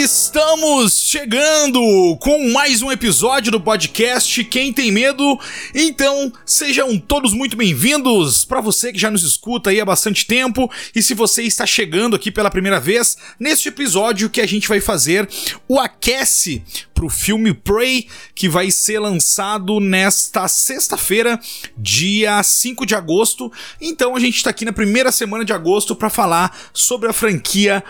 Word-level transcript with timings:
Estamos 0.00 0.92
chegando 0.92 1.80
com 2.20 2.52
mais 2.52 2.82
um 2.82 2.92
episódio 2.92 3.50
do 3.50 3.60
podcast 3.60 4.44
Quem 4.44 4.72
Tem 4.72 4.92
Medo. 4.92 5.36
Então, 5.74 6.32
sejam 6.46 6.96
todos 6.96 7.32
muito 7.32 7.56
bem-vindos. 7.56 8.44
Para 8.44 8.60
você 8.60 8.92
que 8.92 8.98
já 8.98 9.10
nos 9.10 9.24
escuta 9.24 9.70
aí 9.70 9.80
há 9.80 9.84
bastante 9.84 10.24
tempo 10.24 10.70
e 10.94 11.02
se 11.02 11.14
você 11.14 11.42
está 11.42 11.66
chegando 11.66 12.14
aqui 12.14 12.30
pela 12.30 12.48
primeira 12.48 12.78
vez, 12.78 13.16
neste 13.40 13.70
episódio 13.70 14.30
que 14.30 14.40
a 14.40 14.46
gente 14.46 14.68
vai 14.68 14.80
fazer 14.80 15.28
o 15.66 15.80
aquece 15.80 16.62
pro 16.94 17.08
filme 17.08 17.52
Prey, 17.52 18.08
que 18.34 18.48
vai 18.48 18.70
ser 18.72 18.98
lançado 18.98 19.78
nesta 19.78 20.48
sexta-feira, 20.48 21.38
dia 21.76 22.42
5 22.42 22.84
de 22.84 22.94
agosto. 22.94 23.52
Então, 23.80 24.16
a 24.16 24.20
gente 24.20 24.36
está 24.36 24.50
aqui 24.50 24.64
na 24.64 24.72
primeira 24.72 25.12
semana 25.12 25.44
de 25.44 25.52
agosto 25.52 25.94
para 25.94 26.10
falar 26.10 26.56
sobre 26.72 27.08
a 27.08 27.12
franquia 27.12 27.84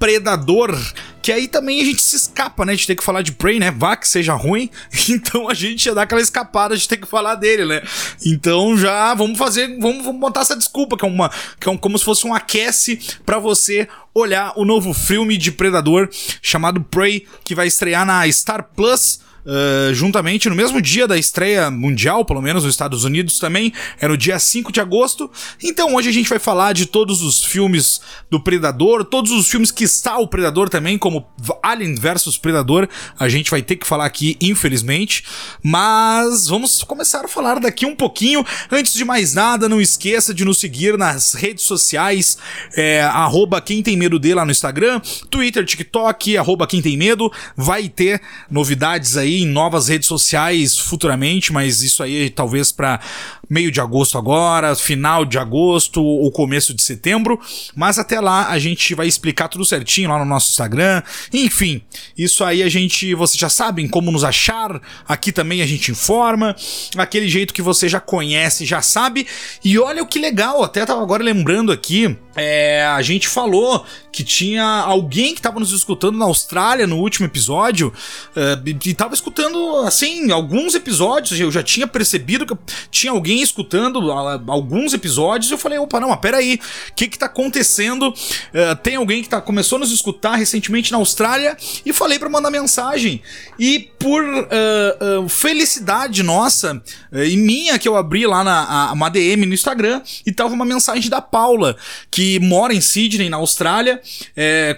Predador, 0.00 0.74
que 1.20 1.30
aí 1.30 1.46
também 1.46 1.82
a 1.82 1.84
gente 1.84 2.00
se 2.00 2.16
escapa, 2.16 2.64
né, 2.64 2.74
de 2.74 2.86
ter 2.86 2.96
que 2.96 3.04
falar 3.04 3.20
de 3.20 3.32
Prey, 3.32 3.60
né, 3.60 3.70
vá 3.70 3.94
que 3.94 4.08
seja 4.08 4.32
ruim, 4.32 4.70
então 5.10 5.46
a 5.46 5.52
gente 5.52 5.84
já 5.84 5.92
dá 5.92 6.02
aquela 6.02 6.22
escapada 6.22 6.74
de 6.74 6.88
ter 6.88 6.96
que 6.96 7.06
falar 7.06 7.34
dele, 7.34 7.66
né, 7.66 7.82
então 8.24 8.78
já 8.78 9.12
vamos 9.12 9.38
fazer, 9.38 9.78
vamos, 9.78 10.02
vamos 10.02 10.18
botar 10.18 10.40
essa 10.40 10.56
desculpa, 10.56 10.96
que 10.96 11.04
é 11.04 11.08
uma, 11.08 11.30
que 11.60 11.68
é 11.68 11.70
um, 11.70 11.76
como 11.76 11.98
se 11.98 12.04
fosse 12.04 12.26
um 12.26 12.32
aquece 12.32 12.98
para 13.26 13.38
você 13.38 13.86
olhar 14.14 14.54
o 14.56 14.64
novo 14.64 14.94
filme 14.94 15.36
de 15.36 15.52
Predador 15.52 16.08
chamado 16.40 16.80
Prey, 16.80 17.26
que 17.44 17.54
vai 17.54 17.66
estrear 17.66 18.06
na 18.06 18.26
Star 18.32 18.70
Plus, 18.74 19.20
Uh, 19.44 19.94
juntamente 19.94 20.50
no 20.50 20.54
mesmo 20.54 20.82
dia 20.82 21.08
da 21.08 21.16
estreia 21.16 21.70
mundial, 21.70 22.24
pelo 22.24 22.42
menos 22.42 22.64
nos 22.64 22.74
Estados 22.74 23.04
Unidos 23.04 23.38
também, 23.38 23.72
é 23.98 24.06
no 24.06 24.16
dia 24.16 24.38
5 24.38 24.70
de 24.70 24.80
agosto. 24.80 25.30
Então 25.62 25.94
hoje 25.94 26.10
a 26.10 26.12
gente 26.12 26.28
vai 26.28 26.38
falar 26.38 26.74
de 26.74 26.84
todos 26.84 27.22
os 27.22 27.42
filmes 27.42 28.00
do 28.30 28.38
Predador, 28.38 29.04
todos 29.04 29.32
os 29.32 29.48
filmes 29.48 29.70
que 29.70 29.84
está 29.84 30.18
o 30.18 30.28
Predador 30.28 30.68
também, 30.68 30.98
como 30.98 31.26
Alien 31.62 31.94
vs 31.94 32.36
Predador, 32.36 32.86
a 33.18 33.28
gente 33.28 33.50
vai 33.50 33.62
ter 33.62 33.76
que 33.76 33.86
falar 33.86 34.04
aqui, 34.04 34.36
infelizmente. 34.40 35.24
Mas 35.62 36.46
vamos 36.46 36.82
começar 36.82 37.24
a 37.24 37.28
falar 37.28 37.60
daqui 37.60 37.86
um 37.86 37.96
pouquinho. 37.96 38.44
Antes 38.70 38.92
de 38.92 39.04
mais 39.04 39.32
nada, 39.32 39.68
não 39.68 39.80
esqueça 39.80 40.34
de 40.34 40.44
nos 40.44 40.58
seguir 40.58 40.98
nas 40.98 41.32
redes 41.32 41.64
sociais, 41.64 42.36
é, 42.76 43.02
arroba 43.02 43.60
quem 43.60 43.82
tem 43.82 43.96
medo 43.96 44.18
de 44.18 44.34
lá 44.34 44.44
no 44.44 44.50
Instagram, 44.50 45.00
Twitter, 45.30 45.64
TikTok, 45.64 46.36
arroba 46.36 46.66
quem 46.66 46.82
tem 46.82 46.96
medo. 46.96 47.32
Vai 47.56 47.88
ter 47.88 48.20
novidades 48.50 49.16
aí 49.16 49.29
aí 49.30 49.42
em 49.42 49.46
novas 49.46 49.88
redes 49.88 50.08
sociais 50.08 50.76
futuramente, 50.76 51.52
mas 51.52 51.82
isso 51.82 52.02
aí 52.02 52.28
talvez 52.30 52.72
para 52.72 53.00
meio 53.48 53.70
de 53.70 53.80
agosto 53.80 54.16
agora, 54.16 54.76
final 54.76 55.24
de 55.24 55.38
agosto 55.38 56.02
ou 56.02 56.30
começo 56.30 56.72
de 56.72 56.82
setembro. 56.82 57.40
Mas 57.74 57.98
até 57.98 58.20
lá 58.20 58.48
a 58.48 58.58
gente 58.58 58.94
vai 58.94 59.08
explicar 59.08 59.48
tudo 59.48 59.64
certinho 59.64 60.10
lá 60.10 60.18
no 60.18 60.24
nosso 60.24 60.50
Instagram. 60.50 61.02
Enfim, 61.32 61.82
isso 62.16 62.44
aí 62.44 62.62
a 62.62 62.68
gente, 62.68 63.12
vocês 63.14 63.38
já 63.38 63.48
sabem 63.48 63.88
como 63.88 64.12
nos 64.12 64.22
achar. 64.22 64.80
Aqui 65.08 65.32
também 65.32 65.62
a 65.62 65.66
gente 65.66 65.90
informa, 65.90 66.54
aquele 66.96 67.28
jeito 67.28 67.52
que 67.52 67.62
você 67.62 67.88
já 67.88 67.98
conhece, 67.98 68.64
já 68.64 68.80
sabe. 68.82 69.26
E 69.64 69.78
olha 69.78 70.02
o 70.02 70.06
que 70.06 70.18
legal, 70.18 70.62
até 70.62 70.84
tava 70.86 71.02
agora 71.02 71.22
lembrando 71.22 71.72
aqui, 71.72 72.16
é, 72.36 72.84
a 72.84 73.02
gente 73.02 73.26
falou 73.26 73.84
que 74.12 74.22
tinha 74.22 74.64
alguém 74.64 75.34
que 75.34 75.40
estava 75.40 75.58
nos 75.58 75.72
escutando 75.72 76.16
na 76.16 76.24
Austrália 76.24 76.86
no 76.86 76.96
último 76.98 77.26
episódio 77.26 77.92
uh, 78.36 78.68
e 78.68 78.90
estava 78.90 79.14
escutando 79.20 79.76
assim 79.86 80.30
alguns 80.32 80.74
episódios. 80.74 81.38
Eu 81.38 81.52
já 81.52 81.62
tinha 81.62 81.86
percebido 81.86 82.46
que 82.46 82.56
tinha 82.90 83.12
alguém 83.12 83.42
escutando 83.42 84.10
alguns 84.10 84.92
episódios. 84.92 85.50
E 85.50 85.54
eu 85.54 85.58
falei, 85.58 85.78
opa, 85.78 86.00
não, 86.00 86.08
mas 86.08 86.20
peraí, 86.20 86.58
o 86.88 86.94
que 86.94 87.08
que 87.08 87.18
tá 87.18 87.26
acontecendo? 87.26 88.08
Uh, 88.08 88.76
tem 88.82 88.96
alguém 88.96 89.22
que 89.22 89.28
tá, 89.28 89.40
começou 89.40 89.76
a 89.76 89.80
nos 89.80 89.92
escutar 89.92 90.34
recentemente 90.36 90.90
na 90.90 90.98
Austrália 90.98 91.56
e 91.84 91.92
falei 91.92 92.18
para 92.18 92.28
mandar 92.28 92.50
mensagem. 92.50 93.22
E 93.58 93.90
por 93.98 94.24
uh, 94.24 95.28
felicidade 95.28 96.22
nossa 96.22 96.82
e 97.12 97.36
minha 97.36 97.78
que 97.78 97.86
eu 97.86 97.96
abri 97.96 98.26
lá 98.26 98.42
na 98.42 98.92
uma 98.92 99.10
DM 99.10 99.44
no 99.44 99.52
Instagram 99.52 100.00
e 100.24 100.32
tava 100.32 100.54
uma 100.54 100.64
mensagem 100.64 101.10
da 101.10 101.20
Paula 101.20 101.76
que 102.10 102.40
mora 102.40 102.72
em 102.72 102.80
Sydney 102.80 103.28
na 103.28 103.36
Austrália 103.36 104.00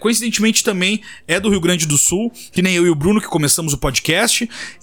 coincidentemente 0.00 0.64
também 0.64 1.00
é 1.28 1.38
do 1.38 1.48
Rio 1.48 1.60
Grande 1.60 1.86
do 1.86 1.97
Sul, 1.97 2.32
que 2.50 2.62
nem 2.62 2.75
eu 2.75 2.86
e 2.86 2.91
o 2.91 2.94
Bruno 2.94 3.20
que 3.20 3.28
começamos 3.28 3.72
o 3.72 3.78
podcast, 3.78 4.31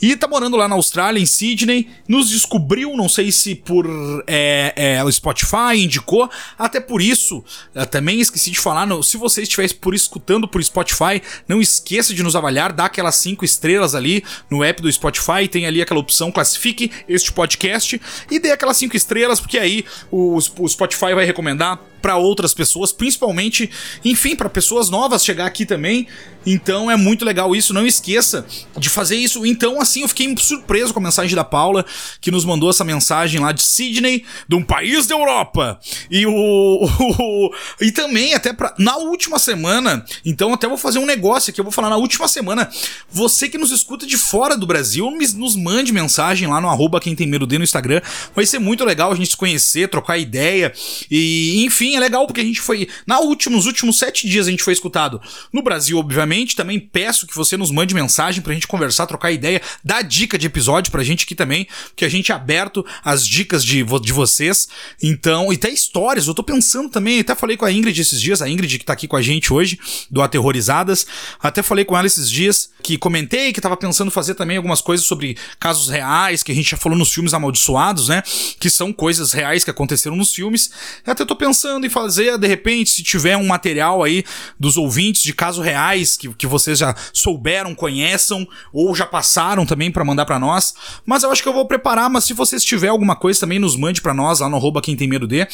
e 0.02 0.16
tá 0.16 0.28
morando 0.28 0.56
lá 0.56 0.68
na 0.68 0.76
Austrália, 0.76 1.20
em 1.20 1.26
Sydney, 1.26 1.90
nos 2.08 2.30
descobriu, 2.30 2.96
não 2.96 3.10
sei 3.10 3.32
se 3.32 3.56
por 3.56 3.86
é, 4.28 4.74
é, 4.76 5.04
o 5.04 5.12
Spotify 5.12 5.78
indicou, 5.78 6.30
até 6.58 6.80
por 6.80 7.02
isso, 7.02 7.44
também 7.90 8.20
esqueci 8.20 8.52
de 8.52 8.60
falar, 8.60 8.88
se 9.04 9.18
você 9.18 9.44
estiver 9.44 9.72
por 9.76 9.94
escutando 9.94 10.48
por 10.48 10.64
Spotify, 10.64 11.22
não 11.48 11.62
esqueça 11.62 12.14
de 12.14 12.24
nos 12.24 12.36
avaliar, 12.36 12.74
dá 12.74 12.86
aquelas 12.86 13.16
cinco 13.16 13.46
estrelas 13.46 13.96
ali 13.96 14.24
no 14.50 14.64
app 14.64 14.82
do 14.82 14.92
Spotify, 14.92 15.48
tem 15.50 15.66
ali 15.66 15.82
aquela 15.82 16.00
opção 16.00 16.32
classifique 16.32 16.92
este 17.08 17.32
podcast 17.32 18.02
e 18.30 18.40
dê 18.40 18.52
aquelas 18.52 18.78
cinco 18.78 18.96
estrelas, 18.96 19.40
porque 19.40 19.58
aí 19.58 19.86
o, 20.12 20.38
o 20.38 20.68
Spotify 20.68 21.14
vai 21.14 21.26
recomendar 21.26 21.80
para 22.02 22.18
outras 22.18 22.54
pessoas, 22.54 22.92
principalmente, 22.92 23.70
enfim, 24.04 24.36
para 24.36 24.50
pessoas 24.50 24.90
novas 24.90 25.24
chegar 25.24 25.46
aqui 25.46 25.66
também. 25.66 26.08
Então 26.46 26.90
é 26.90 26.96
muito 26.96 27.26
legal 27.26 27.56
isso, 27.56 27.74
não 27.74 27.86
esqueça 27.86 28.46
de 28.78 28.90
fazer 28.90 29.18
isso. 29.18 29.46
Então, 29.46 29.82
assim, 29.82 30.02
eu 30.02 30.08
fiquei 30.08 30.34
surpreso 30.38 30.94
com 30.94 31.00
a 31.00 31.04
mensagem 31.04 31.36
da 31.36 31.44
Paula, 31.44 31.86
que 32.22 32.32
nos 32.32 32.46
mandou 32.46 32.70
essa 32.70 32.84
mensagem 32.84 33.42
lá 33.42 33.52
de 33.52 33.62
Sydney, 33.62 34.24
de 34.48 34.56
um 34.56 34.64
país 34.64 35.06
da 35.06 35.16
Europa. 35.16 35.80
E 36.10 36.26
o. 36.26 37.52
e 37.82 37.92
também, 37.92 38.34
até 38.34 38.54
pra, 38.54 38.74
na 38.78 38.98
última 38.98 39.38
semana, 39.38 40.06
então 40.26 40.54
até 40.54 40.68
vou 40.68 40.78
fazer 40.78 41.00
um 41.00 41.06
negócio 41.06 41.52
aqui, 41.52 41.60
eu 41.60 41.66
vou 41.66 41.74
falar 41.74 41.90
na 41.90 41.98
última 41.98 42.28
semana. 42.28 42.70
Você 43.10 43.50
que 43.50 43.58
nos 43.58 43.72
escuta 43.72 44.06
de 44.06 44.18
fora 44.18 44.56
do 44.56 44.66
Brasil, 44.66 45.10
nos 45.36 45.56
mande 45.56 45.92
mensagem 45.92 46.48
lá 46.48 46.62
no 46.62 46.70
arroba 46.70 47.00
quem 47.00 47.16
tem 47.16 47.28
medo 47.28 47.46
de 47.46 47.58
no 47.58 47.64
Instagram. 47.64 48.02
Vai 48.34 48.46
ser 48.46 48.60
muito 48.60 48.86
legal 48.86 49.12
a 49.12 49.16
gente 49.16 49.32
se 49.32 49.38
conhecer, 49.38 49.90
trocar 49.90 50.18
ideia. 50.18 50.74
E, 51.12 51.64
enfim, 51.66 51.89
é 51.96 52.00
legal 52.00 52.26
porque 52.26 52.42
a 52.42 52.44
gente 52.44 52.62
foi. 52.62 52.88
Na 53.06 53.20
última, 53.20 53.56
nos 53.56 53.66
últimos 53.66 53.98
sete 53.98 54.28
dias 54.28 54.48
a 54.48 54.52
gente 54.52 54.64
foi 54.64 54.74
escutado 54.74 55.22
no 55.52 55.62
Brasil, 55.62 55.98
obviamente 55.98 56.56
também 56.56 56.80
peço 56.80 57.28
que 57.28 57.36
você 57.36 57.58
nos 57.58 57.72
mande 57.72 57.94
mensagem 57.94 58.42
pra 58.42 58.54
gente 58.54 58.68
conversar, 58.68 59.08
trocar 59.08 59.32
ideia, 59.32 59.62
dar 59.84 60.02
dica 60.02 60.38
de 60.38 60.48
episódio 60.48 60.92
pra 60.92 61.04
gente 61.04 61.24
aqui 61.26 61.36
também, 61.36 61.68
que 61.96 62.06
a 62.06 62.10
gente 62.10 62.32
é 62.32 62.36
aberto 62.36 62.86
às 63.04 63.26
dicas 63.26 63.64
de, 63.64 63.84
de 63.84 64.14
vocês. 64.14 64.68
Então, 65.02 65.52
e 65.52 65.56
até 65.56 65.70
histórias, 65.70 66.28
eu 66.28 66.34
tô 66.34 66.44
pensando 66.44 66.90
também, 66.90 67.20
até 67.20 67.36
falei 67.36 67.58
com 67.58 67.66
a 67.66 67.72
Ingrid 67.72 68.00
esses 68.00 68.22
dias, 68.22 68.42
a 68.42 68.50
Ingrid 68.50 68.80
que 68.80 68.86
tá 68.86 68.94
aqui 68.94 69.08
com 69.08 69.16
a 69.16 69.22
gente 69.22 69.54
hoje, 69.54 69.80
do 70.10 70.22
Aterrorizadas, 70.22 71.06
até 71.42 71.62
falei 71.62 71.86
com 71.86 71.98
ela 71.98 72.08
esses 72.08 72.30
dias, 72.30 72.72
que 72.82 72.98
comentei 72.98 73.52
que 73.54 73.62
tava 73.62 73.78
pensando 73.78 74.12
fazer 74.12 74.36
também 74.36 74.58
algumas 74.58 74.82
coisas 74.82 75.06
sobre 75.06 75.38
casos 75.60 75.90
reais, 75.90 76.44
que 76.44 76.52
a 76.52 76.56
gente 76.56 76.72
já 76.72 76.78
falou 76.78 76.98
nos 76.98 77.12
filmes 77.12 77.34
amaldiçoados, 77.34 78.08
né? 78.08 78.24
Que 78.60 78.70
são 78.70 78.92
coisas 78.92 79.32
reais 79.32 79.64
que 79.64 79.70
aconteceram 79.70 80.16
nos 80.16 80.34
filmes. 80.34 80.72
até 81.06 81.26
tô 81.26 81.36
pensando 81.36 81.79
em 81.86 81.90
fazer, 81.90 82.38
de 82.38 82.48
repente, 82.48 82.90
se 82.90 83.04
tiver 83.04 83.38
um 83.38 83.48
material 83.48 84.04
aí 84.04 84.24
dos 84.60 84.78
ouvintes 84.78 85.22
de 85.24 85.34
casos 85.34 85.64
reais 85.64 86.18
que, 86.18 86.30
que 86.34 86.48
vocês 86.48 86.80
já 86.80 86.96
souberam, 87.14 87.76
conheçam 87.76 88.48
ou 88.74 88.96
já 88.96 89.06
passaram 89.06 89.66
também 89.66 89.92
para 89.92 90.04
mandar 90.06 90.26
para 90.26 90.40
nós. 90.40 90.74
Mas 91.06 91.24
eu 91.24 91.32
acho 91.32 91.42
que 91.42 91.50
eu 91.50 91.54
vou 91.54 91.66
preparar, 91.66 92.10
mas 92.10 92.24
se 92.24 92.34
vocês 92.34 92.64
tiver 92.64 92.90
alguma 92.90 93.16
coisa 93.16 93.40
também 93.40 93.60
nos 93.60 93.76
mande 93.76 94.02
para 94.02 94.14
nós 94.14 94.40
lá 94.40 94.50
no 94.50 94.58
arroba 94.58 94.82
quem 94.82 94.96
tem 94.96 95.08
medo 95.08 95.28
de. 95.28 95.48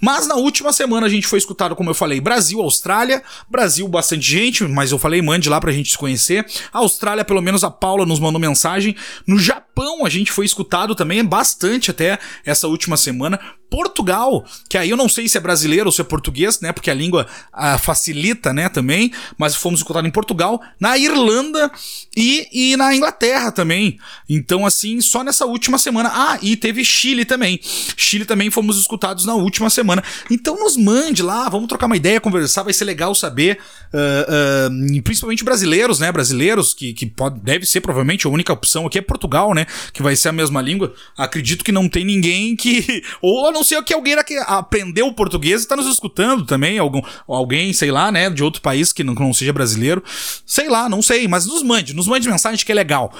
Mas 0.00 0.26
na 0.26 0.34
última 0.34 0.72
semana 0.72 1.06
a 1.06 1.10
gente 1.10 1.26
foi 1.26 1.38
escutado, 1.38 1.76
como 1.76 1.90
eu 1.90 1.94
falei, 1.94 2.20
Brasil, 2.20 2.60
Austrália, 2.60 3.22
Brasil 3.48 3.86
bastante 3.88 4.26
gente, 4.26 4.64
mas 4.64 4.92
eu 4.92 4.98
falei 4.98 5.22
mande 5.22 5.48
lá 5.48 5.60
pra 5.60 5.72
gente 5.72 5.90
se 5.90 5.98
conhecer. 5.98 6.46
A 6.72 6.78
Austrália, 6.78 7.24
pelo 7.24 7.40
menos 7.40 7.64
a 7.64 7.70
Paula 7.70 8.04
nos 8.04 8.20
mandou 8.20 8.40
mensagem. 8.40 8.96
No 9.26 9.38
Japão 9.38 10.04
a 10.04 10.08
gente 10.08 10.32
foi 10.32 10.44
escutado 10.44 10.94
também 10.94 11.24
bastante 11.24 11.90
até 11.90 12.18
essa 12.44 12.68
última 12.68 12.96
semana. 12.96 13.40
Portugal, 13.72 14.44
que 14.68 14.76
aí 14.76 14.90
eu 14.90 14.98
não 14.98 15.08
sei 15.08 15.26
se 15.26 15.38
é 15.38 15.40
brasileiro 15.40 15.86
ou 15.86 15.92
se 15.92 16.02
é 16.02 16.04
português, 16.04 16.60
né? 16.60 16.72
Porque 16.72 16.90
a 16.90 16.94
língua 16.94 17.26
ah, 17.50 17.78
facilita, 17.78 18.52
né? 18.52 18.68
Também. 18.68 19.10
Mas 19.38 19.56
fomos 19.56 19.80
escutados 19.80 20.06
em 20.06 20.12
Portugal, 20.12 20.60
na 20.78 20.98
Irlanda 20.98 21.72
e, 22.14 22.48
e 22.52 22.76
na 22.76 22.94
Inglaterra 22.94 23.50
também. 23.50 23.98
Então, 24.28 24.66
assim, 24.66 25.00
só 25.00 25.24
nessa 25.24 25.46
última 25.46 25.78
semana. 25.78 26.10
Ah, 26.12 26.38
e 26.42 26.54
teve 26.54 26.84
Chile 26.84 27.24
também. 27.24 27.58
Chile 27.96 28.26
também 28.26 28.50
fomos 28.50 28.78
escutados 28.78 29.24
na 29.24 29.34
última 29.34 29.70
semana. 29.70 30.04
Então, 30.30 30.54
nos 30.58 30.76
mande 30.76 31.22
lá, 31.22 31.48
vamos 31.48 31.66
trocar 31.66 31.86
uma 31.86 31.96
ideia, 31.96 32.20
conversar, 32.20 32.64
vai 32.64 32.74
ser 32.74 32.84
legal 32.84 33.14
saber. 33.14 33.58
Uh, 33.94 34.68
uh, 34.70 35.02
principalmente 35.02 35.42
brasileiros, 35.44 35.98
né? 35.98 36.12
Brasileiros, 36.12 36.74
que, 36.74 36.92
que 36.92 37.06
pode, 37.06 37.40
deve 37.40 37.64
ser 37.64 37.80
provavelmente 37.80 38.26
a 38.26 38.30
única 38.30 38.52
opção 38.52 38.86
aqui 38.86 38.98
é 38.98 39.02
Portugal, 39.02 39.54
né? 39.54 39.64
Que 39.94 40.02
vai 40.02 40.14
ser 40.14 40.28
a 40.28 40.32
mesma 40.32 40.60
língua. 40.60 40.92
Acredito 41.16 41.64
que 41.64 41.72
não 41.72 41.88
tem 41.88 42.04
ninguém 42.04 42.54
que. 42.54 43.02
Ou 43.22 43.50
não 43.50 43.61
sei 43.62 43.78
o 43.78 43.82
que 43.82 43.94
alguém 43.94 44.22
que 44.24 44.36
aprendeu 44.38 45.06
o 45.06 45.14
português 45.14 45.62
e 45.62 45.66
tá 45.66 45.76
nos 45.76 45.86
escutando 45.86 46.44
também. 46.44 46.78
Algum, 46.78 47.02
alguém, 47.26 47.72
sei 47.72 47.90
lá, 47.90 48.10
né? 48.10 48.30
De 48.30 48.42
outro 48.42 48.60
país 48.60 48.92
que 48.92 49.02
não, 49.02 49.14
que 49.14 49.22
não 49.22 49.32
seja 49.32 49.52
brasileiro. 49.52 50.02
Sei 50.46 50.68
lá, 50.68 50.88
não 50.88 51.02
sei, 51.02 51.26
mas 51.28 51.46
nos 51.46 51.62
mande, 51.62 51.94
nos 51.94 52.06
mande 52.06 52.28
mensagem 52.28 52.64
que 52.64 52.72
é 52.72 52.74
legal. 52.74 53.12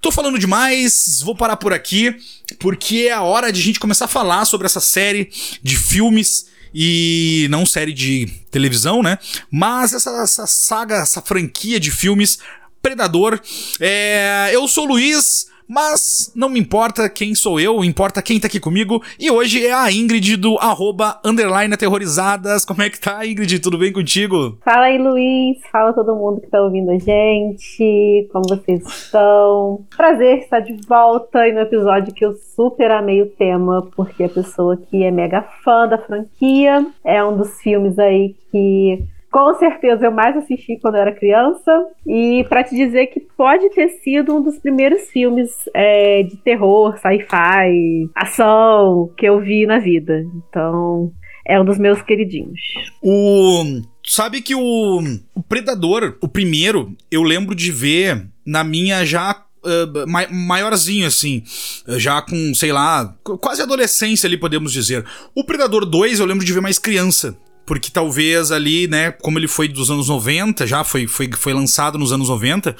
Tô 0.00 0.10
falando 0.10 0.38
demais, 0.38 1.20
vou 1.22 1.36
parar 1.36 1.56
por 1.56 1.74
aqui, 1.74 2.16
porque 2.58 3.08
é 3.08 3.12
a 3.12 3.22
hora 3.22 3.52
de 3.52 3.60
a 3.60 3.64
gente 3.64 3.78
começar 3.78 4.06
a 4.06 4.08
falar 4.08 4.46
sobre 4.46 4.66
essa 4.66 4.80
série 4.80 5.30
de 5.62 5.76
filmes 5.76 6.46
e 6.74 7.46
não 7.50 7.66
série 7.66 7.92
de 7.92 8.26
televisão, 8.50 9.02
né? 9.02 9.18
Mas 9.50 9.92
essa, 9.92 10.10
essa 10.22 10.46
saga, 10.46 10.96
essa 10.96 11.20
franquia 11.20 11.78
de 11.78 11.90
filmes 11.90 12.38
Predador. 12.82 13.38
É, 13.78 14.50
eu 14.52 14.66
sou 14.66 14.84
o 14.84 14.88
Luiz. 14.88 15.49
Mas 15.70 16.32
não 16.34 16.48
me 16.48 16.58
importa 16.58 17.08
quem 17.08 17.32
sou 17.32 17.60
eu, 17.60 17.84
importa 17.84 18.20
quem 18.20 18.40
tá 18.40 18.48
aqui 18.48 18.58
comigo. 18.58 19.00
E 19.20 19.30
hoje 19.30 19.64
é 19.64 19.72
a 19.72 19.88
Ingrid 19.88 20.36
do 20.36 20.58
arroba 20.58 21.20
underline 21.24 21.72
aterrorizadas. 21.72 22.64
Como 22.64 22.82
é 22.82 22.90
que 22.90 23.00
tá, 23.00 23.24
Ingrid? 23.24 23.60
Tudo 23.60 23.78
bem 23.78 23.92
contigo? 23.92 24.58
Fala 24.64 24.86
aí, 24.86 24.98
Luiz. 24.98 25.58
Fala 25.70 25.92
todo 25.92 26.16
mundo 26.16 26.40
que 26.40 26.48
tá 26.48 26.60
ouvindo 26.60 26.90
a 26.90 26.98
gente. 26.98 28.28
Como 28.32 28.48
vocês 28.48 28.84
estão? 28.84 29.84
Prazer 29.96 30.38
estar 30.38 30.58
de 30.58 30.76
volta 30.88 31.46
e 31.46 31.52
no 31.52 31.60
episódio 31.60 32.12
que 32.12 32.24
eu 32.24 32.34
super 32.56 32.90
amei 32.90 33.22
o 33.22 33.30
tema, 33.30 33.88
porque 33.94 34.24
a 34.24 34.28
pessoa 34.28 34.76
que 34.76 35.04
é 35.04 35.12
mega 35.12 35.42
fã 35.62 35.86
da 35.86 35.98
franquia 35.98 36.84
é 37.04 37.22
um 37.22 37.36
dos 37.36 37.60
filmes 37.60 37.96
aí 37.96 38.34
que 38.50 39.04
com 39.30 39.54
certeza 39.54 40.06
eu 40.06 40.10
mais 40.10 40.36
assisti 40.36 40.76
quando 40.80 40.96
eu 40.96 41.02
era 41.02 41.14
criança. 41.14 41.86
E 42.06 42.44
para 42.48 42.64
te 42.64 42.74
dizer 42.74 43.06
que 43.06 43.20
pode 43.20 43.70
ter 43.70 43.88
sido 44.02 44.36
um 44.36 44.42
dos 44.42 44.58
primeiros 44.58 45.08
filmes 45.10 45.50
é, 45.72 46.22
de 46.24 46.36
terror, 46.38 46.98
sci-fi, 46.98 48.10
ação 48.14 49.10
que 49.16 49.26
eu 49.26 49.40
vi 49.40 49.66
na 49.66 49.78
vida. 49.78 50.24
Então, 50.34 51.12
é 51.46 51.60
um 51.60 51.64
dos 51.64 51.78
meus 51.78 52.02
queridinhos. 52.02 52.60
O. 53.02 53.80
Sabe 54.04 54.40
que 54.40 54.54
o, 54.54 55.00
o 55.34 55.42
Predador, 55.42 56.16
o 56.20 56.26
primeiro, 56.26 56.96
eu 57.10 57.22
lembro 57.22 57.54
de 57.54 57.70
ver 57.70 58.26
na 58.44 58.64
minha 58.64 59.04
já 59.04 59.44
Uh, 59.62 60.08
maiorzinho, 60.32 61.06
assim, 61.06 61.42
já 61.86 62.22
com, 62.22 62.54
sei 62.54 62.72
lá, 62.72 63.14
quase 63.22 63.60
adolescência 63.60 64.26
ali, 64.26 64.38
podemos 64.38 64.72
dizer. 64.72 65.04
O 65.34 65.44
Predador 65.44 65.84
2 65.84 66.18
eu 66.18 66.24
lembro 66.24 66.46
de 66.46 66.50
ver 66.54 66.62
mais 66.62 66.78
criança 66.78 67.36
porque 67.70 67.88
talvez 67.88 68.50
ali, 68.50 68.88
né, 68.88 69.12
como 69.12 69.38
ele 69.38 69.46
foi 69.46 69.68
dos 69.68 69.92
anos 69.92 70.08
90, 70.08 70.66
já 70.66 70.82
foi, 70.82 71.06
foi, 71.06 71.30
foi 71.30 71.54
lançado 71.54 71.96
nos 71.96 72.12
anos 72.12 72.28
90, 72.28 72.74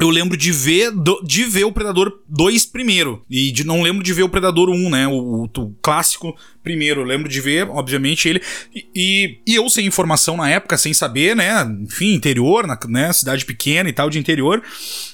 eu 0.00 0.10
lembro 0.10 0.36
de 0.36 0.52
ver 0.52 0.92
de 1.24 1.44
ver 1.44 1.64
o 1.64 1.72
Predador 1.72 2.20
2 2.28 2.66
primeiro. 2.66 3.24
E 3.28 3.50
de, 3.50 3.64
não 3.64 3.82
lembro 3.82 4.02
de 4.02 4.12
ver 4.12 4.22
o 4.22 4.28
Predador 4.28 4.68
1, 4.68 4.90
né? 4.90 5.08
O, 5.08 5.12
o, 5.12 5.44
o 5.44 5.74
clássico 5.82 6.36
primeiro. 6.62 7.00
Eu 7.00 7.04
lembro 7.04 7.28
de 7.28 7.40
ver, 7.40 7.68
obviamente, 7.68 8.28
ele. 8.28 8.42
E, 8.74 8.86
e, 8.94 9.40
e, 9.46 9.54
eu 9.54 9.68
sem 9.68 9.86
informação 9.86 10.36
na 10.36 10.48
época, 10.48 10.76
sem 10.76 10.92
saber, 10.92 11.34
né? 11.34 11.66
Enfim, 11.82 12.14
interior, 12.14 12.66
na, 12.66 12.78
né? 12.88 13.12
Cidade 13.12 13.44
pequena 13.44 13.88
e 13.88 13.92
tal, 13.92 14.08
de 14.10 14.18
interior. 14.18 14.62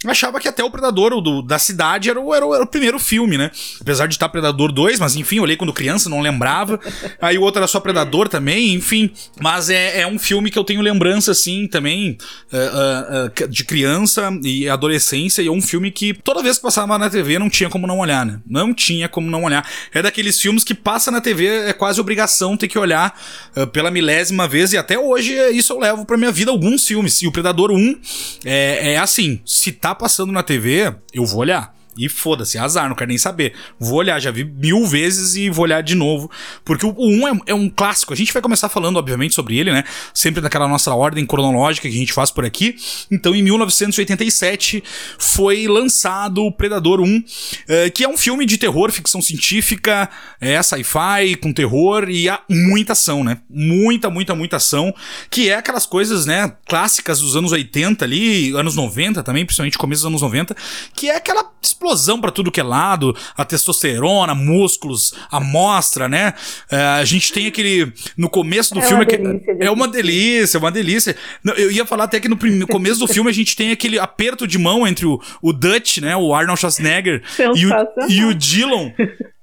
Achava 0.07 0.39
que 0.41 0.49
até 0.49 0.63
o 0.63 0.71
Predador 0.71 1.21
do, 1.21 1.41
da 1.41 1.59
cidade 1.59 2.11
era 2.11 2.21
o, 2.21 2.35
era, 2.35 2.45
o, 2.45 2.55
era 2.55 2.65
o 2.65 2.67
primeiro 2.67 2.99
filme, 2.99 3.39
né? 3.39 3.51
Apesar 3.81 4.07
de 4.07 4.15
estar 4.15 4.29
Predador 4.29 4.73
2, 4.73 4.99
mas 4.99 5.17
enfim, 5.17 5.37
eu 5.37 5.45
olhei 5.45 5.57
quando 5.57 5.73
criança, 5.73 6.11
não 6.11 6.21
lembrava. 6.21 6.79
Aí 7.23 7.39
o 7.39 7.43
outro 7.43 7.61
era 7.61 7.67
só 7.67 7.81
Predador 7.81 8.29
também, 8.29 8.75
enfim. 8.75 9.11
Mas 9.41 9.71
é, 9.71 10.01
é 10.01 10.07
um 10.07 10.19
filme 10.19 10.51
que 10.51 10.59
eu 10.59 10.65
tenho 10.65 10.83
lembrança, 10.83 11.31
assim, 11.31 11.67
também, 11.69 12.19
uh, 12.53 12.57
uh, 12.57 13.45
uh, 13.45 13.49
de 13.49 13.65
criança. 13.65 14.31
E 14.43 14.69
adolescência 14.75 15.43
e 15.43 15.47
é 15.47 15.51
um 15.51 15.61
filme 15.61 15.91
que 15.91 16.15
toda 16.15 16.43
vez 16.43 16.57
que 16.57 16.63
passava 16.63 16.99
na 16.99 17.11
TV 17.11 17.39
não 17.39 17.49
tinha 17.49 17.69
como 17.69 17.87
não 17.87 17.99
olhar, 17.99 18.25
né? 18.25 18.41
Não 18.47 18.75
tinha 18.75 19.09
como 19.09 19.31
não 19.31 19.45
olhar. 19.45 19.67
É 19.93 20.03
daqueles 20.03 20.41
filmes 20.41 20.65
que 20.65 20.75
passa 20.75 21.11
na 21.11 21.21
TV, 21.21 21.47
é 21.47 21.73
quase 21.73 22.01
obrigação 22.01 22.57
ter 22.57 22.69
que 22.69 22.79
olhar 22.79 23.19
uh, 23.57 23.67
pela 23.67 23.91
milésima 23.91 24.47
vez 24.47 24.73
e 24.73 24.77
até 24.77 24.99
hoje 24.99 25.37
é 25.37 25.51
isso 25.51 25.73
eu 25.73 25.79
levo 25.79 26.05
pra 26.05 26.17
minha 26.17 26.33
vida 26.33 26.51
alguns 26.51 26.87
filmes. 26.87 27.23
E 27.23 27.27
o 27.27 27.33
Predador 27.33 27.71
1 27.71 28.01
é, 28.45 28.93
é 28.93 28.99
assim, 28.99 29.41
se 29.45 29.73
tá 29.73 29.95
passando 29.95 30.33
na 30.33 30.43
TV, 30.43 30.95
eu 31.13 31.25
vou 31.25 31.41
olhar. 31.41 31.75
E 31.97 32.09
foda-se, 32.09 32.59
azar, 32.59 32.89
não 32.89 32.97
quero 32.97 33.09
nem 33.09 33.19
saber. 33.19 33.55
Vou 33.79 33.99
olhar, 33.99 34.21
já 34.21 34.31
vi 34.31 34.45
mil 34.45 34.85
vezes 34.87 35.37
e 35.37 35.49
vou 35.49 35.65
olhar 35.65 35.83
de 35.83 35.95
novo. 35.95 36.31
Porque 36.65 36.85
o 36.85 36.95
1 36.99 37.29
é, 37.29 37.41
é, 37.49 37.55
um 37.55 37.69
clássico. 37.69 38.13
A 38.13 38.17
gente 38.17 38.33
vai 38.33 38.43
começar 38.43 38.69
falando, 38.69 38.97
obviamente, 38.97 39.35
sobre 39.35 39.59
ele, 39.59 39.73
né? 39.73 39.85
Sempre 40.13 40.41
naquela 40.41 40.67
nossa 40.67 40.93
ordem 40.95 41.25
cronológica 41.25 41.89
que 41.89 41.95
a 41.95 41.99
gente 41.99 42.13
faz 42.13 42.31
por 42.31 42.45
aqui. 42.45 42.77
Então, 43.11 43.35
em 43.35 43.43
1987, 43.43 44.83
foi 45.19 45.67
lançado 45.67 46.43
o 46.45 46.53
Predador 46.53 47.01
1, 47.01 47.25
eh, 47.69 47.91
que 47.91 48.05
é 48.05 48.09
um 48.09 48.17
filme 48.17 48.45
de 48.47 48.59
terror, 48.59 48.91
ficção 48.91 49.23
científica, 49.23 50.09
é 50.41 50.61
sci-fi, 50.63 51.37
com 51.41 51.53
terror 51.53 52.09
e 52.09 52.29
há 52.29 52.41
muita 52.49 52.93
ação, 52.93 53.23
né? 53.23 53.39
Muita, 53.49 54.11
muita, 54.11 54.35
muita 54.35 54.57
ação. 54.57 54.95
Que 55.31 55.51
é 55.51 55.57
aquelas 55.57 55.87
coisas, 55.87 56.27
né? 56.27 56.53
Clássicas 56.67 57.21
dos 57.21 57.37
anos 57.37 57.53
80 57.53 58.05
ali, 58.05 58.53
anos 58.53 58.75
90 58.75 59.23
também, 59.23 59.45
principalmente 59.45 59.79
começo 59.79 60.03
dos 60.03 60.09
anos 60.09 60.23
90, 60.23 60.57
que 60.95 61.09
é 61.09 61.17
aquela 61.17 61.45
explosão 61.85 62.21
para 62.21 62.31
tudo 62.31 62.51
que 62.51 62.61
é 62.61 62.63
lado, 62.63 63.15
a 63.37 63.45
testosterona, 63.45 64.35
músculos, 64.35 65.15
a 65.31 65.39
mostra, 65.39 66.09
né? 66.09 66.33
É, 66.71 66.77
a 66.77 67.05
gente 67.05 67.33
tem 67.33 67.47
aquele. 67.47 67.93
No 68.17 68.31
começo 68.31 68.73
do 68.75 68.81
é 68.81 68.83
filme. 68.83 69.05
Uma 69.05 69.65
é 69.65 69.71
uma 69.71 69.89
delícia, 69.89 70.57
é 70.57 70.61
uma 70.61 70.73
delícia. 70.73 71.15
Eu 71.57 71.71
ia 71.71 71.85
falar 71.85 72.05
até 72.05 72.19
que 72.19 72.29
no, 72.29 72.37
no 72.37 72.67
começo 72.67 73.01
do 73.01 73.07
filme 73.07 73.31
a 73.31 73.35
gente 73.35 73.55
tem 73.55 73.71
aquele 73.71 73.99
aperto 73.99 74.47
de 74.47 74.59
mão 74.59 74.87
entre 74.87 75.05
o, 75.07 75.21
o 75.43 75.53
Dutch, 75.53 75.99
né? 75.99 76.17
O 76.17 76.35
Arnold 76.35 76.59
Schwarzenegger 76.59 77.23
e 77.55 77.67
o, 77.67 77.71
e 78.09 78.25
o 78.25 78.35
Dillon. 78.35 78.91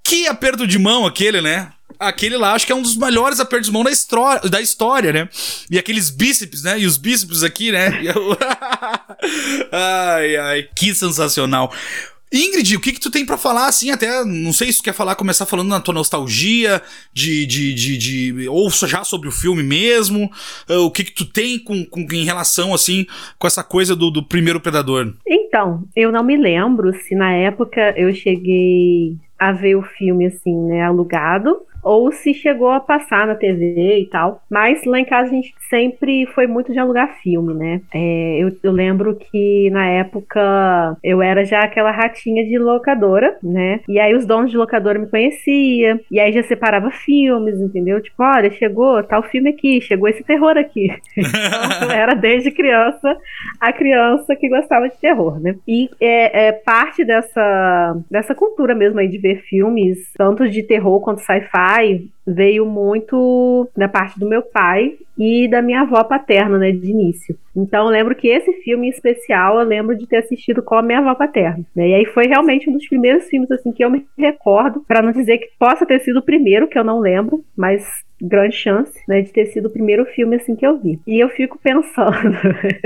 Que 0.04 0.28
aperto 0.28 0.66
de 0.66 0.80
mão 0.80 1.06
aquele, 1.06 1.42
né? 1.42 1.72
aquele 2.02 2.36
lá 2.36 2.54
acho 2.54 2.66
que 2.66 2.72
é 2.72 2.76
um 2.76 2.82
dos 2.82 2.98
melhores 2.98 3.40
apertos 3.40 3.68
de 3.68 3.74
mão 3.74 3.84
da, 3.84 3.92
história, 3.92 4.50
da 4.50 4.60
história, 4.60 5.14
né? 5.14 5.30
E 5.70 5.78
aqueles 5.78 6.10
bíceps, 6.10 6.64
né? 6.64 6.80
E 6.80 6.88
os 6.88 6.98
bíceps 6.98 7.44
aqui, 7.44 7.72
né? 7.72 8.02
ai, 9.72 10.36
ai, 10.36 10.70
que 10.76 10.96
sensacional. 10.96 11.72
Ingrid, 12.34 12.78
o 12.78 12.80
que 12.80 12.94
que 12.94 13.00
tu 13.00 13.12
tem 13.12 13.26
para 13.26 13.38
falar, 13.38 13.68
assim, 13.68 13.92
até, 13.92 14.24
não 14.24 14.54
sei 14.54 14.72
se 14.72 14.78
tu 14.78 14.84
quer 14.86 14.94
falar, 14.94 15.16
começar 15.16 15.46
falando 15.46 15.68
na 15.68 15.82
tua 15.82 15.94
nostalgia, 15.94 16.82
de, 17.14 17.46
de, 17.46 17.74
de, 17.74 17.98
de 17.98 18.48
ou 18.48 18.70
já 18.70 19.04
sobre 19.04 19.28
o 19.28 19.32
filme 19.34 19.62
mesmo, 19.62 20.32
uh, 20.70 20.80
o 20.86 20.92
que 20.92 21.04
que 21.04 21.12
tu 21.12 21.26
tem 21.26 21.60
com, 21.60 21.84
com, 21.86 22.00
em 22.00 22.24
relação, 22.24 22.74
assim, 22.74 23.06
com 23.38 23.48
essa 23.48 23.64
coisa 23.64 23.98
do, 23.98 24.10
do 24.10 24.24
primeiro 24.24 24.62
Predador? 24.62 25.14
Então, 25.28 25.84
eu 25.94 26.10
não 26.10 26.24
me 26.24 26.38
lembro 26.38 26.94
se 26.94 27.16
na 27.16 27.34
época 27.34 27.94
eu 27.98 28.14
cheguei 28.14 29.18
a 29.38 29.52
ver 29.52 29.76
o 29.76 29.82
filme, 29.82 30.28
assim, 30.28 30.56
né, 30.68 30.84
alugado, 30.84 31.58
ou 31.84 32.12
se 32.12 32.34
chegou 32.34 32.70
a 32.70 32.80
passar 32.80 33.28
na 33.28 33.36
TV 33.36 34.00
e 34.00 34.06
tal. 34.08 34.42
Mas 34.50 34.84
lá 34.86 35.00
em 35.00 35.06
casa 35.06 35.30
a 35.30 35.34
gente 35.34 35.54
sempre 35.70 36.26
foi 36.28 36.48
muito 36.48 36.72
de 36.72 36.80
alugar 36.80 37.20
filme, 37.22 37.54
né? 37.54 37.82
É, 37.94 38.38
eu, 38.40 38.52
eu, 38.64 38.72
lembro 38.72 39.16
que 39.16 39.70
na 39.72 39.88
época 39.88 40.98
eu 41.04 41.22
era 41.22 41.44
já 41.46 41.62
aquela 41.62 41.92
ratinha 41.92 42.46
de 42.46 42.58
locadora, 42.58 43.38
né? 43.44 43.80
E 43.88 44.00
aí 44.00 44.14
os 44.16 44.26
donos 44.26 44.52
de 44.52 44.58
locadora 44.58 45.00
me 45.00 45.08
conheciam, 45.08 46.00
e 46.10 46.20
aí 46.20 46.32
já 46.32 46.44
separava 46.44 46.92
filmes, 46.92 47.60
entendeu? 47.60 48.02
Tipo, 48.02 48.24
olha, 48.24 48.52
chegou 48.52 49.04
tal 49.04 49.24
filme 49.24 49.50
aqui, 49.50 49.82
chegou 49.82 50.08
esse 50.08 50.24
terror 50.24 50.58
aqui. 50.58 50.90
então, 51.18 51.92
era 51.92 52.14
desde 52.14 52.52
criança 52.52 53.18
a 53.60 53.72
criança 53.72 54.36
que 54.36 54.50
gostava 54.50 54.90
de 54.90 54.98
terror, 54.98 55.40
né? 55.40 55.56
E 55.68 55.90
é, 56.00 56.48
é 56.48 56.52
parte 56.52 57.04
dessa, 57.04 57.98
dessa 58.10 58.36
cultura 58.36 58.76
mesmo 58.76 59.00
aí 59.00 59.08
de 59.08 59.18
ver 59.18 59.42
filmes, 59.44 60.12
tanto 60.18 60.50
de 60.50 60.64
terror 60.64 61.00
quanto 61.02 61.22
sci-fi 61.22 61.71
pai 61.72 62.10
veio 62.26 62.66
muito 62.66 63.70
da 63.76 63.88
parte 63.88 64.20
do 64.20 64.28
meu 64.28 64.42
pai 64.42 64.96
e 65.18 65.48
da 65.48 65.62
minha 65.62 65.82
avó 65.82 66.04
paterna, 66.04 66.58
né, 66.58 66.72
de 66.72 66.90
início. 66.90 67.38
Então 67.56 67.86
eu 67.86 67.92
lembro 67.92 68.16
que 68.16 68.28
esse 68.28 68.52
filme 68.64 68.88
em 68.88 68.90
especial 68.90 69.60
eu 69.60 69.66
lembro 69.66 69.96
de 69.96 70.08
ter 70.08 70.18
assistido 70.18 70.64
com 70.64 70.76
a 70.76 70.82
minha 70.82 71.00
avó 71.00 71.14
paterna, 71.16 71.64
né? 71.76 71.90
E 71.90 71.94
aí 71.94 72.06
foi 72.06 72.28
realmente 72.28 72.70
um 72.70 72.74
dos 72.74 72.88
primeiros 72.88 73.26
filmes 73.28 73.52
assim 73.52 73.72
que 73.72 73.84
eu 73.84 73.90
me 73.90 74.06
recordo, 74.18 74.84
para 74.88 75.02
não 75.02 75.12
dizer 75.12 75.38
que 75.38 75.50
possa 75.60 75.86
ter 75.86 76.00
sido 76.00 76.20
o 76.20 76.26
primeiro, 76.26 76.68
que 76.68 76.78
eu 76.78 76.84
não 76.84 77.00
lembro, 77.00 77.44
mas 77.56 77.86
grande 78.22 78.56
chance, 78.56 78.94
né, 79.08 79.22
de 79.22 79.32
ter 79.32 79.48
sido 79.48 79.68
o 79.68 79.72
primeiro 79.72 80.06
filme 80.06 80.36
assim 80.36 80.56
que 80.56 80.66
eu 80.66 80.78
vi. 80.78 81.00
E 81.08 81.20
eu 81.20 81.30
fico 81.30 81.58
pensando 81.62 82.38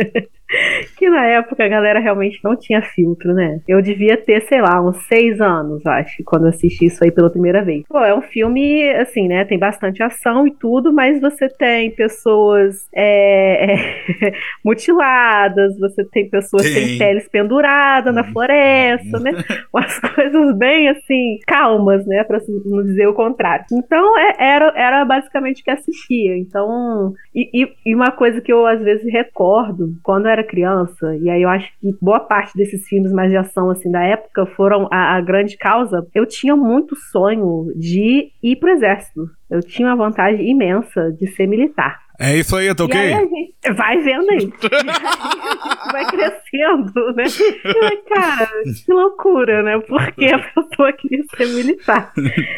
que 0.97 1.09
na 1.09 1.25
época 1.25 1.65
a 1.65 1.67
galera 1.67 1.99
realmente 1.99 2.39
não 2.43 2.55
tinha 2.55 2.81
filtro, 2.81 3.33
né? 3.33 3.59
Eu 3.67 3.81
devia 3.81 4.15
ter, 4.15 4.41
sei 4.43 4.61
lá, 4.61 4.81
uns 4.81 4.97
seis 5.07 5.41
anos, 5.41 5.85
acho, 5.85 6.23
quando 6.23 6.47
assisti 6.47 6.85
isso 6.85 7.03
aí 7.03 7.11
pela 7.11 7.29
primeira 7.29 7.63
vez. 7.63 7.83
Pô, 7.87 7.99
é 7.99 8.15
um 8.15 8.21
filme, 8.21 8.89
assim, 8.93 9.24
né? 9.27 9.45
Tem 9.45 9.57
bastante 9.57 10.01
ação 10.01 10.47
e 10.47 10.51
tudo, 10.51 10.93
mas 10.93 11.19
você 11.19 11.47
tem 11.49 11.91
pessoas 11.91 12.87
é, 12.93 13.73
é, 13.73 14.33
mutiladas, 14.63 15.77
você 15.79 16.03
tem 16.05 16.29
pessoas 16.29 16.63
tem. 16.63 16.73
sem 16.73 16.97
peles 16.97 17.27
penduradas 17.27 18.13
na 18.13 18.21
uhum. 18.21 18.31
floresta, 18.31 19.19
né? 19.19 19.31
Umas 19.73 19.99
coisas 19.99 20.55
bem, 20.57 20.89
assim, 20.89 21.39
calmas, 21.45 22.05
né? 22.05 22.23
Pra 22.23 22.39
não 22.65 22.83
dizer 22.83 23.07
o 23.07 23.13
contrário. 23.13 23.65
Então, 23.71 24.17
é, 24.17 24.35
era, 24.39 24.73
era 24.75 25.05
basicamente 25.05 25.61
o 25.61 25.63
que 25.63 25.71
assistia. 25.71 26.37
Então, 26.37 27.13
e, 27.33 27.63
e, 27.63 27.73
e 27.85 27.95
uma 27.95 28.11
coisa 28.11 28.41
que 28.41 28.51
eu 28.51 28.65
às 28.65 28.81
vezes 28.81 29.11
recordo, 29.11 29.93
quando 30.03 30.25
eu 30.25 30.31
era 30.31 30.43
criança, 30.43 31.15
e 31.17 31.29
aí 31.29 31.41
eu 31.41 31.49
acho 31.49 31.69
que 31.79 31.95
boa 32.01 32.19
parte 32.19 32.55
desses 32.55 32.87
filmes 32.87 33.11
mais 33.11 33.29
de 33.29 33.37
ação 33.37 33.69
assim 33.69 33.89
da 33.91 34.03
época 34.03 34.45
foram 34.45 34.87
a, 34.91 35.15
a 35.15 35.21
grande 35.21 35.57
causa. 35.57 36.05
Eu 36.13 36.25
tinha 36.25 36.55
muito 36.55 36.95
sonho 36.95 37.73
de 37.75 38.31
ir 38.41 38.55
pro 38.57 38.71
exército. 38.71 39.14
Eu 39.49 39.61
tinha 39.61 39.87
uma 39.87 39.95
vontade 39.95 40.41
imensa 40.41 41.11
de 41.19 41.27
ser 41.27 41.47
militar. 41.47 42.05
É 42.19 42.35
isso 42.37 42.55
aí, 42.55 42.73
tá 42.73 42.85
ok? 42.85 42.97
Aí 42.97 43.27
gente, 43.27 43.73
vai 43.75 43.97
vendo 43.99 44.29
aí. 44.29 44.49
vai 45.91 46.05
crescendo, 46.05 47.13
né? 47.15 47.25
E, 47.65 47.97
cara, 48.09 48.47
que 48.85 48.93
loucura, 48.93 49.63
né? 49.63 49.79
Porque 49.79 50.25
a 50.25 50.39
pessoa 50.39 50.93
queria 50.93 51.23
ser 51.35 51.47
militar. 51.47 52.13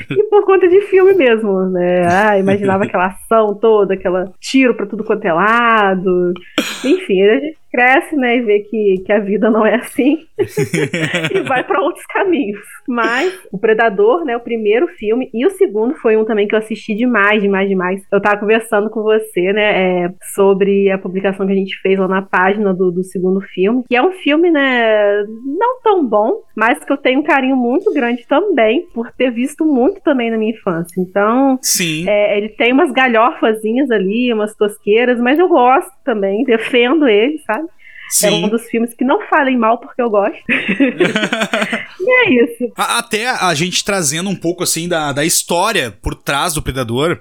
E 0.09 0.23
por 0.29 0.45
conta 0.45 0.67
de 0.67 0.81
filme 0.81 1.13
mesmo, 1.13 1.69
né? 1.69 2.03
Ah, 2.07 2.37
imaginava 2.37 2.83
aquela 2.83 3.07
ação 3.07 3.55
toda, 3.55 3.95
aquela 3.95 4.31
tiro 4.39 4.75
pra 4.75 4.85
tudo 4.85 5.03
quanto 5.03 5.25
é 5.25 5.33
lado. 5.33 6.33
Enfim, 6.85 7.21
a 7.23 7.39
gente 7.39 7.57
cresce, 7.71 8.15
né, 8.15 8.37
e 8.37 8.41
vê 8.41 8.59
que, 8.59 9.03
que 9.05 9.11
a 9.11 9.19
vida 9.19 9.49
não 9.49 9.65
é 9.65 9.75
assim 9.75 10.19
e 11.33 11.41
vai 11.41 11.63
para 11.63 11.81
outros 11.81 12.05
caminhos. 12.05 12.59
Mas 12.87 13.33
o 13.51 13.57
Predador, 13.57 14.23
né, 14.23 14.35
o 14.37 14.41
primeiro 14.41 14.87
filme 14.87 15.29
e 15.33 15.45
o 15.45 15.49
segundo 15.51 15.95
foi 15.95 16.15
um 16.15 16.25
também 16.25 16.47
que 16.47 16.55
eu 16.55 16.59
assisti 16.59 16.95
demais, 16.95 17.41
demais, 17.41 17.67
demais. 17.67 18.01
Eu 18.11 18.21
tava 18.21 18.37
conversando 18.37 18.89
com 18.89 19.03
você, 19.03 19.53
né, 19.53 20.05
é, 20.05 20.13
sobre 20.33 20.89
a 20.89 20.97
publicação 20.97 21.45
que 21.45 21.53
a 21.53 21.55
gente 21.55 21.79
fez 21.81 21.99
lá 21.99 22.07
na 22.07 22.21
página 22.21 22.73
do, 22.73 22.91
do 22.91 23.03
segundo 23.03 23.41
filme, 23.41 23.83
que 23.87 23.95
é 23.95 24.01
um 24.01 24.11
filme, 24.11 24.49
né, 24.49 25.23
não 25.45 25.81
tão 25.81 26.05
bom, 26.05 26.41
mas 26.55 26.83
que 26.83 26.91
eu 26.91 26.97
tenho 26.97 27.19
um 27.19 27.23
carinho 27.23 27.55
muito 27.55 27.93
grande 27.93 28.25
também 28.27 28.87
por 28.93 29.11
ter 29.11 29.31
visto 29.31 29.65
muito 29.65 30.01
também 30.01 30.31
na 30.31 30.37
minha 30.37 30.51
infância. 30.51 30.99
Então, 30.99 31.59
Sim. 31.61 32.07
É, 32.07 32.37
ele 32.37 32.49
tem 32.49 32.71
umas 32.71 32.91
galhofazinhas 32.91 33.91
ali, 33.91 34.31
umas 34.31 34.55
tosqueiras, 34.55 35.19
mas 35.19 35.37
eu 35.39 35.47
gosto 35.47 35.91
também, 36.03 36.43
defendo 36.43 37.07
ele, 37.07 37.39
sabe? 37.39 37.66
Sim. 38.09 38.27
É 38.27 38.31
um 38.31 38.49
dos 38.49 38.63
filmes 38.65 38.93
que 38.93 39.03
não 39.03 39.27
falem 39.27 39.57
mal 39.57 39.79
porque 39.79 40.01
eu 40.01 40.09
gosto. 40.09 40.37
e 41.99 42.11
é 42.11 42.43
isso. 42.43 42.71
Até 42.75 43.29
a 43.29 43.53
gente 43.53 43.83
trazendo 43.83 44.29
um 44.29 44.35
pouco 44.35 44.63
assim 44.63 44.87
da, 44.87 45.11
da 45.11 45.25
história 45.25 45.91
por 46.01 46.15
trás 46.15 46.53
do 46.53 46.61
Predador. 46.61 47.19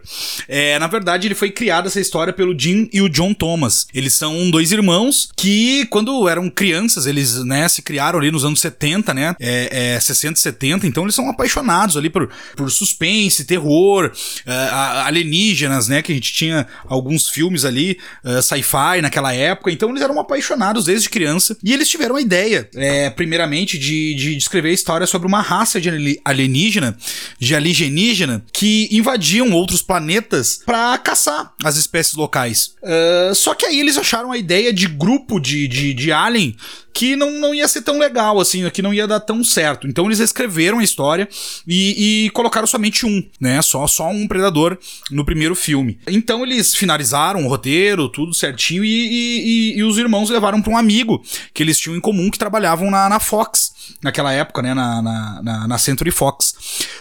É, 0.49 0.78
na 0.78 0.87
verdade, 0.87 1.26
ele 1.26 1.35
foi 1.35 1.50
criado 1.50 1.87
essa 1.87 2.00
história 2.00 2.33
pelo 2.33 2.59
Jim 2.59 2.88
e 2.93 3.00
o 3.00 3.09
John 3.09 3.33
Thomas. 3.33 3.87
Eles 3.95 4.14
são 4.14 4.50
dois 4.50 4.73
irmãos 4.73 5.31
que, 5.37 5.87
quando 5.87 6.28
eram 6.28 6.50
crianças, 6.50 7.07
eles 7.07 7.43
né, 7.45 7.69
se 7.69 7.83
criaram 7.83 8.19
ali 8.19 8.31
nos 8.31 8.45
anos 8.45 8.61
70, 8.61 9.14
né? 9.14 9.35
É, 9.40 9.95
é, 9.95 10.00
60 10.00 10.38
e 10.38 10.43
70. 10.43 10.87
Então 10.87 11.05
eles 11.05 11.14
são 11.14 11.28
apaixonados 11.28 11.97
ali 11.97 12.11
por, 12.11 12.28
por 12.57 12.71
suspense, 12.71 13.45
terror, 13.45 14.12
uh, 14.47 15.05
alienígenas, 15.05 15.88
né? 15.88 16.02
Que 16.02 16.12
a 16.12 16.14
gente 16.14 16.33
tinha 16.33 16.66
alguns 16.88 17.28
filmes 17.28 17.64
ali, 17.64 17.99
uh, 18.25 18.43
sci-fi 18.43 19.00
naquela 19.00 19.33
época. 19.33 19.71
Então 19.71 19.90
eles 19.90 20.02
eram 20.02 20.19
apaixonados 20.21 20.75
desde 20.85 21.09
criança. 21.09 21.56
E 21.62 21.73
eles 21.73 21.88
tiveram 21.88 22.16
a 22.16 22.21
ideia, 22.21 22.68
é, 22.75 23.11
primeiramente, 23.11 23.78
de, 23.78 24.14
de 24.14 24.37
descrever 24.37 24.71
a 24.71 24.75
história 24.75 25.06
sobre 25.06 25.26
uma 25.26 25.40
raça 25.40 25.80
de 25.80 26.21
alienígena, 26.25 26.97
de 27.38 27.54
alienígena, 27.54 28.45
que 28.52 28.88
invadiam 28.90 29.52
outros 29.52 29.83
planetas 29.83 30.61
para 30.64 30.97
caçar 30.99 31.52
as 31.64 31.76
espécies 31.76 32.14
locais. 32.14 32.75
Uh, 32.83 33.35
só 33.35 33.54
que 33.54 33.66
aí 33.66 33.80
eles 33.80 33.97
acharam 33.97 34.33
a 34.33 34.38
ideia 34.38 34.73
de 34.73 34.87
grupo 34.87 35.40
de, 35.40 35.66
de, 35.68 35.95
de 35.95 36.12
alien 36.12 36.56
que 36.96 37.14
não, 37.14 37.30
não 37.32 37.54
ia 37.54 37.68
ser 37.68 37.82
tão 37.82 37.98
legal, 37.98 38.40
assim, 38.40 38.70
que 38.70 38.80
não 38.80 38.94
ia 38.94 39.06
dar 39.06 39.20
tão 39.20 39.44
certo. 39.44 39.86
Então 39.86 40.06
eles 40.06 40.18
escreveram 40.18 40.78
a 40.78 40.82
história 40.82 41.28
e, 41.68 42.24
e 42.24 42.30
colocaram 42.30 42.66
somente 42.66 43.04
um, 43.04 43.22
né? 43.38 43.60
Só, 43.60 43.86
só 43.86 44.08
um 44.08 44.26
predador 44.26 44.78
no 45.10 45.22
primeiro 45.22 45.54
filme. 45.54 45.98
Então 46.08 46.42
eles 46.42 46.74
finalizaram 46.74 47.44
o 47.44 47.48
roteiro, 47.48 48.08
tudo 48.08 48.32
certinho, 48.32 48.82
e, 48.82 48.88
e, 48.88 49.76
e 49.76 49.82
os 49.82 49.98
irmãos 49.98 50.30
levaram 50.30 50.62
para 50.62 50.72
um 50.72 50.78
amigo 50.78 51.22
que 51.52 51.62
eles 51.62 51.78
tinham 51.78 51.98
em 51.98 52.00
comum 52.00 52.30
que 52.30 52.38
trabalhavam 52.38 52.90
na, 52.90 53.10
na 53.10 53.20
Fox 53.20 53.75
naquela 54.02 54.33
época, 54.33 54.62
né, 54.62 54.75
na, 54.75 55.02
na, 55.02 55.43
na, 55.43 55.69
na 55.69 55.78
Century 55.78 56.11
Fox. 56.11 56.55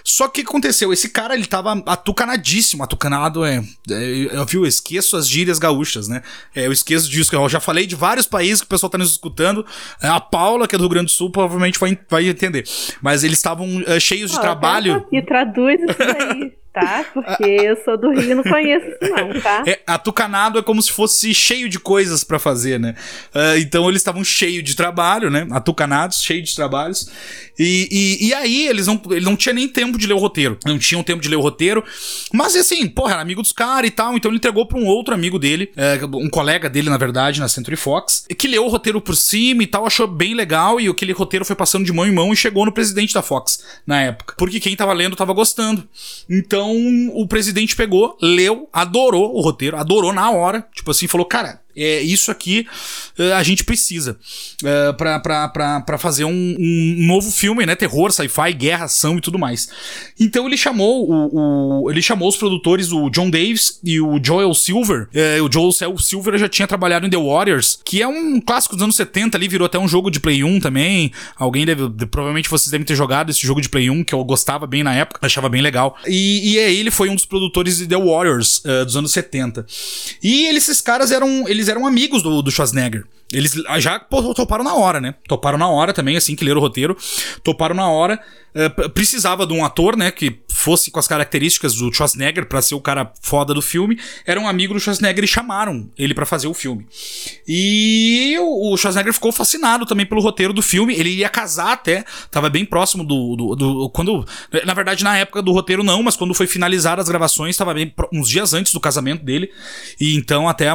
Só 0.03 0.27
que 0.27 0.41
o 0.41 0.43
que 0.43 0.49
aconteceu? 0.49 0.91
Esse 0.91 1.09
cara, 1.09 1.33
ele 1.33 1.45
tava 1.45 1.71
atucanadíssimo, 1.85 2.83
atucanado 2.83 3.45
é, 3.45 3.63
é 3.89 4.29
eu, 4.31 4.45
viu, 4.45 4.63
eu 4.63 4.67
esqueço 4.67 5.15
as 5.17 5.27
gírias 5.27 5.59
gaúchas, 5.59 6.07
né, 6.07 6.21
é, 6.55 6.67
eu 6.67 6.71
esqueço 6.71 7.09
disso, 7.09 7.35
eu 7.35 7.49
já 7.49 7.59
falei 7.59 7.85
de 7.85 7.95
vários 7.95 8.27
países 8.27 8.61
que 8.61 8.65
o 8.65 8.69
pessoal 8.69 8.89
tá 8.89 8.97
nos 8.97 9.11
escutando, 9.11 9.65
é, 10.01 10.07
a 10.07 10.19
Paula, 10.19 10.67
que 10.67 10.75
é 10.75 10.77
do 10.77 10.83
Rio 10.83 10.89
Grande 10.89 11.05
do 11.05 11.11
Sul, 11.11 11.29
provavelmente 11.29 11.79
vai, 11.79 11.97
vai 12.09 12.27
entender, 12.27 12.67
mas 13.01 13.23
eles 13.23 13.37
estavam 13.37 13.83
é, 13.85 13.99
cheios 13.99 14.31
de 14.31 14.39
trabalho... 14.39 15.05
E 15.11 15.21
traduz 15.21 15.79
isso 15.81 16.01
aí 16.01 16.53
tá? 16.75 17.05
Porque 17.13 17.43
eu 17.43 17.81
sou 17.85 17.97
do 17.97 18.11
Rio 18.11 18.31
e 18.31 18.35
não 18.35 18.43
conheço 18.43 18.85
isso 18.85 19.11
não, 19.13 19.41
tá? 19.41 19.63
É, 19.65 19.79
atucanado 19.87 20.59
é 20.59 20.61
como 20.61 20.81
se 20.81 20.91
fosse 20.91 21.33
cheio 21.33 21.69
de 21.69 21.79
coisas 21.79 22.23
para 22.23 22.37
fazer, 22.37 22.77
né? 22.77 22.95
Uh, 23.33 23.57
então 23.59 23.87
eles 23.87 24.01
estavam 24.01 24.23
cheios 24.23 24.63
de 24.63 24.75
trabalho, 24.75 25.29
né? 25.29 25.47
Atucanados, 25.51 26.21
cheios 26.21 26.49
de 26.49 26.55
trabalhos. 26.55 27.09
E, 27.57 27.87
e, 27.89 28.27
e, 28.27 28.33
aí 28.33 28.67
eles 28.67 28.85
não, 28.85 29.01
ele 29.11 29.23
não 29.23 29.37
tinha 29.37 29.53
nem 29.53 29.67
tempo 29.67 29.97
de 29.97 30.05
ler 30.05 30.13
o 30.13 30.17
roteiro. 30.17 30.57
Não 30.65 30.77
tinham 30.77 31.01
tempo 31.01 31.21
de 31.21 31.29
ler 31.29 31.37
o 31.37 31.41
roteiro. 31.41 31.83
Mas 32.33 32.55
assim, 32.55 32.85
porra, 32.87 33.13
era 33.13 33.21
amigo 33.21 33.41
dos 33.41 33.53
caras 33.53 33.87
e 33.89 33.91
tal. 33.91 34.17
Então 34.17 34.29
ele 34.29 34.37
entregou 34.37 34.67
pra 34.67 34.77
um 34.77 34.85
outro 34.85 35.13
amigo 35.13 35.39
dele, 35.39 35.71
é, 35.77 35.97
um 36.13 36.29
colega 36.29 36.69
dele, 36.69 36.89
na 36.89 36.97
verdade, 36.97 37.39
na 37.39 37.47
Century 37.47 37.77
Fox, 37.77 38.25
que 38.37 38.47
leu 38.47 38.65
o 38.65 38.69
roteiro 38.69 38.99
por 38.99 39.15
cima 39.15 39.63
e 39.63 39.67
tal, 39.67 39.85
achou 39.85 40.05
bem 40.05 40.33
legal. 40.33 40.81
E 40.81 40.89
aquele 40.89 41.13
roteiro 41.13 41.45
foi 41.45 41.55
passando 41.55 41.85
de 41.85 41.93
mão 41.93 42.05
em 42.05 42.11
mão 42.11 42.33
e 42.33 42.35
chegou 42.35 42.65
no 42.65 42.73
presidente 42.73 43.13
da 43.13 43.21
Fox 43.21 43.63
na 43.87 44.01
época. 44.01 44.35
Porque 44.37 44.59
quem 44.59 44.75
tava 44.75 44.91
lendo 44.91 45.15
tava 45.15 45.31
gostando. 45.31 45.87
Então 46.29 46.64
o 46.71 47.27
presidente 47.27 47.75
pegou, 47.75 48.17
leu, 48.21 48.69
adorou 48.71 49.35
o 49.35 49.41
roteiro, 49.41 49.77
adorou 49.77 50.13
na 50.13 50.29
hora. 50.31 50.67
Tipo 50.73 50.91
assim, 50.91 51.07
falou, 51.07 51.25
cara, 51.25 51.61
é 51.75 52.01
isso 52.01 52.31
aqui 52.31 52.67
uh, 53.19 53.33
a 53.33 53.43
gente 53.43 53.63
precisa 53.63 54.17
uh, 54.63 54.93
para 54.93 55.97
fazer 55.97 56.25
um, 56.25 56.55
um, 56.59 56.95
novo 57.05 57.31
filme, 57.31 57.65
né? 57.65 57.75
Terror, 57.75 58.11
sci-fi, 58.11 58.53
guerra, 58.53 58.85
ação 58.85 59.17
e 59.17 59.21
tudo 59.21 59.39
mais. 59.39 59.69
Então 60.19 60.45
ele 60.47 60.57
chamou 60.57 61.09
o, 61.09 61.83
o, 61.83 61.91
ele 61.91 62.01
chamou 62.01 62.29
os 62.29 62.37
produtores, 62.37 62.91
o 62.91 63.09
John 63.09 63.29
Davis 63.29 63.79
e 63.83 63.99
o 63.99 64.19
Joel 64.23 64.53
Silver. 64.53 65.07
Uh, 65.13 65.43
o 65.43 65.51
Joel 65.51 65.97
Silver 65.97 66.37
já 66.37 66.47
tinha 66.47 66.67
trabalhado 66.67 67.05
em 67.05 67.09
The 67.09 67.17
Warriors, 67.17 67.79
que 67.83 68.01
é 68.01 68.07
um 68.07 68.39
clássico 68.39 68.75
dos 68.75 68.83
anos 68.83 68.95
70 68.95 69.37
ali, 69.37 69.47
virou 69.47 69.65
até 69.65 69.79
um 69.79 69.87
jogo 69.87 70.09
de 70.09 70.19
Play 70.19 70.43
1 70.43 70.59
também. 70.59 71.11
Alguém 71.37 71.65
deve, 71.65 71.89
provavelmente 72.07 72.49
vocês 72.49 72.71
devem 72.71 72.85
ter 72.85 72.95
jogado 72.95 73.29
esse 73.29 73.45
jogo 73.45 73.61
de 73.61 73.69
Play 73.69 73.89
1 73.89 74.03
que 74.03 74.13
eu 74.13 74.23
gostava 74.23 74.67
bem 74.67 74.83
na 74.83 74.93
época, 74.93 75.25
achava 75.25 75.49
bem 75.49 75.61
legal. 75.61 75.97
E, 76.07 76.53
e 76.53 76.59
aí 76.59 76.77
ele 76.77 76.91
foi 76.91 77.09
um 77.09 77.15
dos 77.15 77.25
produtores 77.25 77.77
de 77.77 77.87
The 77.87 77.97
Warriors 77.97 78.61
dos 78.85 78.95
anos 78.95 79.11
70. 79.11 79.65
E 80.21 80.47
eles, 80.47 80.65
esses 80.65 80.81
caras 80.81 81.11
eram 81.11 81.47
eles 81.47 81.64
eles 81.65 81.69
eram 81.69 81.87
amigos 81.87 82.21
do, 82.21 82.41
do 82.41 82.51
Schwarzenegger. 82.51 83.05
Eles 83.31 83.53
já 83.79 83.99
toparam 83.99 84.63
na 84.63 84.75
hora, 84.75 85.01
né? 85.01 85.15
Toparam 85.27 85.57
na 85.57 85.67
hora 85.67 85.93
também, 85.93 86.15
assim 86.15 86.35
que 86.35 86.45
leram 86.45 86.59
o 86.59 86.61
roteiro. 86.61 86.95
Toparam 87.43 87.75
na 87.75 87.89
hora. 87.89 88.19
Uh, 88.55 88.89
precisava 88.91 89.45
de 89.45 89.53
um 89.53 89.65
ator, 89.65 89.97
né? 89.97 90.11
Que 90.11 90.39
fosse 90.65 90.89
com 90.89 90.97
as 90.97 91.07
características 91.07 91.75
do 91.75 91.93
Schwarzenegger 91.93 92.47
para 92.47 92.61
ser 92.61 92.73
o 92.75 92.81
cara 92.81 93.11
foda 93.21 93.53
do 93.53 93.61
filme, 93.61 93.99
era 94.25 94.39
um 94.39 94.47
amigo 94.47 94.73
do 94.73 94.79
Schwarzenegger 94.79 95.23
e 95.23 95.27
chamaram 95.27 95.91
ele 95.97 96.13
para 96.13 96.25
fazer 96.25 96.47
o 96.47 96.53
filme. 96.53 96.87
E 97.47 98.35
o 98.39 98.75
Schwarzenegger 98.77 99.13
ficou 99.13 99.31
fascinado 99.31 99.85
também 99.85 100.05
pelo 100.05 100.21
roteiro 100.21 100.53
do 100.53 100.61
filme. 100.61 100.95
Ele 100.95 101.09
ia 101.09 101.29
casar 101.29 101.73
até, 101.73 102.05
tava 102.31 102.49
bem 102.49 102.65
próximo 102.65 103.03
do, 103.03 103.35
do, 103.35 103.55
do 103.55 103.89
quando, 103.89 104.25
na 104.65 104.73
verdade 104.73 105.03
na 105.03 105.17
época 105.17 105.41
do 105.41 105.51
roteiro 105.51 105.83
não, 105.83 106.01
mas 106.01 106.15
quando 106.15 106.33
foi 106.33 106.47
finalizar 106.47 106.99
as 106.99 107.09
gravações, 107.09 107.51
estava 107.51 107.73
bem 107.73 107.93
uns 108.11 108.29
dias 108.29 108.53
antes 108.53 108.73
do 108.73 108.79
casamento 108.79 109.23
dele. 109.23 109.51
E 109.99 110.15
então 110.15 110.47
até 110.47 110.67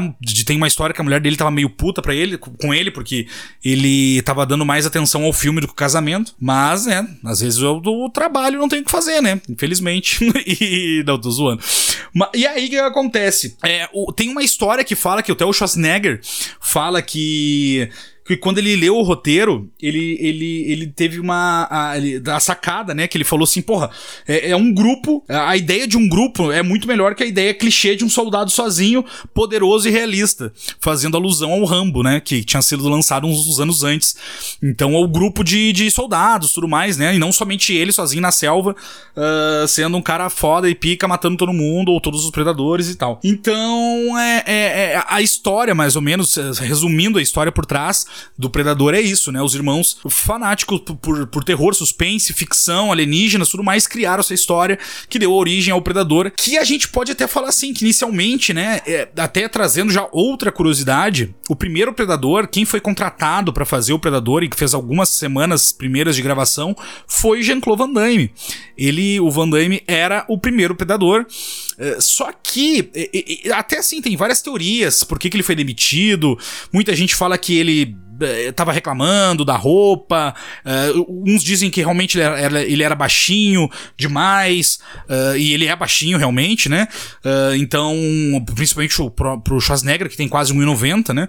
tem 0.44 0.56
uma 0.56 0.68
história 0.68 0.79
que 0.94 1.00
a 1.00 1.04
mulher 1.04 1.20
dele 1.20 1.36
tava 1.36 1.50
meio 1.50 1.70
puta 1.70 2.02
para 2.02 2.14
ele, 2.14 2.38
com 2.38 2.72
ele, 2.72 2.90
porque 2.90 3.26
ele 3.64 4.22
tava 4.22 4.46
dando 4.46 4.64
mais 4.64 4.86
atenção 4.86 5.24
ao 5.24 5.32
filme 5.32 5.60
do 5.60 5.66
que 5.66 5.72
o 5.72 5.76
casamento. 5.76 6.34
Mas, 6.40 6.86
né, 6.86 7.06
às 7.24 7.40
vezes 7.40 7.60
o, 7.60 8.10
trabalho 8.10 8.58
não 8.58 8.68
tem 8.68 8.80
o 8.80 8.84
que 8.84 8.90
fazer, 8.90 9.20
né? 9.20 9.40
Infelizmente 9.48 9.80
infelizmente. 9.80 10.20
e. 10.46 11.02
Não, 11.06 11.18
tô 11.18 11.30
zoando. 11.30 11.62
E 12.34 12.46
aí 12.46 12.66
o 12.66 12.70
que 12.70 12.78
acontece? 12.78 13.56
É, 13.62 13.88
o, 13.92 14.12
tem 14.12 14.28
uma 14.28 14.42
história 14.42 14.84
que 14.84 14.94
fala 14.94 15.22
que 15.22 15.32
até 15.32 15.44
o 15.44 15.52
Schwarzenegger 15.52 16.20
fala 16.60 17.00
que 17.00 17.88
que 18.24 18.36
quando 18.36 18.58
ele 18.58 18.76
leu 18.76 18.96
o 18.96 19.02
roteiro, 19.02 19.68
ele, 19.80 20.16
ele, 20.20 20.64
ele 20.70 20.86
teve 20.86 21.18
uma 21.18 21.66
a, 21.70 21.94
a 22.36 22.40
sacada, 22.40 22.94
né? 22.94 23.08
Que 23.08 23.16
ele 23.16 23.24
falou 23.24 23.44
assim, 23.44 23.62
porra, 23.62 23.90
é, 24.26 24.50
é, 24.50 24.56
um 24.56 24.72
grupo, 24.72 25.24
a 25.28 25.56
ideia 25.56 25.86
de 25.86 25.96
um 25.96 26.08
grupo 26.08 26.52
é 26.52 26.62
muito 26.62 26.86
melhor 26.86 27.14
que 27.14 27.22
a 27.22 27.26
ideia 27.26 27.52
clichê 27.54 27.96
de 27.96 28.04
um 28.04 28.08
soldado 28.08 28.50
sozinho, 28.50 29.04
poderoso 29.34 29.88
e 29.88 29.90
realista, 29.90 30.52
fazendo 30.80 31.16
alusão 31.16 31.52
ao 31.52 31.64
Rambo, 31.64 32.02
né? 32.02 32.20
Que 32.20 32.44
tinha 32.44 32.62
sido 32.62 32.88
lançado 32.88 33.26
uns, 33.26 33.46
uns 33.48 33.58
anos 33.58 33.82
antes. 33.82 34.14
Então, 34.62 34.94
o 34.94 35.08
grupo 35.08 35.42
de, 35.42 35.72
de 35.72 35.90
soldados, 35.90 36.52
tudo 36.52 36.68
mais, 36.68 36.96
né? 36.96 37.14
E 37.14 37.18
não 37.18 37.32
somente 37.32 37.72
ele 37.74 37.90
sozinho 37.90 38.22
na 38.22 38.30
selva, 38.30 38.76
uh, 39.16 39.66
sendo 39.66 39.96
um 39.96 40.02
cara 40.02 40.30
foda 40.30 40.68
e 40.68 40.74
pica, 40.74 41.08
matando 41.08 41.36
todo 41.36 41.52
mundo, 41.52 41.90
ou 41.90 42.00
todos 42.00 42.24
os 42.24 42.30
predadores 42.30 42.88
e 42.88 42.94
tal. 42.96 43.18
Então, 43.24 44.18
é, 44.18 44.44
é, 44.46 44.92
é 44.92 45.04
a 45.08 45.20
história, 45.20 45.74
mais 45.74 45.96
ou 45.96 46.02
menos, 46.02 46.36
resumindo 46.60 47.18
a 47.18 47.22
história 47.22 47.50
por 47.50 47.66
trás, 47.66 48.06
do 48.38 48.50
Predador 48.50 48.94
é 48.94 49.00
isso, 49.00 49.32
né? 49.32 49.42
Os 49.42 49.54
irmãos 49.54 49.98
fanáticos 50.08 50.80
por, 51.00 51.26
por 51.26 51.44
terror, 51.44 51.74
suspense, 51.74 52.32
ficção, 52.32 52.92
alienígenas, 52.92 53.48
tudo 53.48 53.62
mais, 53.62 53.86
criaram 53.86 54.20
essa 54.20 54.34
história 54.34 54.78
que 55.08 55.18
deu 55.18 55.32
origem 55.32 55.72
ao 55.72 55.82
Predador. 55.82 56.30
Que 56.36 56.56
a 56.56 56.64
gente 56.64 56.88
pode 56.88 57.12
até 57.12 57.26
falar 57.26 57.48
assim, 57.48 57.72
que 57.72 57.84
inicialmente, 57.84 58.52
né? 58.52 58.80
É, 58.86 59.08
até 59.16 59.48
trazendo 59.48 59.92
já 59.92 60.08
outra 60.12 60.52
curiosidade, 60.52 61.34
o 61.48 61.56
primeiro 61.56 61.92
Predador, 61.92 62.48
quem 62.48 62.64
foi 62.64 62.80
contratado 62.80 63.52
para 63.52 63.64
fazer 63.64 63.92
o 63.92 63.98
Predador 63.98 64.42
e 64.42 64.48
que 64.48 64.56
fez 64.56 64.74
algumas 64.74 65.08
semanas 65.08 65.72
primeiras 65.72 66.16
de 66.16 66.22
gravação, 66.22 66.76
foi 67.06 67.42
Jean-Claude 67.42 67.82
Van 67.82 67.92
Damme. 67.92 68.32
Ele, 68.76 69.20
o 69.20 69.30
Van 69.30 69.48
Damme, 69.48 69.82
era 69.86 70.24
o 70.28 70.38
primeiro 70.38 70.74
Predador. 70.74 71.26
É, 71.80 71.98
só 72.00 72.30
que, 72.30 72.90
até 73.54 73.78
assim, 73.78 74.02
tem 74.02 74.14
várias 74.14 74.42
teorias 74.42 75.02
por 75.02 75.18
que, 75.18 75.30
que 75.30 75.36
ele 75.36 75.42
foi 75.42 75.56
demitido. 75.56 76.38
Muita 76.70 76.94
gente 76.94 77.14
fala 77.14 77.38
que 77.38 77.58
ele 77.58 77.96
eh, 78.20 78.52
tava 78.52 78.72
reclamando 78.72 79.44
da 79.44 79.56
roupa. 79.56 80.34
Uh, 80.94 81.24
uns 81.26 81.42
dizem 81.42 81.70
que 81.70 81.80
realmente 81.80 82.18
ele 82.18 82.24
era, 82.24 82.62
ele 82.62 82.82
era 82.82 82.94
baixinho 82.94 83.68
demais. 83.96 84.78
Uh, 85.08 85.36
e 85.36 85.52
ele 85.54 85.66
é 85.66 85.74
baixinho 85.74 86.18
realmente, 86.18 86.68
né? 86.68 86.86
Uh, 87.24 87.56
então, 87.56 87.96
principalmente 88.54 88.94
pro, 89.16 89.40
pro 89.40 89.60
Schwarzenegger, 89.60 90.08
que 90.08 90.16
tem 90.16 90.28
quase 90.28 90.52
1,90, 90.52 91.14
né? 91.14 91.28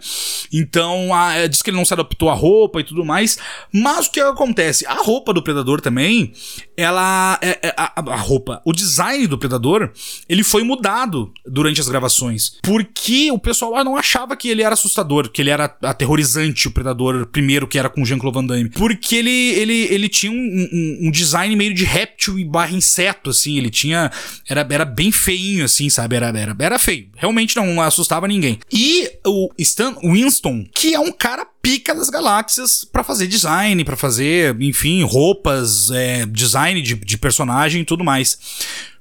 Então, 0.52 1.10
diz 1.50 1.62
que 1.62 1.70
ele 1.70 1.78
não 1.78 1.86
se 1.86 1.94
adaptou 1.94 2.30
à 2.30 2.34
roupa 2.34 2.80
e 2.82 2.84
tudo 2.84 3.06
mais. 3.06 3.38
Mas 3.74 4.08
o 4.08 4.12
que 4.12 4.20
acontece? 4.20 4.86
A 4.86 4.96
roupa 4.96 5.34
do 5.34 5.42
Predador 5.42 5.80
também, 5.80 6.34
ela. 6.82 7.38
É, 7.42 7.60
é, 7.64 7.74
a, 7.78 7.94
a, 7.96 8.16
roupa, 8.16 8.62
o 8.66 8.74
design 8.74 9.28
do 9.28 9.38
Predador, 9.38 9.92
ele 10.28 10.44
foi 10.44 10.64
mudado 10.64 11.32
durante 11.46 11.80
as 11.80 11.88
gravações. 11.88 12.58
Porque 12.62 13.32
o 13.32 13.40
pessoal 13.40 13.84
não 13.84 13.96
achava 13.96 14.36
que 14.36 14.50
ele 14.50 14.64
era 14.64 14.74
assustador, 14.74 15.30
que 15.30 15.42
ele 15.42 15.50
era 15.50 15.76
aterrorizante, 15.84 16.68
o 16.68 16.72
Predador 16.72 17.28
primeiro, 17.28 17.68
que 17.68 17.80
era 17.80 17.90
com 17.90 18.06
Jean-Claude 18.06 18.36
Van 18.36 18.46
Damme. 18.46 18.70
Porque 18.70 19.16
ele, 19.16 19.30
ele, 19.30 19.88
ele 19.94 20.10
tinha 20.10 20.32
um, 20.32 20.36
um, 20.36 21.08
um, 21.08 21.12
design 21.12 21.56
meio 21.56 21.74
de 21.74 21.84
réptil 21.84 22.40
e 22.40 22.46
barra 22.46 22.72
inseto, 22.72 23.30
assim. 23.30 23.58
Ele 23.58 23.70
tinha. 23.70 24.12
Era, 24.48 24.68
era 24.70 24.86
bem 24.86 25.12
feinho, 25.12 25.66
assim, 25.66 25.90
sabe? 25.90 26.16
Era, 26.16 26.28
era, 26.28 26.56
era 26.60 26.80
feio. 26.80 27.10
Realmente 27.16 27.56
não 27.56 27.82
assustava 27.82 28.28
ninguém. 28.28 28.60
E 28.72 29.10
o 29.26 29.50
Stan 29.58 29.96
Winston, 30.04 30.66
que 30.74 30.94
é 30.94 31.00
um 31.00 31.12
cara 31.12 31.46
pica 31.62 31.94
das 31.94 32.10
galáxias 32.10 32.84
para 32.84 33.04
fazer 33.04 33.28
design, 33.28 33.84
para 33.84 33.96
fazer, 33.96 34.60
enfim, 34.62 35.04
roupas, 35.04 35.92
é, 35.92 36.26
design 36.26 36.82
de, 36.82 36.96
de 36.96 37.18
personagem 37.18 37.82
e 37.82 37.86
tudo 37.86 38.04
mais 38.04 38.38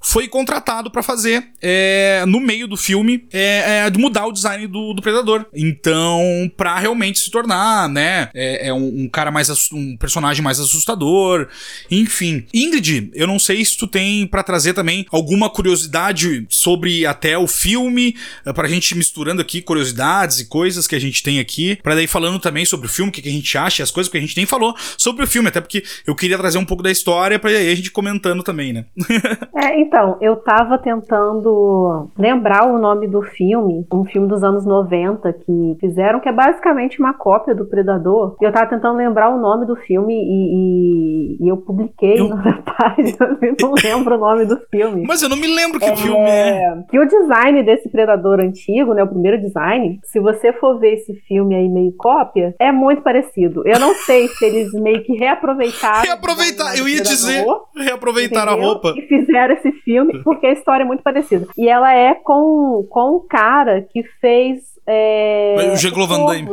foi 0.00 0.26
contratado 0.26 0.90
para 0.90 1.02
fazer 1.02 1.49
é, 1.61 2.25
no 2.26 2.40
meio 2.40 2.66
do 2.66 2.76
filme 2.76 3.26
é, 3.33 3.87
é, 3.87 3.99
mudar 3.99 4.26
o 4.26 4.33
design 4.33 4.66
do, 4.66 4.95
do 4.95 5.02
predador. 5.02 5.47
Então, 5.54 6.50
para 6.57 6.78
realmente 6.78 7.19
se 7.19 7.30
tornar, 7.30 7.88
né, 7.88 8.30
é, 8.35 8.69
é 8.69 8.75
um, 8.75 9.02
um, 9.02 9.09
cara 9.09 9.30
mais 9.30 9.50
um 9.73 9.97
personagem 9.97 10.42
mais 10.42 10.59
assustador, 10.59 11.49
enfim. 11.90 12.47
Ingrid, 12.54 13.11
eu 13.14 13.26
não 13.26 13.38
sei 13.38 13.64
se 13.64 13.76
tu 13.76 13.87
tem 13.87 14.26
para 14.26 14.42
trazer 14.42 14.73
também 14.73 15.07
alguma 15.11 15.50
curiosidade 15.50 16.47
sobre 16.49 17.04
até 17.04 17.37
o 17.37 17.47
filme, 17.47 18.16
é, 18.47 18.52
pra 18.52 18.69
gente 18.69 18.97
misturando 18.97 19.42
aqui 19.42 19.61
curiosidades 19.61 20.40
e 20.40 20.49
coisas 20.49 20.87
que 20.87 20.97
a 20.97 21.00
gente 21.00 21.23
tem 21.23 21.38
aqui, 21.38 21.76
para 21.83 21.95
daí 21.95 22.07
falando 22.07 22.38
também 22.38 22.64
sobre 22.64 22.87
o 22.87 22.90
filme, 22.90 23.11
o 23.11 23.12
que, 23.12 23.23
que 23.23 23.28
a 23.28 23.33
gente 23.33 23.59
acha, 23.59 23.83
as 23.83 23.90
coisas 23.90 24.11
que 24.11 24.16
a 24.16 24.21
gente 24.21 24.37
nem 24.37 24.47
falou 24.47 24.75
sobre 24.97 25.25
o 25.25 25.28
filme, 25.28 25.49
até 25.49 25.61
porque 25.61 25.85
eu 26.07 26.14
queria 26.14 26.38
trazer 26.38 26.59
um 26.59 26.64
pouco 26.64 26.83
da 26.83 26.90
história 26.90 27.38
para 27.38 27.50
aí 27.50 27.71
a 27.71 27.75
gente 27.75 27.90
comentando 27.90 28.42
também, 28.42 28.73
né? 28.73 28.85
é, 29.57 29.80
então, 29.90 30.16
eu 30.20 30.37
tava 30.37 30.78
tentando 30.78 32.09
lembrar 32.16 32.64
o 32.64 32.78
nome 32.78 33.09
do 33.09 33.23
filme, 33.23 33.85
um 33.92 34.04
filme 34.04 34.28
dos 34.28 34.44
anos 34.44 34.64
90 34.64 35.32
que 35.32 35.76
fizeram, 35.80 36.20
que 36.20 36.28
é 36.28 36.32
basicamente 36.32 37.00
uma 37.00 37.12
cópia 37.12 37.56
do 37.56 37.64
Predador. 37.64 38.37
E 38.40 38.44
eu 38.44 38.52
tava 38.52 38.70
tentando 38.70 38.97
lembrar 38.97 39.30
o 39.30 39.40
nome 39.40 39.66
do 39.66 39.75
filme 39.75 40.14
e, 40.14 41.40
e, 41.40 41.44
e 41.44 41.49
eu 41.49 41.56
publiquei 41.56 42.20
eu... 42.20 42.28
na 42.38 42.62
página, 42.62 43.37
eu 43.42 43.56
não 43.61 43.75
lembro 43.82 44.14
o 44.14 44.18
nome 44.18 44.44
do 44.44 44.61
filme. 44.70 45.02
Mas 45.09 45.23
eu 45.23 45.28
não 45.28 45.37
me 45.37 45.49
lembro 45.49 45.80
que 45.80 45.87
é, 45.87 45.97
filme 45.97 46.20
é. 46.20 46.85
Que 46.88 46.97
o 46.97 47.04
design 47.04 47.61
desse 47.64 47.88
Predador 47.88 48.38
antigo, 48.38 48.94
né, 48.94 49.02
o 49.02 49.09
primeiro 49.09 49.40
design, 49.40 49.99
se 50.04 50.20
você 50.20 50.52
for 50.52 50.78
ver 50.78 50.94
esse 50.94 51.14
filme 51.26 51.56
aí 51.56 51.68
meio 51.68 51.92
cópia, 51.99 52.54
é 52.61 52.70
muito 52.70 53.02
parecido. 53.02 53.66
Eu 53.66 53.80
não 53.80 53.92
sei 53.97 54.28
se 54.28 54.44
eles 54.44 54.73
meio 54.73 55.02
que 55.02 55.14
reaproveitaram. 55.14 56.04
Reaproveitar, 56.04 56.78
eu 56.78 56.87
ia 56.87 57.02
dizer, 57.02 57.44
reaproveitar 57.76 58.47
a 58.47 58.52
roupa. 58.52 58.94
E 58.97 59.02
fizeram 59.02 59.54
esse 59.54 59.80
filme 59.83 60.23
porque 60.23 60.47
a 60.47 60.53
história 60.53 60.85
é 60.85 60.87
muito 60.87 61.03
parecida. 61.03 61.47
E 61.57 61.69
ela 61.69 61.93
é 61.93 62.15
com, 62.15 62.87
com 62.89 63.17
o 63.17 63.21
cara 63.21 63.83
que 63.91 64.03
fez 64.21 64.80
é, 64.87 65.71
o 65.73 65.77
Jean 65.77 65.93
Van 65.93 66.27
Damme. 66.27 66.49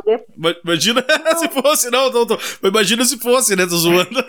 Imagina 0.64 1.04
se 1.38 1.48
fosse, 1.50 1.90
não, 1.90 2.12
não, 2.12 2.26
não, 2.26 2.38
Imagina 2.64 3.04
se 3.06 3.18
fosse, 3.18 3.56
né? 3.56 3.66
Tô 3.66 3.76
zoando. 3.76 4.10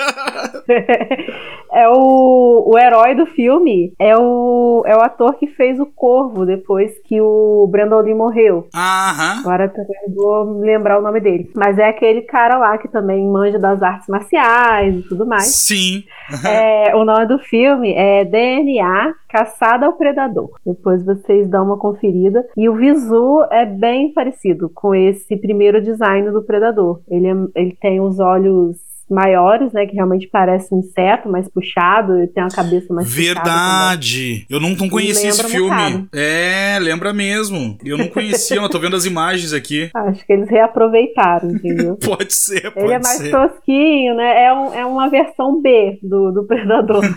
é 1.73 1.89
o, 1.89 2.65
o 2.67 2.79
herói 2.79 3.15
do 3.15 3.27
filme, 3.27 3.93
é 3.99 4.17
o, 4.17 4.83
é 4.87 4.97
o 4.97 5.01
ator 5.01 5.35
que 5.35 5.47
fez 5.47 5.79
o 5.79 5.87
Corvo 5.87 6.47
depois 6.47 6.93
que 7.05 7.21
o 7.21 7.69
Brandon 7.71 8.01
Lee 8.01 8.15
morreu. 8.15 8.69
Aham. 8.75 9.41
Agora 9.41 9.73
eu 9.77 10.15
vou 10.15 10.61
lembrar 10.61 10.99
o 10.99 11.03
nome 11.03 11.21
dele. 11.21 11.51
Mas 11.55 11.79
é 11.79 11.89
aquele 11.89 12.23
cara 12.23 12.57
lá 12.57 12.79
que 12.79 12.89
também 12.89 13.27
manja 13.27 13.59
das 13.59 13.83
artes 13.83 14.09
marciais 14.09 14.97
e 14.97 15.03
tudo 15.03 15.27
mais. 15.27 15.47
Sim. 15.47 16.05
é, 16.47 16.95
o 16.95 17.05
nome 17.05 17.27
do 17.27 17.39
filme 17.39 17.93
é 17.93 18.25
DNA 18.25 19.15
Caçada 19.29 19.87
ao 19.87 19.93
Predador. 19.95 20.51
Depois 20.65 21.05
vocês 21.05 21.49
dão 21.49 21.67
uma 21.67 21.77
conferida. 21.77 22.47
E 22.57 22.69
o 22.69 22.75
visu 22.75 23.45
é 23.51 23.67
bem 23.67 23.88
parecido 24.15 24.71
com 24.75 24.95
esse 24.95 25.37
primeiro 25.37 25.83
design 25.83 26.31
do 26.31 26.43
Predador. 26.43 27.01
Ele, 27.09 27.27
é, 27.27 27.35
ele 27.55 27.77
tem 27.81 28.01
os 28.01 28.19
olhos 28.19 28.77
maiores, 29.11 29.73
né? 29.73 29.87
Que 29.87 29.95
realmente 29.95 30.29
parece 30.31 30.75
um 30.75 30.81
inseto, 30.81 31.29
mais 31.29 31.49
puxado, 31.49 32.23
e 32.23 32.27
tem 32.29 32.43
uma 32.43 32.51
cabeça 32.51 32.93
mais 32.93 33.11
Verdade! 33.11 34.47
Eu 34.49 34.61
não, 34.61 34.71
não 34.71 34.89
conhecia 34.89 35.29
esse 35.31 35.45
filme. 35.45 36.09
É, 36.15 36.79
lembra 36.81 37.13
mesmo. 37.13 37.79
Eu 37.85 37.97
não 37.97 38.09
conhecia, 38.09 38.61
mas 38.61 38.71
tô 38.71 38.79
vendo 38.79 38.97
as 38.97 39.05
imagens 39.05 39.53
aqui. 39.53 39.91
Acho 39.95 40.25
que 40.27 40.33
eles 40.33 40.49
reaproveitaram, 40.49 41.51
entendeu? 41.51 41.97
pode 42.05 42.33
ser, 42.33 42.71
pode 42.73 42.87
Ele 42.87 42.95
é 42.95 43.01
mais 43.01 43.19
ser. 43.19 43.31
tosquinho, 43.31 44.15
né? 44.15 44.45
É, 44.45 44.53
um, 44.53 44.75
é 44.75 44.85
uma 44.87 45.09
versão 45.09 45.61
B 45.61 45.99
do, 46.03 46.31
do 46.33 46.45
Predador. 46.47 47.03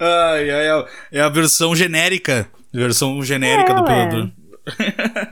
ai, 0.00 0.50
ai, 0.50 0.66
é, 0.66 0.84
é 1.12 1.20
a 1.20 1.28
versão 1.28 1.74
genérica. 1.74 2.46
Versão 2.72 3.22
genérica 3.22 3.72
é, 3.72 3.74
do 3.76 3.84
Predador. 3.84 4.30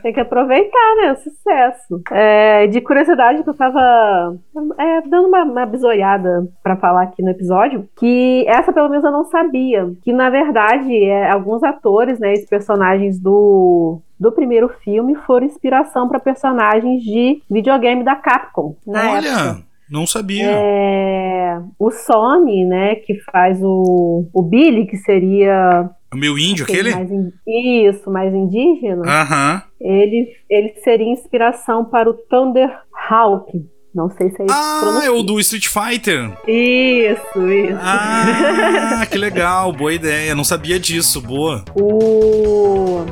Tem 0.01 0.13
que 0.13 0.19
aproveitar, 0.19 0.95
né? 0.97 1.13
O 1.13 1.15
sucesso. 1.17 2.01
É, 2.11 2.67
de 2.67 2.81
curiosidade 2.81 3.43
que 3.43 3.49
eu 3.49 3.53
tava 3.53 4.35
é, 4.77 5.01
dando 5.01 5.27
uma, 5.27 5.43
uma 5.43 5.65
bisoiada 5.65 6.47
para 6.61 6.77
falar 6.77 7.03
aqui 7.03 7.21
no 7.21 7.31
episódio, 7.31 7.87
que 7.97 8.45
essa 8.47 8.71
pelo 8.71 8.89
menos 8.89 9.03
eu 9.03 9.11
não 9.11 9.25
sabia. 9.25 9.91
Que 10.03 10.13
na 10.13 10.29
verdade 10.29 11.03
é, 11.03 11.29
alguns 11.29 11.63
atores, 11.63 12.19
né, 12.19 12.33
os 12.33 12.45
personagens 12.45 13.19
do 13.19 13.99
do 14.19 14.31
primeiro 14.31 14.69
filme 14.69 15.15
foram 15.15 15.45
inspiração 15.45 16.07
para 16.07 16.17
personagens 16.17 17.03
de 17.03 17.41
videogame 17.49 18.03
da 18.03 18.15
Capcom. 18.15 18.75
Olha! 18.87 19.27
Época. 19.27 19.73
Não 19.89 20.07
sabia. 20.07 20.49
É, 20.49 21.59
o 21.77 21.91
Sony, 21.91 22.65
né, 22.65 22.95
que 22.95 23.19
faz 23.31 23.61
o, 23.61 24.25
o 24.33 24.41
Billy, 24.41 24.87
que 24.87 24.97
seria 24.97 25.89
o 26.13 26.17
meu 26.17 26.37
índio, 26.37 26.63
aquele? 26.63 26.93
Mais 26.93 27.11
in... 27.11 27.31
Isso, 27.47 28.09
mais 28.09 28.33
indígena. 28.33 29.03
Aham. 29.05 29.63
Ele, 29.79 30.27
ele 30.49 30.73
seria 30.83 31.11
inspiração 31.11 31.85
para 31.85 32.09
o 32.09 32.13
Thunderhawk. 32.13 33.51
Não 33.93 34.09
sei 34.09 34.31
se 34.31 34.41
é 34.41 34.45
isso. 34.45 34.55
Ah, 34.55 35.01
é 35.03 35.09
o 35.09 35.21
do 35.21 35.39
Street 35.39 35.67
Fighter. 35.67 36.31
Isso, 36.47 37.51
isso. 37.51 37.79
Ah, 37.79 39.05
que 39.09 39.17
legal, 39.17 39.71
boa 39.71 39.93
ideia. 39.93 40.33
Não 40.33 40.43
sabia 40.43 40.79
disso, 40.79 41.21
boa. 41.21 41.63
O 41.75 43.05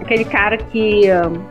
aquele 0.00 0.24
cara 0.24 0.56
que. 0.56 1.04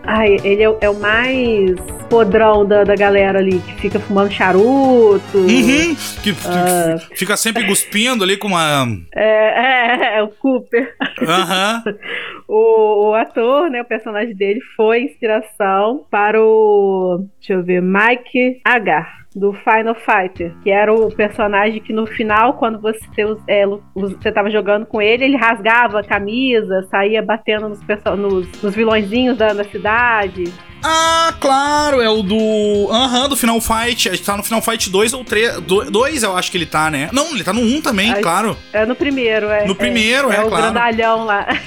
Ai, 0.03 0.37
ele 0.43 0.63
é, 0.63 0.77
é, 0.81 0.89
o 0.89 0.99
mais 0.99 1.75
podrão 2.09 2.65
da, 2.65 2.83
da 2.83 2.95
galera 2.95 3.39
ali, 3.39 3.59
que 3.59 3.73
fica 3.75 3.99
fumando 3.99 4.31
charuto. 4.31 5.37
Uhum, 5.37 5.95
que, 6.21 6.31
uh, 6.31 7.15
fica 7.15 7.35
sempre 7.35 7.65
cuspindo 7.65 8.23
ali 8.23 8.37
com 8.37 8.49
uma. 8.49 8.87
É, 9.13 10.15
é, 10.15 10.17
é 10.17 10.23
o 10.23 10.29
Cooper. 10.29 10.95
Uhum. 11.19 11.95
o, 12.47 13.09
o 13.09 13.13
ator, 13.15 13.69
né, 13.69 13.81
o 13.81 13.85
personagem 13.85 14.35
dele, 14.35 14.61
foi 14.75 15.03
inspiração 15.03 16.05
para 16.09 16.41
o. 16.41 17.25
Deixa 17.39 17.53
eu 17.53 17.63
ver, 17.63 17.81
Mike 17.81 18.61
Agar 18.63 19.24
do 19.35 19.51
Final 19.53 19.95
Fighter, 19.95 20.53
que 20.63 20.71
era 20.71 20.93
o 20.93 21.13
personagem 21.13 21.81
que 21.81 21.91
no 21.91 22.07
final, 22.07 22.53
quando 22.53 22.79
você 22.79 22.97
é, 23.47 23.65
você 23.93 24.31
tava 24.31 24.49
jogando 24.49 24.85
com 24.85 25.01
ele, 25.01 25.25
ele 25.25 25.35
rasgava 25.35 25.99
a 25.99 26.03
camisa, 26.03 26.87
saía 26.89 27.21
batendo 27.21 27.67
nos, 27.67 27.81
nos, 28.17 28.61
nos 28.61 28.75
vilõezinhos 28.75 29.37
da, 29.37 29.53
da 29.53 29.65
cidade. 29.65 30.45
Ah, 30.87 31.33
claro, 31.41 31.99
é 31.99 32.07
o 32.07 32.21
do. 32.21 32.89
Aham, 32.91 33.23
uhum, 33.23 33.29
do 33.29 33.35
Final 33.35 33.59
Fight. 33.59 34.07
A 34.07 34.11
gente 34.13 34.23
tá 34.23 34.37
no 34.37 34.43
Final 34.43 34.61
Fight 34.61 34.87
2 34.87 35.13
ou 35.13 35.25
3. 35.25 35.59
2, 35.61 36.21
eu 36.21 36.37
acho 36.37 36.51
que 36.51 36.57
ele 36.57 36.67
tá, 36.67 36.91
né? 36.91 37.09
Não, 37.11 37.31
ele 37.31 37.43
tá 37.43 37.51
no 37.51 37.61
1 37.61 37.81
também, 37.81 38.13
claro. 38.21 38.55
É 38.71 38.85
no 38.85 38.95
primeiro, 38.95 39.47
é. 39.47 39.65
No 39.65 39.73
primeiro, 39.73 40.31
é, 40.31 40.35
é, 40.35 40.39
é 40.39 40.43
o 40.43 40.47
claro. 40.47 40.63
grandalhão 40.65 41.25
lá. 41.25 41.47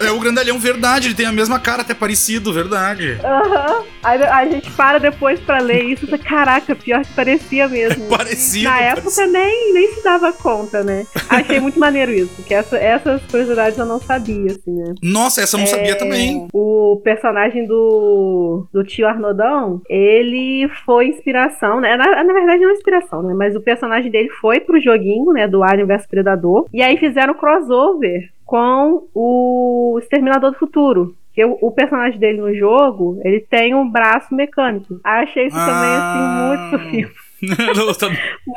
É 0.00 0.10
o 0.10 0.20
grandalhão, 0.20 0.58
verdade. 0.58 1.08
Ele 1.08 1.14
tem 1.14 1.26
a 1.26 1.32
mesma 1.32 1.58
cara, 1.58 1.82
até 1.82 1.94
parecido, 1.94 2.52
verdade. 2.52 3.18
Aham. 3.24 3.78
Uhum. 3.78 3.84
Aí 4.02 4.22
a 4.22 4.46
gente 4.46 4.70
para 4.72 4.98
depois 4.98 5.40
pra 5.40 5.58
ler 5.58 5.84
isso 5.84 6.04
e 6.04 6.18
caraca, 6.18 6.74
pior 6.76 7.04
que 7.04 7.12
parecia 7.12 7.68
mesmo. 7.68 8.06
parecia. 8.08 8.68
Na 8.68 8.80
época 8.80 9.26
nem, 9.26 9.72
nem 9.72 9.94
se 9.94 10.04
dava 10.04 10.32
conta, 10.32 10.84
né? 10.84 11.06
Achei 11.28 11.58
muito 11.58 11.78
maneiro 11.78 12.12
isso, 12.12 12.42
que 12.46 12.54
essa, 12.54 12.76
essas 12.76 13.22
curiosidades 13.22 13.78
eu 13.78 13.86
não 13.86 14.00
sabia, 14.00 14.52
assim, 14.52 14.72
né? 14.72 14.94
Nossa, 15.02 15.42
essa 15.42 15.56
eu 15.56 15.60
não 15.60 15.66
é, 15.66 15.70
sabia 15.70 15.96
também. 15.96 16.46
O 16.52 17.00
personagem 17.02 17.66
do, 17.66 18.57
do 18.72 18.82
tio 18.82 19.06
Arnodão, 19.06 19.80
ele 19.88 20.68
foi 20.84 21.08
inspiração, 21.08 21.80
né? 21.80 21.96
Na, 21.96 22.24
na 22.24 22.32
verdade 22.32 22.62
não 22.62 22.70
é 22.70 22.72
inspiração, 22.72 23.22
né? 23.22 23.34
Mas 23.34 23.54
o 23.54 23.60
personagem 23.60 24.10
dele 24.10 24.28
foi 24.30 24.60
pro 24.60 24.80
joguinho, 24.80 25.32
né? 25.32 25.46
Do 25.46 25.62
Alien 25.62 25.86
vs 25.86 26.06
Predador. 26.06 26.66
E 26.72 26.82
aí 26.82 26.96
fizeram 26.96 27.34
crossover 27.34 28.28
com 28.44 29.06
o 29.14 29.98
Exterminador 30.00 30.52
do 30.52 30.58
Futuro. 30.58 31.14
Que 31.34 31.44
o, 31.44 31.56
o, 31.60 31.70
personagem 31.70 32.18
dele 32.18 32.40
no 32.40 32.52
jogo, 32.54 33.20
ele 33.22 33.40
tem 33.40 33.74
um 33.74 33.88
braço 33.88 34.34
mecânico. 34.34 34.98
Achei 35.04 35.46
isso 35.46 35.56
ah. 35.56 35.66
também, 35.66 36.68
assim, 36.68 36.78
muito 36.78 36.90
filme. 36.90 37.27
Tá 37.98 38.10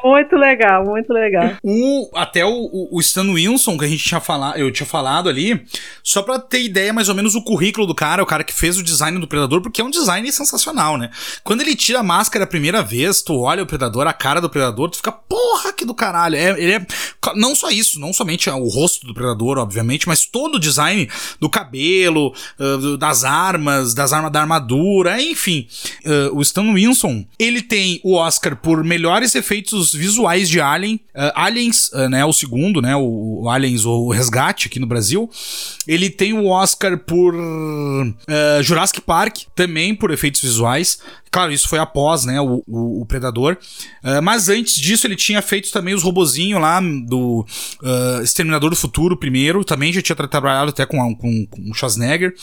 muito 0.04 0.36
legal, 0.36 0.86
muito 0.86 1.12
legal. 1.12 1.52
O, 1.63 2.10
até 2.15 2.46
o, 2.46 2.89
o 2.91 3.00
Stan 3.00 3.30
Wilson, 3.32 3.78
que 3.78 3.86
a 3.86 3.88
gente 3.88 4.04
tinha 4.04 4.20
falado, 4.20 4.58
eu 4.58 4.72
tinha 4.72 4.86
falado 4.86 5.30
ali, 5.30 5.63
só 6.04 6.22
pra 6.22 6.39
ter 6.39 6.62
ideia 6.62 6.94
mais 6.94 7.10
ou 7.10 7.15
menos 7.15 7.36
o 7.36 7.44
currículo 7.44 7.88
do 7.88 7.96
cara, 7.96 8.22
o 8.22 8.26
cara 8.26 8.44
que 8.44 8.54
fez 8.54 8.78
o 8.78 8.84
design 8.84 9.20
do 9.20 9.28
Predador, 9.28 9.62
porque 9.62 9.82
é 9.82 9.84
um 9.84 9.89
design 9.89 10.32
sensacional, 10.32 10.98
né? 10.98 11.10
Quando 11.44 11.62
ele 11.62 11.76
tira 11.76 12.00
a 12.00 12.04
máscara 12.04 12.46
a 12.46 12.48
primeira 12.48 12.82
vez, 12.82 13.22
tu 13.22 13.39
olha 13.39 13.63
o 13.63 13.65
Predador, 13.65 14.08
a 14.08 14.13
cara 14.13 14.41
do 14.41 14.50
Predador, 14.50 14.89
tu 14.89 14.98
fica, 14.98 15.12
porra, 15.12 15.74
que 15.74 15.86
do 15.86 15.94
caralho. 15.94 16.36
É, 16.36 16.50
ele 16.52 16.74
é. 16.74 16.86
Não 17.36 17.56
só 17.56 17.70
isso, 17.70 18.00
não 18.00 18.13
somente 18.13 18.50
o 18.50 18.67
rosto 18.67 19.06
do 19.06 19.13
Predador, 19.13 19.58
obviamente, 19.58 20.08
mas 20.08 20.26
todo 20.26 20.56
o 20.56 20.60
design 20.60 21.10
do 21.39 21.50
cabelo, 21.50 22.34
uh, 22.60 22.98
das 22.98 23.24
armas, 23.24 23.94
das 23.94 24.13
armas 24.13 24.32
da 24.32 24.41
armadura, 24.41 25.22
enfim. 25.22 25.67
Uh, 26.06 26.38
o 26.38 26.41
Stan 26.41 26.72
Wilson, 26.72 27.26
ele 27.38 27.62
tem 27.62 28.00
o 28.04 28.15
Oscar 28.15 28.56
por 28.56 28.70
por 28.71 28.86
melhores 28.86 29.36
efeitos 29.36 29.91
visuais 29.91 30.47
de 30.47 30.62
Alien. 30.62 30.95
Uh, 31.13 31.31
Aliens, 31.36 31.89
uh, 31.91 32.07
né, 32.07 32.23
o 32.23 32.31
segundo, 32.31 32.81
né, 32.81 32.95
o, 32.95 33.41
o, 33.41 33.49
Aliens, 33.49 33.86
o 33.86 34.10
Resgate 34.12 34.67
aqui 34.67 34.79
no 34.79 34.88
Brasil. 34.88 35.29
Ele 35.86 36.10
tem 36.10 36.31
o 36.31 36.45
Oscar 36.45 36.97
por 36.97 37.36
uh, 37.36 38.63
Jurassic 38.63 39.01
Park, 39.01 39.39
também 39.53 39.93
por 39.93 40.10
efeitos 40.10 40.39
visuais. 40.39 40.99
Claro, 41.32 41.54
isso 41.54 41.70
foi 41.70 41.80
após, 41.80 42.26
né, 42.26 42.41
o, 42.41 42.62
o, 42.67 43.02
o 43.02 43.06
Predador. 43.06 43.58
Uh, 44.04 44.22
mas 44.22 44.50
antes 44.50 44.76
disso, 44.76 45.08
ele 45.08 45.15
tinha 45.15 45.41
feito 45.41 45.72
também 45.72 45.94
os 45.94 46.04
robozinhos 46.04 46.60
lá 46.60 46.82
do 46.82 47.46
uh, 47.82 48.22
Exterminador 48.22 48.70
do 48.70 48.76
Futuro 48.76 49.15
primeiro. 49.15 49.63
Também 49.63 49.94
já 49.94 50.02
tinha 50.02 50.15
trabalhado 50.15 50.72
até 50.72 50.86
com, 50.86 51.15
com, 51.15 51.46
com 51.46 51.72
o 51.72 51.74
Schwarzenegger. 51.74 52.36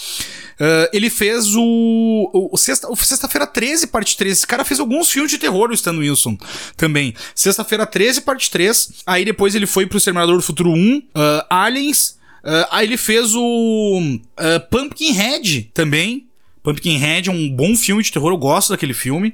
Uh, 0.58 0.88
ele 0.90 1.10
fez 1.10 1.54
o, 1.54 2.30
o, 2.32 2.50
o 2.54 2.56
Sexta-feira 2.56 3.46
13, 3.46 3.88
parte 3.88 4.16
13. 4.16 4.32
Esse 4.32 4.46
cara 4.46 4.64
fez 4.64 4.80
alguns 4.80 5.10
filmes 5.10 5.30
de 5.30 5.36
terror, 5.36 5.68
o 5.68 5.74
Stan 5.74 5.92
Wilson, 5.92 6.38
também. 6.74 7.14
Sexta-feira 7.34 7.84
13, 7.84 8.22
parte 8.22 8.50
3. 8.50 9.02
Aí 9.06 9.22
depois 9.22 9.54
ele 9.54 9.66
foi 9.66 9.86
pro 9.86 9.98
Exterminador 9.98 10.36
do 10.36 10.42
Futuro 10.42 10.70
1, 10.70 11.02
Aliens. 11.50 12.16
aí 12.70 12.86
ele 12.86 12.96
fez 12.96 13.34
o 13.34 14.18
Pumpkinhead 14.70 15.70
também, 15.74 16.27
Pumpkinhead 16.68 17.30
é 17.30 17.32
um 17.32 17.48
bom 17.48 17.74
filme 17.74 18.02
de 18.02 18.12
terror, 18.12 18.30
eu 18.30 18.36
gosto 18.36 18.70
daquele 18.70 18.92
filme. 18.92 19.32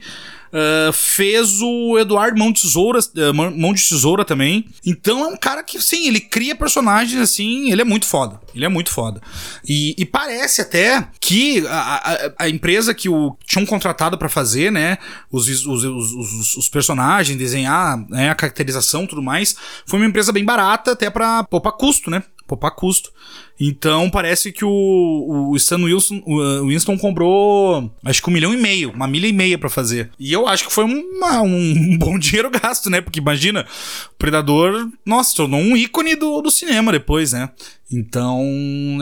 Uh, 0.53 0.92
fez 0.92 1.61
o 1.61 1.99
Eduardo 1.99 2.38
Mão 2.38 2.53
de 2.53 2.62
Tesoura, 2.62 3.01
uh, 3.01 3.35
Mão 3.35 3.75
de 3.75 3.83
Tesoura 3.88 4.25
também. 4.25 4.66
Então 4.87 5.25
é 5.25 5.27
um 5.27 5.37
cara 5.37 5.64
que, 5.64 5.83
sim, 5.83 6.07
ele 6.07 6.20
cria 6.20 6.55
personagens 6.55 7.20
assim, 7.20 7.73
ele 7.73 7.83
é 7.83 7.85
muito 7.85 8.07
foda. 8.07 8.40
Ele 8.55 8.64
é 8.64 8.68
muito 8.68 8.90
foda. 8.90 9.20
E, 9.68 9.97
e 9.99 10.05
parece 10.05 10.61
até 10.61 11.09
que 11.20 11.66
a, 11.66 11.73
a, 11.81 12.33
a, 12.44 12.49
empresa 12.49 12.94
que 12.94 13.09
o 13.09 13.37
tinham 13.44 13.66
contratado 13.66 14.16
para 14.16 14.29
fazer, 14.29 14.70
né, 14.70 14.97
os, 15.29 15.49
os, 15.49 15.66
os, 15.66 16.57
os, 16.57 16.68
personagens, 16.68 17.37
desenhar, 17.37 17.99
né, 18.09 18.31
a 18.31 18.35
caracterização 18.37 19.09
tudo 19.09 19.20
mais, 19.20 19.57
foi 19.85 19.99
uma 19.99 20.07
empresa 20.07 20.31
bem 20.31 20.44
barata, 20.44 20.92
até 20.92 21.11
pra 21.11 21.42
poupar 21.42 21.73
custo, 21.73 22.12
né? 22.12 22.23
Poupar 22.47 22.70
custo. 22.77 23.11
Então 23.59 24.11
parece 24.11 24.51
que 24.51 24.64
o, 24.64 25.51
o 25.51 25.57
Stan 25.57 25.79
Wilson, 25.79 26.23
o 26.27 26.67
Winston 26.67 26.99
comprou 26.99 27.93
acho 28.05 28.23
que 28.23 28.29
um 28.29 28.33
milhão 28.33 28.53
e 28.53 28.57
meio, 28.57 28.90
uma 28.90 29.07
milha 29.07 29.29
e 29.29 29.33
meia 29.33 29.57
para 29.57 29.69
fazer. 29.69 30.11
E 30.19 30.33
eu 30.33 30.47
acho 30.49 30.67
que 30.67 30.73
foi 30.73 30.85
uma, 30.85 31.43
um 31.43 31.97
bom 31.99 32.19
dinheiro 32.19 32.51
gasto, 32.51 32.90
né? 32.90 33.01
Porque 33.01 33.21
imagina, 33.21 33.67
o 34.12 34.19
Predador, 34.19 34.88
nossa, 35.07 35.37
tornou 35.37 35.61
um 35.61 35.77
ícone 35.77 36.17
do, 36.17 36.40
do 36.40 36.51
cinema 36.51 36.90
depois, 36.90 37.33
né? 37.33 37.51
Então, 37.93 38.40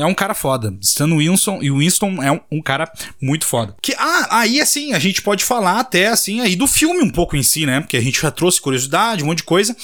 é 0.01 0.05
um 0.05 0.15
cara 0.15 0.35
foda. 0.35 0.75
Stan 0.81 1.07
Winston 1.17 1.61
e 1.63 1.71
o 1.71 1.79
Winston 1.79 2.23
é 2.23 2.31
um, 2.31 2.41
um, 2.51 2.63
cara 2.63 2.91
muito 3.21 3.47
foda. 3.47 3.75
Que 3.81 3.95
ah, 3.97 4.41
aí 4.41 4.61
assim, 4.61 4.93
a 4.93 4.99
gente 4.99 5.23
pode 5.23 5.45
falar 5.45 5.81
até 5.81 6.09
assim 6.09 6.41
aí 6.41 6.57
do 6.57 6.67
filme 6.67 7.03
um 7.03 7.11
pouco 7.11 7.37
em 7.37 7.43
si, 7.43 7.65
né? 7.65 7.81
Porque 7.81 7.97
a 7.97 8.01
gente 8.01 8.21
já 8.21 8.31
trouxe 8.31 8.61
curiosidade, 8.61 9.23
um 9.23 9.27
monte 9.27 9.39
de 9.39 9.45
coisa. 9.45 9.75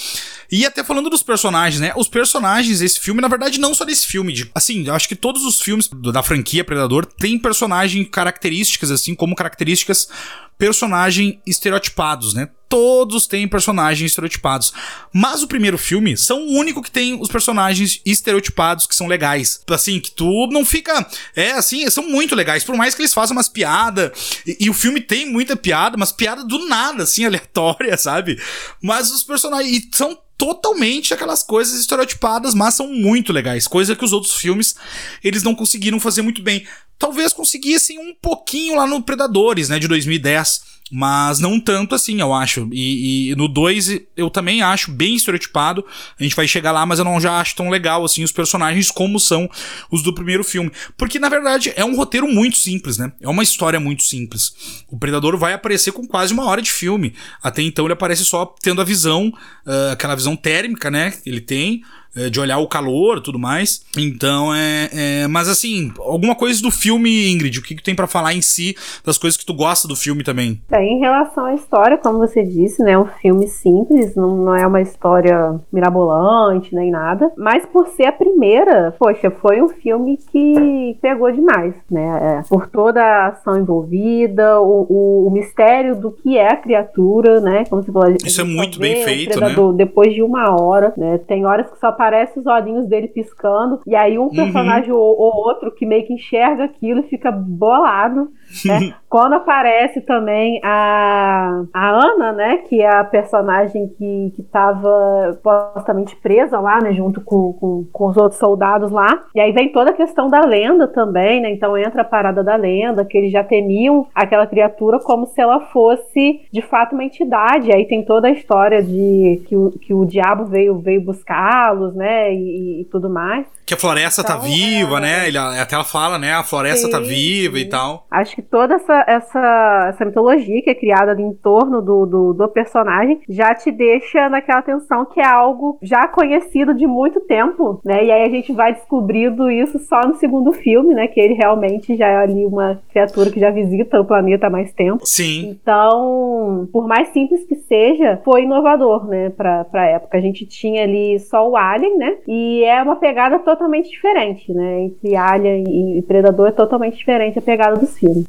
E 0.51 0.65
até 0.65 0.83
falando 0.83 1.09
dos 1.09 1.21
personagens, 1.21 1.79
né? 1.79 1.93
Os 1.95 2.07
personagens 2.07 2.79
desse 2.79 2.99
filme, 2.99 3.21
na 3.21 3.27
verdade, 3.27 3.59
não 3.59 3.73
só 3.73 3.85
desse 3.85 4.07
filme, 4.07 4.33
de, 4.33 4.49
assim, 4.55 4.87
eu 4.87 4.95
acho 4.95 5.07
que 5.07 5.15
todos 5.15 5.43
os 5.43 5.61
filmes 5.61 5.87
da 6.11 6.23
franquia 6.23 6.63
Predador 6.63 7.05
têm 7.05 7.37
personagens 7.37 8.07
características 8.09 8.89
assim 8.89 9.13
como 9.13 9.35
características 9.35 10.09
personagem 10.57 11.41
estereotipados, 11.45 12.33
né? 12.33 12.49
Todos 12.69 13.25
têm 13.25 13.47
personagens 13.47 14.11
estereotipados. 14.11 14.71
Mas 15.11 15.41
o 15.41 15.47
primeiro 15.47 15.77
filme 15.77 16.15
são 16.15 16.47
o 16.47 16.51
único 16.53 16.83
que 16.83 16.91
tem 16.91 17.19
os 17.19 17.27
personagens 17.27 17.99
estereotipados 18.05 18.85
que 18.85 18.95
são 18.95 19.07
legais. 19.07 19.61
Assim, 19.67 19.99
que 19.99 20.11
tu 20.11 20.47
não 20.51 20.63
fica. 20.63 21.05
É, 21.35 21.51
assim, 21.53 21.89
são 21.89 22.07
muito 22.07 22.35
legais. 22.35 22.63
Por 22.63 22.77
mais 22.77 22.93
que 22.93 23.01
eles 23.01 23.13
façam 23.13 23.35
umas 23.35 23.49
piadas. 23.49 24.11
E, 24.45 24.57
e, 24.59 24.69
o 24.69 24.73
filme 24.73 25.01
tem 25.01 25.25
muita 25.25 25.55
piada, 25.55 25.97
mas 25.97 26.11
piada 26.11 26.43
do 26.43 26.67
nada, 26.67 27.03
assim, 27.03 27.25
aleatória, 27.27 27.97
sabe? 27.97 28.39
Mas 28.81 29.09
os 29.09 29.23
personagens. 29.23 29.87
São 29.91 30.17
totalmente 30.39 31.13
aquelas 31.13 31.43
coisas 31.43 31.77
estereotipadas, 31.77 32.53
mas 32.53 32.73
são 32.73 32.87
muito 32.87 33.33
legais. 33.33 33.67
Coisa 33.67 33.93
que 33.93 34.05
os 34.05 34.13
outros 34.13 34.35
filmes 34.35 34.73
eles 35.21 35.43
não 35.43 35.53
conseguiram 35.53 35.99
fazer 35.99 36.21
muito 36.21 36.41
bem. 36.41 36.65
Talvez 36.97 37.33
conseguissem 37.33 37.99
um 37.99 38.15
pouquinho 38.15 38.77
lá 38.77 38.87
no 38.87 39.03
Predadores, 39.03 39.67
né, 39.67 39.79
de 39.79 39.87
2010. 39.87 40.78
Mas 40.91 41.39
não 41.39 41.59
tanto 41.59 41.93
assim, 41.93 42.19
eu 42.19 42.33
acho. 42.33 42.67
E, 42.71 43.31
e 43.31 43.35
no 43.35 43.47
2 43.47 44.01
eu 44.17 44.29
também 44.29 44.61
acho 44.61 44.91
bem 44.91 45.15
estereotipado. 45.15 45.85
A 46.19 46.23
gente 46.23 46.35
vai 46.35 46.47
chegar 46.47 46.71
lá, 46.71 46.85
mas 46.85 46.99
eu 46.99 47.05
não 47.05 47.19
já 47.21 47.39
acho 47.39 47.55
tão 47.55 47.69
legal 47.69 48.03
assim 48.03 48.23
os 48.23 48.31
personagens 48.31 48.89
como 48.89 49.19
são 49.19 49.49
os 49.91 50.01
do 50.01 50.13
primeiro 50.13 50.43
filme. 50.43 50.71
Porque 50.97 51.19
na 51.19 51.29
verdade 51.29 51.71
é 51.75 51.85
um 51.85 51.95
roteiro 51.95 52.27
muito 52.27 52.57
simples, 52.57 52.97
né? 52.97 53.11
É 53.21 53.29
uma 53.29 53.43
história 53.43 53.79
muito 53.79 54.03
simples. 54.03 54.83
O 54.87 54.97
Predador 54.97 55.37
vai 55.37 55.53
aparecer 55.53 55.91
com 55.91 56.07
quase 56.07 56.33
uma 56.33 56.45
hora 56.45 56.61
de 56.61 56.71
filme. 56.71 57.13
Até 57.41 57.61
então 57.61 57.85
ele 57.85 57.93
aparece 57.93 58.25
só 58.25 58.45
tendo 58.61 58.81
a 58.81 58.85
visão, 58.85 59.27
uh, 59.65 59.91
aquela 59.91 60.15
visão 60.15 60.35
térmica, 60.35 60.89
né? 60.89 61.11
Que 61.11 61.29
ele 61.29 61.41
tem. 61.41 61.83
É, 62.15 62.29
de 62.29 62.39
olhar 62.39 62.57
o 62.57 62.67
calor 62.67 63.21
tudo 63.21 63.37
mais. 63.37 63.85
Então 63.97 64.53
é, 64.53 64.89
é, 64.93 65.27
Mas 65.27 65.47
assim, 65.47 65.91
alguma 65.99 66.35
coisa 66.35 66.61
do 66.61 66.71
filme, 66.71 67.31
Ingrid, 67.31 67.59
o 67.59 67.63
que, 67.63 67.75
que 67.75 67.83
tem 67.83 67.95
para 67.95 68.07
falar 68.07 68.33
em 68.33 68.41
si 68.41 68.75
das 69.05 69.17
coisas 69.17 69.37
que 69.37 69.45
tu 69.45 69.53
gosta 69.53 69.87
do 69.87 69.95
filme 69.95 70.23
também? 70.23 70.61
Bem, 70.69 70.97
em 70.97 70.99
relação 70.99 71.45
à 71.45 71.53
história, 71.53 71.97
como 71.97 72.17
você 72.17 72.43
disse, 72.43 72.81
né? 72.81 72.93
É 72.93 72.97
um 72.97 73.05
filme 73.05 73.47
simples, 73.47 74.15
não, 74.15 74.35
não 74.35 74.55
é 74.55 74.65
uma 74.65 74.81
história 74.81 75.59
mirabolante 75.71 76.73
nem 76.73 76.89
nada. 76.89 77.31
Mas 77.37 77.65
por 77.65 77.87
ser 77.89 78.05
a 78.05 78.11
primeira, 78.11 78.95
poxa, 78.97 79.29
foi 79.29 79.61
um 79.61 79.69
filme 79.69 80.17
que 80.31 80.97
pegou 81.01 81.31
demais, 81.31 81.75
né? 81.89 82.39
É, 82.39 82.49
por 82.49 82.67
toda 82.67 83.01
a 83.01 83.27
ação 83.27 83.57
envolvida, 83.57 84.59
o, 84.59 84.85
o, 84.89 85.27
o, 85.27 85.31
mistério 85.31 85.95
do 85.95 86.11
que 86.11 86.37
é 86.37 86.51
a 86.51 86.57
criatura, 86.57 87.39
né? 87.39 87.65
Como 87.69 87.83
você 87.83 87.91
falou, 87.91 88.15
Isso 88.25 88.41
é 88.41 88.43
muito 88.43 88.79
bem 88.79 89.03
feito, 89.03 89.39
né? 89.39 89.55
Depois 89.75 90.13
de 90.13 90.23
uma 90.23 90.59
hora, 90.59 90.93
né? 90.97 91.19
Tem 91.19 91.45
horas 91.45 91.69
que 91.69 91.79
só 91.79 91.91
aparece 91.99 92.39
os 92.39 92.45
olhinhos 92.45 92.87
dele 92.87 93.09
piscando, 93.09 93.81
e 93.85 93.93
aí 93.93 94.17
um 94.17 94.23
uhum. 94.23 94.29
personagem 94.29 94.91
ou, 94.93 95.01
ou, 95.01 95.35
outro 95.35 95.69
que 95.75 95.85
meio 95.85 96.07
que 96.07 96.13
enxerga 96.13 96.63
aquilo 96.63 97.01
e 97.01 97.09
fica 97.09 97.29
bolado. 97.29 98.31
Né? 98.63 98.95
Quando 99.09 99.33
aparece 99.33 100.01
também 100.01 100.61
a, 100.63 101.63
a 101.73 101.89
Ana, 101.89 102.31
né, 102.31 102.57
que 102.57 102.81
é 102.81 102.87
a 102.87 103.03
personagem 103.03 103.87
que, 103.97 104.33
que 104.35 104.43
tava 104.43 105.33
supostamente 105.33 106.15
presa 106.17 106.59
lá, 106.59 106.79
né, 106.81 106.93
junto 106.93 107.19
com, 107.21 107.53
com, 107.53 107.85
com 107.91 108.05
os 108.07 108.17
outros 108.17 108.39
soldados 108.39 108.91
lá. 108.91 109.23
E 109.33 109.39
aí 109.39 109.51
vem 109.51 109.71
toda 109.71 109.91
a 109.91 109.93
questão 109.93 110.29
da 110.29 110.41
lenda 110.41 110.87
também, 110.87 111.41
né? 111.41 111.51
Então 111.51 111.77
entra 111.77 112.01
a 112.01 112.05
parada 112.05 112.43
da 112.43 112.55
lenda, 112.55 113.05
que 113.05 113.17
eles 113.17 113.31
já 113.31 113.43
temiam 113.43 114.07
aquela 114.13 114.45
criatura 114.45 114.99
como 114.99 115.25
se 115.25 115.41
ela 115.41 115.59
fosse 115.71 116.41
de 116.51 116.61
fato 116.61 116.93
uma 116.93 117.03
entidade. 117.03 117.71
Aí 117.71 117.85
tem 117.85 118.03
toda 118.03 118.27
a 118.27 118.31
história 118.31 118.83
de 118.83 119.41
que 119.47 119.55
o, 119.55 119.71
que 119.71 119.93
o 119.93 120.05
diabo 120.05 120.45
veio, 120.45 120.77
veio 120.79 121.01
buscá-los, 121.01 121.95
né? 121.95 122.33
E, 122.33 122.81
e, 122.81 122.85
tudo 122.85 123.09
mais. 123.09 123.45
Que 123.65 123.73
a 123.73 123.77
floresta 123.77 124.23
tá 124.23 124.33
então, 124.33 124.41
tá 124.41 124.47
viva, 124.47 124.97
é... 124.97 125.01
né? 125.01 125.27
Ele, 125.27 125.37
até 125.37 125.75
ela 125.75 125.83
fala, 125.83 126.17
né? 126.17 126.33
A 126.33 126.43
floresta 126.43 126.89
tá 126.89 126.97
Sim. 126.97 127.03
tá 127.03 127.09
viva 127.09 127.59
e 127.59 127.65
tal. 127.65 128.05
Acho 128.09 128.35
que 128.35 128.41
toda 128.41 128.75
essa, 128.75 128.98
essa, 129.07 129.87
essa 129.89 130.05
mitologia 130.05 130.61
que 130.61 130.69
é 130.69 130.75
criada 130.75 131.19
em 131.19 131.33
torno 131.33 131.81
do, 131.81 132.05
do, 132.05 132.33
do 132.33 132.47
personagem 132.49 133.21
já 133.27 133.53
te 133.53 133.71
deixa 133.71 134.29
naquela 134.29 134.61
tensão 134.61 135.05
que 135.05 135.19
é 135.19 135.25
algo 135.25 135.77
já 135.81 136.07
conhecido 136.07 136.73
de 136.73 136.85
muito 136.85 137.19
tempo, 137.21 137.81
né? 137.83 138.05
E 138.05 138.11
aí 138.11 138.23
a 138.23 138.29
gente 138.29 138.51
vai 138.53 138.73
descobrindo 138.73 139.49
isso 139.49 139.79
só 139.79 140.01
no 140.01 140.15
segundo 140.15 140.51
filme, 140.51 140.93
né? 140.93 141.07
Que 141.07 141.19
ele 141.19 141.33
realmente 141.33 141.95
já 141.95 142.07
é 142.07 142.15
ali 142.17 142.45
uma 142.45 142.81
criatura 142.89 143.31
que 143.31 143.39
já 143.39 143.49
visita 143.49 143.99
o 143.99 144.05
planeta 144.05 144.47
há 144.47 144.49
mais 144.49 144.73
tempo. 144.73 145.05
Sim. 145.05 145.49
Então, 145.49 146.67
por 146.71 146.87
mais 146.87 147.09
simples 147.09 147.43
que 147.45 147.55
seja, 147.55 148.19
foi 148.23 148.43
inovador, 148.43 149.07
né? 149.07 149.29
Pra, 149.29 149.63
pra 149.65 149.85
época. 149.85 150.17
A 150.17 150.21
gente 150.21 150.45
tinha 150.45 150.83
ali 150.83 151.19
só 151.19 151.47
o 151.47 151.55
Alien, 151.55 151.97
né? 151.97 152.17
E 152.27 152.63
é 152.63 152.81
uma 152.81 152.95
pegada 152.95 153.39
totalmente 153.39 153.89
diferente, 153.89 154.53
né? 154.53 154.81
Entre 154.83 155.15
Alien 155.15 155.97
e 155.97 156.01
Predador 156.01 156.47
é 156.47 156.51
totalmente 156.51 156.97
diferente 156.97 157.39
a 157.39 157.41
pegada 157.41 157.77
dos 157.77 157.97
filmes. 157.97 158.25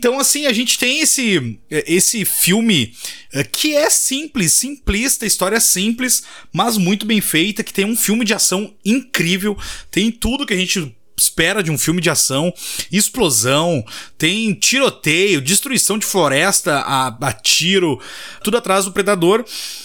Então, 0.00 0.18
assim, 0.18 0.46
a 0.46 0.52
gente 0.54 0.78
tem 0.78 1.00
esse, 1.00 1.58
esse 1.70 2.24
filme 2.24 2.94
eh, 3.34 3.44
que 3.44 3.76
é 3.76 3.90
simples, 3.90 4.54
simplista, 4.54 5.26
história 5.26 5.60
simples, 5.60 6.22
mas 6.50 6.78
muito 6.78 7.04
bem 7.04 7.20
feita, 7.20 7.62
que 7.62 7.70
tem 7.70 7.84
um 7.84 7.94
filme 7.94 8.24
de 8.24 8.32
ação 8.32 8.74
incrível, 8.82 9.58
tem 9.90 10.10
tudo 10.10 10.46
que 10.46 10.54
a 10.54 10.56
gente 10.56 10.90
espera 11.20 11.62
de 11.62 11.70
um 11.70 11.78
filme 11.78 12.00
de 12.00 12.10
ação, 12.10 12.52
explosão, 12.90 13.84
tem 14.16 14.52
tiroteio, 14.54 15.40
destruição 15.40 15.98
de 15.98 16.06
floresta 16.06 16.78
a, 16.78 17.08
a 17.08 17.32
tiro, 17.32 18.00
tudo 18.42 18.56
atrás 18.56 18.84
do 18.84 18.92
predador. 18.92 19.44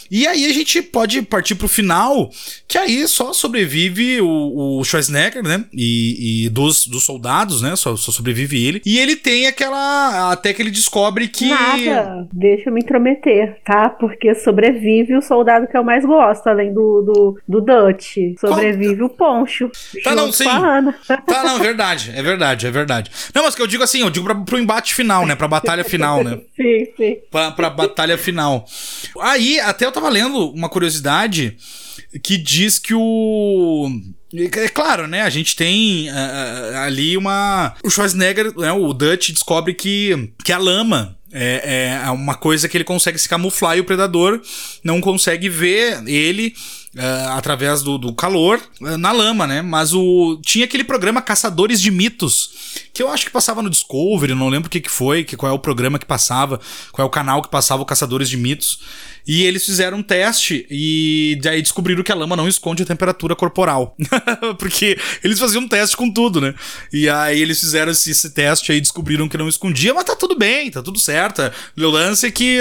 E 0.10 0.28
aí 0.28 0.46
a 0.46 0.54
gente 0.54 0.82
pode 0.82 1.22
partir 1.24 1.56
pro 1.56 1.68
final, 1.68 2.30
que 2.68 2.78
aí 2.78 3.08
só 3.08 3.34
sobrevive 3.34 4.22
o, 4.22 4.80
o 4.80 4.84
Schwarzenegger, 4.84 5.44
né? 5.44 5.66
E, 5.74 6.46
e 6.46 6.50
dos, 6.50 6.88
dos 6.88 7.04
soldados, 7.04 7.62
né? 7.62 7.76
Só, 7.76 7.96
só, 7.96 8.12
sobrevive 8.12 8.64
ele. 8.64 8.82
E 8.86 9.00
ele 9.00 9.16
tem 9.16 9.48
aquela. 9.48 10.32
Até 10.32 10.54
que 10.54 10.62
ele 10.62 10.72
descobre 10.72 11.28
que. 11.28 11.50
Nada, 11.50 12.28
deixa 12.32 12.70
eu 12.70 12.74
me 12.74 12.82
intrometer, 12.82 13.60
tá? 13.66 13.90
Porque 13.90 14.36
sobrevive 14.36 15.16
o 15.16 15.22
soldado 15.22 15.68
que 15.68 15.76
eu 15.76 15.84
mais 15.84 16.06
gosto, 16.06 16.48
além 16.48 16.74
do, 16.74 17.02
do, 17.02 17.40
do 17.48 17.62
Dutch. 17.62 18.18
Sobrevive 18.40 18.98
Qual? 18.98 19.08
o 19.08 19.10
Poncho. 19.10 19.72
Tá, 20.04 20.16
não, 20.16 20.32
sim. 20.32 20.46
Tá, 21.26 21.44
não, 21.44 21.60
verdade. 21.60 22.12
É 22.16 22.22
verdade, 22.22 22.68
é 22.68 22.72
verdade. 22.72 23.12
Não, 23.34 23.44
mas 23.44 23.56
que 23.56 23.62
eu 23.62 23.68
digo 23.68 23.84
assim, 23.84 24.02
eu 24.02 24.10
digo 24.10 24.26
pra, 24.26 24.36
pro 24.36 24.60
embate 24.60 24.94
final, 24.94 25.26
né? 25.26 25.36
Pra 25.36 25.48
batalha 25.48 25.84
final, 25.86 26.24
né? 26.24 26.40
sim, 26.56 26.86
sim. 26.98 27.18
Pra, 27.32 27.52
pra 27.52 27.70
batalha 27.70 28.18
final. 28.18 28.66
Aí, 29.20 29.60
até 29.60 29.86
eu 29.86 29.92
tava 29.92 30.10
lendo 30.10 30.52
uma 30.52 30.70
curiosidade 30.70 31.58
que 32.24 32.38
diz 32.38 32.80
que 32.80 32.94
o. 32.94 33.90
É 34.34 34.68
claro, 34.68 35.08
né? 35.08 35.22
A 35.22 35.30
gente 35.30 35.56
tem 35.56 36.10
uh, 36.10 36.78
ali 36.78 37.16
uma. 37.16 37.74
O 37.84 37.90
Schwarzenegger, 37.90 38.58
né, 38.58 38.72
o 38.72 38.94
Dutch, 38.94 39.30
descobre 39.30 39.74
que, 39.74 40.34
que 40.44 40.52
a 40.52 40.58
lama 40.58 41.18
é, 41.32 42.00
é 42.04 42.10
uma 42.12 42.36
coisa 42.36 42.68
que 42.68 42.78
ele 42.78 42.84
consegue 42.84 43.18
se 43.18 43.28
camuflar 43.28 43.78
e 43.78 43.82
o 43.82 43.86
predador 43.86 44.42
não 44.84 45.02
consegue 45.02 45.50
ver 45.50 46.02
ele. 46.08 46.54
Uh, 46.96 47.30
através 47.32 47.84
do, 47.84 47.98
do 47.98 48.14
calor 48.14 48.58
uh, 48.80 48.98
na 48.98 49.12
lama, 49.12 49.46
né? 49.46 49.62
Mas 49.62 49.94
o 49.94 50.40
tinha 50.42 50.64
aquele 50.64 50.84
programa 50.84 51.22
Caçadores 51.22 51.82
de 51.82 51.92
Mitos 51.92 52.52
que 52.94 53.04
eu 53.04 53.10
acho 53.10 53.26
que 53.26 53.32
passava 53.32 53.62
no 53.62 53.70
Discovery, 53.70 54.34
não 54.34 54.48
lembro 54.48 54.68
o 54.68 54.70
que, 54.70 54.80
que 54.80 54.90
foi, 54.90 55.26
que 55.26 55.36
qual 55.36 55.52
é 55.52 55.54
o 55.54 55.60
programa 55.60 56.00
que 56.00 56.06
passava, 56.06 56.62
qual 56.94 57.06
é 57.06 57.08
o 57.08 57.12
canal 57.12 57.42
que 57.42 57.50
passava 57.50 57.82
o 57.82 57.86
Caçadores 57.86 58.30
de 58.30 58.38
Mitos. 58.38 58.80
E 59.28 59.44
eles 59.44 59.66
fizeram 59.66 59.98
um 59.98 60.04
teste 60.04 60.66
e 60.70 61.40
daí 61.42 61.62
descobriram 61.62 62.04
que 62.04 62.12
a 62.12 62.16
lama 62.16 62.36
não 62.36 62.48
esconde 62.48 62.84
a 62.84 62.86
temperatura 62.86 63.36
corporal. 63.36 63.96
Porque 64.60 64.98
eles 65.24 65.40
faziam 65.40 65.64
um 65.64 65.68
teste 65.68 65.98
com 65.98 66.12
tudo, 66.12 66.40
né? 66.40 66.54
E 66.94 67.10
aí 67.10 67.42
eles 67.42 67.60
fizeram 67.60 67.92
esse, 67.92 68.12
esse, 68.12 68.30
teste 68.32 68.72
aí 68.72 68.80
descobriram 68.80 69.28
que 69.28 69.38
não 69.38 69.48
escondia, 69.48 69.94
mas 69.94 70.04
tá 70.04 70.16
tudo 70.16 70.38
bem, 70.38 70.70
tá 70.70 70.82
tudo 70.82 71.00
certo. 71.00 71.42
O 71.78 71.88
lance 71.88 72.28
é 72.28 72.32
que, 72.32 72.60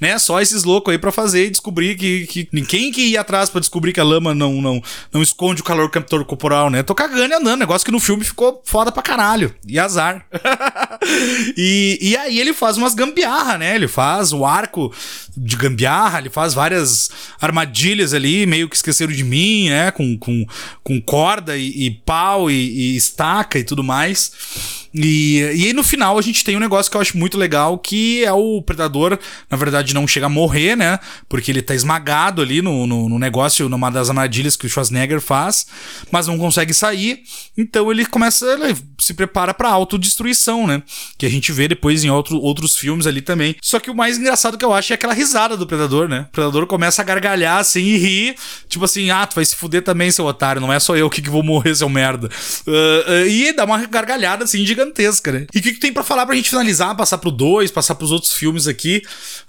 né, 0.00 0.18
só 0.18 0.40
esses 0.40 0.64
loucos 0.64 0.92
aí 0.92 0.98
para 0.98 1.10
fazer 1.10 1.46
e 1.46 1.50
descobrir 1.50 1.96
que, 1.96 2.26
que 2.26 2.48
ninguém 2.52 2.92
que 2.92 3.00
ia 3.00 3.20
atrás 3.20 3.50
para 3.50 3.60
descobrir 3.60 3.92
que 3.92 4.00
a 4.00 4.04
lama 4.04 4.34
não, 4.34 4.60
não, 4.60 4.82
não 5.12 5.22
esconde 5.22 5.62
o 5.62 5.64
calor 5.64 5.90
corporal, 6.24 6.70
né? 6.70 6.82
Tô 6.82 6.94
cagando 6.94 7.32
e 7.32 7.36
andando, 7.36 7.60
negócio 7.60 7.84
que 7.84 7.92
no 7.92 8.00
filme 8.00 8.24
ficou 8.24 8.62
foda 8.64 8.92
pra 8.92 9.02
caralho. 9.02 9.54
E 9.66 9.78
azar. 9.78 10.26
e, 11.56 11.98
e 12.00 12.16
aí 12.16 12.38
ele 12.38 12.52
faz 12.52 12.76
umas 12.76 12.94
gambiarra, 12.94 13.58
né? 13.58 13.74
Ele 13.74 13.88
faz 13.88 14.32
o 14.32 14.44
arco 14.44 14.92
de 15.36 15.56
gambiarra, 15.56 16.03
ele 16.18 16.30
faz 16.30 16.54
várias 16.54 17.10
armadilhas 17.40 18.14
ali, 18.14 18.46
meio 18.46 18.68
que 18.68 18.76
esqueceram 18.76 19.12
de 19.12 19.24
mim, 19.24 19.68
né? 19.68 19.90
Com, 19.90 20.18
com, 20.18 20.46
com 20.82 21.00
corda 21.00 21.56
e, 21.56 21.86
e 21.86 21.90
pau 21.90 22.50
e, 22.50 22.54
e 22.54 22.96
estaca 22.96 23.58
e 23.58 23.64
tudo 23.64 23.82
mais. 23.82 24.83
E, 24.94 25.38
e 25.56 25.66
aí 25.66 25.72
no 25.72 25.82
final 25.82 26.16
a 26.16 26.22
gente 26.22 26.44
tem 26.44 26.56
um 26.56 26.60
negócio 26.60 26.90
que 26.90 26.96
eu 26.96 27.00
acho 27.00 27.18
muito 27.18 27.36
legal, 27.36 27.76
que 27.78 28.24
é 28.24 28.32
o 28.32 28.62
predador, 28.62 29.18
na 29.50 29.56
verdade, 29.56 29.92
não 29.92 30.06
chega 30.06 30.26
a 30.26 30.28
morrer, 30.28 30.76
né? 30.76 31.00
Porque 31.28 31.50
ele 31.50 31.60
tá 31.60 31.74
esmagado 31.74 32.40
ali 32.40 32.62
no, 32.62 32.86
no, 32.86 33.08
no 33.08 33.18
negócio, 33.18 33.68
numa 33.68 33.90
das 33.90 34.08
armadilhas 34.08 34.56
que 34.56 34.66
o 34.66 34.68
Schwarzenegger 34.68 35.20
faz, 35.20 35.66
mas 36.12 36.28
não 36.28 36.38
consegue 36.38 36.72
sair. 36.72 37.22
Então 37.58 37.90
ele 37.90 38.06
começa, 38.06 38.46
ele 38.46 38.76
se 38.98 39.14
prepara 39.14 39.52
pra 39.52 39.68
autodestruição, 39.70 40.66
né? 40.66 40.82
Que 41.18 41.26
a 41.26 41.30
gente 41.30 41.50
vê 41.50 41.66
depois 41.66 42.04
em 42.04 42.10
outro, 42.10 42.38
outros 42.38 42.76
filmes 42.76 43.06
ali 43.06 43.20
também. 43.20 43.56
Só 43.60 43.80
que 43.80 43.90
o 43.90 43.94
mais 43.94 44.16
engraçado 44.16 44.56
que 44.56 44.64
eu 44.64 44.72
acho 44.72 44.92
é 44.92 44.94
aquela 44.94 45.12
risada 45.12 45.56
do 45.56 45.66
predador, 45.66 46.08
né? 46.08 46.26
O 46.28 46.32
predador 46.32 46.66
começa 46.66 47.02
a 47.02 47.04
gargalhar 47.04 47.58
assim 47.58 47.82
e 47.82 47.96
rir, 47.96 48.36
tipo 48.68 48.84
assim, 48.84 49.10
ah, 49.10 49.26
tu 49.26 49.34
vai 49.34 49.44
se 49.44 49.56
fuder 49.56 49.82
também, 49.82 50.10
seu 50.10 50.24
otário, 50.24 50.60
não 50.60 50.72
é 50.72 50.78
só 50.78 50.96
eu 50.96 51.10
que, 51.10 51.20
que 51.20 51.30
vou 51.30 51.42
morrer, 51.42 51.74
seu 51.74 51.88
merda. 51.88 52.28
Uh, 52.66 52.70
uh, 52.70 53.26
e 53.26 53.52
dá 53.52 53.64
uma 53.64 53.84
gargalhada 53.86 54.44
assim 54.44 54.64
gigante 54.64 54.83
gigantesca, 54.84 55.32
né? 55.32 55.46
E 55.54 55.58
o 55.58 55.62
que, 55.62 55.72
que 55.72 55.80
tem 55.80 55.92
para 55.92 56.02
falar 56.02 56.26
pra 56.26 56.34
gente 56.34 56.50
finalizar, 56.50 56.96
passar 56.96 57.18
pro 57.18 57.30
2, 57.30 57.70
passar 57.70 57.94
pros 57.94 58.12
outros 58.12 58.32
filmes 58.32 58.66
aqui? 58.66 59.02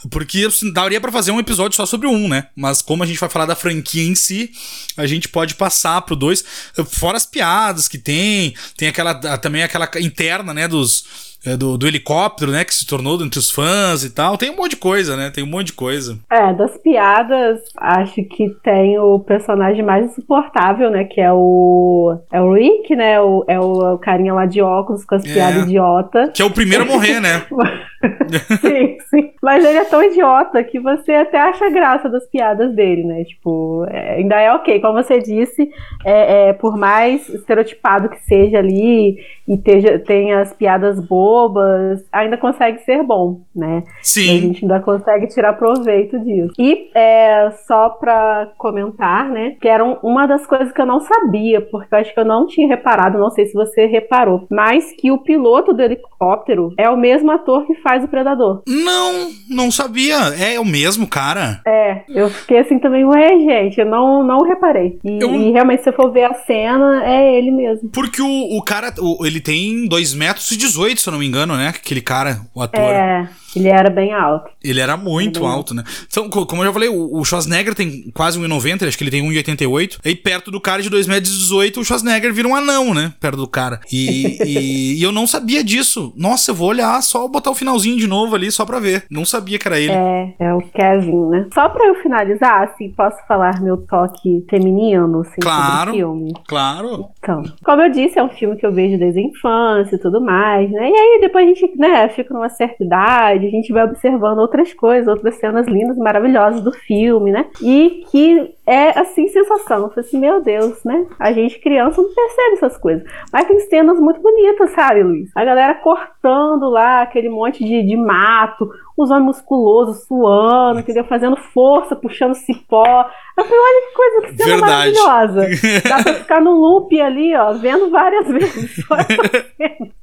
Porque 0.10 0.45
assim, 0.45 0.71
daria 0.71 1.00
para 1.02 1.12
fazer 1.12 1.32
um 1.32 1.39
episódio 1.39 1.76
só 1.76 1.86
sobre 1.86 2.08
um, 2.08 2.28
né? 2.28 2.48
Mas 2.56 2.82
como 2.82 3.04
a 3.04 3.06
gente 3.06 3.19
vai 3.19 3.30
falar 3.30 3.45
da 3.45 3.56
franquia 3.56 4.04
em 4.04 4.15
si, 4.15 4.52
a 4.98 5.06
gente 5.06 5.28
pode 5.28 5.56
passar 5.56 6.02
pro 6.02 6.15
2. 6.15 6.43
Fora 6.88 7.17
as 7.17 7.26
piadas 7.26 7.88
que 7.88 7.98
tem, 7.98 8.56
tem 8.78 8.88
aquela 8.88 9.13
também 9.38 9.63
aquela 9.63 9.89
interna, 10.00 10.54
né, 10.54 10.67
dos 10.67 11.04
é, 11.45 11.55
do, 11.55 11.77
do, 11.77 11.88
helicóptero, 11.88 12.51
né? 12.51 12.63
Que 12.63 12.73
se 12.73 12.88
tornou 12.88 13.21
entre 13.21 13.39
os 13.39 13.51
fãs 13.51 14.03
e 14.03 14.10
tal. 14.10 14.38
Tem 14.38 14.49
um 14.49 14.55
monte 14.55 14.71
de 14.71 14.77
coisa, 14.77 15.15
né? 15.15 15.29
Tem 15.29 15.43
um 15.43 15.47
monte 15.47 15.67
de 15.67 15.73
coisa. 15.73 16.17
É, 16.29 16.53
das 16.53 16.77
piadas, 16.77 17.62
acho 17.77 18.23
que 18.23 18.49
tem 18.63 18.97
o 18.97 19.19
personagem 19.19 19.84
mais 19.84 20.05
insuportável, 20.05 20.89
né? 20.89 21.03
Que 21.03 21.21
é 21.21 21.31
o. 21.31 22.17
É 22.31 22.41
o 22.41 22.53
Rick, 22.53 22.95
né? 22.95 23.19
O, 23.21 23.45
é 23.47 23.60
o, 23.60 23.97
carinha 23.97 24.34
lá 24.34 24.45
de 24.45 24.62
óculos 24.62 25.05
com 25.05 25.15
as 25.15 25.25
é. 25.25 25.34
piadas 25.34 25.63
idiota. 25.63 26.31
Que 26.34 26.41
é 26.41 26.45
o 26.45 26.51
primeiro 26.51 26.84
a 26.84 26.88
morrer, 26.88 27.19
né? 27.19 27.45
sim, 28.62 28.97
sim. 29.10 29.31
Mas 29.41 29.63
ele 29.63 29.77
é 29.77 29.86
tão 29.86 30.03
idiota 30.03 30.63
que 30.63 30.79
você 30.79 31.13
até 31.13 31.39
acha 31.39 31.69
graça 31.69 32.10
das 32.10 32.25
piadas 32.27 32.73
dele, 32.73 33.03
né? 33.03 33.23
Tipo, 33.23 33.86
é, 33.89 34.15
ainda 34.15 34.39
é 34.39 34.51
ok. 34.51 34.79
Como 34.79 34.93
você 34.93 35.19
disse, 35.19 35.69
é, 36.03 36.49
é, 36.49 36.53
por 36.53 36.77
mais 36.77 37.27
estereotipado 37.29 38.10
que 38.10 38.19
seja 38.23 38.60
ali 38.60 39.17
e 39.47 39.58
teja, 39.58 39.99
tenha 39.99 40.39
as 40.39 40.53
piadas 40.53 40.99
bobas, 41.36 42.06
ainda 42.12 42.38
consegue 42.38 42.80
ser 42.80 43.04
bom, 43.04 43.41
né? 43.54 43.84
Sim. 44.02 44.26
E 44.26 44.38
a 44.38 44.41
gente 44.41 44.63
ainda 44.63 44.80
consegue 44.80 45.28
tirar 45.28 45.54
proveito 45.54 46.17
disso. 46.19 46.54
E 46.58 46.89
é, 46.95 47.52
só 47.67 47.89
pra 47.89 48.52
comentar, 48.58 49.30
né? 49.30 49.56
Que 49.60 49.67
era 49.67 49.84
uma 49.84 50.26
das 50.26 50.45
coisas 50.45 50.71
que 50.71 50.80
eu 50.80 50.86
não 50.86 51.02
sabia, 51.02 51.60
porque 51.60 51.93
eu 51.93 52.00
acho 52.00 52.13
que 52.13 52.19
eu 52.19 52.26
não 52.26 52.48
tinha 52.48 52.67
reparado, 52.67 53.17
não 53.17 53.30
sei 53.30 53.45
se 53.45 53.54
você 53.54 53.86
reparou, 53.86 54.48
mas 54.50 54.93
que 54.93 55.12
o 55.12 55.17
piloto 55.17 55.74
do 55.74 55.82
helicóptero 55.82 56.74
é 56.78 56.89
o 56.89 56.98
mesmo 56.98 57.32
ator 57.32 57.65
que 57.65 57.76
faz 57.76 58.04
o 58.04 58.08
Predador. 58.08 58.62
Não, 58.65 59.30
não 59.50 59.71
sabia. 59.71 60.15
É 60.39 60.60
o 60.60 60.65
mesmo 60.65 61.08
cara. 61.08 61.62
É, 61.67 62.04
eu 62.10 62.30
fiquei 62.30 62.60
assim 62.60 62.80
também, 62.80 63.04
ué, 63.04 63.39
gente, 63.39 63.80
eu 63.80 63.86
não, 63.86 64.24
não 64.24 64.43
reparei. 64.43 65.00
E, 65.04 65.21
eu... 65.21 65.34
e 65.36 65.52
realmente, 65.52 65.80
se 65.80 65.86
você 65.86 65.91
for 65.91 66.12
ver 66.12 66.26
a 66.26 66.34
cena, 66.34 67.04
é 67.06 67.38
ele 67.38 67.52
mesmo. 67.52 67.89
Porque 67.89 68.21
o, 68.21 68.58
o 68.58 68.62
cara, 68.63 68.93
o, 69.00 69.26
ele 69.26 69.41
tem 69.41 69.88
2 69.88 70.13
metros 70.13 70.50
e 70.52 70.58
18, 70.58 71.02
se 71.02 71.10
eu 71.10 71.12
não 71.12 71.19
me 71.19 71.24
engano, 71.25 71.55
né? 71.55 71.69
Aquele 71.69 72.01
cara, 72.01 72.41
o 72.53 72.61
ator. 72.61 72.81
É. 72.81 73.27
Ele 73.55 73.69
era 73.69 73.89
bem 73.89 74.13
alto. 74.13 74.49
Ele 74.63 74.79
era 74.79 74.97
muito 74.97 75.39
era 75.39 75.49
alto, 75.49 75.73
né? 75.73 75.83
Então, 76.07 76.29
como 76.29 76.61
eu 76.61 76.67
já 76.67 76.73
falei, 76.73 76.89
o 76.89 77.23
Schwarzenegger 77.23 77.75
tem 77.75 78.11
quase 78.13 78.39
1,90, 78.39 78.87
acho 78.87 78.97
que 78.97 79.03
ele 79.03 79.11
tem 79.11 79.23
1,88. 79.23 79.99
Aí 80.05 80.15
perto 80.15 80.51
do 80.51 80.59
cara 80.59 80.81
de 80.81 80.89
2,18 80.89 81.07
metros, 81.07 81.51
o 81.77 81.83
Schwarzenegger 81.83 82.33
vira 82.33 82.47
um 82.47 82.55
anão, 82.55 82.93
né? 82.93 83.13
Perto 83.19 83.37
do 83.37 83.47
cara. 83.47 83.79
E, 83.91 84.37
e, 84.43 84.99
e, 84.99 85.03
eu 85.03 85.11
não 85.11 85.27
sabia 85.27 85.63
disso. 85.63 86.13
Nossa, 86.15 86.51
eu 86.51 86.55
vou 86.55 86.69
olhar, 86.69 87.01
só 87.01 87.27
botar 87.27 87.51
o 87.51 87.55
finalzinho 87.55 87.97
de 87.97 88.07
novo 88.07 88.35
ali, 88.35 88.51
só 88.51 88.65
pra 88.65 88.79
ver. 88.79 89.05
Não 89.09 89.25
sabia 89.25 89.57
que 89.57 89.67
era 89.67 89.79
ele. 89.79 89.91
É, 89.91 90.33
é 90.39 90.53
o 90.53 90.61
Kevin, 90.61 91.29
né? 91.29 91.47
Só 91.53 91.69
pra 91.69 91.87
eu 91.87 91.95
finalizar, 91.95 92.63
assim, 92.63 92.91
posso 92.91 93.17
falar 93.27 93.61
meu 93.61 93.77
toque 93.77 94.45
feminino, 94.49 95.21
assim, 95.21 95.41
claro, 95.41 95.91
sobre 95.91 95.91
o 95.91 95.93
filme? 95.93 96.33
Claro. 96.47 97.05
Então, 97.19 97.43
como 97.63 97.81
eu 97.81 97.91
disse, 97.91 98.19
é 98.19 98.23
um 98.23 98.29
filme 98.29 98.55
que 98.57 98.65
eu 98.65 98.71
vejo 98.71 98.97
desde 98.97 99.19
a 99.19 99.23
infância 99.23 99.95
e 99.95 99.99
tudo 99.99 100.21
mais, 100.21 100.69
né? 100.71 100.89
E 100.89 100.93
aí 100.93 101.19
depois 101.21 101.45
a 101.45 101.47
gente, 101.47 101.77
né, 101.77 102.09
fica 102.09 102.33
numa 102.33 102.49
certa 102.49 102.83
idade, 102.83 103.44
a 103.45 103.49
gente 103.49 103.71
vai 103.71 103.84
observando 103.84 104.39
outras 104.39 104.73
coisas, 104.73 105.08
outras 105.08 105.36
cenas 105.36 105.67
lindas, 105.67 105.97
maravilhosas 105.97 106.62
do 106.62 106.71
filme, 106.71 107.31
né? 107.31 107.45
E 107.62 108.03
que 108.12 108.53
é 108.67 108.97
assim 108.99 109.27
sensação. 109.27 109.84
Eu 109.84 109.89
falei 109.89 110.08
assim, 110.08 110.19
meu 110.19 110.41
Deus, 110.41 110.84
né? 110.84 111.05
A 111.19 111.31
gente 111.31 111.60
criança 111.60 112.01
não 112.01 112.13
percebe 112.13 112.53
essas 112.53 112.77
coisas. 112.77 113.03
Mas 113.31 113.47
tem 113.47 113.60
cenas 113.62 113.99
muito 113.99 114.21
bonitas, 114.21 114.71
sabe, 114.71 115.03
Luiz? 115.03 115.29
A 115.36 115.43
galera 115.43 115.75
cortando 115.75 116.69
lá 116.69 117.01
aquele 117.01 117.29
monte 117.29 117.63
de, 117.63 117.84
de 117.84 117.95
mato, 117.95 118.69
os 118.97 119.12
homens 119.12 119.25
musculosos 119.25 120.05
suando, 120.05 120.79
entendeu? 120.79 121.03
Fazendo 121.03 121.36
força, 121.36 121.95
puxando 121.95 122.34
cipó. 122.34 123.05
Eu 123.38 123.43
falei, 123.43 123.60
olha 123.60 123.88
que 123.88 123.93
coisa, 123.93 124.21
que 124.21 124.38
cena 124.38 124.58
Verdade. 124.58 124.97
maravilhosa. 124.97 125.81
Dá 125.88 126.03
pra 126.03 126.13
ficar 126.15 126.41
no 126.41 126.51
loop 126.51 126.99
ali, 126.99 127.36
ó, 127.36 127.53
vendo 127.53 127.89
várias 127.89 128.27
vezes. 128.27 128.75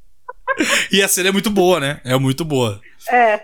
e 0.91 1.01
a 1.01 1.07
cena 1.07 1.29
é 1.29 1.31
muito 1.31 1.49
boa, 1.49 1.79
né? 1.79 1.99
É 2.05 2.17
muito 2.17 2.45
boa. 2.45 2.79
É, 3.11 3.39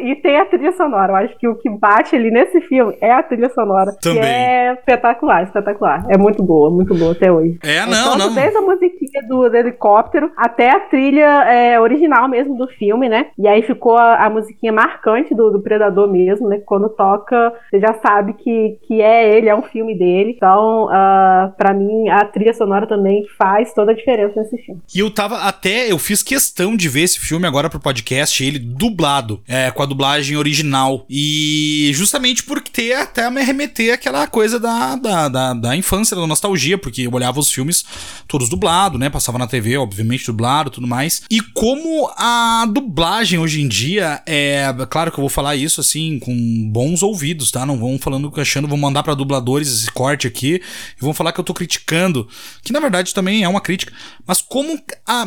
e, 0.00 0.14
tem 0.16 0.38
a 0.38 0.44
trilha 0.44 0.72
sonora. 0.72 1.12
Eu 1.12 1.16
acho 1.16 1.38
que 1.38 1.48
o 1.48 1.56
que 1.56 1.68
bate 1.68 2.14
ali 2.14 2.30
nesse 2.30 2.60
filme 2.62 2.96
é 3.00 3.12
a 3.12 3.22
trilha 3.22 3.48
sonora. 3.50 3.92
Também. 4.00 4.20
Que 4.20 4.26
é 4.26 4.72
espetacular, 4.74 5.42
espetacular. 5.44 6.04
É 6.08 6.16
muito 6.16 6.42
boa, 6.42 6.70
muito 6.70 6.94
boa 6.94 7.12
até 7.12 7.30
hoje. 7.30 7.58
É, 7.62 7.84
não, 7.86 8.14
então, 8.14 8.18
não. 8.18 8.34
Desde 8.34 8.56
a 8.56 8.60
musiquinha 8.60 9.22
do, 9.28 9.48
do 9.48 9.56
helicóptero 9.56 10.30
até 10.36 10.70
a 10.70 10.80
trilha 10.80 11.44
é, 11.44 11.80
original 11.80 12.28
mesmo 12.28 12.56
do 12.56 12.68
filme, 12.68 13.08
né? 13.08 13.26
E 13.38 13.48
aí 13.48 13.62
ficou 13.62 13.96
a, 13.96 14.26
a 14.26 14.30
musiquinha 14.30 14.72
marcante 14.72 15.34
do, 15.34 15.50
do, 15.50 15.60
Predador 15.60 16.10
mesmo, 16.10 16.48
né? 16.48 16.60
Quando 16.64 16.88
toca, 16.88 17.52
você 17.68 17.80
já 17.80 17.94
sabe 17.94 18.34
que, 18.34 18.78
que 18.86 19.00
é 19.00 19.36
ele, 19.36 19.48
é 19.48 19.54
um 19.54 19.62
filme 19.62 19.98
dele. 19.98 20.34
Então, 20.36 20.86
uh, 20.86 21.52
pra 21.56 21.74
mim, 21.74 22.08
a 22.08 22.24
trilha 22.24 22.54
sonora 22.54 22.86
também 22.86 23.24
faz 23.36 23.72
toda 23.74 23.92
a 23.92 23.94
diferença 23.94 24.40
nesse 24.40 24.58
filme. 24.58 24.80
E 24.94 25.00
eu 25.00 25.12
tava 25.12 25.38
até, 25.38 25.90
eu 25.90 25.98
fiz 25.98 26.22
questão 26.22 26.76
de 26.76 26.88
ver 26.88 27.02
esse 27.02 27.18
filme 27.18 27.46
agora 27.46 27.68
pro 27.68 27.80
podcast, 27.80 28.44
ele 28.44 28.58
dublado, 28.76 29.42
é, 29.46 29.70
com 29.70 29.82
a 29.82 29.86
dublagem 29.86 30.36
original. 30.36 31.06
E 31.08 31.90
justamente 31.94 32.42
porque 32.42 32.70
ter 32.70 32.92
até 32.92 33.30
me 33.30 33.42
remeter 33.42 33.94
aquela 33.94 34.26
coisa 34.26 34.60
da, 34.60 34.96
da, 34.96 35.28
da, 35.28 35.54
da, 35.54 35.76
infância, 35.76 36.14
da 36.14 36.26
nostalgia, 36.26 36.76
porque 36.76 37.02
eu 37.02 37.12
olhava 37.12 37.40
os 37.40 37.50
filmes 37.50 37.84
todos 38.28 38.48
dublados, 38.50 39.00
né? 39.00 39.08
Passava 39.08 39.38
na 39.38 39.46
TV, 39.46 39.78
obviamente, 39.78 40.26
dublado 40.26 40.70
tudo 40.70 40.86
mais. 40.86 41.22
E 41.30 41.40
como 41.40 42.10
a 42.16 42.66
dublagem 42.70 43.38
hoje 43.38 43.62
em 43.62 43.68
dia 43.68 44.22
é. 44.26 44.66
Claro 44.90 45.10
que 45.10 45.18
eu 45.18 45.22
vou 45.22 45.30
falar 45.30 45.56
isso 45.56 45.80
assim, 45.80 46.18
com 46.18 46.70
bons 46.70 47.02
ouvidos, 47.02 47.50
tá? 47.50 47.64
Não 47.64 47.78
vão 47.78 47.98
falando 47.98 48.30
achando, 48.36 48.68
vou 48.68 48.76
mandar 48.76 49.02
para 49.02 49.14
dubladores 49.14 49.72
esse 49.72 49.90
corte 49.90 50.26
aqui 50.26 50.60
e 50.96 51.00
vão 51.00 51.14
falar 51.14 51.32
que 51.32 51.40
eu 51.40 51.44
tô 51.44 51.54
criticando, 51.54 52.28
que 52.62 52.72
na 52.72 52.80
verdade 52.80 53.14
também 53.14 53.42
é 53.42 53.48
uma 53.48 53.60
crítica. 53.60 53.92
Mas 54.26 54.42
como 54.42 54.78
a, 55.06 55.26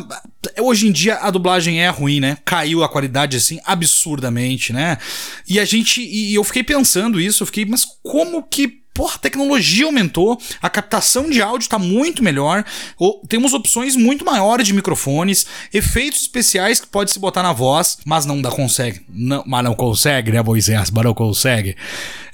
hoje 0.60 0.86
em 0.86 0.92
dia 0.92 1.16
a 1.16 1.30
dublagem 1.30 1.82
é 1.82 1.88
ruim, 1.88 2.20
né? 2.20 2.38
Caiu 2.44 2.84
a 2.84 2.88
qualidade 2.88 3.39
assim 3.40 3.60
absurdamente, 3.64 4.72
né? 4.72 4.98
E 5.48 5.58
a 5.58 5.64
gente 5.64 6.00
e 6.00 6.34
eu 6.34 6.44
fiquei 6.44 6.62
pensando 6.62 7.20
isso, 7.20 7.42
eu 7.42 7.46
fiquei, 7.46 7.64
mas 7.64 7.84
como 8.02 8.42
que 8.42 8.79
Porra, 8.92 9.14
a 9.14 9.18
tecnologia 9.18 9.86
aumentou, 9.86 10.40
a 10.60 10.68
captação 10.68 11.30
de 11.30 11.40
áudio 11.40 11.66
está 11.66 11.78
muito 11.78 12.22
melhor, 12.22 12.64
temos 13.28 13.54
opções 13.54 13.94
muito 13.94 14.24
maiores 14.24 14.66
de 14.66 14.72
microfones, 14.72 15.46
efeitos 15.72 16.22
especiais 16.22 16.80
que 16.80 16.88
pode 16.88 17.12
se 17.12 17.18
botar 17.18 17.42
na 17.42 17.52
voz, 17.52 17.98
mas 18.04 18.26
não 18.26 18.42
dá 18.42 18.50
consegue. 18.50 19.00
Não, 19.08 19.44
mas 19.46 19.64
não 19.64 19.74
consegue, 19.74 20.32
né, 20.32 20.42
Moisés? 20.42 20.90
Mas 20.90 21.04
não 21.04 21.14
consegue. 21.14 21.76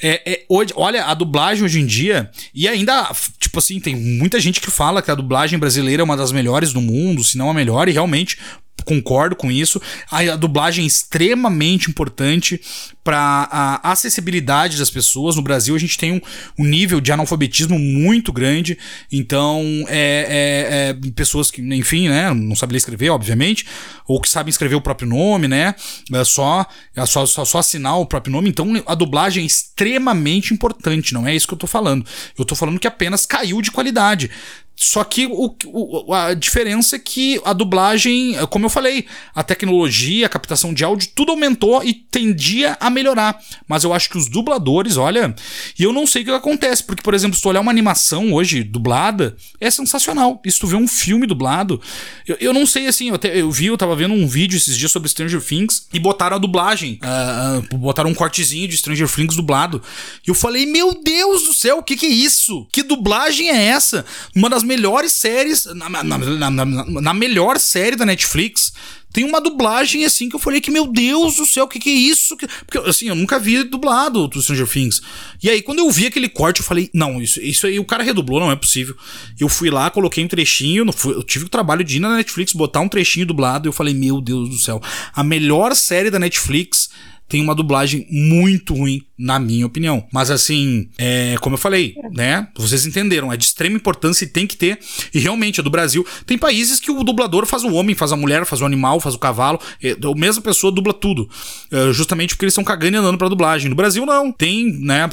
É, 0.02 0.32
é, 0.32 0.44
hoje, 0.48 0.72
olha, 0.74 1.04
a 1.04 1.14
dublagem 1.14 1.64
hoje 1.64 1.80
em 1.80 1.86
dia, 1.86 2.30
e 2.54 2.66
ainda, 2.66 3.10
tipo 3.38 3.58
assim, 3.58 3.78
tem 3.78 3.94
muita 3.94 4.40
gente 4.40 4.60
que 4.60 4.70
fala 4.70 5.02
que 5.02 5.10
a 5.10 5.14
dublagem 5.14 5.58
brasileira 5.58 6.02
é 6.02 6.04
uma 6.04 6.16
das 6.16 6.32
melhores 6.32 6.72
do 6.72 6.80
mundo, 6.80 7.22
se 7.22 7.36
não 7.36 7.50
a 7.50 7.54
melhor, 7.54 7.88
e 7.88 7.92
realmente 7.92 8.38
concordo 8.84 9.36
com 9.36 9.50
isso. 9.50 9.80
A, 10.10 10.36
dublagem 10.36 10.84
é 10.84 10.86
extremamente 10.86 11.90
importante 11.90 12.60
para 13.06 13.48
a 13.52 13.92
acessibilidade 13.92 14.76
das 14.76 14.90
pessoas. 14.90 15.36
No 15.36 15.42
Brasil, 15.42 15.76
a 15.76 15.78
gente 15.78 15.96
tem 15.96 16.10
um, 16.10 16.20
um 16.58 16.64
nível 16.64 17.00
de 17.00 17.12
analfabetismo 17.12 17.78
muito 17.78 18.32
grande. 18.32 18.76
Então, 19.12 19.62
é, 19.86 20.90
é, 20.98 21.08
é, 21.08 21.10
pessoas 21.14 21.48
que, 21.48 21.62
enfim, 21.62 22.08
né, 22.08 22.34
não 22.34 22.56
sabem 22.56 22.72
ler 22.72 22.78
escrever, 22.78 23.10
obviamente, 23.10 23.64
ou 24.08 24.20
que 24.20 24.28
sabem 24.28 24.50
escrever 24.50 24.74
o 24.74 24.80
próprio 24.80 25.08
nome, 25.08 25.46
né? 25.46 25.76
É 26.12 26.24
só, 26.24 26.66
é 26.96 27.06
só, 27.06 27.24
só, 27.26 27.44
só 27.44 27.58
assinar 27.58 27.96
o 28.00 28.06
próprio 28.06 28.32
nome. 28.32 28.48
Então, 28.48 28.72
a 28.84 28.94
dublagem 28.96 29.44
é 29.44 29.46
extremamente 29.46 30.52
importante. 30.52 31.14
Não 31.14 31.28
é 31.28 31.34
isso 31.34 31.46
que 31.46 31.54
eu 31.54 31.58
tô 31.58 31.68
falando. 31.68 32.04
Eu 32.36 32.44
tô 32.44 32.56
falando 32.56 32.80
que 32.80 32.88
apenas 32.88 33.24
caiu 33.24 33.62
de 33.62 33.70
qualidade. 33.70 34.28
Só 34.78 35.02
que 35.04 35.26
o, 35.26 35.56
o, 35.64 36.12
a 36.12 36.34
diferença 36.34 36.96
é 36.96 36.98
que 36.98 37.40
a 37.46 37.54
dublagem, 37.54 38.36
como 38.50 38.66
eu 38.66 38.70
falei, 38.70 39.06
a 39.34 39.42
tecnologia, 39.42 40.26
a 40.26 40.28
captação 40.28 40.74
de 40.74 40.84
áudio, 40.84 41.08
tudo 41.14 41.32
aumentou 41.32 41.82
e 41.82 41.94
tendia 41.94 42.76
a 42.78 42.90
melhorar. 42.90 43.40
Mas 43.66 43.84
eu 43.84 43.94
acho 43.94 44.10
que 44.10 44.18
os 44.18 44.28
dubladores, 44.28 44.98
olha, 44.98 45.34
e 45.78 45.82
eu 45.82 45.94
não 45.94 46.06
sei 46.06 46.20
o 46.20 46.24
que 46.26 46.30
acontece, 46.30 46.84
porque, 46.84 47.02
por 47.02 47.14
exemplo, 47.14 47.34
se 47.34 47.42
tu 47.42 47.48
olhar 47.48 47.62
uma 47.62 47.70
animação 47.70 48.34
hoje 48.34 48.62
dublada, 48.62 49.34
é 49.58 49.70
sensacional. 49.70 50.42
E 50.44 50.50
se 50.50 50.58
tu 50.58 50.66
vê 50.66 50.76
um 50.76 50.86
filme 50.86 51.26
dublado, 51.26 51.80
eu, 52.26 52.36
eu 52.38 52.52
não 52.52 52.66
sei 52.66 52.86
assim, 52.86 53.08
eu, 53.08 53.14
até, 53.14 53.40
eu 53.40 53.50
vi, 53.50 53.66
eu 53.66 53.78
tava 53.78 53.96
vendo 53.96 54.12
um 54.12 54.28
vídeo 54.28 54.58
esses 54.58 54.76
dias 54.76 54.92
sobre 54.92 55.08
Stranger 55.08 55.40
Things 55.40 55.88
e 55.90 55.98
botaram 55.98 56.36
a 56.36 56.38
dublagem, 56.38 57.00
uh, 57.02 57.78
botaram 57.78 58.10
um 58.10 58.14
cortezinho 58.14 58.68
de 58.68 58.76
Stranger 58.76 59.10
Things 59.10 59.34
dublado. 59.34 59.82
E 60.26 60.28
eu 60.28 60.34
falei, 60.34 60.66
meu 60.66 61.00
Deus 61.02 61.44
do 61.44 61.54
céu, 61.54 61.78
o 61.78 61.82
que, 61.82 61.96
que 61.96 62.04
é 62.04 62.10
isso? 62.10 62.66
Que 62.70 62.82
dublagem 62.82 63.48
é 63.48 63.68
essa? 63.68 64.04
Uma 64.34 64.50
das 64.50 64.65
melhores 64.66 65.12
séries, 65.12 65.64
na, 65.66 65.88
na, 65.88 66.02
na, 66.02 66.50
na, 66.50 67.14
melhor 67.14 67.58
série 67.58 67.96
da 67.96 68.04
Netflix, 68.04 68.72
tem 69.12 69.24
uma 69.24 69.40
dublagem 69.40 70.04
assim 70.04 70.28
que 70.28 70.36
eu 70.36 70.40
falei 70.40 70.60
que, 70.60 70.70
meu 70.70 70.86
Deus 70.86 71.36
do 71.36 71.46
céu, 71.46 71.64
o 71.64 71.68
que, 71.68 71.78
que 71.78 71.88
é 71.88 71.94
isso? 71.94 72.36
Porque, 72.66 72.78
assim, 72.88 73.08
eu 73.08 73.14
nunca 73.14 73.38
vi 73.38 73.62
dublado 73.62 74.28
do 74.28 74.42
Stranger 74.42 74.68
Things. 74.68 75.00
E 75.42 75.48
aí, 75.48 75.62
quando 75.62 75.78
eu 75.78 75.90
vi 75.90 76.06
aquele 76.06 76.28
corte, 76.28 76.60
eu 76.60 76.66
falei, 76.66 76.90
não, 76.92 77.22
isso, 77.22 77.40
isso 77.40 77.66
aí 77.66 77.78
o 77.78 77.84
cara 77.84 78.02
redublou, 78.02 78.40
não 78.40 78.50
é 78.50 78.56
possível. 78.56 78.94
Eu 79.40 79.48
fui 79.48 79.70
lá, 79.70 79.88
coloquei 79.90 80.22
um 80.22 80.28
trechinho, 80.28 80.84
eu 81.06 81.22
tive 81.22 81.46
o 81.46 81.48
trabalho 81.48 81.82
de 81.82 81.96
ir 81.96 82.00
na 82.00 82.16
Netflix, 82.16 82.52
botar 82.52 82.80
um 82.80 82.88
trechinho 82.88 83.24
dublado, 83.24 83.66
e 83.66 83.70
eu 83.70 83.72
falei, 83.72 83.94
meu 83.94 84.20
Deus 84.20 84.50
do 84.50 84.58
céu, 84.58 84.82
a 85.14 85.24
melhor 85.24 85.74
série 85.74 86.10
da 86.10 86.18
Netflix 86.18 86.90
tem 87.28 87.40
uma 87.40 87.54
dublagem 87.54 88.06
muito 88.10 88.74
ruim 88.74 89.02
na 89.18 89.38
minha 89.38 89.66
opinião. 89.66 90.06
Mas 90.12 90.30
assim, 90.30 90.88
é, 90.98 91.36
como 91.40 91.54
eu 91.54 91.58
falei, 91.58 91.94
né? 92.12 92.48
Vocês 92.56 92.86
entenderam, 92.86 93.32
é 93.32 93.36
de 93.36 93.44
extrema 93.44 93.76
importância 93.76 94.24
e 94.24 94.28
tem 94.28 94.46
que 94.46 94.56
ter. 94.56 94.78
E 95.12 95.18
realmente, 95.18 95.60
é 95.60 95.62
do 95.62 95.70
Brasil. 95.70 96.06
Tem 96.26 96.36
países 96.36 96.78
que 96.80 96.90
o 96.90 97.02
dublador 97.02 97.46
faz 97.46 97.64
o 97.64 97.72
homem, 97.72 97.94
faz 97.94 98.12
a 98.12 98.16
mulher, 98.16 98.44
faz 98.44 98.60
o 98.60 98.66
animal, 98.66 99.00
faz 99.00 99.14
o 99.14 99.18
cavalo. 99.18 99.58
É, 99.82 99.92
a 99.92 100.14
mesma 100.14 100.42
pessoa 100.42 100.72
dubla 100.72 100.92
tudo. 100.92 101.28
É, 101.72 101.92
justamente 101.92 102.34
porque 102.34 102.44
eles 102.44 102.52
estão 102.52 102.64
cagando 102.64 102.96
e 102.96 102.98
andando 102.98 103.18
pra 103.18 103.28
dublagem. 103.28 103.70
No 103.70 103.76
Brasil, 103.76 104.04
não. 104.04 104.30
Tem, 104.30 104.72
né? 104.80 105.08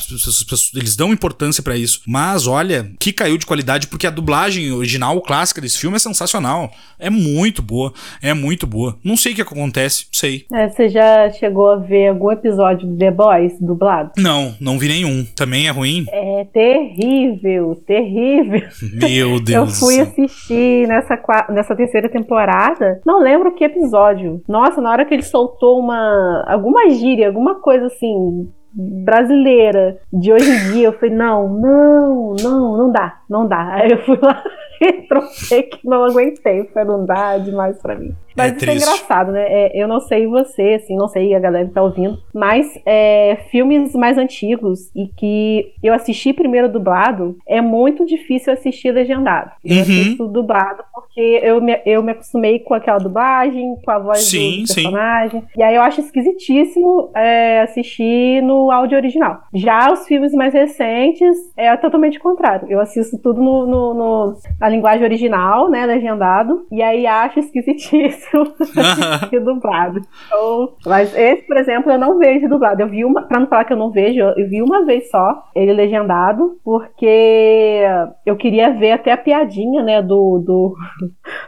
Eles 0.75 0.95
dão 0.95 1.13
importância 1.13 1.63
para 1.63 1.77
isso. 1.77 2.01
Mas 2.05 2.45
olha, 2.45 2.91
que 2.99 3.13
caiu 3.13 3.37
de 3.37 3.45
qualidade, 3.45 3.87
porque 3.87 4.07
a 4.07 4.11
dublagem 4.11 4.71
original, 4.71 5.21
clássica 5.21 5.61
desse 5.61 5.79
filme 5.79 5.95
é 5.95 5.99
sensacional. 5.99 6.71
É 6.99 7.09
muito 7.09 7.61
boa. 7.61 7.93
É 8.21 8.33
muito 8.33 8.67
boa. 8.67 8.97
Não 9.03 9.15
sei 9.15 9.31
o 9.31 9.35
que 9.35 9.41
acontece, 9.41 10.07
sei. 10.11 10.45
É, 10.51 10.67
você 10.67 10.89
já 10.89 11.31
chegou 11.31 11.69
a 11.69 11.77
ver 11.77 12.02
algum 12.09 12.31
episódio 12.31 12.87
de 12.87 12.97
The 12.97 13.11
Boys 13.11 13.59
dublado? 13.59 14.11
Não, 14.17 14.53
não 14.59 14.77
vi 14.77 14.87
nenhum. 14.87 15.25
Também 15.35 15.67
é 15.67 15.71
ruim? 15.71 16.05
É 16.09 16.45
terrível, 16.51 17.75
terrível. 17.85 18.61
Meu 18.93 19.39
Deus. 19.43 19.49
Eu 19.49 19.67
fui 19.67 19.99
assistir 19.99 20.87
nessa, 20.87 21.19
nessa 21.49 21.75
terceira 21.75 22.09
temporada. 22.09 23.01
Não 23.05 23.21
lembro 23.21 23.53
que 23.53 23.63
episódio. 23.63 24.41
Nossa, 24.47 24.81
na 24.81 24.91
hora 24.91 25.05
que 25.05 25.13
ele 25.13 25.23
soltou 25.23 25.79
uma. 25.79 26.43
alguma 26.47 26.89
gíria, 26.89 27.27
alguma 27.27 27.55
coisa 27.55 27.87
assim 27.87 28.47
brasileira 28.75 29.99
de 30.11 30.33
hoje 30.33 30.49
em 30.49 30.71
dia, 30.71 30.87
eu 30.87 30.93
falei, 30.93 31.13
não, 31.13 31.47
não, 31.47 32.35
não, 32.41 32.77
não 32.77 32.91
dá, 32.91 33.19
não 33.29 33.47
dá. 33.47 33.73
Aí 33.73 33.91
eu 33.91 33.99
fui 33.99 34.17
lá 34.21 34.43
tropei 35.07 35.63
que 35.63 35.79
não 35.87 36.03
aguentei, 36.03 36.65
foi 36.65 36.83
não 36.83 37.05
dá 37.05 37.37
demais 37.37 37.81
pra 37.81 37.95
mim. 37.95 38.13
Mas 38.35 38.53
é 38.53 38.55
isso 38.55 38.65
é 38.65 38.67
triste. 38.67 38.69
é 38.69 38.91
engraçado, 38.91 39.31
né? 39.31 39.45
É, 39.47 39.71
eu 39.81 39.87
não 39.87 39.99
sei 39.99 40.27
você, 40.27 40.79
assim, 40.81 40.95
não 40.95 41.07
sei 41.07 41.33
a 41.35 41.39
galera 41.39 41.67
que 41.67 41.73
tá 41.73 41.81
ouvindo, 41.81 42.17
mas 42.33 42.67
é, 42.85 43.37
filmes 43.51 43.93
mais 43.93 44.17
antigos 44.17 44.89
e 44.95 45.07
que 45.07 45.73
eu 45.83 45.93
assisti 45.93 46.33
primeiro 46.33 46.69
dublado, 46.69 47.37
é 47.47 47.61
muito 47.61 48.05
difícil 48.05 48.51
assistir 48.51 48.91
legendado. 48.91 49.51
Eu 49.63 49.75
uhum. 49.75 49.81
assisto 49.81 50.27
dublado 50.27 50.83
porque 50.93 51.39
eu 51.43 51.61
me, 51.61 51.79
eu 51.85 52.01
me 52.01 52.11
acostumei 52.11 52.59
com 52.59 52.73
aquela 52.73 52.97
dublagem, 52.97 53.75
com 53.83 53.91
a 53.91 53.99
voz 53.99 54.19
sim, 54.19 54.63
do 54.63 54.73
personagem. 54.73 55.41
Sim. 55.41 55.47
E 55.55 55.63
aí 55.63 55.75
eu 55.75 55.81
acho 55.81 56.01
esquisitíssimo 56.01 57.11
é, 57.15 57.61
assistir 57.61 58.41
no 58.41 58.71
áudio 58.71 58.97
original. 58.97 59.41
Já 59.53 59.91
os 59.91 60.07
filmes 60.07 60.33
mais 60.33 60.53
recentes 60.53 61.37
é 61.55 61.75
totalmente 61.77 62.19
contrário. 62.19 62.67
Eu 62.69 62.79
assisto 62.79 63.17
tudo 63.17 63.41
no, 63.41 63.65
no, 63.67 63.93
no 63.93 64.37
na 64.59 64.69
linguagem 64.73 65.03
original, 65.03 65.69
né, 65.69 65.85
legendado, 65.85 66.65
e 66.71 66.81
aí 66.81 67.05
acho 67.05 67.39
esquisitíssimo 67.39 68.53
assistir 68.59 69.39
dublado. 69.43 70.01
Então, 70.27 70.73
mas 70.85 71.15
esse, 71.15 71.43
por 71.43 71.57
exemplo, 71.57 71.91
eu 71.91 71.99
não 71.99 72.17
vejo 72.17 72.49
dublado. 72.49 72.81
Eu 72.81 72.87
vi 72.87 73.05
uma, 73.05 73.21
pra 73.23 73.39
não 73.39 73.47
falar 73.47 73.65
que 73.65 73.73
eu 73.73 73.77
não 73.77 73.91
vejo, 73.91 74.19
eu 74.19 74.49
vi 74.49 74.61
uma 74.61 74.85
vez 74.85 75.09
só 75.09 75.43
ele 75.55 75.73
legendado, 75.73 76.57
porque 76.63 77.81
eu 78.25 78.35
queria 78.35 78.71
ver 78.71 78.91
até 78.91 79.11
a 79.11 79.17
piadinha, 79.17 79.83
né, 79.83 80.01
do, 80.01 80.39
do, 80.39 80.75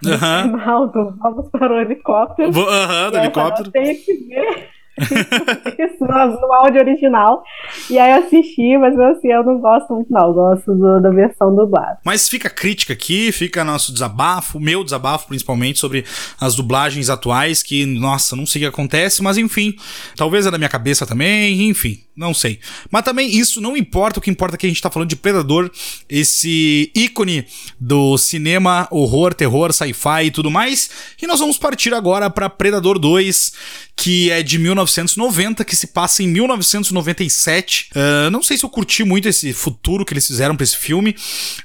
do 0.01 0.17
final 0.17 0.87
do 0.87 1.15
Vamos 1.17 1.49
para 1.49 1.73
o 1.73 1.79
helicóptero. 1.79 2.49
Aham, 2.49 3.11
do 3.11 3.17
helicóptero. 3.17 3.71
Tem 3.71 3.95
que 3.95 4.13
ver 4.27 4.74
Isso 4.97 6.05
no, 6.05 6.53
áudio 6.53 6.81
original. 6.81 7.43
E 7.89 7.99
aí 7.99 8.13
assisti, 8.13 8.77
mas 8.77 8.97
assim, 8.97 9.31
eu 9.31 9.43
não 9.43 9.59
gosto 9.59 9.93
muito, 9.93 10.11
não. 10.11 10.27
Eu 10.27 10.33
gosto 10.33 10.73
do, 10.73 11.01
da 11.01 11.09
versão 11.09 11.55
dublada. 11.55 11.99
Mas 12.03 12.29
fica 12.29 12.49
crítica 12.49 12.93
aqui, 12.93 13.31
fica 13.31 13.63
nosso 13.63 13.91
desabafo, 13.91 14.59
meu 14.59 14.83
desabafo 14.83 15.27
principalmente, 15.27 15.79
sobre 15.79 16.05
as 16.39 16.55
dublagens 16.55 17.09
atuais, 17.09 17.61
que, 17.61 17.85
nossa, 17.85 18.35
não 18.35 18.45
sei 18.45 18.61
o 18.61 18.63
que 18.63 18.69
acontece, 18.69 19.21
mas 19.21 19.37
enfim, 19.37 19.75
talvez 20.15 20.45
é 20.45 20.51
da 20.51 20.57
minha 20.57 20.69
cabeça 20.69 21.05
também, 21.05 21.69
enfim, 21.69 21.99
não 22.15 22.33
sei. 22.33 22.59
Mas 22.89 23.03
também 23.03 23.29
isso 23.29 23.59
não 23.59 23.75
importa, 23.75 24.19
o 24.19 24.21
que 24.21 24.31
importa 24.31 24.55
é 24.55 24.57
que 24.57 24.65
a 24.65 24.69
gente 24.69 24.81
tá 24.81 24.89
falando 24.89 25.09
de 25.09 25.15
Predador, 25.15 25.69
esse 26.09 26.91
ícone 26.95 27.45
do 27.79 28.17
cinema, 28.17 28.87
horror, 28.91 29.33
terror, 29.33 29.73
sci-fi 29.73 30.25
e 30.25 30.31
tudo 30.31 30.49
mais. 30.49 30.89
E 31.21 31.27
nós 31.27 31.39
vamos 31.39 31.57
partir 31.57 31.93
agora 31.93 32.29
para 32.29 32.49
Predador 32.49 32.97
2, 32.97 33.53
que 33.95 34.29
é 34.31 34.43
de 34.43 34.59
1990, 34.85 35.65
que 35.65 35.75
se 35.75 35.87
passa 35.87 36.23
em 36.23 36.27
1997. 36.27 37.89
Uh, 37.95 38.27
ah, 38.27 38.29
não 38.29 38.41
sei 38.41 38.57
se 38.57 38.63
eu 38.63 38.69
curti 38.69 39.03
muito 39.03 39.27
esse 39.27 39.53
futuro 39.53 40.05
que 40.05 40.13
eles 40.13 40.25
fizeram 40.25 40.55
para 40.55 40.63
esse 40.63 40.77
filme, 40.77 41.15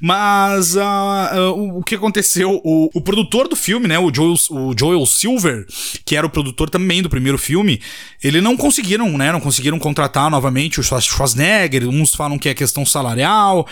mas 0.01 0.75
uh, 0.75 0.81
uh, 0.81 1.79
o 1.79 1.83
que 1.83 1.95
aconteceu? 1.95 2.61
O, 2.64 2.91
o, 2.95 3.01
produtor 3.01 3.49
do 3.49 3.57
filme, 3.57 3.87
né, 3.87 3.99
o 3.99 4.12
Joel, 4.12 4.35
o 4.51 4.75
Joel 4.79 5.05
Silver, 5.07 5.66
que 6.05 6.16
era 6.16 6.27
o 6.27 6.31
produtor 6.31 6.71
também 6.71 7.03
do 7.03 7.11
primeiro 7.11 7.39
filme, 7.39 7.81
ele 8.23 8.41
não 8.41 8.57
conseguiram, 8.57 9.16
né, 9.16 9.33
não 9.33 9.41
conseguiram 9.41 9.79
contratar 9.79 10.31
novamente 10.31 10.81
o 10.81 10.83
Schwarzenegger. 10.83 11.89
Uns 11.89 12.14
falam 12.14 12.39
que 12.39 12.49
é 12.49 12.55
questão 12.55 12.85
salarial, 12.85 13.66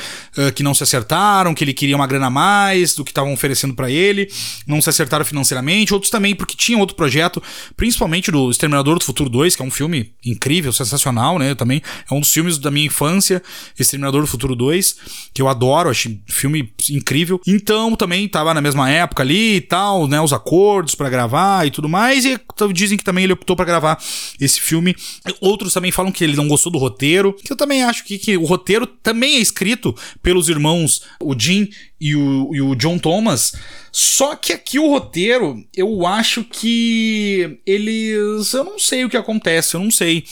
que 0.54 0.62
não 0.62 0.74
se 0.74 0.82
acertaram, 0.82 1.54
que 1.54 1.64
ele 1.64 1.74
queria 1.74 1.96
uma 1.96 2.06
grana 2.06 2.26
a 2.26 2.30
mais 2.30 2.94
do 2.94 3.04
que 3.04 3.10
estavam 3.10 3.32
oferecendo 3.32 3.74
para 3.74 3.90
ele, 3.90 4.28
não 4.66 4.80
se 4.80 4.88
acertaram 4.88 5.24
financeiramente. 5.24 5.92
Outros 5.92 6.10
também 6.10 6.34
porque 6.34 6.56
tinham 6.56 6.80
outro 6.80 6.96
projeto, 6.96 7.42
principalmente 7.76 8.30
do 8.30 8.50
Exterminador 8.50 8.98
do 8.98 9.04
Futuro 9.04 9.28
2, 9.28 9.37
que 9.56 9.62
é 9.62 9.64
um 9.64 9.70
filme 9.70 10.12
incrível, 10.24 10.72
sensacional, 10.72 11.38
né? 11.38 11.54
Também 11.54 11.82
é 12.10 12.14
um 12.14 12.20
dos 12.20 12.30
filmes 12.30 12.58
da 12.58 12.70
minha 12.70 12.86
infância, 12.86 13.42
Exterminador 13.78 14.20
do 14.20 14.26
Futuro 14.26 14.54
2, 14.54 14.96
que 15.32 15.42
eu 15.42 15.48
adoro, 15.48 15.90
achei 15.90 16.20
filme 16.26 16.72
incrível. 16.90 17.40
Então 17.46 17.94
também 17.96 18.28
tava 18.28 18.52
na 18.54 18.60
mesma 18.60 18.90
época 18.90 19.22
ali 19.22 19.56
e 19.56 19.60
tal, 19.60 20.06
né? 20.06 20.20
Os 20.20 20.32
acordos 20.32 20.94
para 20.94 21.08
gravar 21.08 21.66
e 21.66 21.70
tudo 21.70 21.88
mais. 21.88 22.24
E 22.24 22.38
dizem 22.72 22.98
que 22.98 23.04
também 23.04 23.24
ele 23.24 23.32
optou 23.32 23.56
para 23.56 23.64
gravar 23.64 24.02
esse 24.40 24.60
filme. 24.60 24.94
Outros 25.40 25.72
também 25.72 25.92
falam 25.92 26.12
que 26.12 26.24
ele 26.24 26.36
não 26.36 26.48
gostou 26.48 26.72
do 26.72 26.78
roteiro, 26.78 27.32
que 27.32 27.52
eu 27.52 27.56
também 27.56 27.84
acho 27.84 28.04
que, 28.04 28.18
que 28.18 28.36
o 28.36 28.44
roteiro 28.44 28.86
também 28.86 29.36
é 29.36 29.40
escrito 29.40 29.94
pelos 30.22 30.48
irmãos, 30.48 31.02
o 31.20 31.38
Jim 31.38 31.68
e 32.00 32.14
o, 32.14 32.54
e 32.54 32.60
o 32.60 32.74
John 32.74 32.98
Thomas. 32.98 33.54
Só 33.90 34.36
que 34.36 34.52
aqui 34.52 34.78
o 34.78 34.88
roteiro, 34.88 35.64
eu 35.74 36.06
acho 36.06 36.44
que 36.44 37.60
eles. 37.66 38.52
Eu 38.52 38.64
não 38.64 38.78
sei 38.78 39.04
o 39.04 39.08
que 39.08 39.16
acontece, 39.16 39.74
eu 39.74 39.80
não 39.80 39.90
sei. 39.90 40.24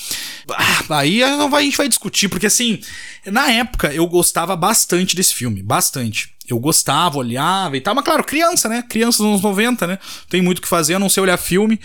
Ah, 0.50 0.98
aí 0.98 1.22
a 1.22 1.60
gente 1.60 1.76
vai 1.76 1.88
discutir, 1.88 2.28
porque 2.28 2.46
assim, 2.46 2.80
na 3.24 3.50
época 3.50 3.92
eu 3.92 4.06
gostava 4.06 4.54
bastante 4.54 5.16
desse 5.16 5.34
filme, 5.34 5.62
bastante. 5.62 6.35
Eu 6.48 6.58
gostava, 6.58 7.18
olhava 7.18 7.76
e 7.76 7.80
tal, 7.80 7.94
mas 7.94 8.04
claro, 8.04 8.24
criança, 8.24 8.68
né? 8.68 8.82
Criança 8.88 9.18
dos 9.18 9.26
anos 9.32 9.42
90, 9.42 9.86
né? 9.86 9.98
Tem 10.28 10.42
muito 10.42 10.58
o 10.58 10.62
que 10.62 10.68
fazer, 10.68 10.94
a 10.94 10.98
não 10.98 11.08
ser 11.08 11.20
olhar 11.20 11.36
filme 11.36 11.80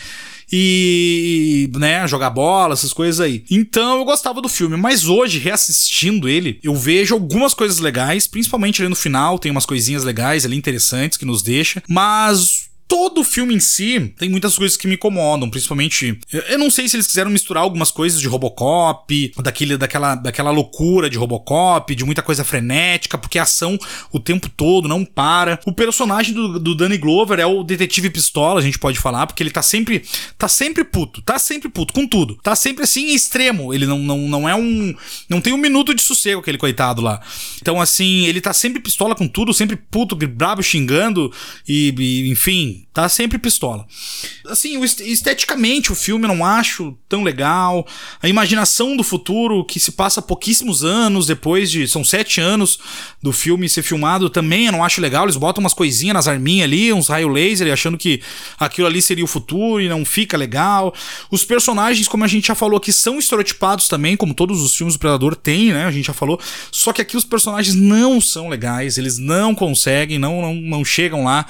e, 0.51 1.69
né, 1.75 2.05
jogar 2.07 2.29
bola, 2.29 2.73
essas 2.73 2.91
coisas 2.91 3.21
aí. 3.21 3.45
Então 3.49 3.99
eu 3.99 4.05
gostava 4.05 4.41
do 4.41 4.49
filme, 4.49 4.75
mas 4.75 5.07
hoje, 5.07 5.39
reassistindo 5.39 6.27
ele, 6.27 6.59
eu 6.61 6.75
vejo 6.75 7.13
algumas 7.13 7.53
coisas 7.53 7.79
legais, 7.79 8.27
principalmente 8.27 8.81
ali 8.81 8.89
no 8.89 8.95
final, 8.95 9.39
tem 9.39 9.51
umas 9.51 9.65
coisinhas 9.65 10.03
legais 10.03 10.45
ali 10.45 10.57
interessantes 10.57 11.17
que 11.17 11.25
nos 11.25 11.41
deixa, 11.41 11.81
mas 11.87 12.69
todo 12.91 13.21
o 13.21 13.23
filme 13.23 13.55
em 13.55 13.59
si 13.61 14.13
tem 14.17 14.29
muitas 14.29 14.57
coisas 14.57 14.75
que 14.75 14.85
me 14.85 14.95
incomodam, 14.95 15.49
principalmente. 15.49 16.19
Eu 16.49 16.59
não 16.59 16.69
sei 16.69 16.89
se 16.89 16.97
eles 16.97 17.07
quiseram 17.07 17.31
misturar 17.31 17.63
algumas 17.63 17.89
coisas 17.89 18.19
de 18.19 18.27
Robocop, 18.27 19.31
daquele, 19.37 19.77
daquela, 19.77 20.15
daquela 20.15 20.51
loucura 20.51 21.09
de 21.09 21.17
Robocop, 21.17 21.95
de 21.95 22.03
muita 22.03 22.21
coisa 22.21 22.43
frenética, 22.43 23.17
porque 23.17 23.39
a 23.39 23.43
ação 23.43 23.79
o 24.11 24.19
tempo 24.19 24.49
todo 24.49 24.89
não 24.89 25.05
para. 25.05 25.57
O 25.65 25.71
personagem 25.71 26.33
do, 26.33 26.59
do 26.59 26.75
Danny 26.75 26.97
Glover 26.97 27.39
é 27.39 27.45
o 27.45 27.63
detetive 27.63 28.09
pistola, 28.09 28.59
a 28.59 28.63
gente 28.63 28.77
pode 28.77 28.99
falar, 28.99 29.25
porque 29.25 29.41
ele 29.41 29.51
tá 29.51 29.61
sempre. 29.61 30.03
tá 30.37 30.49
sempre 30.49 30.83
puto, 30.83 31.21
tá 31.21 31.39
sempre 31.39 31.69
puto, 31.69 31.93
com 31.93 32.05
tudo. 32.05 32.39
Tá 32.43 32.57
sempre 32.57 32.83
assim 32.83 33.13
extremo. 33.13 33.73
Ele 33.73 33.85
não, 33.85 33.99
não, 33.99 34.17
não 34.17 34.49
é 34.49 34.53
um. 34.53 34.93
Não 35.29 35.39
tem 35.39 35.53
um 35.53 35.57
minuto 35.57 35.93
de 35.93 36.01
sossego, 36.01 36.41
aquele 36.41 36.57
coitado 36.57 37.01
lá. 37.01 37.21
Então, 37.61 37.79
assim, 37.79 38.25
ele 38.25 38.41
tá 38.41 38.51
sempre 38.51 38.81
pistola 38.81 39.15
com 39.15 39.29
tudo, 39.29 39.53
sempre 39.53 39.77
puto, 39.77 40.13
brabo, 40.13 40.61
xingando, 40.61 41.31
e, 41.65 41.95
e 41.97 42.29
enfim, 42.29 42.80
feet. 42.81 42.90
Tá 42.93 43.07
sempre 43.07 43.37
pistola. 43.37 43.85
Assim, 44.47 44.81
esteticamente 44.83 45.91
o 45.91 45.95
filme 45.95 46.25
eu 46.25 46.35
não 46.35 46.45
acho 46.45 46.97
tão 47.07 47.23
legal. 47.23 47.87
A 48.21 48.27
imaginação 48.27 48.97
do 48.97 49.03
futuro, 49.03 49.63
que 49.63 49.79
se 49.79 49.93
passa 49.93 50.21
pouquíssimos 50.21 50.83
anos 50.83 51.25
depois 51.25 51.71
de. 51.71 51.87
São 51.87 52.03
sete 52.03 52.41
anos 52.41 52.79
do 53.21 53.31
filme 53.31 53.69
ser 53.69 53.81
filmado, 53.81 54.29
também 54.29 54.65
eu 54.65 54.71
não 54.71 54.83
acho 54.83 54.99
legal. 54.99 55.23
Eles 55.23 55.37
botam 55.37 55.61
umas 55.61 55.73
coisinhas 55.73 56.13
nas 56.13 56.27
arminhas 56.27 56.65
ali, 56.65 56.91
uns 56.91 57.07
raio 57.07 57.29
laser, 57.29 57.71
achando 57.71 57.97
que 57.97 58.21
aquilo 58.59 58.87
ali 58.87 59.01
seria 59.01 59.23
o 59.23 59.27
futuro 59.27 59.81
e 59.81 59.87
não 59.87 60.03
fica 60.03 60.35
legal. 60.35 60.93
Os 61.29 61.45
personagens, 61.45 62.07
como 62.07 62.25
a 62.25 62.27
gente 62.27 62.47
já 62.47 62.55
falou 62.55 62.77
aqui, 62.77 62.91
são 62.91 63.17
estereotipados 63.17 63.87
também, 63.87 64.17
como 64.17 64.33
todos 64.33 64.61
os 64.61 64.75
filmes 64.75 64.95
do 64.95 64.99
Predador 64.99 65.35
têm, 65.35 65.71
né? 65.71 65.85
A 65.85 65.91
gente 65.91 66.07
já 66.07 66.13
falou. 66.13 66.39
Só 66.71 66.91
que 66.91 67.01
aqui 67.01 67.15
os 67.15 67.23
personagens 67.23 67.75
não 67.75 68.19
são 68.19 68.49
legais, 68.49 68.97
eles 68.97 69.17
não 69.17 69.55
conseguem, 69.55 70.19
não, 70.19 70.41
não, 70.41 70.55
não 70.55 70.83
chegam 70.83 71.23
lá. 71.23 71.45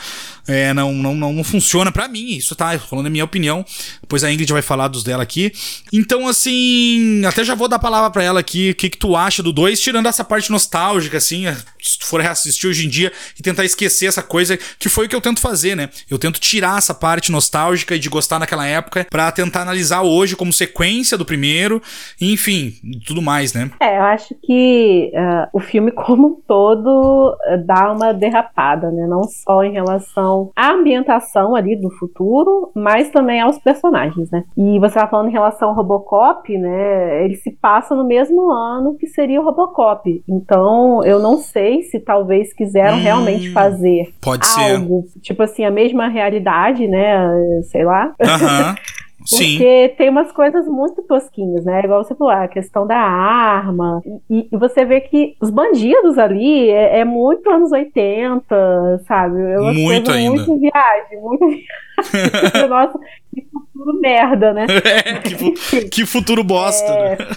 É, 0.48 0.74
não, 0.74 0.92
não, 0.94 1.16
não, 1.16 1.31
não 1.34 1.44
funciona 1.44 1.92
para 1.92 2.08
mim, 2.08 2.36
isso 2.36 2.56
tá 2.56 2.78
falando 2.80 3.08
a 3.08 3.10
minha 3.10 3.24
opinião. 3.24 3.66
Depois 4.02 4.24
a 4.24 4.32
Ingrid 4.32 4.52
vai 4.52 4.62
falar 4.62 4.88
dos 4.88 5.04
dela 5.04 5.24
aqui. 5.24 5.52
Então, 5.92 6.28
assim, 6.28 7.24
até 7.26 7.44
já 7.44 7.56
vou 7.56 7.68
dar 7.68 7.78
a 7.78 7.80
palavra 7.80 8.10
para 8.10 8.24
ela 8.24 8.40
aqui. 8.40 8.72
O 8.72 8.76
que, 8.76 8.90
que 8.90 8.98
tu 8.98 9.16
acha 9.16 9.42
do 9.42 9.52
2, 9.52 9.80
tirando 9.80 10.08
essa 10.08 10.24
parte 10.24 10.52
nostálgica, 10.52 11.18
assim, 11.18 11.46
se 11.80 12.00
tu 12.00 12.06
for 12.06 12.22
reassistir 12.22 12.70
hoje 12.70 12.86
em 12.86 12.90
dia 12.90 13.12
e 13.40 13.44
tentar 13.44 13.66
esquecer 13.66 14.08
essa 14.08 14.24
coisa, 14.24 14.58
que 14.80 14.90
foi 14.90 15.06
o 15.06 15.10
que 15.10 15.16
eu 15.16 15.22
tento 15.22 15.40
fazer, 15.40 15.76
né? 15.76 15.90
Eu 16.10 16.18
tento 16.18 16.40
tirar 16.40 16.78
essa 16.78 16.94
parte 16.94 17.32
nostálgica 17.32 17.96
e 17.96 18.00
de 18.00 18.10
gostar 18.10 18.40
naquela 18.40 18.66
época 18.66 19.06
para 19.10 19.32
tentar 19.32 19.62
analisar 19.62 20.02
hoje 20.02 20.36
como 20.36 20.54
sequência 20.54 21.18
do 21.18 21.26
primeiro, 21.26 21.82
enfim, 22.20 22.74
tudo 23.06 23.22
mais, 23.22 23.54
né? 23.54 23.72
É, 23.80 23.98
eu 23.98 24.04
acho 24.04 24.36
que 24.44 25.12
uh, 25.14 25.48
o 25.54 25.60
filme 25.60 25.92
como 25.92 26.28
um 26.28 26.42
todo 26.48 27.32
uh, 27.32 27.66
dá 27.66 27.92
uma 27.92 28.14
derrapada, 28.14 28.92
né? 28.92 29.08
Não 29.08 29.24
só 29.24 29.64
em 29.64 29.74
relação 29.74 30.52
à 30.56 30.72
ambientação 30.72 31.21
ali 31.56 31.76
do 31.76 31.90
futuro, 31.92 32.72
mas 32.76 33.10
também 33.10 33.40
aos 33.42 33.58
personagens, 33.60 34.30
né? 34.32 34.44
E 34.58 34.80
você 34.80 34.96
tá 34.96 35.08
falando 35.08 35.30
em 35.30 35.34
relação 35.34 35.70
ao 35.70 35.76
Robocop, 35.76 36.58
né? 36.58 37.26
Ele 37.26 37.36
se 37.36 37.52
passa 37.52 37.96
no 37.96 38.06
mesmo 38.06 38.52
ano 38.52 38.96
que 38.96 39.08
seria 39.08 39.40
o 39.40 39.44
Robocop. 39.44 40.24
Então, 40.28 41.04
eu 41.04 41.20
não 41.20 41.38
sei 41.38 41.84
se 41.84 42.00
talvez 42.00 42.54
quiseram 42.54 42.98
hum, 42.98 43.02
realmente 43.02 43.52
fazer 43.52 44.14
algo, 44.26 45.04
ser. 45.08 45.20
tipo 45.20 45.44
assim, 45.44 45.64
a 45.64 45.72
mesma 45.72 46.08
realidade, 46.08 46.88
né? 46.88 47.62
Sei 47.64 47.84
lá. 47.84 48.14
Aham. 48.22 48.76
Porque 48.76 48.82
Sim. 49.26 49.60
tem 49.98 50.10
umas 50.10 50.32
coisas 50.32 50.68
muito 50.68 51.02
tosquinhas, 51.04 51.66
né? 51.66 51.82
Igual 51.84 52.04
você 52.04 52.16
falou, 52.16 52.34
a 52.34 52.48
questão 52.48 52.86
da 52.86 52.98
arma. 52.98 54.02
E, 54.30 54.48
e 54.52 54.58
você 54.58 54.86
vê 54.86 55.02
que 55.02 55.36
os 55.42 55.50
bandidos 55.50 56.18
ali 56.18 56.70
é, 56.70 57.00
é 57.00 57.06
muito 57.06 57.50
anos 57.50 57.72
80, 57.72 59.04
sabe? 59.08 59.40
É 59.40 59.58
muito 59.60 60.12
ainda. 60.12 60.36
Muito 60.36 60.60
viagem, 60.60 61.22
muito 61.22 61.46
viagem. 61.48 61.64
Nossa, 62.70 63.00
que 63.34 63.46
futuro 63.52 64.00
merda, 64.00 64.54
né? 64.54 64.66
É, 64.84 65.14
que, 65.20 65.86
que 65.90 66.06
futuro 66.06 66.44
bosta. 66.44 66.92
É... 66.92 67.18
Né? 67.18 67.28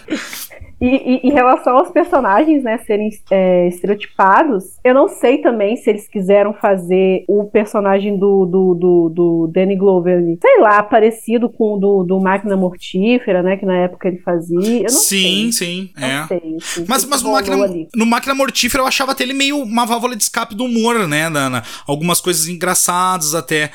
E, 0.80 0.86
e, 0.86 1.28
em 1.28 1.32
relação 1.32 1.76
aos 1.76 1.90
personagens, 1.90 2.62
né, 2.62 2.78
serem 2.78 3.10
é, 3.30 3.68
estereotipados, 3.68 4.78
eu 4.84 4.94
não 4.94 5.08
sei 5.08 5.38
também 5.38 5.76
se 5.76 5.88
eles 5.90 6.08
quiseram 6.08 6.52
fazer 6.52 7.24
o 7.28 7.44
personagem 7.44 8.18
do, 8.18 8.44
do, 8.44 8.74
do, 8.74 9.08
do 9.08 9.50
Danny 9.52 9.76
Glover, 9.76 10.22
sei 10.40 10.60
lá, 10.60 10.82
parecido 10.82 11.48
com 11.48 11.74
o 11.74 11.78
do, 11.78 12.04
do 12.04 12.20
Máquina 12.20 12.56
Mortífera, 12.56 13.42
né, 13.42 13.56
que 13.56 13.64
na 13.64 13.76
época 13.76 14.08
ele 14.08 14.18
fazia. 14.18 14.78
Eu 14.78 14.82
não 14.82 14.88
sim, 14.88 15.50
sei. 15.50 15.52
sim, 15.52 15.90
não 15.96 16.06
é. 16.06 16.26
Sei, 16.26 16.56
assim, 16.56 16.84
mas 16.88 17.04
mas 17.04 17.22
no, 17.22 17.32
máquina, 17.32 17.56
no 17.94 18.06
Máquina 18.06 18.34
Mortífera 18.34 18.82
eu 18.82 18.86
achava 18.86 19.12
até 19.12 19.22
ele 19.22 19.32
meio 19.32 19.58
uma 19.58 19.86
válvula 19.86 20.16
de 20.16 20.22
escape 20.22 20.54
do 20.54 20.64
humor, 20.64 21.06
né, 21.06 21.28
na, 21.28 21.48
na 21.48 21.62
algumas 21.86 22.20
coisas 22.20 22.48
engraçadas 22.48 23.34
até. 23.34 23.70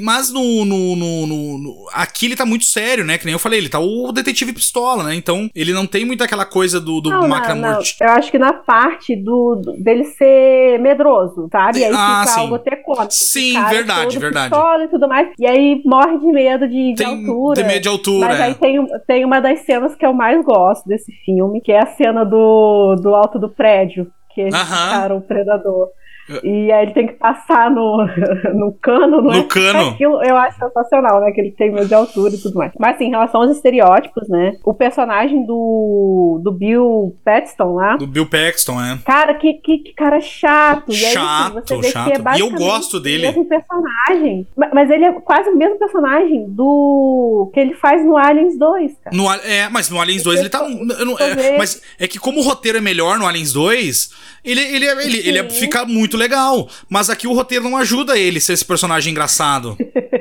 Mas 0.00 0.30
no, 0.30 0.64
no, 0.64 0.96
no, 0.96 1.26
no, 1.26 1.88
aqui 1.92 2.26
ele 2.26 2.36
tá 2.36 2.44
muito 2.44 2.64
sério, 2.64 3.04
né, 3.04 3.18
que 3.18 3.24
nem 3.24 3.32
eu 3.32 3.38
falei, 3.38 3.58
ele 3.58 3.68
tá 3.68 3.78
o 3.78 4.12
detetive 4.12 4.52
pistola, 4.52 5.04
né, 5.04 5.14
então 5.14 5.50
ele 5.54 5.72
não 5.72 5.86
tem 5.86 6.04
muito 6.04 6.24
aquela 6.32 6.46
coisa 6.46 6.80
do, 6.80 7.00
do 7.00 7.10
não, 7.10 7.28
não. 7.28 7.80
Eu 8.00 8.08
acho 8.08 8.30
que 8.30 8.38
na 8.38 8.52
parte 8.54 9.14
do, 9.14 9.56
do, 9.56 9.72
dele 9.82 10.04
ser 10.04 10.78
medroso, 10.80 11.48
sabe? 11.52 11.80
E 11.80 11.84
aí 11.84 11.92
ah, 11.94 12.22
fica 12.22 12.34
sim. 12.34 12.40
algo 12.40 12.54
até 12.54 12.76
cômico. 12.76 13.08
Sim, 13.10 13.62
verdade, 13.64 14.18
verdade. 14.18 14.54
E 14.84 14.88
tudo 14.88 15.06
mais. 15.06 15.28
E 15.38 15.46
aí 15.46 15.82
morre 15.84 16.18
de 16.18 16.26
medo 16.26 16.66
de, 16.66 16.94
de 16.94 17.04
altura. 17.04 17.62
De 17.62 17.68
medo 17.68 17.82
de 17.82 17.88
altura. 17.88 18.28
Mas 18.28 18.40
é. 18.40 18.42
aí 18.44 18.54
tem, 18.54 18.86
tem 19.06 19.24
uma 19.24 19.40
das 19.40 19.60
cenas 19.60 19.94
que 19.94 20.06
eu 20.06 20.14
mais 20.14 20.42
gosto 20.44 20.88
desse 20.88 21.12
filme, 21.24 21.60
que 21.60 21.70
é 21.70 21.82
a 21.82 21.86
cena 21.86 22.24
do, 22.24 22.96
do 22.96 23.14
alto 23.14 23.38
do 23.38 23.48
prédio, 23.48 24.10
que 24.34 24.40
eles 24.40 24.54
uh 24.54 24.58
-huh. 24.58 25.16
o 25.18 25.20
predador. 25.20 25.88
E 26.44 26.70
aí 26.72 26.84
ele 26.84 26.92
tem 26.94 27.06
que 27.06 27.14
passar 27.14 27.70
no, 27.70 28.06
no 28.54 28.72
cano, 28.80 29.22
não 29.22 29.22
No 29.22 29.34
é? 29.34 29.42
cano. 29.44 29.90
Aquilo 29.90 30.22
eu 30.22 30.36
acho 30.36 30.58
sensacional, 30.58 31.20
né? 31.20 31.32
Que 31.32 31.40
ele 31.40 31.50
tem 31.52 31.70
medo 31.72 31.86
de 31.88 31.94
altura 31.94 32.34
e 32.34 32.38
tudo 32.38 32.56
mais. 32.56 32.72
Mas 32.78 32.94
assim, 32.94 33.06
em 33.06 33.10
relação 33.10 33.42
aos 33.42 33.50
estereótipos, 33.50 34.28
né? 34.28 34.56
O 34.64 34.72
personagem 34.74 35.44
do, 35.44 36.40
do 36.42 36.52
Bill 36.52 37.16
Paxton 37.24 37.74
lá. 37.74 37.96
Do 37.96 38.06
Bill 38.06 38.26
Paxton, 38.26 38.80
é. 38.82 38.98
Cara, 39.04 39.34
que, 39.34 39.54
que, 39.54 39.78
que 39.78 39.92
cara 39.94 40.20
chato. 40.20 40.90
E 40.92 41.04
aí, 41.04 41.12
Chato, 41.12 41.58
assim, 41.58 41.82
chato. 41.90 42.12
é 42.12 42.36
E 42.36 42.40
eu 42.40 42.50
gosto 42.50 43.00
dele. 43.00 43.24
O 43.24 43.28
mesmo 43.28 43.44
personagem. 43.46 44.46
Ma- 44.56 44.70
Mas 44.72 44.90
ele 44.90 45.04
é 45.04 45.12
quase 45.20 45.50
o 45.50 45.56
mesmo 45.56 45.78
personagem 45.78 46.46
do. 46.48 47.50
que 47.52 47.60
ele 47.60 47.74
faz 47.74 48.04
no 48.04 48.16
Aliens 48.16 48.58
2, 48.58 48.92
cara. 49.04 49.16
No, 49.16 49.30
é, 49.32 49.68
mas 49.68 49.90
no 49.90 50.00
Aliens 50.00 50.22
2 50.22 50.40
ele 50.40 50.48
tá. 50.48 50.66
não- 50.68 51.18
é, 51.18 51.58
mas 51.58 51.82
é 51.98 52.06
que 52.06 52.18
como 52.18 52.40
o 52.40 52.42
roteiro 52.42 52.78
é 52.78 52.80
melhor 52.80 53.18
no 53.18 53.26
Aliens 53.26 53.52
2, 53.52 54.10
ele, 54.44 54.60
ele, 54.60 54.86
ele, 54.86 55.28
ele, 55.28 55.38
é- 55.38 55.48
Sim. 55.48 55.60
fica 55.60 55.84
muito 55.84 56.11
legal. 56.16 56.68
Mas 56.88 57.08
aqui 57.10 57.26
o 57.26 57.32
roteiro 57.32 57.64
não 57.64 57.76
ajuda 57.76 58.18
ele 58.18 58.38
a 58.38 58.40
ser 58.40 58.52
esse 58.54 58.64
personagem 58.64 59.10
engraçado. 59.10 59.76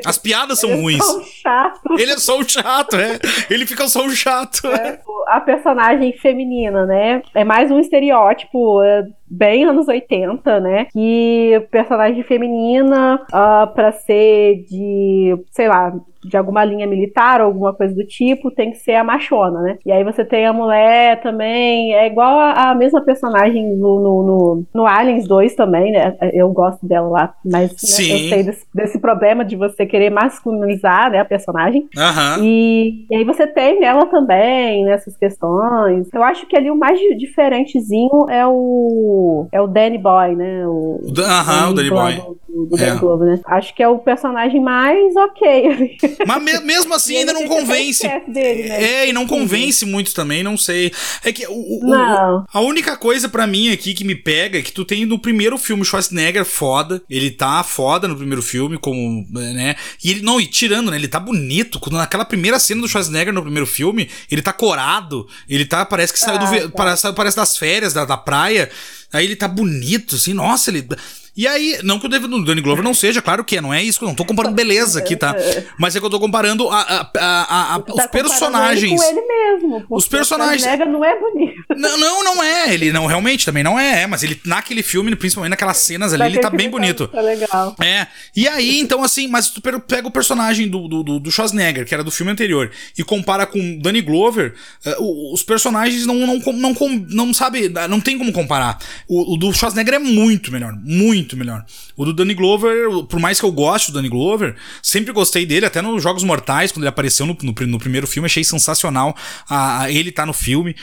As 0.05 0.17
piadas 0.17 0.59
são 0.59 0.69
Ele 0.71 0.79
é 0.79 0.81
ruins. 0.81 1.05
tão 1.05 1.23
chato. 1.23 1.93
Ele 1.99 2.11
é 2.11 2.17
só 2.17 2.39
um 2.39 2.47
chato, 2.47 2.95
é. 2.95 3.19
Ele 3.49 3.65
fica 3.65 3.87
só 3.87 4.03
um 4.03 4.11
chato. 4.11 4.67
é. 4.67 4.99
A 5.27 5.39
personagem 5.39 6.11
feminina, 6.17 6.85
né? 6.85 7.21
É 7.33 7.43
mais 7.43 7.71
um 7.71 7.79
estereótipo 7.79 8.81
é, 8.81 9.03
bem 9.31 9.63
anos 9.63 9.87
80, 9.87 10.59
né? 10.59 10.85
Que 10.91 11.65
personagem 11.71 12.23
feminina 12.23 13.25
ah, 13.31 13.67
pra 13.73 13.91
ser 13.93 14.65
de, 14.69 15.35
sei 15.51 15.67
lá, 15.67 15.93
de 16.23 16.37
alguma 16.37 16.63
linha 16.63 16.85
militar 16.85 17.41
ou 17.41 17.47
alguma 17.47 17.73
coisa 17.73 17.95
do 17.95 18.05
tipo, 18.05 18.51
tem 18.51 18.69
que 18.71 18.77
ser 18.77 18.93
a 18.93 19.03
machona, 19.03 19.59
né? 19.61 19.77
E 19.85 19.91
aí 19.91 20.03
você 20.03 20.23
tem 20.23 20.45
a 20.45 20.53
mulher 20.53 21.19
também, 21.21 21.95
é 21.95 22.05
igual 22.05 22.37
a, 22.37 22.69
a 22.71 22.75
mesma 22.75 23.01
personagem 23.01 23.75
no, 23.75 23.99
no, 23.99 24.23
no, 24.23 24.63
no 24.73 24.85
Aliens 24.85 25.27
2 25.27 25.55
também, 25.55 25.91
né? 25.91 26.15
Eu 26.33 26.49
gosto 26.51 26.85
dela 26.85 27.07
lá, 27.07 27.33
mas 27.43 27.69
né, 27.71 28.13
eu 28.15 28.29
sei 28.29 28.43
desse, 28.43 28.65
desse 28.73 28.99
problema 28.99 29.43
de 29.43 29.55
você 29.55 29.83
querer 29.85 30.11
masculinizar 30.11 31.09
né, 31.09 31.19
a 31.19 31.25
personagem. 31.25 31.87
Aham. 31.97 32.43
E, 32.43 33.05
e 33.09 33.15
aí 33.15 33.23
você 33.23 33.47
tem 33.47 33.79
nela 33.79 34.05
também, 34.05 34.83
nessas 34.85 35.17
questões. 35.17 36.07
Eu 36.13 36.21
acho 36.23 36.45
que 36.45 36.55
ali 36.55 36.69
o 36.69 36.75
mais 36.75 36.99
di- 36.99 37.15
diferentezinho 37.15 38.29
é 38.29 38.45
o. 38.45 39.20
É 39.51 39.61
o 39.61 39.67
Danny 39.67 39.97
Boy, 39.97 40.35
né? 40.35 40.65
O, 40.67 41.01
Aham, 41.19 41.69
o 41.69 41.73
Danny 41.73 41.89
Boy. 41.89 42.15
Do, 42.47 42.65
do 42.65 42.77
É. 42.83 42.95
Glover, 42.95 43.27
né? 43.29 43.39
Acho 43.45 43.73
que 43.73 43.81
é 43.81 43.87
o 43.87 43.97
personagem 43.99 44.61
mais 44.61 45.15
ok. 45.15 45.97
Mas 46.27 46.43
me- 46.43 46.59
mesmo 46.61 46.93
assim 46.93 47.15
ainda 47.17 47.31
não 47.33 47.47
convence. 47.47 48.07
dele, 48.27 48.67
né? 48.69 48.83
É, 48.83 49.07
e 49.09 49.13
não 49.13 49.25
convence 49.25 49.85
muito 49.85 50.13
também, 50.13 50.43
não 50.43 50.57
sei. 50.57 50.91
É 51.23 51.31
que 51.31 51.47
o, 51.47 51.51
o- 51.53 52.43
a 52.53 52.59
única 52.61 52.97
coisa 52.97 53.29
pra 53.29 53.47
mim 53.47 53.71
aqui 53.71 53.93
que 53.93 54.03
me 54.03 54.15
pega 54.15 54.59
é 54.59 54.61
que 54.61 54.71
tu 54.71 54.83
tem 54.83 55.05
no 55.05 55.17
primeiro 55.17 55.57
filme 55.57 55.81
o 55.81 55.85
Schwarzenegger 55.85 56.43
foda. 56.45 57.01
Ele 57.09 57.31
tá 57.31 57.63
foda 57.63 58.07
no 58.07 58.15
primeiro 58.17 58.41
filme, 58.41 58.77
como, 58.77 59.25
né? 59.31 59.75
E 60.03 60.11
ele, 60.11 60.21
não, 60.21 60.39
e 60.39 60.45
tirando, 60.45 60.91
né? 60.91 60.97
Ele 60.97 61.07
tá 61.07 61.19
bonito. 61.19 61.79
Quando 61.79 61.95
naquela 61.97 62.25
primeira 62.25 62.59
cena 62.59 62.81
do 62.81 62.87
Schwarzenegger 62.87 63.33
no 63.33 63.41
primeiro 63.41 63.65
filme, 63.67 64.09
ele 64.29 64.41
tá 64.41 64.51
corado. 64.51 65.25
Ele 65.49 65.65
tá, 65.65 65.85
parece 65.85 66.11
que 66.13 66.19
saiu, 66.19 66.37
do, 66.39 66.45
Ah, 66.45 66.49
ve- 66.49 66.61
tá. 66.61 66.69
parece, 66.75 67.13
parece 67.13 67.37
das 67.37 67.55
férias, 67.57 67.93
da, 67.93 68.03
da 68.05 68.17
praia. 68.17 68.69
Aí 69.11 69.25
ele 69.25 69.35
tá 69.35 69.47
bonito, 69.47 70.15
assim, 70.15 70.33
nossa, 70.33 70.69
ele. 70.69 70.87
E 71.35 71.47
aí, 71.47 71.79
não 71.83 71.97
que 71.99 72.05
o 72.05 72.09
David- 72.09 72.33
o 72.33 72.43
Danny 72.43 72.61
Glover 72.61 72.83
não 72.83 72.93
seja, 72.93 73.21
claro 73.21 73.43
que 73.43 73.57
é, 73.57 73.61
não 73.61 73.73
é 73.73 73.81
isso, 73.81 74.03
não 74.03 74.13
tô 74.13 74.25
comparando 74.25 74.55
beleza 74.55 74.99
aqui, 74.99 75.15
tá? 75.15 75.35
Mas 75.77 75.95
é 75.95 75.99
que 75.99 76.05
eu 76.05 76.09
tô 76.09 76.19
comparando 76.19 76.69
a, 76.69 76.81
a- 76.81 77.09
a- 77.17 77.73
a- 77.75 77.77
os 77.77 77.83
tá 77.85 78.07
comparando 78.07 78.09
personagens. 78.11 78.83
Ele 78.83 78.97
com 78.97 79.03
ele 79.19 79.27
mesmo. 79.27 79.85
Os 79.89 80.07
personagens- 80.07 80.63
O 80.63 80.85
não 80.85 81.05
é 81.05 81.19
bonito. 81.19 81.61
Não, 81.75 81.97
não, 81.97 82.23
não 82.23 82.43
é. 82.43 82.73
Ele 82.73 82.91
não, 82.91 83.05
realmente, 83.05 83.45
também 83.45 83.63
não 83.63 83.79
é. 83.79 84.05
Mas 84.07 84.23
ele, 84.23 84.39
naquele 84.45 84.83
filme, 84.83 85.15
principalmente 85.15 85.51
naquelas 85.51 85.77
cenas 85.77 86.11
ali, 86.13 86.23
ele 86.23 86.39
tá 86.39 86.49
bem 86.49 86.69
bonito. 86.69 87.07
Tá 87.07 87.21
legal. 87.21 87.75
É, 87.81 88.07
e 88.35 88.47
aí, 88.47 88.79
então, 88.79 89.03
assim, 89.03 89.27
mas 89.27 89.49
tu 89.49 89.61
pe- 89.61 89.79
pega 89.79 90.07
o 90.07 90.11
personagem 90.11 90.67
do, 90.67 90.87
do, 90.87 91.03
do- 91.19 91.31
Schwarzenegger, 91.31 91.85
que 91.85 91.93
era 91.93 92.03
do 92.03 92.11
filme 92.11 92.31
anterior, 92.31 92.69
e 92.97 93.03
compara 93.03 93.45
com 93.45 93.77
Danny 93.79 94.01
Glover, 94.01 94.53
o- 94.99 95.33
os 95.33 95.43
personagens 95.43 96.05
não, 96.05 96.15
não, 96.27 96.39
não, 96.53 96.73
com- 96.73 97.05
não 97.09 97.33
sabe, 97.33 97.69
não 97.89 98.01
tem 98.01 98.17
como 98.17 98.31
comparar. 98.33 98.77
O, 99.07 99.33
o 99.33 99.37
do 99.37 99.53
Schwarzenegger 99.53 99.93
é 99.95 99.99
muito 99.99 100.51
melhor, 100.51 100.73
muito 100.83 101.30
melhor. 101.35 101.63
O 101.95 102.05
do 102.05 102.13
Danny 102.13 102.33
Glover, 102.33 103.03
por 103.09 103.19
mais 103.19 103.39
que 103.39 103.45
eu 103.45 103.51
goste 103.51 103.91
do 103.91 103.95
Danny 103.95 104.09
Glover, 104.09 104.55
sempre 104.81 105.11
gostei 105.13 105.45
dele, 105.45 105.65
até 105.65 105.81
nos 105.81 106.01
Jogos 106.01 106.23
Mortais, 106.23 106.71
quando 106.71 106.83
ele 106.83 106.89
apareceu 106.89 107.25
no, 107.25 107.37
no, 107.41 107.53
no 107.67 107.79
primeiro 107.79 108.07
filme, 108.07 108.25
achei 108.25 108.43
sensacional 108.43 109.15
a, 109.49 109.83
a 109.83 109.91
ele 109.91 110.11
tá 110.11 110.25
no 110.25 110.33
filme. 110.33 110.75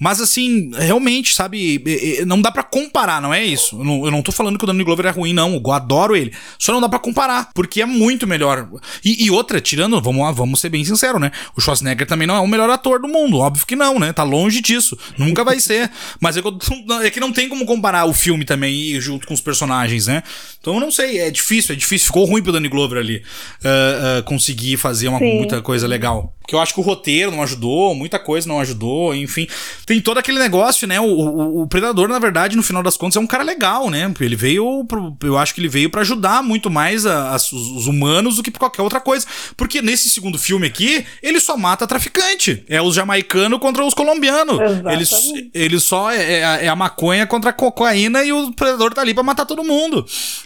Mas 0.00 0.20
assim, 0.20 0.70
realmente, 0.76 1.34
sabe, 1.34 1.82
não 2.26 2.42
dá 2.42 2.50
pra 2.50 2.64
comparar, 2.64 3.22
não 3.22 3.32
é 3.32 3.44
isso. 3.44 3.78
Eu 3.78 3.84
não, 3.84 4.04
eu 4.06 4.10
não 4.10 4.22
tô 4.22 4.32
falando 4.32 4.58
que 4.58 4.64
o 4.64 4.66
Danny 4.66 4.82
Glover 4.82 5.06
é 5.06 5.10
ruim, 5.10 5.32
não. 5.32 5.54
Eu 5.64 5.72
adoro 5.72 6.16
ele. 6.16 6.32
Só 6.58 6.72
não 6.72 6.80
dá 6.80 6.88
pra 6.88 6.98
comparar, 6.98 7.50
porque 7.54 7.80
é 7.80 7.86
muito 7.86 8.26
melhor. 8.26 8.68
E, 9.04 9.24
e 9.24 9.30
outra, 9.30 9.60
tirando, 9.60 10.00
vamos 10.02 10.24
lá, 10.24 10.32
vamos 10.32 10.60
ser 10.60 10.68
bem 10.68 10.84
sinceros, 10.84 11.20
né? 11.20 11.30
O 11.56 11.60
Schwarzenegger 11.60 12.06
também 12.08 12.26
não 12.26 12.34
é 12.34 12.40
o 12.40 12.46
melhor 12.48 12.68
ator 12.70 13.00
do 13.00 13.06
mundo. 13.06 13.38
Óbvio 13.38 13.64
que 13.66 13.76
não, 13.76 14.00
né? 14.00 14.12
Tá 14.12 14.24
longe 14.24 14.60
disso. 14.60 14.98
Nunca 15.16 15.44
vai 15.44 15.60
ser. 15.60 15.88
Mas 16.20 16.36
é 16.36 16.42
que, 16.42 16.48
eu- 16.48 16.58
é 17.02 17.08
que 17.10 17.20
não 17.20 17.32
tem 17.32 17.48
como 17.48 17.64
comparar 17.64 18.04
o 18.04 18.12
filme 18.12 18.44
também 18.44 19.00
junto 19.00 19.28
com 19.28 19.32
os 19.32 19.40
personagens, 19.40 19.83
né? 20.06 20.22
Então 20.60 20.74
eu 20.74 20.80
não 20.80 20.90
sei, 20.90 21.18
é 21.18 21.30
difícil, 21.30 21.74
é 21.74 21.76
difícil. 21.76 22.06
Ficou 22.06 22.24
ruim 22.24 22.42
pro 22.42 22.52
Danny 22.52 22.68
Glover 22.68 22.98
ali 22.98 23.22
ah, 23.64 24.18
ah, 24.18 24.22
conseguir 24.22 24.76
fazer 24.76 25.08
uma, 25.08 25.18
Sim. 25.18 25.36
muita 25.36 25.60
coisa 25.62 25.86
legal. 25.86 26.32
Porque 26.40 26.54
eu 26.54 26.60
acho 26.60 26.74
que 26.74 26.80
o 26.80 26.82
roteiro 26.82 27.30
não 27.30 27.42
ajudou, 27.42 27.94
muita 27.94 28.18
coisa 28.18 28.46
não 28.46 28.60
ajudou, 28.60 29.14
enfim. 29.14 29.46
Tem 29.86 29.98
todo 29.98 30.18
aquele 30.18 30.38
negócio, 30.38 30.86
né? 30.86 31.00
O, 31.00 31.04
o, 31.04 31.62
o 31.62 31.66
Predador, 31.66 32.06
na 32.06 32.18
verdade, 32.18 32.54
no 32.54 32.62
final 32.62 32.82
das 32.82 32.98
contas, 32.98 33.16
é 33.16 33.20
um 33.20 33.26
cara 33.26 33.42
legal, 33.42 33.88
né? 33.88 34.12
Ele 34.20 34.36
veio. 34.36 34.84
Pro, 34.86 35.16
eu 35.22 35.38
acho 35.38 35.54
que 35.54 35.60
ele 35.62 35.68
veio 35.68 35.88
pra 35.88 36.02
ajudar 36.02 36.42
muito 36.42 36.70
mais 36.70 37.06
a- 37.06 37.30
as- 37.34 37.50
os, 37.50 37.68
os 37.68 37.86
humanos 37.86 38.36
do 38.36 38.42
que 38.42 38.50
qualquer 38.50 38.82
outra 38.82 39.00
coisa. 39.00 39.26
Porque 39.56 39.80
nesse 39.80 40.10
segundo 40.10 40.38
filme 40.38 40.66
aqui, 40.66 41.06
ele 41.22 41.40
só 41.40 41.56
mata 41.56 41.86
traficante. 41.86 42.62
É 42.68 42.80
os 42.82 42.94
jamaicanos 42.94 43.58
contra 43.58 43.82
os 43.82 43.94
colombianos. 43.94 44.58
Ele, 44.60 45.02
Exatamente. 45.02 45.50
ele 45.54 45.80
só 45.80 46.10
é, 46.10 46.40
é 46.40 46.44
a- 46.44 46.56
é 46.64 46.68
a 46.68 46.76
maconha 46.76 47.26
contra 47.26 47.50
a 47.50 47.54
cocaína 47.54 48.22
e 48.22 48.32
o 48.32 48.52
predador 48.52 48.92
tá 48.92 49.00
ali 49.00 49.14
pra 49.14 49.22
matar 49.22 49.46
todo 49.46 49.64
mundo. 49.64 49.73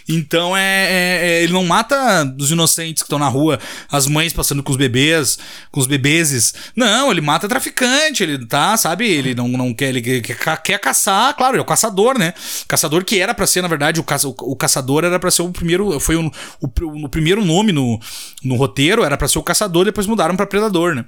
Então 0.07 0.55
é, 0.55 0.61
é- 0.61 1.27
é- 1.39 1.43
ele 1.43 1.53
não 1.53 1.63
mata 1.65 2.35
os 2.39 2.51
inocentes 2.51 3.03
que 3.03 3.07
estão 3.07 3.19
na 3.19 3.27
rua, 3.27 3.59
as 3.91 4.07
mães 4.07 4.33
passando 4.33 4.63
com 4.63 4.71
os 4.71 4.77
bebês, 4.77 5.37
com 5.71 5.79
os 5.79 5.87
bebezes. 5.87 6.53
Não, 6.75 7.11
ele 7.11 7.21
mata 7.21 7.47
traficante, 7.47 8.23
ele 8.23 8.45
tá, 8.45 8.75
sabe? 8.77 9.07
Ele 9.09 9.35
não, 9.35 9.47
não 9.47 9.73
quer, 9.73 9.89
ele 9.89 10.01
quer, 10.21 10.57
quer- 10.61 10.79
caçar, 10.79 11.35
claro, 11.35 11.53
ele 11.53 11.59
é 11.59 11.63
o 11.63 11.65
caçador, 11.65 12.17
né? 12.17 12.33
Caçador 12.67 13.03
que 13.03 13.19
era 13.19 13.33
pra 13.33 13.45
ser, 13.45 13.61
na 13.61 13.67
verdade, 13.67 13.99
o, 13.99 14.03
caça, 14.03 14.27
o, 14.27 14.35
o 14.39 14.55
caçador 14.55 15.03
era 15.03 15.19
pra 15.19 15.29
ser 15.29 15.41
o 15.41 15.51
primeiro, 15.51 15.99
foi 15.99 16.15
o, 16.15 16.31
o, 16.61 16.67
o 17.05 17.09
primeiro 17.09 17.43
nome 17.43 17.71
no, 17.71 17.99
no 18.43 18.55
roteiro, 18.55 19.03
era 19.03 19.17
pra 19.17 19.27
ser 19.27 19.39
o 19.39 19.43
caçador, 19.43 19.85
depois 19.85 20.07
mudaram 20.07 20.35
pra 20.35 20.45
predador, 20.47 20.95
né? 20.95 21.05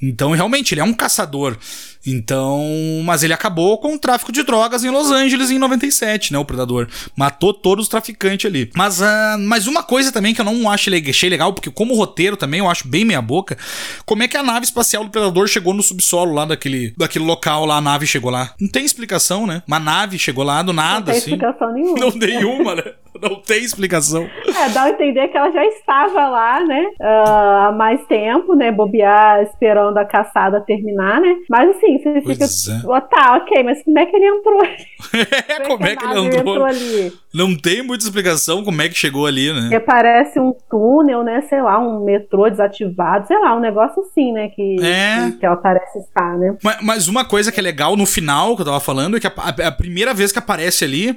Então, 0.00 0.32
realmente, 0.32 0.74
ele 0.74 0.80
é 0.80 0.84
um 0.84 0.92
caçador. 0.94 1.56
Então, 2.04 2.60
mas 3.04 3.22
ele 3.22 3.32
acabou 3.32 3.78
com 3.78 3.94
o 3.94 3.98
tráfico 3.98 4.32
de 4.32 4.42
drogas 4.42 4.82
em 4.82 4.90
Los 4.90 5.10
Angeles 5.12 5.50
em 5.50 5.58
97, 5.58 6.32
né? 6.32 6.38
O 6.38 6.44
Predador. 6.44 6.88
Matou 7.16 7.54
todos 7.62 7.84
os 7.84 7.88
traficantes 7.88 8.46
ali. 8.46 8.70
Mas, 8.74 9.00
ah, 9.00 9.36
mas 9.38 9.66
uma 9.66 9.82
coisa 9.82 10.12
também 10.12 10.34
que 10.34 10.40
eu 10.40 10.44
não 10.44 10.70
acho 10.70 10.90
achei 11.08 11.30
legal, 11.30 11.52
porque 11.52 11.70
como 11.70 11.94
roteiro 11.94 12.36
também 12.36 12.60
eu 12.60 12.68
acho 12.68 12.88
bem 12.88 13.04
meia 13.04 13.22
boca, 13.22 13.56
como 14.04 14.22
é 14.22 14.28
que 14.28 14.36
a 14.36 14.42
nave 14.42 14.66
espacial 14.66 15.04
do 15.04 15.10
Predador 15.10 15.46
chegou 15.46 15.72
no 15.72 15.82
subsolo 15.82 16.34
lá 16.34 16.44
daquele, 16.44 16.92
daquele 16.96 17.24
local 17.24 17.64
lá, 17.64 17.76
a 17.76 17.80
nave 17.80 18.06
chegou 18.06 18.30
lá? 18.30 18.52
Não 18.60 18.68
tem 18.68 18.84
explicação, 18.84 19.46
né? 19.46 19.62
Uma 19.66 19.78
nave 19.78 20.18
chegou 20.18 20.44
lá 20.44 20.62
do 20.62 20.72
Não 20.72 20.82
nada, 20.82 21.12
tem 21.12 21.16
assim. 21.20 21.30
explicação 21.32 21.72
nenhuma. 21.72 21.98
Não 21.98 22.10
nenhuma, 22.10 22.74
né? 22.74 22.82
Não 23.20 23.36
tem 23.36 23.62
explicação. 23.62 24.28
É, 24.46 24.68
dá 24.70 24.84
a 24.84 24.90
entender 24.90 25.28
que 25.28 25.36
ela 25.36 25.50
já 25.50 25.64
estava 25.66 26.28
lá, 26.28 26.60
né? 26.64 26.86
ah, 27.00 27.66
há 27.68 27.72
mais 27.72 28.04
tempo, 28.06 28.54
né? 28.54 28.72
Bobear, 28.72 29.42
esperando 29.42 29.98
a 29.98 30.04
caçada 30.04 30.60
terminar, 30.60 31.20
né? 31.20 31.36
Mas 31.48 31.70
assim, 31.76 31.98
você 31.98 32.14
fica. 32.20 32.36
Pois 32.38 32.68
é. 32.68 32.80
"Ó, 32.86 33.00
tá, 33.00 33.36
ok, 33.36 33.62
mas 33.62 33.82
como 33.84 33.98
é 33.98 34.06
que 34.06 34.16
ele 34.16 34.26
entrou 34.26 34.60
ali? 34.60 34.76
É, 35.48 35.60
como 35.66 35.84
é 35.86 35.96
que 35.96 36.04
ele 36.04 36.14
nave 36.14 36.38
andou? 36.38 36.64
ali? 36.64 37.12
Não 37.34 37.56
tem 37.56 37.82
muita 37.82 38.04
explicação 38.04 38.62
como 38.64 38.80
é 38.82 38.88
que 38.88 38.94
chegou 38.94 39.26
ali, 39.26 39.52
né? 39.52 39.62
Porque 39.62 39.80
parece 39.80 40.38
um 40.40 40.54
túnel, 40.70 41.22
né? 41.22 41.42
Sei 41.48 41.60
lá, 41.62 41.78
um 41.78 42.04
metrô 42.04 42.48
desativado, 42.48 43.26
sei 43.26 43.38
lá, 43.38 43.54
um 43.56 43.60
negócio 43.60 44.02
assim, 44.02 44.32
né? 44.32 44.48
Que, 44.48 44.76
É. 44.82 45.30
que, 45.32 45.38
que 45.38 45.46
ela 45.46 45.56
parece 45.56 45.98
estar, 45.98 46.36
né? 46.38 46.56
Ma- 46.62 46.78
Mas 46.82 47.08
uma 47.08 47.24
coisa 47.24 47.50
que 47.52 47.58
é 47.60 47.62
legal 47.62 47.96
no 47.96 48.06
final, 48.06 48.54
que 48.54 48.62
eu 48.62 48.66
tava 48.66 48.80
falando, 48.80 49.16
é 49.16 49.20
que 49.20 49.26
a, 49.26 49.32
a- 49.36 49.68
a 49.68 49.72
primeira 49.72 50.12
vez 50.14 50.30
que 50.32 50.38
aparece 50.38 50.84
ali, 50.84 51.16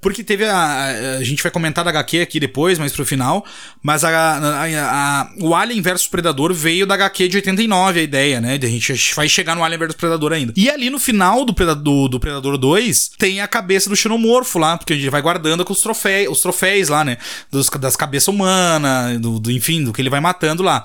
porque 0.00 0.22
teve 0.24 0.44
a. 0.44 0.56
A, 0.56 0.88
a 1.18 1.24
gente 1.36 1.42
vai 1.42 1.52
comentar 1.52 1.84
da 1.84 1.90
HQ 1.90 2.20
aqui 2.20 2.40
depois, 2.40 2.78
mas 2.78 2.92
pro 2.92 3.04
final. 3.06 3.44
Mas 3.82 4.02
a, 4.04 4.08
a- 4.10 4.64
a- 4.64 5.30
o 5.40 5.54
Alien 5.54 5.80
vs 5.82 6.06
Predador 6.06 6.52
veio 6.52 6.86
da 6.86 6.94
HQ 6.94 7.28
de 7.28 7.36
89, 7.36 8.00
a 8.00 8.02
ideia, 8.02 8.40
né? 8.40 8.58
A 8.60 8.66
gente 8.66 9.14
vai 9.14 9.28
chegar 9.28 9.54
no 9.54 9.62
Alien 9.64 9.78
vs 9.80 9.94
Predador 9.94 10.32
ainda. 10.32 10.52
E 10.56 10.68
ali 10.70 10.90
no 10.90 10.98
final 10.98 11.44
do, 11.44 11.52
Preda- 11.54 11.74
do, 11.74 12.08
do 12.08 12.18
Predador 12.18 12.56
2, 12.58 13.10
tem 13.18 13.40
a 13.40 13.48
cabeça 13.48 13.88
do 13.88 13.96
xenomorfo 13.96 14.58
lá, 14.58 14.76
porque 14.76 14.92
a 14.92 14.96
gente 14.96 15.10
vai 15.10 15.22
guardando 15.22 15.64
com 15.64 15.72
os 15.72 15.80
troféus, 15.80 16.32
os 16.36 16.40
troféus 16.40 16.88
lá, 16.88 17.04
né? 17.04 17.18
Dos- 17.50 17.68
das 17.68 17.96
cabeças 17.96 18.28
humanas, 18.28 19.20
do, 19.20 19.38
do- 19.38 19.50
enfim, 19.50 19.84
do 19.84 19.92
que 19.92 20.00
ele 20.00 20.10
vai 20.10 20.20
matando 20.20 20.62
lá. 20.62 20.84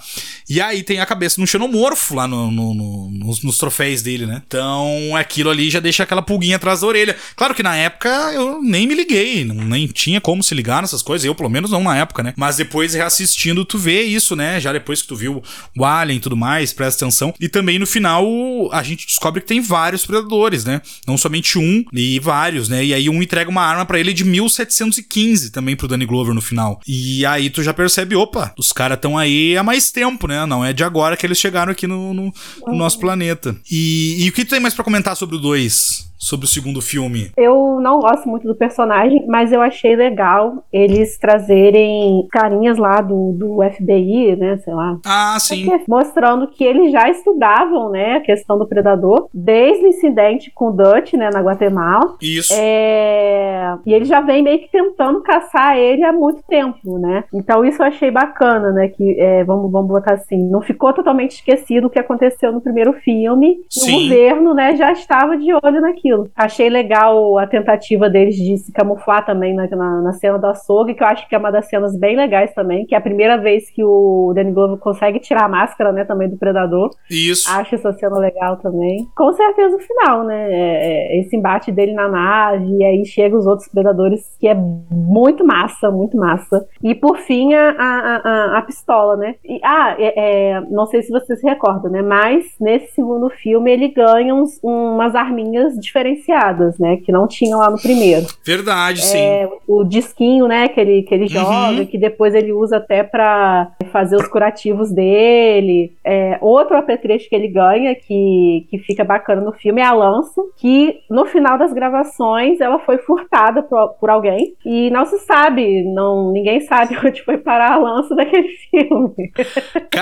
E 0.49 0.59
aí 0.61 0.83
tem 0.83 0.99
a 0.99 1.05
cabeça 1.05 1.39
um 1.41 1.45
xenomorfo 1.47 2.13
lá 2.15 2.27
no, 2.27 2.51
no, 2.51 2.73
no, 2.73 3.09
nos, 3.11 3.41
nos, 3.43 3.57
troféus 3.57 4.01
dele, 4.01 4.25
né? 4.25 4.41
Então 4.45 5.15
aquilo 5.15 5.49
ali 5.49 5.69
já 5.69 5.79
deixa 5.79 6.03
aquela 6.03 6.21
pulguinha 6.21 6.57
atrás 6.57 6.81
da 6.81 6.87
orelha. 6.87 7.15
Claro 7.35 7.55
que 7.55 7.63
na 7.63 7.75
época 7.75 8.09
eu 8.33 8.61
nem 8.61 8.85
me 8.87 8.93
liguei, 8.93 9.45
não, 9.45 9.55
nem 9.55 9.87
tinha 9.87 10.19
como 10.19 10.40
se 10.41 10.55
ligar 10.55 10.81
nessas 10.81 11.01
coisas, 11.01 11.25
eu 11.25 11.35
pelo 11.35 11.49
menos 11.49 11.71
não 11.71 11.83
na 11.83 11.97
época, 11.97 12.23
né? 12.23 12.33
Mas 12.37 12.57
depois 12.57 12.93
reassistindo, 12.93 13.65
tu 13.65 13.77
vê 13.77 14.03
isso, 14.03 14.35
né? 14.35 14.59
Já 14.59 14.71
depois 14.73 15.01
que 15.01 15.07
tu 15.07 15.15
viu 15.15 15.41
o 15.77 15.85
Alien 15.85 16.17
e 16.17 16.21
tudo 16.21 16.37
mais, 16.37 16.73
presta 16.73 17.05
atenção. 17.05 17.33
E 17.39 17.49
também 17.49 17.79
no 17.79 17.87
final 17.87 18.25
a 18.71 18.83
gente 18.83 19.05
descobre 19.05 19.41
que 19.41 19.47
tem 19.47 19.61
vários 19.61 20.05
predadores, 20.05 20.65
né? 20.65 20.81
Não 21.07 21.17
somente 21.17 21.57
um, 21.57 21.83
e 21.93 22.19
vários, 22.19 22.69
né? 22.69 22.83
E 22.83 22.93
aí 22.93 23.09
um 23.09 23.21
entrega 23.21 23.49
uma 23.49 23.63
arma 23.63 23.85
para 23.85 23.99
ele 23.99 24.13
de 24.13 24.23
1715 24.23 25.51
também 25.51 25.75
pro 25.75 25.87
Danny 25.87 26.05
Glover 26.05 26.33
no 26.33 26.41
final. 26.41 26.79
E 26.87 27.25
aí 27.25 27.49
tu 27.49 27.63
já 27.63 27.73
percebe, 27.73 28.15
opa, 28.15 28.53
os 28.57 28.71
caras 28.71 28.97
estão 28.97 29.17
aí 29.17 29.57
há 29.57 29.63
mais 29.63 29.91
tempo, 29.91 30.27
né? 30.27 30.45
Não 30.45 30.63
é 30.63 30.73
de 30.73 30.83
agora 30.83 31.17
que 31.17 31.25
eles 31.25 31.37
chegaram 31.37 31.71
aqui 31.71 31.87
no, 31.87 32.13
no, 32.13 32.33
no 32.67 32.75
nosso 32.75 32.99
planeta. 32.99 33.55
E, 33.69 34.25
e 34.25 34.29
o 34.29 34.31
que 34.31 34.45
tu 34.45 34.49
tem 34.49 34.59
mais 34.59 34.73
para 34.73 34.83
comentar 34.83 35.15
sobre 35.15 35.35
o 35.35 35.39
2? 35.39 36.10
Sobre 36.21 36.45
o 36.45 36.49
segundo 36.49 36.81
filme? 36.81 37.31
Eu 37.35 37.79
não 37.81 37.99
gosto 37.99 38.29
muito 38.29 38.47
do 38.47 38.53
personagem, 38.53 39.25
mas 39.27 39.51
eu 39.51 39.59
achei 39.59 39.95
legal 39.95 40.63
eles 40.71 41.17
trazerem 41.17 42.27
carinhas 42.31 42.77
lá 42.77 43.01
do, 43.01 43.31
do 43.31 43.57
FBI, 43.73 44.35
né, 44.35 44.57
sei 44.57 44.73
lá. 44.73 44.99
Ah, 45.03 45.37
sim. 45.39 45.67
Mostrando 45.87 46.47
que 46.47 46.63
eles 46.63 46.91
já 46.91 47.09
estudavam, 47.09 47.89
né, 47.89 48.17
a 48.17 48.21
questão 48.21 48.59
do 48.59 48.67
predador 48.67 49.27
desde 49.33 49.83
o 49.83 49.87
incidente 49.87 50.51
com 50.53 50.67
o 50.67 50.71
Dutch, 50.71 51.13
né, 51.13 51.31
na 51.33 51.41
Guatemala. 51.41 52.15
Isso. 52.21 52.53
É... 52.55 53.75
E 53.83 53.91
ele 53.91 54.05
já 54.05 54.21
vem 54.21 54.43
meio 54.43 54.59
que 54.59 54.69
tentando 54.69 55.21
caçar 55.21 55.75
ele 55.77 56.03
há 56.03 56.13
muito 56.13 56.43
tempo, 56.47 56.99
né. 56.99 57.23
Então 57.33 57.65
isso 57.65 57.81
eu 57.81 57.87
achei 57.87 58.11
bacana, 58.11 58.71
né, 58.71 58.89
que 58.89 59.19
é, 59.19 59.43
vamos, 59.43 59.71
vamos 59.71 59.87
botar 59.87 60.13
assim, 60.13 60.47
não 60.51 60.61
ficou 60.61 60.93
totalmente 60.93 61.31
esquecido 61.31 61.87
o 61.87 61.89
que 61.89 61.97
aconteceu 61.97 62.51
no 62.51 62.61
primeiro 62.61 62.93
filme. 62.93 63.57
Sim. 63.67 63.91
O 63.91 64.03
governo, 64.03 64.53
né, 64.53 64.75
já 64.75 64.91
estava 64.91 65.35
de 65.35 65.51
olho 65.51 65.81
naquilo 65.81 66.10
aquilo. 66.11 66.29
Achei 66.35 66.69
legal 66.69 67.37
a 67.37 67.47
tentativa 67.47 68.09
deles 68.09 68.35
de 68.35 68.57
se 68.57 68.71
camuflar 68.71 69.25
também 69.25 69.53
na, 69.53 69.67
na, 69.67 70.01
na, 70.01 70.13
cena 70.13 70.37
do 70.37 70.47
açougue, 70.47 70.93
que 70.93 71.03
eu 71.03 71.07
acho 71.07 71.27
que 71.27 71.35
é 71.35 71.37
uma 71.37 71.51
das 71.51 71.67
cenas 71.67 71.97
bem 71.97 72.15
legais 72.15 72.53
também, 72.53 72.85
que 72.85 72.93
é 72.93 72.97
a 72.97 73.01
primeira 73.01 73.37
vez 73.37 73.69
que 73.69 73.83
o 73.83 74.31
Danny 74.35 74.51
Glover 74.51 74.77
consegue 74.77 75.19
tirar 75.19 75.45
a 75.45 75.49
máscara, 75.49 75.91
né, 75.91 76.03
também 76.03 76.29
do 76.29 76.37
Predador. 76.37 76.89
Isso. 77.09 77.49
Acho 77.49 77.75
essa 77.75 77.93
cena 77.93 78.17
legal 78.17 78.57
também. 78.57 79.07
Com 79.15 79.31
certeza 79.33 79.75
o 79.75 79.79
final, 79.79 80.23
né, 80.25 80.51
é, 80.51 81.17
é, 81.17 81.19
esse 81.21 81.35
embate 81.35 81.71
dele 81.71 81.93
na 81.93 82.07
nave, 82.07 82.77
e 82.77 82.83
aí 82.83 83.05
chega 83.05 83.37
os 83.37 83.47
outros 83.47 83.69
Predadores, 83.71 84.35
que 84.39 84.47
é 84.47 84.55
muito 84.55 85.45
massa, 85.45 85.89
muito 85.89 86.17
massa. 86.17 86.67
E 86.83 86.93
por 86.93 87.17
fim, 87.19 87.53
a, 87.53 87.69
a, 87.71 88.15
a, 88.17 88.57
a 88.57 88.61
pistola, 88.63 89.15
né. 89.15 89.35
E, 89.45 89.59
ah, 89.63 89.95
é, 89.97 90.51
é, 90.51 90.61
não 90.69 90.85
sei 90.85 91.01
se 91.01 91.11
vocês 91.11 91.39
se 91.39 91.47
recordam, 91.47 91.91
né, 91.91 92.01
mas 92.01 92.45
nesse 92.59 92.93
segundo 92.93 93.29
filme 93.29 93.71
ele 93.71 93.87
ganha 93.89 94.33
uns, 94.33 94.59
umas 94.63 95.15
arminhas 95.15 95.73
diferentes 95.75 96.00
diferenciadas, 96.01 96.77
né? 96.79 96.97
Que 96.97 97.11
não 97.11 97.27
tinham 97.27 97.59
lá 97.59 97.69
no 97.69 97.79
primeiro. 97.81 98.25
Verdade, 98.43 99.01
sim. 99.01 99.17
É, 99.17 99.49
o 99.67 99.83
disquinho, 99.83 100.47
né? 100.47 100.67
Que 100.67 100.79
ele, 100.79 101.03
que 101.03 101.13
ele 101.13 101.23
uhum. 101.23 101.29
joga, 101.29 101.85
que 101.85 101.97
depois 101.97 102.33
ele 102.33 102.51
usa 102.51 102.77
até 102.77 103.03
para 103.03 103.71
fazer 103.91 104.15
os 104.15 104.27
curativos 104.27 104.91
dele. 104.91 105.93
É, 106.03 106.37
outro 106.41 106.75
apetrecho 106.75 107.29
que 107.29 107.35
ele 107.35 107.47
ganha, 107.47 107.95
que, 107.95 108.67
que 108.69 108.77
fica 108.79 109.03
bacana 109.03 109.41
no 109.41 109.53
filme, 109.53 109.81
é 109.81 109.85
a 109.85 109.93
lança, 109.93 110.41
que 110.57 110.99
no 111.09 111.25
final 111.25 111.57
das 111.57 111.73
gravações 111.73 112.59
ela 112.59 112.79
foi 112.79 112.97
furtada 112.97 113.61
por, 113.61 113.89
por 113.99 114.09
alguém 114.09 114.55
e 114.65 114.89
não 114.89 115.05
se 115.05 115.19
sabe, 115.19 115.83
não, 115.83 116.31
ninguém 116.31 116.61
sabe 116.61 116.97
onde 117.05 117.21
foi 117.23 117.37
parar 117.37 117.73
a 117.73 117.77
lança 117.77 118.15
daquele 118.15 118.49
filme. 118.69 119.31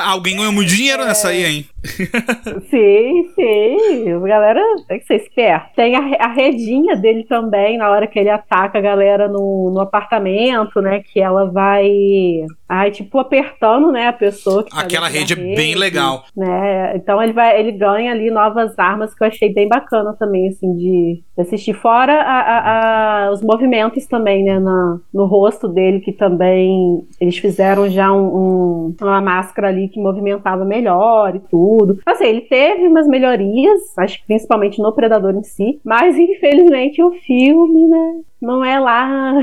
Alguém 0.05 0.37
ganhou 0.37 0.51
muito 0.51 0.69
dinheiro 0.69 1.03
é... 1.03 1.05
nessa 1.05 1.29
aí, 1.29 1.45
hein? 1.45 1.65
sim, 2.69 3.29
sim. 3.35 4.13
A 4.13 4.19
galera 4.19 4.61
tem 4.87 4.99
que 4.99 5.05
ser 5.05 5.15
esperto. 5.15 5.75
Tem 5.75 5.88
a, 5.95 6.25
a, 6.25 6.27
redinha 6.27 6.95
dele 6.95 7.23
também, 7.23 7.77
na 7.77 7.89
hora 7.89 8.07
que 8.07 8.19
ele 8.19 8.29
ataca 8.29 8.77
a 8.77 8.81
galera 8.81 9.27
no, 9.27 9.71
no 9.73 9.79
apartamento, 9.81 10.81
né? 10.81 11.01
Que 11.01 11.19
ela 11.19 11.45
vai. 11.51 11.89
Ai, 12.69 12.91
tipo, 12.91 13.17
apertando, 13.17 13.91
né, 13.91 14.07
a 14.07 14.13
pessoa 14.13 14.63
que 14.63 14.69
tá 14.69 14.81
Aquela 14.81 15.07
rede, 15.07 15.33
rede 15.33 15.53
é 15.53 15.55
bem 15.55 15.73
legal. 15.73 16.23
Né? 16.37 16.95
Então 16.95 17.21
ele 17.21 17.33
vai, 17.33 17.59
ele 17.59 17.71
ganha 17.71 18.11
ali 18.11 18.29
novas 18.29 18.77
armas 18.77 19.13
que 19.15 19.23
eu 19.23 19.27
achei 19.27 19.51
bem 19.51 19.67
bacana 19.67 20.13
também, 20.13 20.49
assim, 20.49 20.75
de, 20.75 21.23
assistir. 21.41 21.73
Fora 21.73 22.13
a, 22.13 22.39
a, 22.39 23.25
a, 23.27 23.31
os 23.31 23.41
movimentos 23.41 24.05
também, 24.05 24.43
né, 24.43 24.59
na, 24.59 24.99
no 25.13 25.25
rosto 25.25 25.67
dele, 25.67 25.99
que 25.99 26.11
também 26.11 27.07
eles 27.19 27.37
fizeram 27.37 27.89
já 27.89 28.11
um, 28.11 28.89
um, 28.89 28.95
uma 29.01 29.21
máscara 29.21 29.69
ali 29.69 29.87
que 29.87 29.99
movimentava 29.99 30.65
melhor 30.65 31.35
e 31.35 31.39
tudo. 31.39 31.99
Assim, 32.05 32.25
ele 32.25 32.41
teve 32.41 32.87
umas 32.87 33.07
melhorias, 33.07 33.97
acho 33.97 34.19
que 34.19 34.27
principalmente 34.27 34.81
no 34.81 34.93
Predador 34.93 35.35
em 35.35 35.43
si, 35.43 35.79
mas 35.83 36.17
infelizmente 36.17 37.01
o 37.01 37.11
filme, 37.11 37.87
né, 37.87 38.21
não 38.41 38.63
é 38.63 38.79
lá 38.79 39.33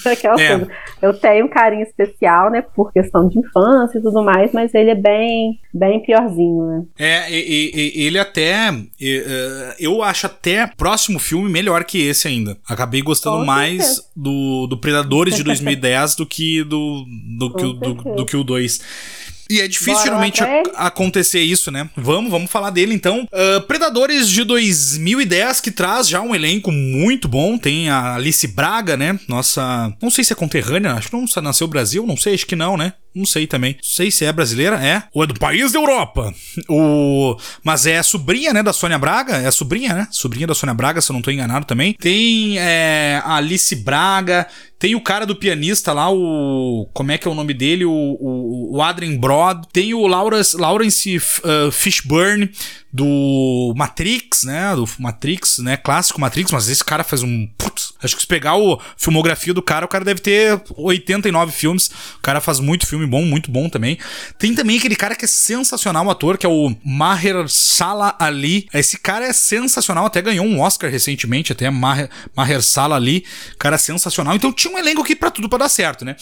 aquela 0.06 0.40
é. 0.40 0.48
coisa. 0.48 0.72
Eu 1.00 1.14
tenho 1.14 1.46
um 1.46 1.48
carinho 1.48 1.82
especial, 1.82 2.50
né, 2.50 2.62
por 2.74 2.92
questão 2.92 3.28
de 3.28 3.38
infância 3.38 3.98
e 3.98 4.02
tudo 4.02 4.22
mais, 4.22 4.52
mas 4.52 4.74
ele 4.74 4.90
é 4.90 4.94
bem, 4.94 5.60
bem 5.72 6.02
piorzinho, 6.02 6.66
né? 6.66 6.84
É, 6.98 7.30
e, 7.30 7.92
e, 7.94 8.06
ele 8.06 8.18
até, 8.18 8.68
é, 9.00 9.76
eu 9.78 10.02
acho 10.02 10.26
até 10.26 10.66
próximo 10.66 11.18
filme 11.18 11.50
melhor 11.50 11.84
que 11.84 12.06
esse 12.06 12.28
ainda. 12.28 12.56
Acabei 12.68 13.02
gostando 13.02 13.38
Com 13.38 13.44
mais 13.44 14.00
do, 14.14 14.66
do 14.66 14.78
Predadores 14.78 15.36
de 15.36 15.42
2010 15.42 16.16
do 16.16 16.26
que 16.26 16.64
do, 16.64 17.04
do, 17.38 17.52
que, 17.54 17.62
do, 17.62 17.94
do 17.94 18.26
que 18.26 18.36
o 18.36 18.44
2. 18.44 19.35
E 19.48 19.60
é 19.60 19.68
difícil 19.68 20.02
geralmente 20.02 20.42
acontecer 20.74 21.40
isso, 21.40 21.70
né? 21.70 21.88
Vamos, 21.96 22.30
vamos 22.30 22.50
falar 22.50 22.70
dele 22.70 22.94
então. 22.94 23.28
Uh, 23.32 23.60
Predadores 23.62 24.28
de 24.28 24.44
2010, 24.44 25.60
que 25.60 25.70
traz 25.70 26.08
já 26.08 26.20
um 26.20 26.34
elenco 26.34 26.72
muito 26.72 27.28
bom. 27.28 27.56
Tem 27.58 27.88
a 27.88 28.14
Alice 28.14 28.46
Braga, 28.48 28.96
né? 28.96 29.18
Nossa. 29.28 29.92
Não 30.02 30.10
sei 30.10 30.24
se 30.24 30.32
é 30.32 30.36
conterrânea, 30.36 30.94
acho 30.94 31.08
que 31.08 31.16
não 31.16 31.26
nasceu 31.42 31.66
no 31.66 31.70
Brasil, 31.70 32.06
não 32.06 32.16
sei, 32.16 32.34
acho 32.34 32.46
que 32.46 32.56
não, 32.56 32.76
né? 32.76 32.92
Não 33.16 33.24
sei 33.24 33.46
também. 33.46 33.72
Não 33.72 33.80
sei 33.82 34.10
se 34.10 34.26
é 34.26 34.32
brasileira, 34.32 34.76
é. 34.76 35.04
Ou 35.14 35.24
é 35.24 35.26
do 35.26 35.32
país 35.34 35.72
da 35.72 35.78
Europa. 35.78 36.34
O... 36.68 37.34
Mas 37.64 37.86
é 37.86 38.02
sobrinha, 38.02 38.52
né, 38.52 38.62
da 38.62 38.74
Sônia 38.74 38.98
Braga. 38.98 39.38
É 39.38 39.46
a 39.46 39.52
sobrinha, 39.52 39.94
né? 39.94 40.08
Sobrinha 40.10 40.46
da 40.46 40.54
Sônia 40.54 40.74
Braga, 40.74 41.00
se 41.00 41.10
eu 41.10 41.14
não 41.14 41.22
tô 41.22 41.30
enganado 41.30 41.64
também. 41.64 41.94
Tem 41.94 42.58
é, 42.58 43.22
a 43.24 43.36
Alice 43.36 43.74
Braga. 43.74 44.46
Tem 44.78 44.94
o 44.94 45.00
cara 45.00 45.24
do 45.24 45.34
pianista 45.34 45.94
lá, 45.94 46.10
o. 46.10 46.86
Como 46.92 47.10
é 47.10 47.16
que 47.16 47.26
é 47.26 47.30
o 47.30 47.34
nome 47.34 47.54
dele? 47.54 47.86
O, 47.86 47.90
o, 47.90 48.76
o 48.76 48.82
Adrian 48.82 49.16
Broad. 49.16 49.66
Tem 49.72 49.94
o 49.94 50.06
Lawrence, 50.06 50.54
Lawrence 50.54 51.16
uh, 51.16 51.72
Fishburne 51.72 52.50
do 52.92 53.72
Matrix, 53.74 54.44
né? 54.44 54.76
Do 54.76 54.86
Matrix, 54.98 55.58
né? 55.58 55.78
Clássico 55.78 56.20
Matrix, 56.20 56.50
mas 56.50 56.68
esse 56.68 56.84
cara 56.84 57.02
faz 57.02 57.22
um. 57.22 57.46
Putz, 57.56 57.94
acho 58.02 58.16
que 58.16 58.22
se 58.22 58.28
pegar 58.28 58.52
a 58.52 58.78
filmografia 58.98 59.54
do 59.54 59.62
cara, 59.62 59.86
o 59.86 59.88
cara 59.88 60.04
deve 60.04 60.20
ter 60.20 60.60
89 60.76 61.52
filmes. 61.52 61.90
O 62.18 62.20
cara 62.20 62.42
faz 62.42 62.60
muito 62.60 62.86
filme 62.86 63.05
bom, 63.06 63.22
muito 63.22 63.50
bom 63.50 63.68
também. 63.68 63.98
Tem 64.38 64.54
também 64.54 64.78
aquele 64.78 64.96
cara 64.96 65.14
que 65.14 65.24
é 65.24 65.28
sensacional, 65.28 66.06
o 66.06 66.10
ator, 66.10 66.38
que 66.38 66.46
é 66.46 66.48
o 66.48 66.74
Mahershala 66.84 68.14
Ali. 68.18 68.68
Esse 68.72 68.98
cara 68.98 69.26
é 69.26 69.32
sensacional, 69.32 70.06
até 70.06 70.20
ganhou 70.22 70.46
um 70.46 70.60
Oscar 70.60 70.90
recentemente, 70.90 71.52
até 71.52 71.70
Maher, 71.70 72.08
Mahershala 72.36 72.96
Ali. 72.96 73.24
Cara 73.58 73.78
sensacional. 73.78 74.34
Então 74.34 74.52
tinha 74.52 74.72
um 74.72 74.78
elenco 74.78 75.02
aqui 75.02 75.14
para 75.14 75.30
tudo 75.30 75.48
para 75.48 75.60
dar 75.60 75.68
certo, 75.68 76.04
né? 76.04 76.16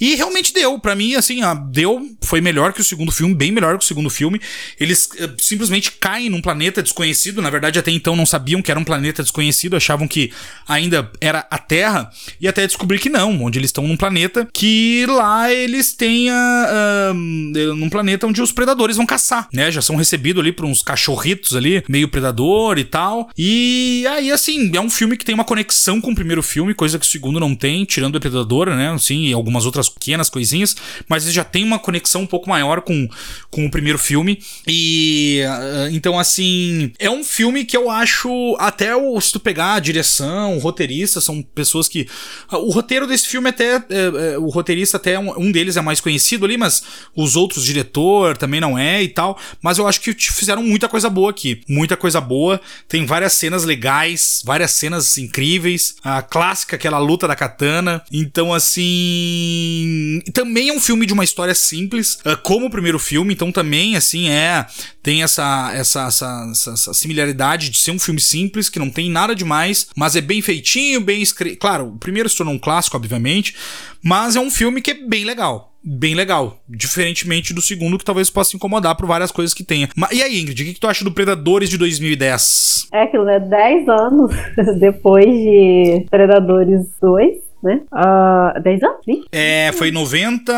E 0.00 0.14
realmente 0.14 0.52
deu. 0.52 0.78
para 0.78 0.94
mim, 0.94 1.14
assim, 1.14 1.40
deu. 1.70 2.08
Foi 2.22 2.40
melhor 2.40 2.72
que 2.72 2.80
o 2.80 2.84
segundo 2.84 3.12
filme, 3.12 3.34
bem 3.34 3.52
melhor 3.52 3.78
que 3.78 3.84
o 3.84 3.86
segundo 3.86 4.10
filme. 4.10 4.40
Eles 4.78 5.06
uh, 5.06 5.34
simplesmente 5.40 5.92
caem 5.92 6.28
num 6.28 6.40
planeta 6.40 6.82
desconhecido. 6.82 7.40
Na 7.40 7.50
verdade, 7.50 7.78
até 7.78 7.90
então 7.90 8.16
não 8.16 8.26
sabiam 8.26 8.62
que 8.62 8.70
era 8.70 8.78
um 8.78 8.84
planeta 8.84 9.22
desconhecido, 9.22 9.76
achavam 9.76 10.06
que 10.06 10.32
ainda 10.66 11.10
era 11.20 11.46
a 11.50 11.58
Terra. 11.58 12.10
E 12.40 12.48
até 12.48 12.66
descobrir 12.66 12.98
que 12.98 13.08
não, 13.08 13.42
onde 13.42 13.58
eles 13.58 13.68
estão 13.68 13.86
num 13.86 13.96
planeta 13.96 14.48
que 14.52 15.06
lá 15.06 15.52
eles 15.52 15.92
têm 15.92 16.17
a, 16.30 17.12
num 17.14 17.88
planeta 17.88 18.26
onde 18.26 18.42
os 18.42 18.52
predadores 18.52 18.96
vão 18.96 19.06
caçar, 19.06 19.48
né? 19.52 19.70
Já 19.70 19.82
são 19.82 19.96
recebidos 19.96 20.40
ali 20.40 20.52
por 20.52 20.64
uns 20.64 20.82
cachorritos 20.82 21.54
ali, 21.54 21.82
meio 21.88 22.08
predador 22.08 22.78
e 22.78 22.84
tal. 22.84 23.30
E 23.36 24.04
aí, 24.08 24.32
assim, 24.32 24.70
é 24.74 24.80
um 24.80 24.90
filme 24.90 25.16
que 25.16 25.24
tem 25.24 25.34
uma 25.34 25.44
conexão 25.44 26.00
com 26.00 26.12
o 26.12 26.14
primeiro 26.14 26.42
filme, 26.42 26.74
coisa 26.74 26.98
que 26.98 27.06
o 27.06 27.08
segundo 27.08 27.38
não 27.38 27.54
tem, 27.54 27.84
tirando 27.84 28.16
a 28.16 28.20
Predadora, 28.20 28.76
né? 28.76 28.90
Assim, 28.90 29.26
e 29.26 29.32
algumas 29.32 29.66
outras 29.66 29.88
pequenas 29.88 30.30
coisinhas, 30.30 30.76
mas 31.08 31.24
ele 31.24 31.32
já 31.32 31.44
tem 31.44 31.64
uma 31.64 31.78
conexão 31.78 32.22
um 32.22 32.26
pouco 32.26 32.48
maior 32.48 32.80
com, 32.80 33.08
com 33.50 33.66
o 33.66 33.70
primeiro 33.70 33.98
filme. 33.98 34.40
E 34.66 35.42
uh, 35.44 35.94
então, 35.94 36.18
assim, 36.18 36.92
é 36.98 37.10
um 37.10 37.24
filme 37.24 37.64
que 37.64 37.76
eu 37.76 37.90
acho, 37.90 38.56
até 38.58 38.94
o, 38.94 39.20
se 39.20 39.32
tu 39.32 39.40
pegar 39.40 39.74
a 39.74 39.80
direção, 39.80 40.56
o 40.56 40.58
roteirista, 40.58 41.20
são 41.20 41.42
pessoas 41.42 41.88
que. 41.88 42.06
O 42.50 42.70
roteiro 42.70 43.06
desse 43.06 43.28
filme, 43.28 43.48
até. 43.48 43.76
É, 43.76 44.34
é, 44.34 44.38
o 44.38 44.48
roteirista, 44.48 44.96
até 44.96 45.18
um, 45.18 45.38
um, 45.38 45.52
deles 45.52 45.76
é 45.76 45.80
mais 45.80 46.00
desconhecido 46.08 46.44
ali, 46.44 46.56
mas 46.56 46.82
os 47.14 47.36
outros 47.36 47.64
diretor 47.64 48.36
também 48.36 48.60
não 48.60 48.78
é 48.78 49.02
e 49.02 49.08
tal. 49.08 49.38
Mas 49.62 49.78
eu 49.78 49.86
acho 49.86 50.00
que 50.00 50.12
fizeram 50.14 50.62
muita 50.62 50.88
coisa 50.88 51.10
boa 51.10 51.30
aqui. 51.30 51.60
Muita 51.68 51.96
coisa 51.96 52.20
boa. 52.20 52.60
Tem 52.88 53.04
várias 53.04 53.34
cenas 53.34 53.64
legais, 53.64 54.42
várias 54.44 54.72
cenas 54.72 55.18
incríveis. 55.18 55.96
A 56.02 56.22
clássica, 56.22 56.76
aquela 56.76 56.98
luta 56.98 57.28
da 57.28 57.36
katana. 57.36 58.02
Então, 58.10 58.52
assim. 58.54 60.22
Também 60.32 60.70
é 60.70 60.72
um 60.72 60.80
filme 60.80 61.06
de 61.06 61.12
uma 61.12 61.24
história 61.24 61.54
simples, 61.54 62.18
ah, 62.24 62.36
como 62.36 62.66
o 62.66 62.70
primeiro 62.70 62.98
filme. 62.98 63.34
Então, 63.34 63.52
também, 63.52 63.96
assim, 63.96 64.28
é. 64.28 64.66
Tem 65.02 65.22
essa, 65.22 65.70
essa, 65.74 66.06
essa, 66.06 66.48
essa, 66.50 66.70
essa 66.72 66.94
similaridade 66.94 67.70
de 67.70 67.78
ser 67.78 67.92
um 67.92 67.98
filme 67.98 68.20
simples, 68.20 68.68
que 68.68 68.78
não 68.78 68.90
tem 68.90 69.10
nada 69.10 69.34
demais, 69.34 69.88
mas 69.96 70.16
é 70.16 70.20
bem 70.20 70.42
feitinho, 70.42 71.00
bem 71.00 71.22
escrito. 71.22 71.58
Claro, 71.58 71.88
o 71.88 71.98
primeiro 71.98 72.28
se 72.28 72.36
tornou 72.36 72.54
um 72.54 72.58
clássico, 72.58 72.96
obviamente, 72.96 73.54
mas 74.02 74.36
é 74.36 74.40
um 74.40 74.50
filme 74.50 74.82
que 74.82 74.90
é 74.90 74.94
bem 74.94 75.24
legal 75.24 75.67
bem 75.82 76.14
legal. 76.14 76.58
Diferentemente 76.68 77.54
do 77.54 77.62
segundo, 77.62 77.98
que 77.98 78.04
talvez 78.04 78.30
possa 78.30 78.56
incomodar 78.56 78.96
por 78.96 79.06
várias 79.06 79.30
coisas 79.30 79.54
que 79.54 79.64
tenha. 79.64 79.88
Mas, 79.96 80.12
e 80.12 80.22
aí, 80.22 80.40
Ingrid, 80.40 80.62
o 80.62 80.66
que, 80.66 80.74
que 80.74 80.80
tu 80.80 80.88
acha 80.88 81.04
do 81.04 81.12
Predadores 81.12 81.70
de 81.70 81.78
2010? 81.78 82.88
É 82.92 83.02
aquilo, 83.02 83.24
né? 83.24 83.38
10 83.40 83.88
anos 83.88 84.30
depois 84.78 85.26
de 85.26 86.06
Predadores 86.10 86.86
2 87.00 87.47
né? 87.62 87.82
Uh, 87.92 88.60
10 88.60 88.82
anos? 88.82 88.98
20? 89.06 89.28
É, 89.32 89.72
foi 89.72 89.90
90. 89.90 90.52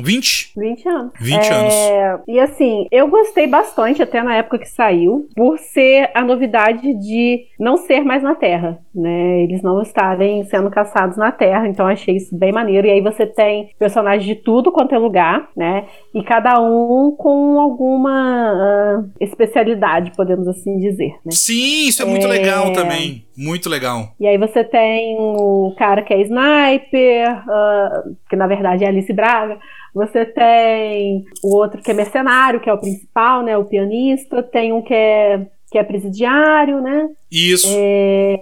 20? 0.00 0.52
20 0.56 0.88
anos. 0.88 1.12
20 1.20 1.36
é, 1.36 1.54
anos. 1.54 2.24
E 2.28 2.40
assim, 2.40 2.86
eu 2.90 3.08
gostei 3.08 3.46
bastante 3.46 4.02
até 4.02 4.22
na 4.22 4.36
época 4.36 4.58
que 4.58 4.68
saiu, 4.68 5.28
por 5.34 5.58
ser 5.58 6.10
a 6.14 6.22
novidade 6.22 6.94
de 6.94 7.46
não 7.58 7.76
ser 7.76 8.04
mais 8.04 8.22
na 8.22 8.34
Terra, 8.34 8.78
né? 8.94 9.42
Eles 9.42 9.62
não 9.62 9.80
estarem 9.82 10.44
sendo 10.44 10.70
caçados 10.70 11.16
na 11.16 11.30
Terra, 11.30 11.68
então 11.68 11.86
achei 11.86 12.16
isso 12.16 12.36
bem 12.36 12.52
maneiro. 12.52 12.86
E 12.86 12.90
aí 12.90 13.00
você 13.00 13.26
tem 13.26 13.70
personagens 13.78 14.24
de 14.24 14.34
tudo 14.34 14.72
quanto 14.72 14.94
é 14.94 14.98
lugar, 14.98 15.48
né? 15.56 15.86
E 16.14 16.22
cada 16.22 16.60
um 16.60 17.14
com 17.16 17.60
alguma 17.60 18.52
uh, 18.52 19.10
especialidade, 19.20 20.12
podemos 20.16 20.48
assim 20.48 20.78
dizer, 20.78 21.14
né? 21.24 21.30
Sim, 21.30 21.88
isso 21.88 22.02
é 22.02 22.04
muito 22.04 22.26
é... 22.26 22.30
legal 22.30 22.72
também. 22.72 23.24
Muito 23.36 23.68
legal. 23.68 24.14
E 24.18 24.26
aí 24.26 24.38
você 24.38 24.62
tem 24.62 25.16
o 25.18 25.74
cara 25.76 26.02
que 26.02 26.12
é 26.12 26.20
sniper, 26.22 27.42
uh, 27.48 28.16
que 28.28 28.36
na 28.36 28.46
verdade 28.46 28.84
é 28.84 28.88
Alice 28.88 29.12
Braga. 29.12 29.58
Você 29.94 30.24
tem 30.24 31.24
o 31.42 31.56
outro 31.56 31.80
que 31.80 31.90
é 31.90 31.94
mercenário, 31.94 32.60
que 32.60 32.68
é 32.68 32.72
o 32.72 32.80
principal, 32.80 33.42
né? 33.42 33.56
O 33.56 33.64
pianista. 33.64 34.42
Tem 34.42 34.72
um 34.72 34.82
que 34.82 34.92
é, 34.92 35.46
que 35.70 35.78
é 35.78 35.84
presidiário, 35.84 36.80
né? 36.80 37.08
Isso. 37.30 37.68
É, 37.70 38.40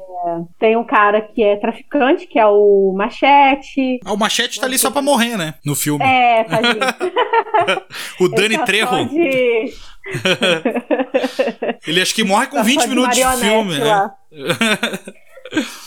tem 0.59 0.77
um 0.77 0.85
cara 0.85 1.21
que 1.21 1.43
é 1.43 1.57
traficante, 1.57 2.27
que 2.27 2.39
é 2.39 2.47
o 2.47 2.95
Machete. 2.97 4.01
Ah, 4.05 4.13
o 4.13 4.19
Machete 4.19 4.61
tá 4.61 4.67
ali 4.67 4.79
só 4.79 4.91
pra 4.91 5.03
morrer, 5.03 5.37
né? 5.37 5.55
No 5.65 5.75
filme. 5.75 6.05
É, 6.05 6.45
tá 6.49 6.57
ali. 6.57 6.79
o 8.21 8.29
Dani 8.29 8.59
Trejo. 8.65 9.09
De... 9.09 9.73
Ele 11.87 12.01
acho 12.01 12.15
que 12.15 12.25
morre 12.25 12.47
com 12.49 12.63
20 12.63 12.87
minutos 12.89 13.17
de 13.17 13.25
filme. 13.39 13.79
Né? 13.79 14.11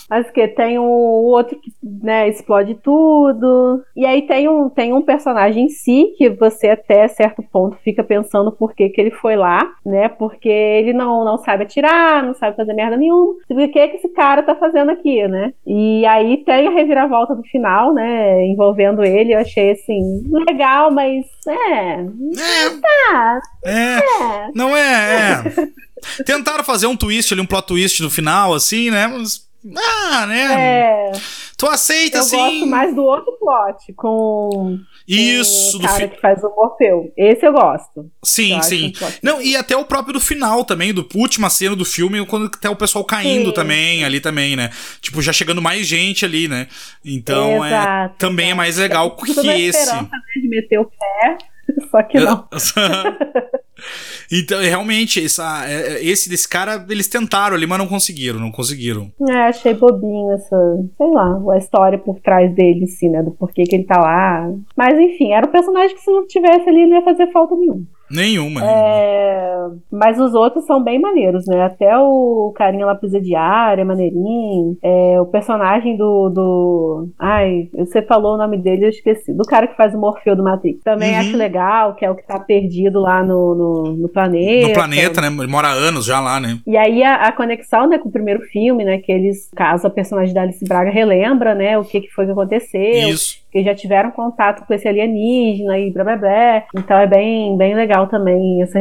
Mas 0.09 0.29
que 0.29 0.47
tem 0.47 0.77
o 0.77 0.83
outro 0.83 1.59
que 1.59 1.71
né, 1.83 2.29
explode 2.29 2.75
tudo. 2.75 3.83
E 3.95 4.05
aí 4.05 4.21
tem 4.21 4.47
um, 4.47 4.69
tem 4.69 4.93
um 4.93 5.01
personagem 5.01 5.65
em 5.65 5.69
si 5.69 6.13
que 6.17 6.29
você 6.29 6.69
até 6.69 7.07
certo 7.07 7.41
ponto 7.41 7.77
fica 7.83 8.03
pensando 8.03 8.51
por 8.51 8.73
que, 8.73 8.89
que 8.89 9.01
ele 9.01 9.11
foi 9.11 9.35
lá, 9.35 9.67
né? 9.85 10.07
Porque 10.09 10.49
ele 10.49 10.93
não, 10.93 11.25
não 11.25 11.37
sabe 11.37 11.63
atirar, 11.63 12.23
não 12.23 12.33
sabe 12.33 12.55
fazer 12.55 12.73
merda 12.73 12.97
nenhuma. 12.97 13.33
O 13.49 13.55
que, 13.55 13.67
que 13.67 13.97
esse 13.97 14.09
cara 14.09 14.43
tá 14.43 14.55
fazendo 14.55 14.91
aqui, 14.91 15.27
né? 15.27 15.53
E 15.65 16.05
aí 16.05 16.37
tem 16.37 16.67
a 16.67 16.71
reviravolta 16.71 17.35
do 17.35 17.43
final, 17.43 17.93
né? 17.93 18.45
Envolvendo 18.45 19.03
ele. 19.03 19.33
Eu 19.33 19.39
achei 19.39 19.71
assim, 19.71 20.01
legal, 20.47 20.91
mas 20.91 21.25
é. 21.47 21.99
É. 21.99 22.69
Tá. 22.81 23.41
É. 23.65 23.71
é. 23.71 24.51
Não 24.53 24.75
é, 24.75 25.31
é. 25.33 26.23
Tentaram 26.23 26.63
fazer 26.63 26.87
um 26.87 26.95
twist 26.95 27.33
ali, 27.33 27.41
um 27.41 27.45
plot 27.45 27.67
twist 27.67 28.03
no 28.03 28.09
final, 28.09 28.53
assim, 28.53 28.91
né? 28.91 29.07
Mas 29.07 29.44
ah, 29.75 30.25
né? 30.27 31.11
É. 31.11 31.11
Tu 31.57 31.65
aceita, 31.67 32.17
eu 32.17 32.21
assim. 32.21 32.37
Eu 32.37 32.49
gosto 32.51 32.67
mais 32.67 32.95
do 32.95 33.03
outro 33.03 33.31
plot, 33.39 33.93
com. 33.93 34.77
Isso, 35.07 35.77
o 35.77 35.81
cara 35.81 35.93
fi... 35.95 36.07
que 36.09 36.19
faz 36.19 36.43
o 36.43 36.49
Morfeu. 36.49 37.13
Esse 37.15 37.45
eu 37.45 37.53
gosto. 37.53 38.11
Sim, 38.23 38.55
eu 38.55 38.63
sim. 38.63 38.93
Não, 39.23 39.41
e 39.41 39.55
até 39.55 39.75
o 39.77 39.85
próprio 39.85 40.13
do 40.13 40.19
final 40.19 40.65
também, 40.65 40.93
do 40.93 41.07
última 41.15 41.49
cena 41.49 41.75
do 41.75 41.85
filme, 41.85 42.25
quando 42.25 42.47
até 42.47 42.69
o 42.69 42.75
pessoal 42.75 43.05
caindo 43.05 43.49
sim. 43.49 43.53
também, 43.53 44.03
ali 44.03 44.19
também, 44.19 44.55
né? 44.55 44.69
Tipo, 44.99 45.21
já 45.21 45.31
chegando 45.31 45.61
mais 45.61 45.87
gente 45.87 46.25
ali, 46.25 46.47
né? 46.47 46.67
Então, 47.03 47.63
é, 47.63 47.69
Exato, 47.69 48.15
é, 48.15 48.17
também 48.17 48.51
é 48.51 48.53
mais 48.53 48.77
legal 48.77 49.15
que 49.15 49.31
esse. 49.31 49.95
Né, 49.95 50.09
de 50.41 50.49
meter 50.49 50.79
o 50.79 50.85
pé. 50.85 51.37
Só 51.89 52.03
que 52.03 52.19
não. 52.19 52.47
então, 54.31 54.61
realmente, 54.61 55.23
essa, 55.23 55.65
é, 55.67 55.93
é, 55.93 56.05
esse 56.05 56.29
desse 56.29 56.47
cara, 56.47 56.85
eles 56.89 57.07
tentaram 57.07 57.55
ali, 57.55 57.65
mas 57.65 57.77
não 57.77 57.87
conseguiram, 57.87 58.39
não 58.39 58.51
conseguiram. 58.51 59.11
É, 59.27 59.47
achei 59.47 59.73
bobinho 59.73 60.31
essa, 60.33 60.57
sei 60.97 61.11
lá, 61.11 61.39
a 61.53 61.57
história 61.57 61.97
por 61.97 62.19
trás 62.19 62.53
dele, 62.53 62.87
sim, 62.87 63.09
né? 63.09 63.21
Do 63.23 63.31
porquê 63.31 63.63
que 63.63 63.75
ele 63.75 63.85
tá 63.85 63.99
lá. 63.99 64.51
Mas 64.75 64.97
enfim, 64.99 65.31
era 65.31 65.47
um 65.47 65.51
personagem 65.51 65.95
que 65.95 66.01
se 66.01 66.11
não 66.11 66.25
tivesse 66.27 66.67
ali, 66.69 66.85
não 66.85 66.97
ia 66.97 67.03
fazer 67.03 67.31
falta 67.31 67.55
nenhuma. 67.55 67.85
Nenhuma. 68.09 68.61
É... 68.63 69.55
Mas 69.91 70.19
os 70.19 70.33
outros 70.33 70.65
são 70.65 70.83
bem 70.83 70.99
maneiros, 70.99 71.45
né? 71.47 71.63
Até 71.63 71.97
o 71.97 72.53
carinha 72.55 72.85
lá 72.85 72.95
presidiário 72.95 73.81
é 73.81 73.85
maneirinho. 73.85 74.77
É... 74.81 75.19
O 75.19 75.25
personagem 75.25 75.97
do, 75.97 76.29
do. 76.29 77.09
Ai, 77.19 77.69
você 77.73 78.01
falou 78.01 78.35
o 78.35 78.37
nome 78.37 78.57
dele, 78.57 78.85
eu 78.85 78.89
esqueci. 78.89 79.33
Do 79.33 79.43
cara 79.43 79.67
que 79.67 79.75
faz 79.75 79.93
o 79.93 79.99
Morfeu 79.99 80.35
do 80.35 80.43
Matrix. 80.43 80.83
Também 80.83 81.13
uhum. 81.13 81.19
acho 81.19 81.37
legal, 81.37 81.95
que 81.95 82.05
é 82.05 82.11
o 82.11 82.15
que 82.15 82.25
tá 82.25 82.39
perdido 82.39 82.99
lá 82.99 83.23
no, 83.23 83.55
no, 83.55 83.83
no 83.97 84.09
planeta. 84.09 84.67
No 84.67 84.73
planeta, 84.73 85.21
né? 85.21 85.27
Ele 85.27 85.47
mora 85.47 85.69
anos 85.69 86.05
já 86.05 86.19
lá, 86.19 86.39
né? 86.39 86.59
E 86.65 86.77
aí 86.77 87.03
a, 87.03 87.27
a, 87.27 87.31
conexão 87.31 87.87
né, 87.87 87.97
com 87.97 88.09
o 88.09 88.11
primeiro 88.11 88.41
filme, 88.41 88.83
né? 88.83 88.99
Que 88.99 89.11
eles, 89.11 89.49
caso 89.55 89.87
a 89.87 89.89
personagem 89.89 90.33
da 90.33 90.41
Alice 90.41 90.63
Braga 90.63 90.91
relembra, 90.91 91.55
né? 91.55 91.77
O 91.77 91.83
que, 91.83 92.01
que 92.01 92.09
foi 92.09 92.25
que 92.25 92.31
aconteceu. 92.31 93.09
Isso 93.09 93.44
que 93.55 93.63
já 93.63 93.73
tiveram 93.73 94.11
contato 94.11 94.67
com 94.67 94.73
esse 94.73 94.85
alienígena 94.85 95.79
e 95.79 95.89
blá 95.89 96.03
blá 96.03 96.17
blá. 96.17 96.63
Então 96.75 96.97
é 96.97 97.07
bem, 97.07 97.55
bem 97.55 97.73
legal 97.73 98.05
também 98.05 98.61
essa, 98.61 98.77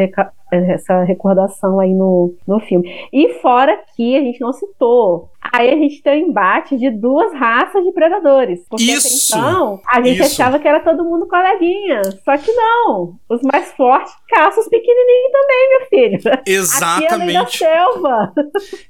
essa 0.51 1.05
recordação 1.05 1.79
aí 1.79 1.95
no, 1.95 2.35
no 2.45 2.59
filme. 2.59 2.91
E 3.12 3.35
fora 3.35 3.79
que 3.95 4.16
a 4.16 4.20
gente 4.20 4.41
não 4.41 4.53
citou 4.53 5.31
Aí 5.53 5.69
a 5.69 5.77
gente 5.77 6.03
tem 6.03 6.25
um 6.25 6.29
embate 6.29 6.77
de 6.77 6.91
duas 6.91 7.33
raças 7.35 7.85
de 7.85 7.93
predadores. 7.93 8.61
Porque 8.69 8.85
isso, 8.85 9.37
então 9.37 9.81
a 9.87 10.03
gente 10.03 10.23
isso. 10.23 10.33
achava 10.33 10.59
que 10.59 10.67
era 10.67 10.81
todo 10.81 11.05
mundo 11.05 11.29
coleguinha. 11.29 12.03
Só 12.25 12.37
que 12.39 12.51
não. 12.53 13.17
Os 13.29 13.43
mais 13.43 13.71
fortes 13.73 14.13
caçam 14.29 14.63
os 14.63 14.69
pequenininhos 14.69 15.33
também, 15.33 15.69
meu 15.69 15.89
filho. 15.89 16.43
Exatamente. 16.47 17.37
Aqui 17.37 17.55
é 17.55 17.59
selva. 17.59 18.33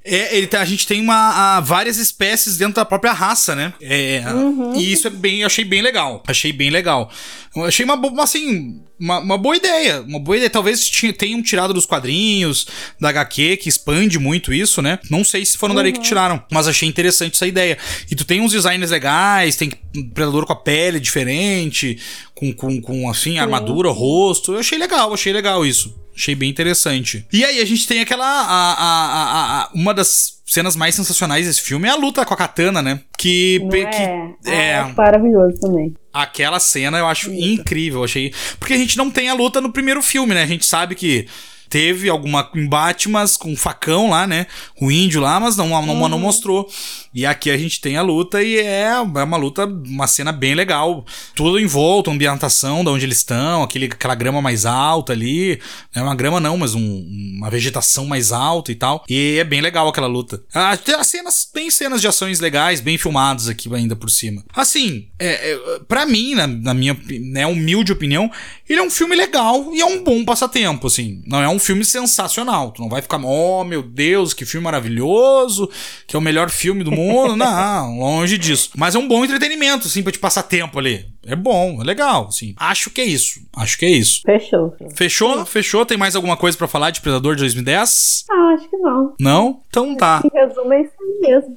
É, 0.05 0.39
ele, 0.39 0.49
a 0.57 0.65
gente 0.65 0.87
tem 0.87 1.01
uma, 1.01 1.57
a, 1.57 1.61
várias 1.61 1.97
espécies 1.97 2.57
dentro 2.57 2.75
da 2.75 2.85
própria 2.85 3.13
raça, 3.13 3.55
né? 3.55 3.73
É, 3.81 4.23
uhum. 4.33 4.75
E 4.75 4.93
isso 4.93 5.07
é 5.09 5.11
bem, 5.11 5.41
eu 5.41 5.47
achei 5.47 5.65
bem 5.65 5.83
legal. 5.83 6.23
Achei 6.27 6.53
bem 6.53 6.71
legal. 6.71 7.11
Eu 7.57 7.65
achei 7.65 7.85
uma, 7.85 8.23
assim, 8.23 8.83
uma, 8.99 9.19
uma, 9.21 9.39
boa 9.39 9.57
ideia. 9.57 10.03
Uma 10.03 10.19
boa 10.19 10.37
ideia. 10.37 10.51
Talvez 10.51 10.91
tenham 11.17 11.43
tirado 11.43 11.73
dos 11.73 11.87
quadrinhos, 11.87 12.67
da 13.01 13.11
HQ, 13.11 13.59
que 13.59 13.69
expande 13.69 14.19
muito 14.19 14.53
isso, 14.53 14.83
né? 14.83 14.99
Não 15.11 15.25
sei 15.25 15.45
se 15.45 15.57
foram 15.57 15.73
uhum. 15.73 15.77
dali 15.77 15.93
que 15.93 16.01
tiraram, 16.01 16.43
mas 16.51 16.69
achei 16.69 16.89
interessante 16.89 17.35
essa 17.35 17.47
ideia. 17.47 17.79
E 18.11 18.15
tu 18.15 18.25
tem 18.25 18.41
uns 18.41 18.53
designs 18.53 18.91
legais, 18.91 19.57
tem 19.57 19.71
predador 20.13 20.47
com 20.47 20.53
a 20.53 20.57
pele 20.57 21.01
diferente, 21.01 21.99
com, 22.35 22.53
com, 22.53 22.81
com 22.81 23.09
assim, 23.09 23.39
armadura, 23.39 23.91
rosto. 23.91 24.53
Eu 24.53 24.61
achei 24.61 24.79
legal, 24.79 25.13
achei 25.13 25.33
legal 25.33 25.65
isso. 25.65 25.95
Achei 26.17 26.35
bem 26.35 26.49
interessante. 26.49 27.27
E 27.33 27.45
aí 27.45 27.61
a 27.61 27.65
gente 27.65 27.89
tem 27.89 28.01
aquela. 28.01 28.25
A, 28.25 28.73
a, 28.73 29.63
a, 29.63 29.71
uma 29.75 29.93
das 29.93 30.41
cenas 30.47 30.77
mais 30.77 30.95
sensacionais 30.95 31.47
desse 31.47 31.61
filme 31.61 31.89
é 31.89 31.91
a 31.91 31.97
luta 31.97 32.25
com 32.25 32.33
a 32.33 32.37
katana, 32.37 32.81
né? 32.81 33.01
Que. 33.19 33.59
Não 33.61 33.71
que 33.71 33.77
é, 33.79 34.31
é, 34.47 34.71
é 34.71 34.95
maravilhoso 34.97 35.59
também. 35.61 35.93
Aquela 36.13 36.61
cena 36.61 36.99
eu 36.99 37.09
acho 37.09 37.33
incrível, 37.33 38.05
achei. 38.05 38.33
Porque 38.61 38.75
a 38.75 38.77
gente 38.79 38.97
não 38.97 39.11
tem 39.11 39.29
a 39.29 39.35
luta 39.35 39.61
no 39.61 39.73
primeiro 39.73 40.01
filme, 40.01 40.35
né? 40.35 40.45
A 40.45 40.47
gente 40.47 40.65
sabe 40.65 40.95
que 40.95 41.27
teve 41.75 42.09
alguma 42.09 42.49
embate, 42.55 43.09
mas 43.09 43.37
com 43.37 43.51
um 43.51 43.57
facão 43.57 44.09
lá, 44.09 44.29
né? 44.29 44.47
O 44.81 44.93
índio 44.93 45.21
lá, 45.21 45.41
mas 45.41 45.57
não, 45.57 45.71
não, 45.71 46.03
uhum. 46.03 46.09
não 46.09 46.21
mostrou. 46.21 46.71
E 47.15 47.25
aqui 47.25 47.49
a 47.49 47.57
gente 47.57 47.81
tem 47.81 47.97
a 47.97 48.03
luta 48.03 48.43
e 48.43 48.59
é, 48.59 48.81
é 48.89 49.01
uma 49.01 49.37
luta, 49.37 49.67
uma 49.67 50.09
cena 50.09 50.33
bem 50.33 50.53
legal. 50.53 51.07
Tudo 51.33 51.61
em 51.61 51.67
volta, 51.67 52.11
ambientação 52.11 52.83
de 52.83 52.91
onde 52.91 53.07
eles 53.07 53.19
estão, 53.19 53.63
aquele, 53.63 53.87
aquela 53.87 54.17
grama 54.17 54.43
mais 54.43 54.67
alta 54.67 55.13
ali. 55.13 55.61
Não 55.95 56.03
é 56.03 56.07
uma 56.07 56.17
grama 56.17 56.41
não, 56.41 56.57
mas 56.57 56.75
um, 56.75 57.07
uma 57.37 57.49
vegetação 57.49 58.05
mais 58.05 58.33
alta 58.33 58.73
e 58.73 58.75
tal. 58.75 59.05
E 59.09 59.37
é 59.39 59.45
bem 59.45 59.61
legal 59.61 59.87
aquela 59.87 60.09
luta. 60.09 60.43
Ah, 60.53 60.77
as 60.99 61.07
cenas, 61.07 61.45
tem 61.45 61.71
cenas 61.71 62.01
de 62.01 62.09
ações 62.09 62.41
legais, 62.41 62.81
bem 62.81 62.99
filmadas 62.99 63.49
aqui 63.49 63.73
ainda 63.73 63.95
por 63.95 64.11
cima. 64.11 64.43
Assim, 64.53 65.07
é, 65.17 65.53
é, 65.53 65.59
para 65.87 66.07
mim, 66.07 66.35
na, 66.35 66.49
na 66.49 66.75
minha 66.75 66.99
né, 67.31 67.47
humilde 67.47 67.93
opinião, 67.93 68.29
ele 68.69 68.81
é 68.81 68.83
um 68.83 68.91
filme 68.91 69.15
legal 69.15 69.73
e 69.73 69.81
é 69.81 69.87
um 69.87 70.03
bom 70.03 70.25
passatempo, 70.25 70.89
assim. 70.89 71.23
Não 71.29 71.41
é 71.41 71.49
um 71.49 71.61
filme 71.61 71.85
sensacional. 71.85 72.73
Tu 72.73 72.83
não 72.83 72.89
vai 72.89 73.01
ficar, 73.01 73.21
oh 73.25 73.63
meu 73.63 73.85
Deus, 73.85 74.35
que 74.35 74.45
filme 74.45 74.65
maravilhoso, 74.65 75.71
que 76.09 76.17
é 76.17 76.19
o 76.19 76.23
melhor 76.23 76.51
filme 76.51 76.83
do 76.83 76.91
mundo 76.91 77.04
mundo, 77.05 77.37
não, 77.37 77.99
longe 77.99 78.39
disso. 78.39 78.71
Mas 78.77 78.95
é 78.95 78.99
um 78.99 79.07
bom 79.09 79.25
entretenimento, 79.25 79.87
assim, 79.87 80.03
pra 80.03 80.13
te 80.13 80.19
passar 80.19 80.43
tempo 80.45 80.79
ali. 80.79 81.07
É 81.27 81.35
bom, 81.35 81.81
é 81.81 81.85
legal, 81.85 82.27
assim. 82.29 82.55
Acho 82.59 82.91
que 82.91 83.01
é 83.01 83.05
isso. 83.05 83.41
Acho 83.57 83.79
que 83.79 83.87
é 83.87 83.91
isso. 83.91 84.21
Fechou. 84.27 84.77
Fechou? 84.95 85.47
Fechou? 85.47 85.87
Tem 85.87 85.97
mais 85.97 86.15
alguma 86.15 86.37
coisa 86.37 86.57
pra 86.57 86.69
falar 86.69 86.91
de 86.91 87.01
Predador 87.01 87.35
de 87.35 87.41
2010? 87.41 88.25
Ah, 88.31 88.55
acho 88.59 88.69
que 88.69 88.77
não. 88.77 89.15
Não? 89.19 89.61
Então 89.69 89.95
tá. 89.97 90.23
Em 90.25 90.39
resumo, 90.39 90.73
é 90.73 90.83
isso 90.83 90.93
aí 91.01 91.31
mesmo. 91.31 91.57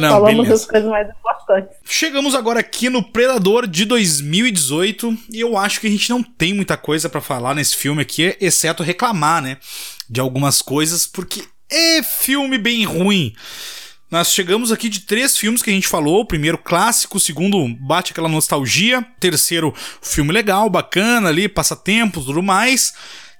Não, 0.00 0.08
Falamos 0.12 0.36
beleza. 0.46 0.50
das 0.50 0.66
coisas 0.66 0.90
mais 0.90 1.08
importantes. 1.10 1.76
Chegamos 1.84 2.34
agora 2.34 2.60
aqui 2.60 2.88
no 2.88 3.02
Predador 3.02 3.66
de 3.66 3.84
2018 3.84 5.16
e 5.32 5.40
eu 5.40 5.56
acho 5.58 5.80
que 5.80 5.86
a 5.86 5.90
gente 5.90 6.08
não 6.08 6.22
tem 6.22 6.54
muita 6.54 6.76
coisa 6.76 7.08
pra 7.08 7.20
falar 7.20 7.54
nesse 7.54 7.76
filme 7.76 8.00
aqui, 8.00 8.36
exceto 8.40 8.82
reclamar, 8.82 9.42
né, 9.42 9.58
de 10.08 10.20
algumas 10.20 10.62
coisas, 10.62 11.06
porque 11.06 11.42
é 11.70 12.02
filme 12.02 12.56
bem 12.58 12.84
ruim. 12.84 13.34
Nós 14.10 14.32
chegamos 14.32 14.72
aqui 14.72 14.88
de 14.88 15.00
três 15.00 15.36
filmes 15.36 15.62
que 15.62 15.70
a 15.70 15.72
gente 15.72 15.86
falou. 15.86 16.22
O 16.22 16.24
primeiro, 16.24 16.58
clássico. 16.58 17.16
O 17.16 17.20
segundo, 17.20 17.64
bate 17.78 18.10
aquela 18.10 18.28
nostalgia. 18.28 19.06
Terceiro, 19.20 19.72
filme 20.02 20.32
legal, 20.32 20.68
bacana 20.68 21.28
ali, 21.28 21.48
passatempos, 21.48 22.24
tudo 22.24 22.42
mais. 22.42 22.92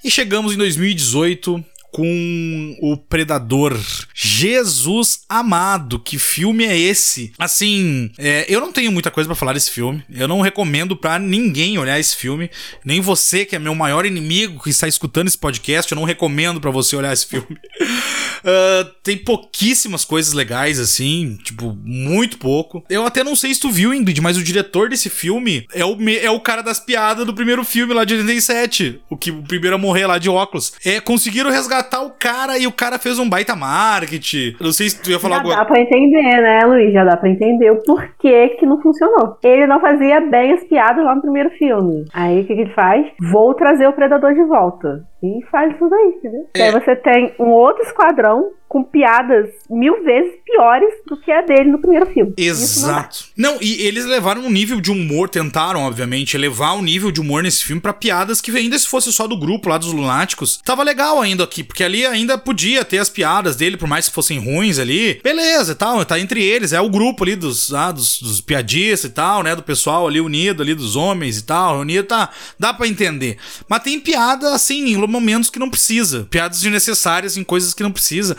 E 0.04 0.10
chegamos 0.10 0.54
em 0.54 0.56
2018 0.56 1.64
com 1.92 2.76
o 2.80 2.96
Predador. 2.96 3.78
Jesus 4.14 5.20
amado, 5.28 5.98
que 5.98 6.18
filme 6.18 6.64
é 6.64 6.78
esse? 6.78 7.32
Assim, 7.38 8.10
é, 8.18 8.46
eu 8.48 8.60
não 8.60 8.72
tenho 8.72 8.92
muita 8.92 9.10
coisa 9.10 9.28
pra 9.28 9.36
falar 9.36 9.52
desse 9.52 9.70
filme. 9.70 10.02
Eu 10.10 10.28
não 10.28 10.40
recomendo 10.40 10.96
pra 10.96 11.18
ninguém 11.18 11.78
olhar 11.78 11.98
esse 11.98 12.16
filme. 12.16 12.50
Nem 12.84 13.00
você, 13.00 13.44
que 13.44 13.56
é 13.56 13.58
meu 13.58 13.74
maior 13.74 14.06
inimigo 14.06 14.62
que 14.62 14.70
está 14.70 14.88
escutando 14.88 15.28
esse 15.28 15.38
podcast, 15.38 15.90
eu 15.90 15.96
não 15.96 16.04
recomendo 16.04 16.60
pra 16.60 16.70
você 16.70 16.96
olhar 16.96 17.12
esse 17.12 17.26
filme. 17.26 17.58
Ah, 18.42 18.90
tem 19.02 19.18
pouquíssimas 19.18 20.02
coisas 20.02 20.32
legais, 20.32 20.80
assim, 20.80 21.38
tipo, 21.44 21.76
muito 21.84 22.38
pouco. 22.38 22.82
Eu 22.88 23.04
até 23.04 23.22
não 23.22 23.36
sei 23.36 23.52
se 23.52 23.60
tu 23.60 23.70
viu, 23.70 23.92
Ingrid, 23.92 24.18
mas 24.22 24.38
o 24.38 24.42
diretor 24.42 24.88
desse 24.88 25.10
filme 25.10 25.66
é 25.74 25.84
o, 25.84 25.94
é 26.08 26.30
o 26.30 26.40
cara 26.40 26.62
das 26.62 26.80
piadas 26.80 27.26
do 27.26 27.34
primeiro 27.34 27.62
filme 27.64 27.92
lá 27.92 28.02
de 28.02 28.14
87. 28.14 28.98
O 29.10 29.16
que 29.16 29.30
o 29.30 29.42
primeiro 29.42 29.76
a 29.76 29.78
morrer 29.78 30.06
lá 30.06 30.16
de 30.16 30.30
óculos. 30.30 30.72
É, 30.82 31.00
conseguiram 31.00 31.50
resgatar 31.50 31.79
o 32.02 32.10
cara 32.10 32.58
e 32.58 32.66
o 32.66 32.72
cara 32.72 32.98
fez 32.98 33.18
um 33.18 33.28
baita 33.28 33.56
marketing. 33.56 34.56
Não 34.60 34.72
sei 34.72 34.88
se 34.88 35.02
tu 35.02 35.10
ia 35.10 35.18
falar 35.18 35.36
Já 35.36 35.40
alguma 35.40 35.56
dá 35.56 35.64
pra 35.64 35.80
entender, 35.80 36.40
né, 36.40 36.60
Luiz? 36.64 36.92
Já 36.92 37.04
dá 37.04 37.16
pra 37.16 37.28
entender 37.28 37.70
o 37.70 37.82
porquê 37.82 38.48
que 38.58 38.66
não 38.66 38.80
funcionou. 38.80 39.36
Ele 39.42 39.66
não 39.66 39.80
fazia 39.80 40.20
bem 40.20 40.52
as 40.52 40.64
piadas 40.64 41.04
lá 41.04 41.14
no 41.14 41.22
primeiro 41.22 41.50
filme. 41.50 42.04
Aí 42.12 42.40
o 42.40 42.46
que, 42.46 42.54
que 42.54 42.60
ele 42.60 42.74
faz? 42.74 43.06
Vou 43.32 43.54
trazer 43.54 43.86
o 43.86 43.92
Predador 43.92 44.34
de 44.34 44.44
volta. 44.44 45.04
E 45.22 45.44
faz 45.50 45.76
tudo 45.78 45.94
aí, 45.94 46.14
entendeu? 46.16 46.48
É. 46.54 46.62
Aí 46.64 46.72
você 46.72 46.96
tem 46.96 47.34
um 47.38 47.48
outro 47.48 47.82
esquadrão 47.82 48.52
com 48.70 48.84
piadas 48.84 49.50
mil 49.68 50.04
vezes 50.04 50.32
piores 50.44 50.94
do 51.04 51.20
que 51.20 51.32
a 51.32 51.42
dele 51.42 51.72
no 51.72 51.80
primeiro 51.80 52.06
filme. 52.06 52.32
Isso 52.38 52.82
não. 52.82 52.90
Exato. 52.90 53.24
Não, 53.36 53.58
e 53.60 53.84
eles 53.84 54.04
levaram 54.04 54.42
um 54.42 54.50
nível 54.50 54.80
de 54.80 54.92
humor, 54.92 55.28
tentaram, 55.28 55.80
obviamente, 55.82 56.36
elevar 56.36 56.76
o 56.76 56.82
nível 56.82 57.10
de 57.10 57.20
humor 57.20 57.42
nesse 57.42 57.64
filme 57.64 57.82
pra 57.82 57.92
piadas 57.92 58.40
que 58.40 58.56
ainda 58.56 58.78
se 58.78 58.86
fosse 58.86 59.12
só 59.12 59.26
do 59.26 59.36
grupo 59.36 59.68
lá 59.68 59.76
dos 59.76 59.92
lunáticos, 59.92 60.60
tava 60.64 60.84
legal 60.84 61.20
ainda 61.20 61.42
aqui, 61.42 61.64
porque 61.64 61.82
ali 61.82 62.06
ainda 62.06 62.38
podia 62.38 62.84
ter 62.84 62.98
as 62.98 63.08
piadas 63.08 63.56
dele, 63.56 63.76
por 63.76 63.88
mais 63.88 64.08
que 64.08 64.14
fossem 64.14 64.38
ruins 64.38 64.78
ali. 64.78 65.20
Beleza 65.20 65.72
e 65.72 65.74
tal, 65.74 66.04
tá 66.04 66.20
entre 66.20 66.40
eles, 66.40 66.72
é 66.72 66.80
o 66.80 66.88
grupo 66.88 67.24
ali 67.24 67.34
dos, 67.34 67.74
ah, 67.74 67.90
dos, 67.90 68.22
dos 68.22 68.40
piadistas 68.40 69.10
e 69.10 69.12
tal, 69.12 69.42
né, 69.42 69.56
do 69.56 69.64
pessoal 69.64 70.06
ali 70.06 70.20
unido 70.20 70.62
ali, 70.62 70.76
dos 70.76 70.94
homens 70.94 71.38
e 71.38 71.44
tal, 71.44 71.74
reunido, 71.74 72.06
tá, 72.06 72.30
dá 72.56 72.72
pra 72.72 72.86
entender. 72.86 73.36
Mas 73.68 73.82
tem 73.82 73.98
piada, 73.98 74.54
assim, 74.54 74.90
em 74.90 74.96
momentos 75.10 75.50
que 75.50 75.58
não 75.58 75.68
precisa, 75.68 76.26
piadas 76.30 76.60
desnecessárias 76.60 77.36
em 77.36 77.44
coisas 77.44 77.74
que 77.74 77.82
não 77.82 77.92
precisa. 77.92 78.36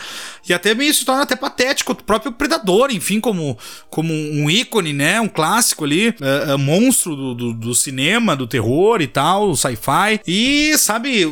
E 0.47 0.53
até 0.53 0.73
meio 0.73 0.93
se 0.93 1.05
torna 1.05 1.23
até 1.23 1.35
patético, 1.35 1.91
o 1.91 1.95
próprio 1.95 2.31
Predador, 2.31 2.89
enfim, 2.91 3.19
como, 3.19 3.57
como 3.89 4.13
um 4.13 4.49
ícone, 4.49 4.93
né? 4.93 5.19
Um 5.21 5.27
clássico 5.27 5.83
ali, 5.85 6.15
é, 6.21 6.51
é, 6.53 6.57
monstro 6.57 7.15
do, 7.15 7.35
do, 7.35 7.53
do 7.53 7.75
cinema, 7.75 8.35
do 8.35 8.47
terror 8.47 9.01
e 9.01 9.07
tal, 9.07 9.55
sci-fi. 9.55 10.19
E, 10.25 10.75
sabe, 10.77 11.25
o, 11.25 11.31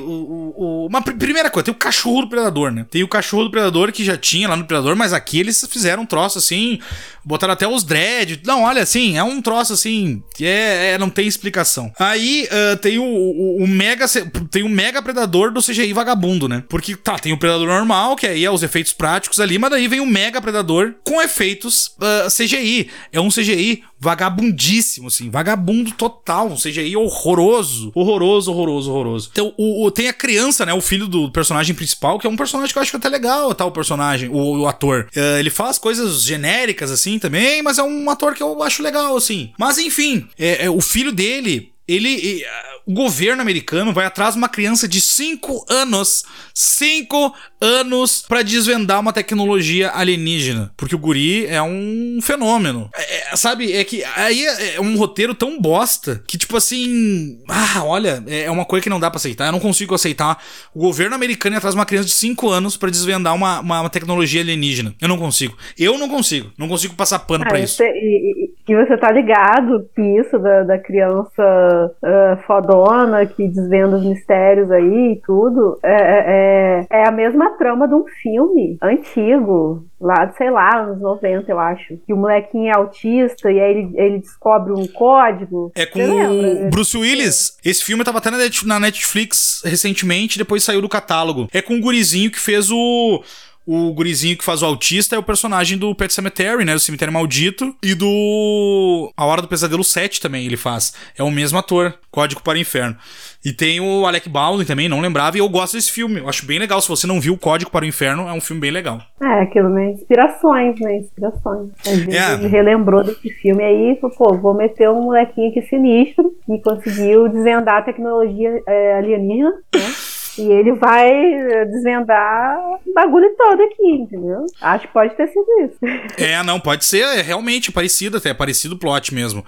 o- 0.56 0.86
uma 0.88 1.02
pr- 1.02 1.14
primeira 1.14 1.50
coisa, 1.50 1.66
tem 1.66 1.74
o 1.74 1.78
cachorro 1.78 2.22
do 2.24 2.30
Predador, 2.30 2.72
né? 2.72 2.86
Tem 2.90 3.04
o 3.04 3.08
cachorro 3.08 3.46
do 3.46 3.52
Predador 3.52 3.92
que 3.92 4.04
já 4.04 4.18
tinha 4.18 4.48
lá 4.50 4.56
no 4.56 4.66
Predador, 4.66 4.96
mas 4.96 5.14
aqui 5.14 5.40
eles 5.40 5.66
fizeram 5.70 6.04
um 6.04 6.06
troço 6.06 6.38
assim, 6.38 6.80
botaram 7.24 7.54
até 7.54 7.68
os 7.68 7.84
dread. 7.84 8.42
Não, 8.46 8.64
olha, 8.64 8.82
assim, 8.84 9.18
é 9.18 9.24
um 9.24 9.42
troço 9.42 9.74
assim, 9.74 10.22
é, 10.42 10.92
é- 10.94 10.98
não 10.98 11.10
tem 11.10 11.28
explicação. 11.28 11.92
Aí 12.00 12.48
ah, 12.52 12.78
tem 12.78 12.98
o, 13.00 13.04
o, 13.04 13.64
o 13.64 13.68
mega, 13.68 14.06
tem 14.52 14.64
o 14.64 14.70
mega 14.70 15.02
Predador 15.02 15.29
do 15.52 15.62
CGI 15.62 15.94
vagabundo, 15.94 16.48
né? 16.48 16.64
Porque, 16.68 16.96
tá, 16.96 17.18
tem 17.18 17.32
o 17.34 17.38
Predador 17.38 17.68
normal, 17.68 18.16
que 18.16 18.28
aí 18.28 18.44
é 18.44 18.52
os 18.52 18.64
efeitos 18.64 18.94
práticos 18.94 19.40
ali, 19.40 19.58
mas 19.58 19.70
daí 19.72 19.88
vem 19.88 20.00
o 20.00 20.06
mega 20.06 20.42
Predador 20.42 20.96
com 21.04 21.22
efeitos 21.22 21.92
ah, 22.02 22.28
CGI. 22.30 22.90
É 23.12 23.20
um 23.22 23.30
CGI 23.30 23.84
vagabundíssimo, 24.00 25.08
assim, 25.08 25.30
vagabundo 25.30 25.92
total, 25.92 26.48
um 26.48 26.56
CGI 26.56 26.96
horroroso, 26.96 27.92
horroroso, 27.94 28.52
horroroso, 28.52 28.92
horroroso. 28.92 29.30
Então, 29.32 29.54
o, 29.58 29.86
o- 29.86 29.92
tem 29.92 30.08
a 30.08 30.14
criança, 30.14 30.66
né, 30.66 30.74
o 30.74 30.82
filho 30.82 31.08
do 31.08 31.32
personagem 31.32 31.76
principal, 31.76 32.18
que 32.20 32.28
é 32.28 32.30
um 32.30 32.38
personagem 32.38 32.72
que 32.72 32.78
eu 32.78 32.82
acho 32.82 32.92
que 32.92 32.98
até 32.98 33.10
legal, 33.10 33.54
tá, 33.54 33.66
o 33.66 33.72
personagem, 33.72 34.30
o, 34.30 34.60
o 34.62 34.68
ator. 34.68 35.08
Eh, 35.16 35.40
ele 35.40 35.50
faz 35.50 35.78
coisas 35.78 36.24
genéricas, 36.24 36.92
assim, 36.92 37.20
também, 37.20 37.62
mas 37.62 37.78
é 37.78 37.84
um 37.84 38.10
ator 38.10 38.34
que 38.34 38.44
eu 38.44 38.62
acho 38.64 38.82
legal, 38.84 39.16
assim. 39.18 39.52
Mas, 39.58 39.78
enfim, 39.78 40.28
é, 40.38 40.66
é, 40.66 40.70
o 40.70 40.80
filho 40.82 41.12
dele, 41.12 41.72
ele. 41.94 42.44
ah, 42.46 42.70
o 42.88 42.94
governo 42.94 43.40
americano 43.42 43.94
vai 43.94 44.06
atrás 44.06 44.34
de 44.34 44.40
uma 44.40 44.50
criança 44.50 44.88
de 44.88 45.00
5 45.00 45.66
anos. 45.70 46.24
5 46.56 47.34
anos 47.62 48.26
pra 48.28 48.42
desvendar 48.42 49.00
uma 49.00 49.14
tecnologia 49.14 49.92
alienígena. 49.94 50.72
Porque 50.76 50.96
o 50.96 51.00
guri 51.00 51.46
é 51.46 51.62
um 51.62 52.18
fenômeno. 52.22 52.90
É, 52.96 53.34
é, 53.34 53.36
sabe, 53.36 53.74
é 53.74 53.84
que 53.84 54.04
aí 54.16 54.44
é, 54.46 54.76
é 54.76 54.82
um 54.82 54.98
roteiro 54.98 55.36
tão 55.36 55.60
bosta 55.62 56.24
que, 56.28 56.38
tipo 56.38 56.58
assim. 56.58 57.38
Ah, 57.48 57.84
olha, 57.84 58.24
é 58.28 58.40
é 58.44 58.52
uma 58.52 58.66
coisa 58.66 58.82
que 58.84 58.90
não 58.90 59.00
dá 59.00 59.10
pra 59.12 59.18
aceitar. 59.18 59.46
Eu 59.48 59.52
não 59.52 59.60
consigo 59.60 59.94
aceitar 59.94 60.42
o 60.74 60.80
governo 60.80 61.14
americano 61.16 61.56
ir 61.56 61.58
atrás 61.58 61.76
de 61.76 61.80
uma 61.80 61.86
criança 61.86 62.08
de 62.08 62.14
5 62.14 62.50
anos 62.50 62.76
pra 62.76 62.90
desvendar 62.90 63.36
uma, 63.36 63.60
uma, 63.60 63.82
uma 63.82 63.90
tecnologia 63.90 64.42
alienígena. 64.42 64.96
Eu 65.00 65.08
não 65.08 65.18
consigo. 65.18 65.56
Eu 65.78 65.98
não 65.98 66.10
consigo. 66.10 66.52
Não 66.58 66.68
consigo 66.68 66.96
passar 66.96 67.20
pano 67.20 67.44
pra 67.46 67.58
Ah, 67.58 67.60
isso. 67.62 67.76
você- 67.76 67.84
e, 67.88 68.46
e- 68.46 68.74
e 68.74 68.76
você 68.76 68.98
tá 68.98 69.12
ligado 69.12 69.88
que 69.96 70.02
isso 70.20 70.38
da, 70.40 70.64
da 70.64 70.78
criança 70.80 71.79
ah, 72.04 72.38
fodona 72.46 73.26
que 73.26 73.48
desvenda 73.48 73.98
os 73.98 74.06
mistérios 74.06 74.72
aí 74.72 75.14
e 75.14 75.22
tudo 75.26 75.80
é, 75.84 75.92
é, 75.92 76.88
é 76.90 77.08
a 77.08 77.12
mesma 77.12 77.52
trama 77.58 77.88
de 77.88 77.94
um 77.94 78.06
filme 78.22 78.78
antigo, 78.82 79.86
lá 80.00 80.26
de, 80.26 80.38
sei 80.38 80.50
lá, 80.50 80.78
anos 80.78 81.02
90, 81.02 81.52
eu 81.52 81.60
acho. 81.60 81.98
Que 82.06 82.14
o 82.14 82.18
molequinho 82.18 82.70
é 82.70 82.76
autista 82.76 83.52
e 83.52 83.60
aí 83.60 83.72
ele, 83.72 83.92
ele 83.96 84.20
descobre 84.20 84.72
um 84.74 84.88
código. 84.88 85.72
É 85.76 85.86
com 85.86 86.00
o? 86.00 86.70
Bruce 86.70 86.98
Willis. 86.98 87.58
Esse 87.64 87.84
filme 87.84 88.04
tava 88.04 88.20
até 88.20 88.30
na 88.66 88.80
Netflix 88.80 89.62
recentemente, 89.66 90.38
depois 90.38 90.64
saiu 90.64 90.82
do 90.82 90.90
catálogo. 90.90 91.48
É 91.54 91.62
com 91.62 91.76
o 91.76 91.82
gurizinho 91.82 92.32
que 92.32 92.40
fez 92.40 92.72
o. 92.72 93.24
O 93.72 93.94
gurizinho 93.94 94.36
que 94.36 94.44
faz 94.44 94.64
o 94.64 94.66
autista 94.66 95.16
é 95.16 95.20
o 95.20 95.22
personagem 95.24 95.78
do 95.78 95.94
Pet 95.94 96.12
Cemetery, 96.12 96.66
né? 96.66 96.74
Do 96.74 96.80
Cemitério 96.80 97.14
Maldito. 97.14 97.76
E 97.84 97.94
do. 97.94 99.12
A 99.16 99.26
Hora 99.26 99.44
do 99.44 99.48
Pesadelo 99.48 99.84
7 99.84 100.20
também 100.20 100.44
ele 100.44 100.58
faz. 100.58 100.92
É 101.16 101.22
o 101.22 101.30
mesmo 101.30 101.60
ator. 101.60 101.94
Código 102.10 102.42
para 102.42 102.58
o 102.58 102.60
Inferno. 102.62 102.98
E 103.46 103.54
tem 103.54 103.80
o 103.80 104.08
Alec 104.08 104.28
Baldwin 104.28 104.66
também, 104.66 104.90
não 104.90 105.00
lembrava. 105.00 105.38
E 105.38 105.40
eu 105.40 105.48
gosto 105.48 105.74
desse 105.78 105.92
filme. 105.92 106.20
Eu 106.20 106.28
acho 106.28 106.48
bem 106.48 106.58
legal. 106.58 106.82
Se 106.82 106.90
você 106.90 107.06
não 107.06 107.22
viu 107.22 107.38
Código 107.38 107.70
para 107.70 107.86
o 107.86 107.88
Inferno, 107.88 108.28
é 108.28 108.34
um 108.34 108.42
filme 108.42 108.60
bem 108.60 108.72
legal. 108.72 109.00
É, 109.22 109.42
aquilo, 109.44 109.70
né? 109.70 109.92
Inspirações, 109.92 110.80
né? 110.80 110.98
Inspirações. 110.98 111.70
Às 111.86 112.00
vezes 112.00 112.16
É. 112.16 112.34
ele 112.34 112.48
relembrou 112.48 113.04
desse 113.04 113.30
filme 113.30 113.64
aí 113.64 113.92
e 113.94 114.00
falou, 114.02 114.16
pô, 114.18 114.38
vou 114.40 114.54
meter 114.56 114.90
um 114.90 115.04
molequinho 115.04 115.52
aqui 115.52 115.62
sinistro 115.70 116.34
que 116.44 116.58
conseguiu 116.60 117.30
desvendar 117.30 117.78
a 117.78 117.82
tecnologia 117.84 118.64
é, 118.68 118.96
alienígena, 118.98 119.52
né? 119.76 119.94
E 120.40 120.52
ele 120.52 120.74
vai 120.74 121.10
é, 121.10 121.66
desvendar 121.66 122.58
o 122.86 122.94
bagulho 122.94 123.30
todo 123.38 123.62
aqui, 123.62 123.92
entendeu? 123.92 124.46
Acho 124.62 124.88
que 124.88 124.94
pode 124.94 125.16
ter 125.16 125.28
sido 125.28 125.46
isso. 125.62 125.78
É, 126.18 126.42
não, 126.44 126.60
pode 126.60 126.86
ser, 126.86 127.04
é 127.18 127.22
realmente 127.22 127.72
parecido 127.72 128.18
até, 128.18 128.30
é 128.30 128.34
parecido 128.34 128.76
o 128.76 128.78
plot 128.78 129.14
mesmo. 129.14 129.44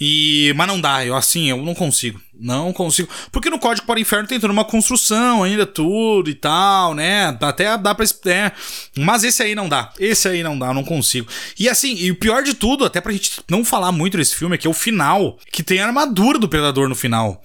E, 0.00 0.52
mas 0.56 0.66
não 0.66 0.80
dá, 0.80 1.04
eu 1.04 1.14
assim, 1.14 1.50
eu 1.50 1.58
não 1.58 1.74
consigo. 1.74 2.20
Não 2.38 2.72
consigo. 2.72 3.08
Porque 3.30 3.48
no 3.48 3.60
Código 3.60 3.86
para 3.86 3.96
o 3.96 4.00
Inferno 4.00 4.26
tem 4.26 4.40
toda 4.40 4.52
uma 4.52 4.64
construção 4.64 5.44
ainda, 5.44 5.64
tudo 5.64 6.28
e 6.28 6.34
tal, 6.34 6.92
né? 6.92 7.26
Até 7.40 7.78
dá 7.78 7.94
pra. 7.94 8.04
É, 8.26 8.50
mas 8.98 9.22
esse 9.22 9.42
aí 9.42 9.54
não 9.54 9.68
dá. 9.68 9.92
Esse 9.98 10.28
aí 10.28 10.42
não 10.42 10.58
dá, 10.58 10.66
eu 10.66 10.74
não 10.74 10.84
consigo. 10.84 11.28
E 11.58 11.68
assim, 11.68 11.94
e 11.94 12.10
o 12.10 12.16
pior 12.16 12.42
de 12.42 12.54
tudo, 12.54 12.84
até 12.84 13.00
pra 13.00 13.12
gente 13.12 13.40
não 13.48 13.64
falar 13.64 13.92
muito 13.92 14.16
desse 14.16 14.34
filme, 14.34 14.56
é 14.56 14.58
que 14.58 14.66
é 14.66 14.70
o 14.70 14.74
final, 14.74 15.38
que 15.52 15.62
tem 15.62 15.78
a 15.78 15.86
armadura 15.86 16.38
do 16.38 16.48
Predador 16.48 16.88
no 16.88 16.96
final. 16.96 17.40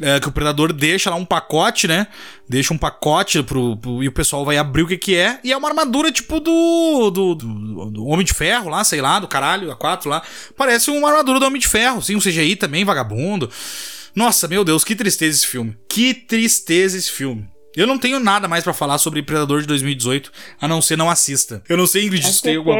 É, 0.00 0.18
que 0.18 0.28
o 0.28 0.32
Predador 0.32 0.72
deixa 0.72 1.10
lá 1.10 1.16
um 1.16 1.24
pacote, 1.24 1.86
né? 1.86 2.06
Deixa 2.52 2.74
um 2.74 2.78
pacote 2.78 3.42
pro, 3.42 3.78
pro- 3.78 4.02
e 4.02 4.08
o 4.08 4.12
pessoal 4.12 4.44
vai 4.44 4.58
abrir 4.58 4.82
o 4.82 4.86
que 4.86 4.98
que 4.98 5.16
é. 5.16 5.40
E 5.42 5.50
é 5.50 5.56
uma 5.56 5.68
armadura 5.70 6.12
tipo 6.12 6.38
do, 6.38 7.10
do, 7.10 7.34
do, 7.34 7.90
do 7.90 8.06
Homem 8.06 8.26
de 8.26 8.34
Ferro 8.34 8.68
lá, 8.68 8.84
sei 8.84 9.00
lá, 9.00 9.18
do 9.18 9.26
caralho, 9.26 9.70
a 9.70 9.74
4 9.74 10.10
lá. 10.10 10.22
Parece 10.54 10.90
uma 10.90 11.08
armadura 11.08 11.40
do 11.40 11.46
Homem 11.46 11.58
de 11.58 11.66
Ferro, 11.66 12.02
sim, 12.02 12.14
um 12.14 12.20
CGI 12.20 12.56
também, 12.56 12.84
vagabundo. 12.84 13.48
Nossa, 14.14 14.46
meu 14.46 14.62
Deus, 14.64 14.84
que 14.84 14.94
tristeza 14.94 15.38
esse 15.38 15.46
filme. 15.46 15.74
Que 15.88 16.12
tristeza 16.12 16.98
esse 16.98 17.10
filme. 17.10 17.48
Eu 17.74 17.86
não 17.86 17.96
tenho 17.96 18.20
nada 18.20 18.46
mais 18.46 18.62
para 18.62 18.74
falar 18.74 18.98
sobre 18.98 19.22
Predador 19.22 19.62
de 19.62 19.66
2018, 19.66 20.30
a 20.60 20.68
não 20.68 20.82
ser 20.82 20.98
não 20.98 21.08
assista. 21.08 21.62
Eu 21.66 21.78
não 21.78 21.86
sei, 21.86 22.04
Ingrid, 22.04 22.22
se 22.30 22.42
tem 22.42 22.56
alguma... 22.56 22.76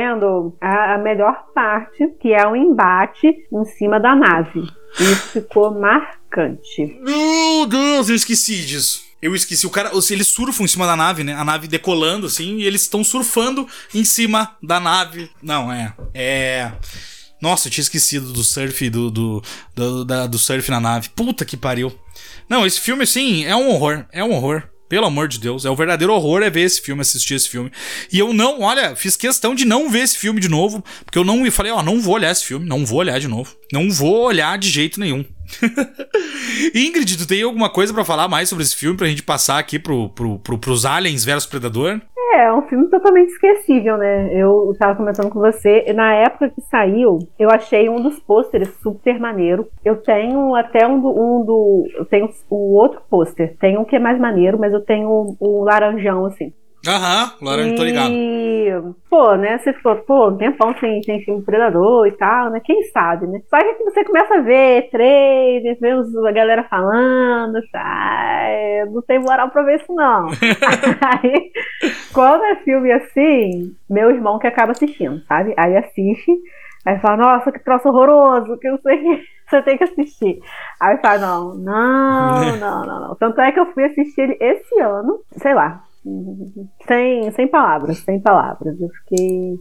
A, 0.61 0.97
a 0.97 0.99
melhor 0.99 1.47
parte, 1.55 2.09
que 2.21 2.35
é 2.35 2.47
o 2.47 2.55
embate 2.55 3.27
em 3.27 3.65
cima 3.79 3.99
da 3.99 4.15
nave. 4.15 4.61
Isso 5.01 5.29
ficou 5.33 5.71
marcante. 5.81 6.99
Meu 7.01 7.65
Deus, 7.67 8.11
eu 8.11 8.15
esqueci 8.17 8.67
disso. 8.67 9.11
Eu 9.23 9.37
esqueci, 9.37 9.65
o 9.65 9.71
cara, 9.71 9.93
eles 10.11 10.27
surfam 10.27 10.65
em 10.65 10.69
cima 10.69 10.85
da 10.85 10.97
nave, 10.97 11.23
né? 11.23 11.33
A 11.35 11.45
nave 11.45 11.69
decolando, 11.69 12.27
assim, 12.27 12.57
e 12.57 12.65
eles 12.65 12.83
estão 12.83 13.05
surfando 13.05 13.69
em 13.95 14.05
cima 14.05 14.57
da 14.61 14.81
nave. 14.81 15.31
Não, 15.41 15.73
é. 15.73 15.95
É. 16.13 16.73
Nossa, 17.41 17.69
eu 17.69 17.73
tinha 17.73 17.83
esquecido 17.83 18.33
do 18.33 18.43
surf, 18.43 18.91
do, 18.91 19.11
do, 19.13 19.43
do, 19.77 20.05
da, 20.05 20.27
do 20.27 20.39
surf 20.39 20.69
na 20.69 20.81
nave. 20.81 21.09
Puta 21.11 21.45
que 21.45 21.57
pariu. 21.57 21.97
Não, 22.49 22.67
esse 22.67 22.81
filme, 22.81 23.05
assim, 23.05 23.45
é 23.45 23.55
um 23.55 23.69
horror. 23.69 24.05
É 24.11 24.25
um 24.25 24.33
horror. 24.33 24.65
Pelo 24.89 25.07
amor 25.07 25.27
de 25.27 25.39
Deus, 25.39 25.65
é 25.65 25.71
o 25.71 25.75
verdadeiro 25.77 26.13
horror 26.13 26.43
é 26.43 26.51
ver 26.51 26.63
esse 26.63 26.81
filme, 26.83 27.01
assistir 27.01 27.35
esse 27.35 27.49
filme. 27.49 27.73
E 28.13 28.19
eu 28.19 28.35
não, 28.35 28.61
olha, 28.61 28.95
fiz 28.95 29.17
questão 29.17 29.55
de 29.55 29.65
não 29.65 29.89
ver 29.89 30.01
esse 30.01 30.19
filme 30.19 30.39
de 30.39 30.51
novo, 30.51 30.85
porque 31.03 31.19
eu 31.19 31.25
não 31.25 31.51
falei, 31.51 31.73
ó, 31.73 31.83
não 31.83 31.99
vou 31.99 32.15
olhar 32.15 32.31
esse 32.31 32.45
filme, 32.45 32.67
não 32.67 32.85
vou 32.85 32.99
olhar 32.99 33.19
de 33.19 33.27
novo. 33.27 33.57
Não 33.73 33.91
vou 33.91 34.21
olhar 34.27 34.59
de 34.59 34.69
jeito 34.69 35.01
nenhum. 35.01 35.25
Ingrid, 36.75 37.19
tu 37.19 37.27
tem 37.27 37.43
alguma 37.43 37.71
coisa 37.71 37.93
para 37.93 38.05
falar 38.05 38.29
mais 38.29 38.49
sobre 38.49 38.65
esse 38.65 38.77
filme 38.77 38.97
pra 38.97 39.07
gente 39.07 39.23
passar 39.23 39.59
aqui 39.59 39.79
pro, 39.79 40.09
pro, 40.11 40.39
pro, 40.39 40.59
pros 40.59 40.85
Aliens 40.85 41.25
versus 41.25 41.49
Predador? 41.49 42.01
É, 42.35 42.45
é 42.45 42.53
um 42.53 42.63
filme 42.63 42.89
totalmente 42.89 43.31
esquecível, 43.31 43.97
né? 43.99 44.33
Eu 44.35 44.75
tava 44.79 44.97
comentando 44.97 45.31
com 45.31 45.41
você, 45.41 45.93
na 45.93 46.15
época 46.15 46.51
que 46.51 46.61
saiu, 46.63 47.19
eu 47.39 47.51
achei 47.51 47.89
um 47.89 48.01
dos 48.01 48.19
pôsteres 48.21 48.69
super 48.83 49.19
maneiro. 49.19 49.69
Eu 49.85 49.97
tenho 49.97 50.55
até 50.55 50.87
um 50.87 51.01
do. 51.01 51.09
Um 51.09 51.45
do 51.45 51.87
eu 51.95 52.05
tenho 52.05 52.31
o 52.49 52.77
outro 52.79 53.03
pôster. 53.11 53.57
Tem 53.59 53.77
um 53.77 53.85
que 53.85 53.97
é 53.97 53.99
mais 53.99 54.19
maneiro, 54.19 54.59
mas 54.59 54.73
eu 54.73 54.81
tenho 54.81 55.09
o 55.09 55.37
um, 55.41 55.61
um 55.61 55.65
laranjão, 55.65 56.27
assim. 56.27 56.53
Aham, 56.87 57.33
laranja, 57.41 57.75
e... 57.75 57.77
tô 57.77 57.85
ligado. 57.85 58.13
Pô, 59.09 59.35
né, 59.37 59.59
você 59.59 59.73
ficou, 59.73 59.97
pô, 59.97 60.29
um 60.29 60.37
tempão 60.37 60.75
sem, 60.79 61.03
sem 61.03 61.23
filme 61.23 61.43
Predador 61.43 62.07
e 62.07 62.13
tal, 62.13 62.51
né? 62.51 62.61
Quem 62.65 62.83
sabe, 62.85 63.27
né? 63.27 63.41
Só 63.49 63.59
que 63.59 63.85
você 63.85 64.05
começa 64.05 64.35
a 64.35 64.41
ver 64.41 64.89
trailer, 64.91 65.79
vê 65.79 65.91
a 65.91 66.33
galera 66.33 66.65
falando, 66.65 67.61
ai, 67.75 68.85
não 68.87 69.03
tem 69.03 69.19
moral 69.19 69.51
pra 69.51 69.63
ver 69.63 69.81
isso, 69.81 69.93
não. 69.93 70.29
Aí, 71.23 71.53
quando 72.13 72.45
é 72.45 72.57
filme 72.57 72.91
assim, 72.93 73.77
meu 73.89 74.11
irmão 74.11 74.39
que 74.39 74.47
acaba 74.47 74.73
assistindo, 74.73 75.23
sabe? 75.27 75.55
Aí 75.57 75.77
assiste, 75.77 76.33
aí 76.85 76.99
fala, 76.99 77.17
nossa, 77.17 77.53
que 77.53 77.63
troço 77.63 77.89
horroroso, 77.89 78.59
que 78.59 78.71
não 78.71 78.79
sei 78.79 78.99
que 78.99 79.25
você 79.49 79.63
tem 79.63 79.79
que 79.79 79.85
assistir. 79.85 80.41
Aí 80.81 80.99
fala, 80.99 81.19
não, 81.19 81.55
não, 81.55 82.57
não, 82.59 82.87
não, 82.87 83.01
não. 83.09 83.15
Tanto 83.17 83.41
é 83.41 83.53
que 83.53 83.61
eu 83.61 83.73
fui 83.73 83.85
assistir 83.85 84.23
ele 84.23 84.37
esse 84.41 84.81
ano, 84.81 85.21
sei 85.37 85.55
lá, 85.55 85.83
sem, 86.87 87.31
sem 87.31 87.47
palavras, 87.47 87.99
sem 87.99 88.21
palavras. 88.21 88.81
Eu 88.81 88.89
fiquei. 88.89 89.55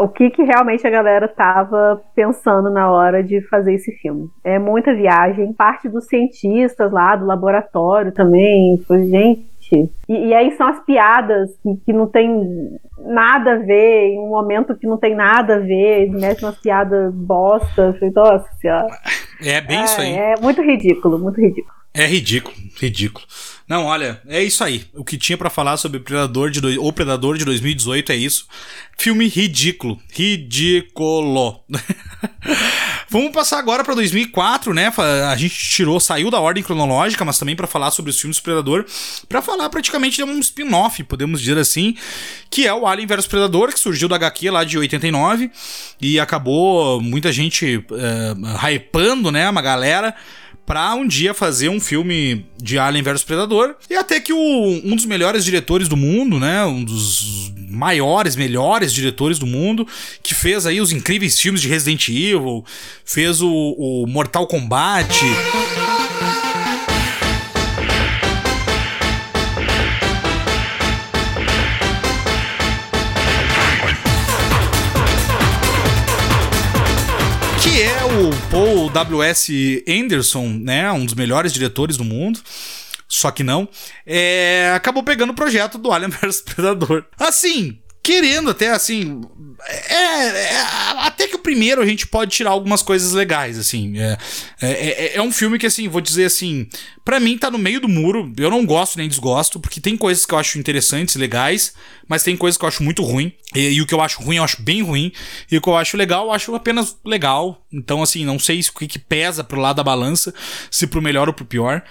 o 0.00 0.08
que, 0.08 0.30
que 0.30 0.42
realmente 0.42 0.86
a 0.86 0.90
galera 0.90 1.28
tava 1.28 2.02
pensando 2.14 2.70
na 2.70 2.90
hora 2.90 3.22
de 3.22 3.42
fazer 3.48 3.74
esse 3.74 3.92
filme? 3.92 4.28
É 4.42 4.58
muita 4.58 4.94
viagem. 4.94 5.52
Parte 5.52 5.88
dos 5.88 6.06
cientistas 6.06 6.90
lá, 6.90 7.14
do 7.14 7.26
laboratório 7.26 8.10
também. 8.12 8.82
Foi, 8.86 9.04
gente. 9.04 9.90
E, 10.08 10.28
e, 10.28 10.34
aí 10.34 10.52
são 10.52 10.66
as 10.66 10.80
piadas 10.84 11.50
que, 11.62 11.76
que 11.84 11.92
não 11.92 12.06
tem 12.06 12.78
nada 12.98 13.54
a 13.54 13.58
ver, 13.58 14.08
em 14.08 14.18
um 14.18 14.28
momento 14.28 14.74
que 14.74 14.86
não 14.86 14.96
tem 14.96 15.14
nada 15.14 15.56
a 15.56 15.60
ver, 15.60 16.10
mete 16.10 16.44
umas 16.44 16.58
piadas 16.58 17.14
bosta. 17.14 17.94
Nossa 18.14 18.48
senhora. 18.60 18.88
É 19.44 19.60
bem 19.60 19.80
é, 19.80 19.84
isso 19.84 20.00
aí. 20.00 20.14
É 20.14 20.34
muito 20.40 20.62
ridículo, 20.62 21.18
muito 21.18 21.40
ridículo. 21.40 21.81
É 21.94 22.06
ridículo, 22.06 22.56
ridículo. 22.80 23.26
Não, 23.68 23.84
olha, 23.84 24.20
é 24.26 24.42
isso 24.42 24.64
aí. 24.64 24.86
O 24.94 25.04
que 25.04 25.18
tinha 25.18 25.36
para 25.36 25.50
falar 25.50 25.76
sobre 25.76 26.00
Predador 26.00 26.50
de 26.50 26.60
do... 26.60 26.82
o 26.82 26.90
Predador 26.92 27.36
de 27.36 27.44
2018 27.44 28.12
é 28.12 28.16
isso. 28.16 28.46
Filme 28.96 29.28
ridículo, 29.28 30.00
ridículo. 30.10 31.60
Vamos 33.10 33.32
passar 33.32 33.58
agora 33.58 33.84
para 33.84 33.94
2004, 33.94 34.72
né? 34.72 34.90
A 35.30 35.36
gente 35.36 35.54
tirou, 35.54 36.00
saiu 36.00 36.30
da 36.30 36.40
ordem 36.40 36.62
cronológica, 36.62 37.26
mas 37.26 37.38
também 37.38 37.54
para 37.54 37.66
falar 37.66 37.90
sobre 37.90 38.10
os 38.10 38.18
filmes 38.18 38.38
do 38.38 38.42
Predador, 38.42 38.86
para 39.28 39.42
falar 39.42 39.68
praticamente 39.68 40.16
de 40.16 40.24
um 40.24 40.38
spin-off, 40.38 41.02
podemos 41.04 41.40
dizer 41.40 41.58
assim, 41.58 41.94
que 42.48 42.66
é 42.66 42.72
o 42.72 42.86
Alien 42.86 43.06
vs 43.06 43.26
Predador, 43.26 43.70
que 43.70 43.78
surgiu 43.78 44.08
da 44.08 44.16
HQ 44.16 44.50
lá 44.50 44.64
de 44.64 44.78
89 44.78 45.50
e 46.00 46.18
acabou 46.18 47.02
muita 47.02 47.30
gente 47.30 47.76
uh, 47.76 48.66
hypando, 48.66 49.30
né, 49.30 49.48
uma 49.48 49.60
galera 49.60 50.14
pra 50.66 50.94
um 50.94 51.06
dia 51.06 51.34
fazer 51.34 51.68
um 51.68 51.80
filme 51.80 52.46
de 52.56 52.78
Alien 52.78 53.02
vs 53.02 53.24
Predador. 53.24 53.74
E 53.90 53.94
até 53.94 54.20
que 54.20 54.32
o, 54.32 54.38
um 54.38 54.96
dos 54.96 55.04
melhores 55.04 55.44
diretores 55.44 55.88
do 55.88 55.96
mundo, 55.96 56.38
né? 56.38 56.64
Um 56.64 56.84
dos 56.84 57.52
maiores, 57.68 58.36
melhores 58.36 58.92
diretores 58.92 59.38
do 59.38 59.46
mundo, 59.46 59.86
que 60.22 60.34
fez 60.34 60.66
aí 60.66 60.80
os 60.80 60.92
incríveis 60.92 61.40
filmes 61.40 61.60
de 61.60 61.68
Resident 61.68 62.08
Evil, 62.08 62.64
fez 63.04 63.40
o, 63.40 63.50
o 63.50 64.06
Mortal 64.06 64.46
Kombat. 64.46 65.08
W.S. 78.92 79.84
Anderson, 79.88 80.48
né, 80.48 80.92
um 80.92 81.04
dos 81.04 81.14
melhores 81.14 81.52
diretores 81.52 81.96
do 81.96 82.04
mundo, 82.04 82.40
só 83.08 83.30
que 83.30 83.42
não, 83.42 83.68
é, 84.06 84.72
acabou 84.74 85.02
pegando 85.02 85.30
o 85.30 85.34
projeto 85.34 85.78
do 85.78 85.92
Alien 85.92 86.10
vs 86.10 86.40
Predador. 86.54 87.04
Assim, 87.18 87.78
querendo 88.02 88.50
até 88.50 88.70
assim. 88.70 89.22
É, 89.64 89.94
é, 89.94 90.60
até 90.98 91.28
que 91.28 91.36
o 91.36 91.38
primeiro 91.38 91.80
a 91.80 91.86
gente 91.86 92.06
pode 92.06 92.32
tirar 92.32 92.50
algumas 92.50 92.82
coisas 92.82 93.12
legais, 93.12 93.56
assim. 93.56 93.96
É, 93.96 94.18
é, 94.60 94.70
é, 94.70 95.16
é 95.16 95.22
um 95.22 95.30
filme 95.30 95.58
que, 95.58 95.66
assim, 95.66 95.88
vou 95.88 96.00
dizer 96.00 96.24
assim, 96.24 96.66
para 97.04 97.20
mim 97.20 97.38
tá 97.38 97.48
no 97.48 97.58
meio 97.58 97.80
do 97.80 97.88
muro. 97.88 98.32
Eu 98.36 98.50
não 98.50 98.66
gosto 98.66 98.96
nem 98.98 99.08
desgosto, 99.08 99.60
porque 99.60 99.80
tem 99.80 99.96
coisas 99.96 100.26
que 100.26 100.34
eu 100.34 100.38
acho 100.38 100.58
interessantes, 100.58 101.14
legais, 101.14 101.74
mas 102.08 102.24
tem 102.24 102.36
coisas 102.36 102.58
que 102.58 102.64
eu 102.64 102.68
acho 102.68 102.82
muito 102.82 103.04
ruim. 103.04 103.32
E, 103.54 103.68
e 103.68 103.80
o 103.80 103.86
que 103.86 103.94
eu 103.94 104.00
acho 104.00 104.20
ruim, 104.20 104.36
eu 104.36 104.44
acho 104.44 104.60
bem 104.60 104.82
ruim. 104.82 105.12
E 105.50 105.56
o 105.56 105.60
que 105.60 105.68
eu 105.68 105.76
acho 105.76 105.96
legal, 105.96 106.26
eu 106.26 106.32
acho 106.32 106.54
apenas 106.56 106.96
legal. 107.04 107.64
Então, 107.72 108.02
assim, 108.02 108.24
não 108.24 108.38
sei 108.38 108.60
o 108.60 108.78
que, 108.78 108.88
que 108.88 108.98
pesa 108.98 109.44
pro 109.44 109.60
lado 109.60 109.76
da 109.76 109.84
balança, 109.84 110.34
se 110.70 110.88
pro 110.88 111.00
melhor 111.00 111.28
ou 111.28 111.34
pro 111.34 111.44
pior. 111.44 111.84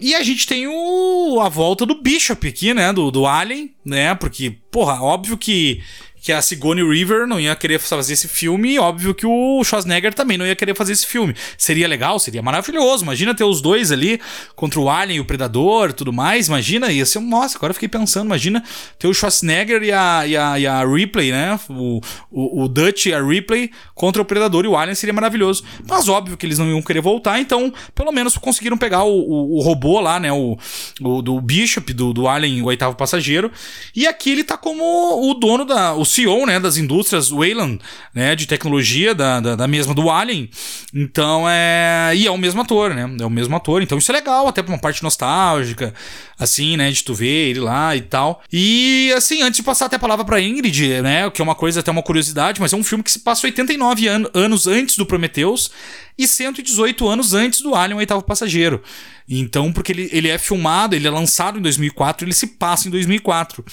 E 0.00 0.14
a 0.14 0.22
gente 0.22 0.46
tem 0.46 0.66
o, 0.66 1.40
a 1.40 1.48
volta 1.48 1.84
do 1.84 2.00
Bishop 2.00 2.46
aqui, 2.48 2.72
né? 2.72 2.92
Do, 2.92 3.10
do 3.10 3.26
Alien, 3.26 3.74
né? 3.84 4.14
Porque, 4.14 4.50
porra, 4.70 5.02
óbvio 5.02 5.36
que 5.36 5.82
que 6.20 6.32
a 6.32 6.42
Sigourney 6.42 6.84
River 6.84 7.26
não 7.26 7.40
ia 7.40 7.56
querer 7.56 7.78
fazer 7.78 8.12
esse 8.12 8.28
filme, 8.28 8.74
e 8.74 8.78
óbvio 8.78 9.14
que 9.14 9.26
o 9.26 9.62
Schwarzenegger 9.64 10.12
também 10.12 10.36
não 10.36 10.46
ia 10.46 10.54
querer 10.54 10.74
fazer 10.74 10.92
esse 10.92 11.06
filme. 11.06 11.34
Seria 11.56 11.88
legal, 11.88 12.18
seria 12.18 12.42
maravilhoso. 12.42 13.04
Imagina 13.04 13.34
ter 13.34 13.44
os 13.44 13.62
dois 13.62 13.90
ali 13.90 14.20
contra 14.54 14.78
o 14.78 14.90
Alien 14.90 15.18
e 15.18 15.20
o 15.20 15.24
Predador 15.24 15.92
tudo 15.92 16.12
mais. 16.12 16.48
Imagina, 16.48 16.92
ia 16.92 17.06
ser. 17.06 17.20
Nossa, 17.20 17.56
agora 17.56 17.72
fiquei 17.72 17.88
pensando, 17.88 18.26
imagina 18.26 18.62
ter 18.98 19.06
o 19.06 19.14
Schwarzenegger 19.14 19.82
e 19.82 19.92
a, 19.92 20.26
e 20.26 20.36
a, 20.36 20.58
e 20.58 20.66
a 20.66 20.84
Ripley, 20.84 21.30
né? 21.30 21.58
O, 21.68 22.00
o, 22.30 22.64
o 22.64 22.68
Dutch 22.68 23.06
e 23.06 23.14
a 23.14 23.22
Ripley 23.22 23.70
contra 23.94 24.20
o 24.20 24.24
Predador 24.24 24.64
e 24.64 24.68
o 24.68 24.76
Alien 24.76 24.94
seria 24.94 25.12
maravilhoso. 25.12 25.64
Mas 25.88 26.08
óbvio 26.08 26.36
que 26.36 26.44
eles 26.44 26.58
não 26.58 26.68
iam 26.68 26.82
querer 26.82 27.00
voltar, 27.00 27.40
então 27.40 27.72
pelo 27.94 28.12
menos 28.12 28.36
conseguiram 28.36 28.76
pegar 28.76 29.04
o, 29.04 29.20
o, 29.20 29.58
o 29.58 29.60
robô 29.62 30.00
lá, 30.00 30.20
né? 30.20 30.32
O, 30.32 30.58
o 31.00 31.22
do 31.22 31.40
Bishop, 31.40 31.92
do, 31.92 32.12
do 32.12 32.28
Alien, 32.28 32.62
o 32.62 32.66
oitavo 32.66 32.94
passageiro. 32.94 33.50
E 33.94 34.06
aqui 34.06 34.30
ele 34.30 34.44
tá 34.44 34.56
como 34.56 35.30
o 35.30 35.34
dono 35.34 35.64
da. 35.64 35.94
O 35.94 36.04
CEO, 36.10 36.46
né, 36.46 36.58
das 36.58 36.76
indústrias 36.76 37.30
Wayland, 37.30 37.78
né, 38.14 38.34
de 38.34 38.46
tecnologia 38.46 39.14
da, 39.14 39.40
da, 39.40 39.56
da, 39.56 39.68
mesma 39.68 39.94
do 39.94 40.10
Alien. 40.10 40.50
Então 40.94 41.44
é. 41.48 42.12
E 42.14 42.26
é 42.26 42.30
o 42.30 42.38
mesmo 42.38 42.60
ator, 42.60 42.94
né? 42.94 43.08
É 43.20 43.24
o 43.24 43.30
mesmo 43.30 43.54
ator. 43.56 43.82
Então 43.82 43.96
isso 43.98 44.10
é 44.10 44.14
legal, 44.14 44.48
até 44.48 44.62
pra 44.62 44.72
uma 44.72 44.80
parte 44.80 45.02
nostálgica, 45.02 45.94
assim, 46.38 46.76
né, 46.76 46.90
de 46.90 47.02
tu 47.02 47.14
ver 47.14 47.50
ele 47.50 47.60
lá 47.60 47.94
e 47.96 48.00
tal. 48.00 48.42
E 48.52 49.12
assim, 49.16 49.42
antes 49.42 49.56
de 49.56 49.62
passar 49.62 49.86
até 49.86 49.96
a 49.96 50.00
palavra 50.00 50.24
pra 50.24 50.40
Ingrid, 50.40 51.00
né, 51.02 51.30
que 51.30 51.40
é 51.40 51.44
uma 51.44 51.54
coisa, 51.54 51.80
até 51.80 51.90
uma 51.90 52.02
curiosidade, 52.02 52.60
mas 52.60 52.72
é 52.72 52.76
um 52.76 52.84
filme 52.84 53.04
que 53.04 53.12
se 53.12 53.20
passa 53.20 53.46
89 53.46 54.08
an 54.08 54.24
anos 54.34 54.66
antes 54.66 54.96
do 54.96 55.06
Prometheus 55.06 55.70
e 56.18 56.26
118 56.26 57.08
anos 57.08 57.32
antes 57.32 57.60
do 57.62 57.74
Alien, 57.74 57.96
o 57.96 57.98
oitavo 57.98 58.22
passageiro. 58.22 58.82
Então, 59.30 59.72
porque 59.72 59.92
ele, 59.92 60.08
ele 60.12 60.28
é 60.28 60.36
filmado, 60.36 60.96
ele 60.96 61.06
é 61.06 61.10
lançado 61.10 61.56
em 61.56 61.62
2004, 61.62 62.26
ele 62.26 62.32
se 62.32 62.48
passa 62.48 62.88
em 62.88 62.90
2004. 62.90 63.64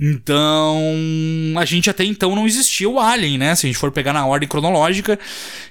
Então, 0.00 0.80
a 1.58 1.64
gente 1.64 1.90
até 1.90 2.04
então 2.04 2.36
não 2.36 2.46
existia 2.46 2.88
o 2.88 3.00
Alien, 3.00 3.38
né? 3.38 3.54
Se 3.56 3.66
a 3.66 3.68
gente 3.68 3.78
for 3.78 3.90
pegar 3.90 4.12
na 4.12 4.24
ordem 4.24 4.48
cronológica. 4.48 5.18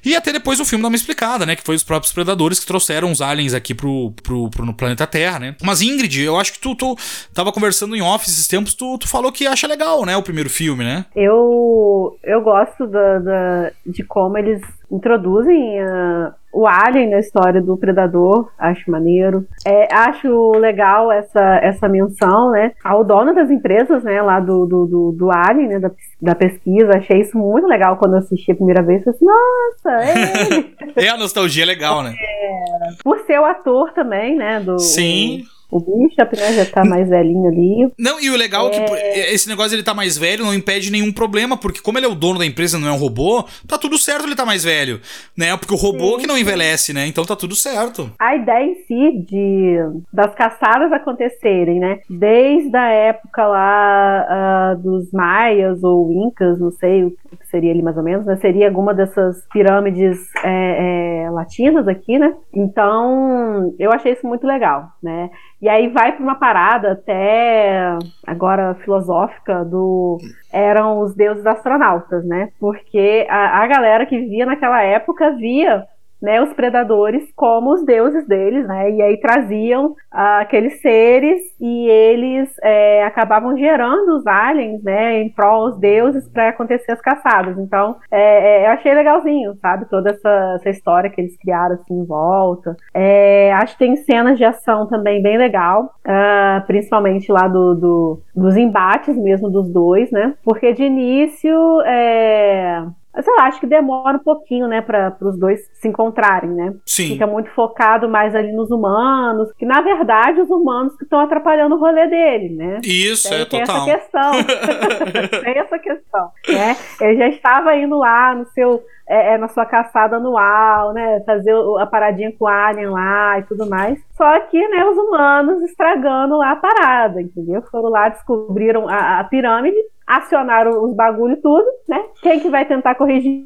E 0.03 0.13
até 0.13 0.33
depois 0.33 0.59
o 0.59 0.65
filme 0.65 0.81
dá 0.81 0.89
uma 0.89 0.95
explicada, 0.95 1.45
né? 1.45 1.55
Que 1.55 1.63
foi 1.63 1.75
os 1.75 1.83
próprios 1.83 2.11
predadores 2.11 2.59
que 2.59 2.65
trouxeram 2.65 3.11
os 3.11 3.21
aliens 3.21 3.53
aqui 3.53 3.73
pro, 3.73 4.11
pro, 4.21 4.49
pro 4.49 4.65
no 4.65 4.73
planeta 4.73 5.07
Terra, 5.07 5.39
né? 5.39 5.55
Mas 5.63 5.81
Ingrid, 5.81 6.21
eu 6.21 6.37
acho 6.37 6.53
que 6.53 6.59
tu, 6.59 6.75
tu 6.75 6.97
tava 7.33 7.51
conversando 7.53 7.95
em 7.95 8.01
off 8.01 8.27
esses 8.27 8.47
tempos, 8.47 8.73
tu, 8.73 8.97
tu 8.97 9.07
falou 9.07 9.31
que 9.31 9.47
acha 9.47 9.67
legal, 9.67 10.05
né? 10.05 10.17
O 10.17 10.23
primeiro 10.23 10.49
filme, 10.49 10.83
né? 10.83 11.05
Eu, 11.15 12.17
eu 12.23 12.41
gosto 12.41 12.87
da, 12.87 13.19
da 13.19 13.71
de 13.85 14.03
como 14.03 14.37
eles 14.37 14.61
introduzem 14.91 15.81
uh, 15.81 16.33
o 16.53 16.67
Alien 16.67 17.09
na 17.09 17.19
história 17.19 17.59
do 17.61 17.75
Predador, 17.75 18.51
acho 18.57 18.89
maneiro. 18.91 19.45
É, 19.65 19.93
acho 19.93 20.51
legal 20.51 21.11
essa, 21.11 21.59
essa 21.63 21.89
menção, 21.89 22.51
né, 22.51 22.73
ao 22.83 23.03
dono 23.03 23.33
das 23.33 23.49
empresas, 23.49 24.03
né, 24.03 24.21
lá 24.21 24.39
do, 24.39 24.65
do, 24.65 24.85
do, 24.85 25.11
do 25.17 25.31
Alien, 25.31 25.67
né, 25.67 25.79
da, 25.79 25.91
da 26.21 26.35
pesquisa. 26.35 26.95
Achei 26.95 27.21
isso 27.21 27.37
muito 27.37 27.67
legal 27.67 27.97
quando 27.97 28.13
eu 28.13 28.19
assisti 28.19 28.51
a 28.51 28.55
primeira 28.55 28.83
vez. 28.83 29.03
Falei 29.03 29.17
assim, 29.17 29.25
nossa, 29.25 30.03
é 30.03 30.57
ele. 30.57 30.75
é, 30.95 31.09
a 31.09 31.17
nostalgia 31.17 31.63
é 31.63 31.65
legal, 31.65 32.03
né? 32.03 32.13
É, 32.13 33.03
por 33.03 33.19
ser 33.19 33.39
o 33.39 33.45
ator 33.45 33.91
também, 33.93 34.35
né, 34.35 34.59
do... 34.59 34.77
Sim. 34.77 35.41
O, 35.41 35.53
o 35.73 35.79
Bishop, 35.79 36.35
né, 36.37 36.53
já 36.53 36.65
tá 36.65 36.85
mais 36.85 37.09
velhinho 37.09 37.47
ali. 37.47 37.91
Não, 37.97 38.19
e 38.19 38.29
o 38.29 38.37
legal 38.37 38.69
é, 38.69 38.75
é 38.75 38.83
que 38.83 39.33
esse 39.33 39.49
negócio 39.49 39.75
ele 39.75 39.83
tá 39.83 39.93
mais 39.93 40.17
velho 40.17 40.45
não 40.45 40.53
impede 40.53 40.91
nenhum 40.91 41.11
problema, 41.11 41.57
porque 41.57 41.81
como 41.81 41.97
ele 41.97 42.05
é 42.05 42.09
o 42.09 42.15
dono 42.15 42.39
da 42.39 42.45
empresa, 42.45 42.77
não 42.77 42.87
é 42.87 42.91
um 42.91 42.97
robô, 42.97 43.43
tá 43.67 43.77
tudo 43.77 43.97
certo 43.97 44.25
ele 44.25 44.35
tá 44.35 44.45
mais 44.45 44.63
velho, 44.63 44.99
né? 45.37 45.55
Porque 45.57 45.73
o 45.73 45.77
robô 45.77 46.15
Sim. 46.15 46.21
que 46.21 46.27
não 46.27 46.37
envelhece, 46.37 46.93
né? 46.93 47.07
Então 47.07 47.25
tá 47.25 47.35
tudo 47.35 47.55
certo. 47.55 48.11
A 48.19 48.35
ideia 48.35 48.65
em 48.65 48.75
si 48.85 49.25
de 49.27 49.77
das 50.11 50.33
caçadas 50.35 50.91
acontecerem, 50.91 51.79
né? 51.79 51.99
Desde 52.09 52.75
a 52.75 52.89
época 52.89 53.47
lá 53.47 54.75
uh, 54.75 54.81
dos 54.81 55.11
maias 55.11 55.83
ou 55.83 56.11
incas, 56.11 56.59
não 56.59 56.71
sei 56.71 57.03
o 57.03 57.11
que 57.11 57.47
seria 57.47 57.71
ali 57.71 57.81
mais 57.81 57.97
ou 57.97 58.03
menos, 58.03 58.25
né? 58.25 58.35
Seria 58.37 58.67
alguma 58.67 58.93
dessas 58.93 59.45
pirâmides 59.51 60.19
é, 60.43 61.23
é, 61.23 61.29
latinas 61.29 61.87
aqui, 61.87 62.17
né? 62.17 62.33
Então, 62.53 63.73
eu 63.79 63.91
achei 63.91 64.13
isso 64.13 64.27
muito 64.27 64.45
legal, 64.45 64.87
né? 65.01 65.29
E 65.63 65.69
aí 65.69 65.87
vai 65.87 66.11
para 66.11 66.21
uma 66.21 66.35
parada 66.35 66.91
até 66.91 67.97
agora 68.27 68.75
filosófica 68.83 69.63
do 69.63 70.17
eram 70.51 70.99
os 70.99 71.15
deuses 71.15 71.45
astronautas, 71.45 72.25
né? 72.25 72.49
Porque 72.59 73.25
a, 73.29 73.63
a 73.63 73.67
galera 73.67 74.05
que 74.05 74.19
via 74.27 74.45
naquela 74.45 74.83
época 74.83 75.31
via 75.37 75.85
né, 76.23 76.41
os 76.41 76.53
predadores 76.53 77.29
como 77.35 77.73
os 77.73 77.85
deuses 77.85 78.25
deles, 78.25 78.65
né, 78.65 78.89
e 78.91 79.01
aí 79.01 79.19
traziam 79.19 79.93
ah, 80.09 80.39
aqueles 80.39 80.79
seres 80.79 81.41
e 81.59 81.89
eles 81.89 82.49
é, 82.63 83.03
acabavam 83.03 83.57
gerando 83.57 84.15
os 84.15 84.25
aliens, 84.25 84.81
né, 84.81 85.21
em 85.21 85.29
prol 85.29 85.71
dos 85.71 85.79
deuses 85.79 86.29
para 86.29 86.47
acontecer 86.47 86.93
as 86.93 87.01
caçadas. 87.01 87.57
Então, 87.59 87.97
é, 88.09 88.61
é, 88.63 88.67
eu 88.67 88.71
achei 88.71 88.93
legalzinho, 88.93 89.53
sabe, 89.61 89.85
toda 89.89 90.11
essa, 90.11 90.53
essa, 90.55 90.69
história 90.69 91.09
que 91.09 91.19
eles 91.19 91.35
criaram 91.37 91.75
assim 91.75 91.93
em 91.93 92.05
volta. 92.05 92.77
É, 92.93 93.51
acho 93.55 93.73
que 93.73 93.79
tem 93.79 93.97
cenas 93.97 94.37
de 94.37 94.45
ação 94.45 94.87
também 94.87 95.21
bem 95.21 95.37
legal, 95.37 95.93
uh, 96.07 96.65
principalmente 96.65 97.29
lá 97.31 97.49
do, 97.49 97.75
do, 97.75 98.21
dos 98.33 98.55
embates 98.55 99.17
mesmo 99.17 99.49
dos 99.49 99.69
dois, 99.69 100.09
né, 100.09 100.35
porque 100.41 100.71
de 100.71 100.83
início 100.83 101.81
é 101.81 102.81
sei 103.21 103.33
lá, 103.35 103.43
acho 103.43 103.59
que 103.59 103.67
demora 103.67 104.17
um 104.17 104.23
pouquinho, 104.23 104.67
né, 104.67 104.81
para 104.81 105.15
os 105.21 105.37
dois 105.37 105.59
se 105.73 105.87
encontrarem, 105.87 106.49
né? 106.49 106.73
Sim. 106.85 107.09
Fica 107.09 107.27
muito 107.27 107.49
focado 107.51 108.09
mais 108.09 108.33
ali 108.35 108.51
nos 108.51 108.71
humanos, 108.71 109.51
que 109.53 109.65
na 109.65 109.81
verdade 109.81 110.41
os 110.41 110.49
humanos 110.49 110.95
que 110.95 111.03
estão 111.03 111.19
atrapalhando 111.19 111.75
o 111.75 111.79
rolê 111.79 112.07
dele, 112.07 112.55
né? 112.55 112.79
Isso, 112.83 113.29
tem, 113.29 113.41
é 113.41 113.45
tem 113.45 113.59
total. 113.63 113.87
Essa 113.87 113.97
questão. 113.97 114.31
tem 115.43 115.57
essa 115.57 115.79
questão, 115.79 116.31
né? 116.49 116.77
Ele 117.01 117.17
já 117.17 117.27
estava 117.27 117.75
indo 117.75 117.97
lá 117.97 118.33
no 118.33 118.45
seu 118.47 118.83
é, 119.07 119.33
é, 119.33 119.37
na 119.37 119.49
sua 119.49 119.65
caçada 119.65 120.15
anual, 120.15 120.93
né? 120.93 121.21
Fazer 121.25 121.53
a 121.79 121.85
paradinha 121.85 122.31
com 122.31 122.45
o 122.45 122.47
Alien 122.47 122.89
lá 122.89 123.39
e 123.39 123.43
tudo 123.43 123.67
mais. 123.69 123.99
Só 124.15 124.39
que, 124.41 124.67
né, 124.69 124.85
os 124.85 124.97
humanos 124.97 125.61
estragando 125.63 126.37
lá 126.37 126.51
a 126.51 126.55
parada, 126.55 127.21
entendeu? 127.21 127.61
Foram 127.63 127.89
lá, 127.89 128.09
descobriram 128.09 128.87
a, 128.87 129.19
a 129.19 129.23
pirâmide, 129.25 129.77
acionaram 130.05 130.83
os 130.83 130.95
bagulho 130.95 131.37
tudo, 131.41 131.65
né? 131.87 132.03
Quem 132.21 132.39
que 132.39 132.49
vai 132.49 132.65
tentar 132.65 132.95
corrigir? 132.95 133.45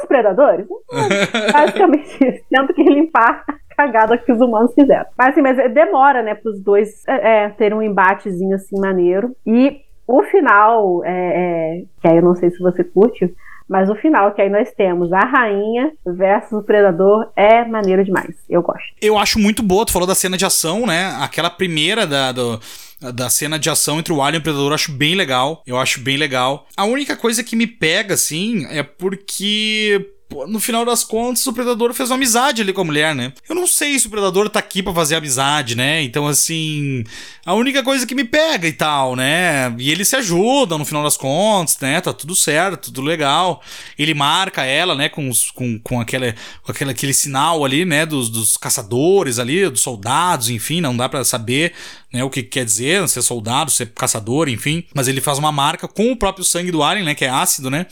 Os 0.00 0.06
predadores. 0.06 0.66
Basicamente 1.52 2.24
isso. 2.24 2.44
Tendo 2.50 2.74
que 2.74 2.82
limpar 2.82 3.44
a 3.48 3.74
cagada 3.76 4.18
que 4.18 4.32
os 4.32 4.40
humanos 4.40 4.72
fizeram. 4.74 5.06
Mas 5.16 5.30
assim, 5.30 5.42
mas 5.42 5.56
demora, 5.72 6.22
né, 6.22 6.34
para 6.34 6.50
os 6.50 6.62
dois 6.62 7.06
é, 7.06 7.44
é, 7.44 7.48
terem 7.50 7.76
um 7.76 7.82
embatezinho 7.82 8.54
assim 8.54 8.78
maneiro. 8.80 9.36
E 9.46 9.80
o 10.06 10.22
final, 10.22 11.04
é, 11.04 11.10
é, 11.10 11.82
que 12.00 12.08
aí 12.08 12.16
eu 12.16 12.22
não 12.22 12.34
sei 12.34 12.50
se 12.50 12.58
você 12.58 12.82
curte, 12.82 13.34
mas 13.68 13.90
o 13.90 13.94
final, 13.94 14.32
que 14.32 14.40
aí 14.40 14.48
nós 14.48 14.72
temos 14.72 15.12
a 15.12 15.20
rainha 15.20 15.92
versus 16.06 16.52
o 16.52 16.62
predador, 16.62 17.30
é 17.36 17.66
maneiro 17.66 18.02
demais. 18.02 18.34
Eu 18.48 18.62
gosto. 18.62 18.86
Eu 19.00 19.18
acho 19.18 19.38
muito 19.38 19.62
boa, 19.62 19.84
tu 19.84 19.92
falou 19.92 20.08
da 20.08 20.14
cena 20.14 20.38
de 20.38 20.46
ação, 20.46 20.86
né? 20.86 21.14
Aquela 21.20 21.50
primeira 21.50 22.06
da. 22.06 22.32
Do 22.32 22.58
da 23.00 23.30
cena 23.30 23.58
de 23.58 23.70
ação 23.70 23.98
entre 23.98 24.12
o 24.12 24.22
Alien 24.22 24.38
e 24.38 24.40
o 24.40 24.42
Predador, 24.42 24.70
eu 24.70 24.74
acho 24.74 24.92
bem 24.92 25.14
legal. 25.14 25.62
Eu 25.66 25.78
acho 25.78 26.00
bem 26.00 26.16
legal. 26.16 26.66
A 26.76 26.84
única 26.84 27.16
coisa 27.16 27.44
que 27.44 27.56
me 27.56 27.66
pega, 27.66 28.14
assim, 28.14 28.66
é 28.66 28.82
porque 28.82 30.14
no 30.46 30.60
final 30.60 30.84
das 30.84 31.02
contas, 31.02 31.46
o 31.46 31.52
Predador 31.52 31.94
fez 31.94 32.10
uma 32.10 32.16
amizade 32.16 32.60
ali 32.60 32.72
com 32.72 32.82
a 32.82 32.84
mulher, 32.84 33.14
né? 33.14 33.32
Eu 33.48 33.54
não 33.54 33.66
sei 33.66 33.98
se 33.98 34.06
o 34.06 34.10
Predador 34.10 34.50
tá 34.50 34.58
aqui 34.58 34.82
para 34.82 34.92
fazer 34.92 35.16
amizade, 35.16 35.74
né? 35.74 36.02
Então, 36.02 36.26
assim, 36.26 37.02
a 37.46 37.54
única 37.54 37.82
coisa 37.82 38.06
que 38.06 38.14
me 38.14 38.24
pega 38.24 38.68
e 38.68 38.72
tal, 38.72 39.16
né? 39.16 39.74
E 39.78 39.90
eles 39.90 40.08
se 40.08 40.16
ajudam 40.16 40.78
no 40.78 40.84
final 40.84 41.02
das 41.02 41.16
contas, 41.16 41.78
né? 41.80 42.00
Tá 42.00 42.12
tudo 42.12 42.34
certo, 42.34 42.92
tudo 42.92 43.02
legal. 43.02 43.62
Ele 43.98 44.12
marca 44.12 44.64
ela, 44.64 44.94
né? 44.94 45.08
Com, 45.08 45.30
com, 45.54 45.78
com, 45.78 46.00
aquele, 46.00 46.34
com 46.62 46.72
aquele, 46.72 46.90
aquele 46.90 47.14
sinal 47.14 47.64
ali, 47.64 47.84
né? 47.84 48.04
Dos, 48.04 48.28
dos 48.28 48.56
caçadores 48.56 49.38
ali, 49.38 49.68
dos 49.68 49.80
soldados, 49.80 50.50
enfim, 50.50 50.80
não 50.80 50.96
dá 50.96 51.08
para 51.08 51.24
saber 51.24 51.72
né, 52.12 52.24
o 52.24 52.30
que 52.30 52.42
quer 52.42 52.64
dizer, 52.64 53.06
ser 53.08 53.22
soldado, 53.22 53.70
ser 53.70 53.92
caçador, 53.92 54.48
enfim. 54.48 54.84
Mas 54.94 55.08
ele 55.08 55.20
faz 55.20 55.38
uma 55.38 55.52
marca 55.52 55.86
com 55.86 56.12
o 56.12 56.16
próprio 56.16 56.44
sangue 56.44 56.70
do 56.70 56.82
alien, 56.82 57.04
né, 57.04 57.14
que 57.14 57.24
é 57.24 57.28
ácido, 57.28 57.70
né. 57.70 57.86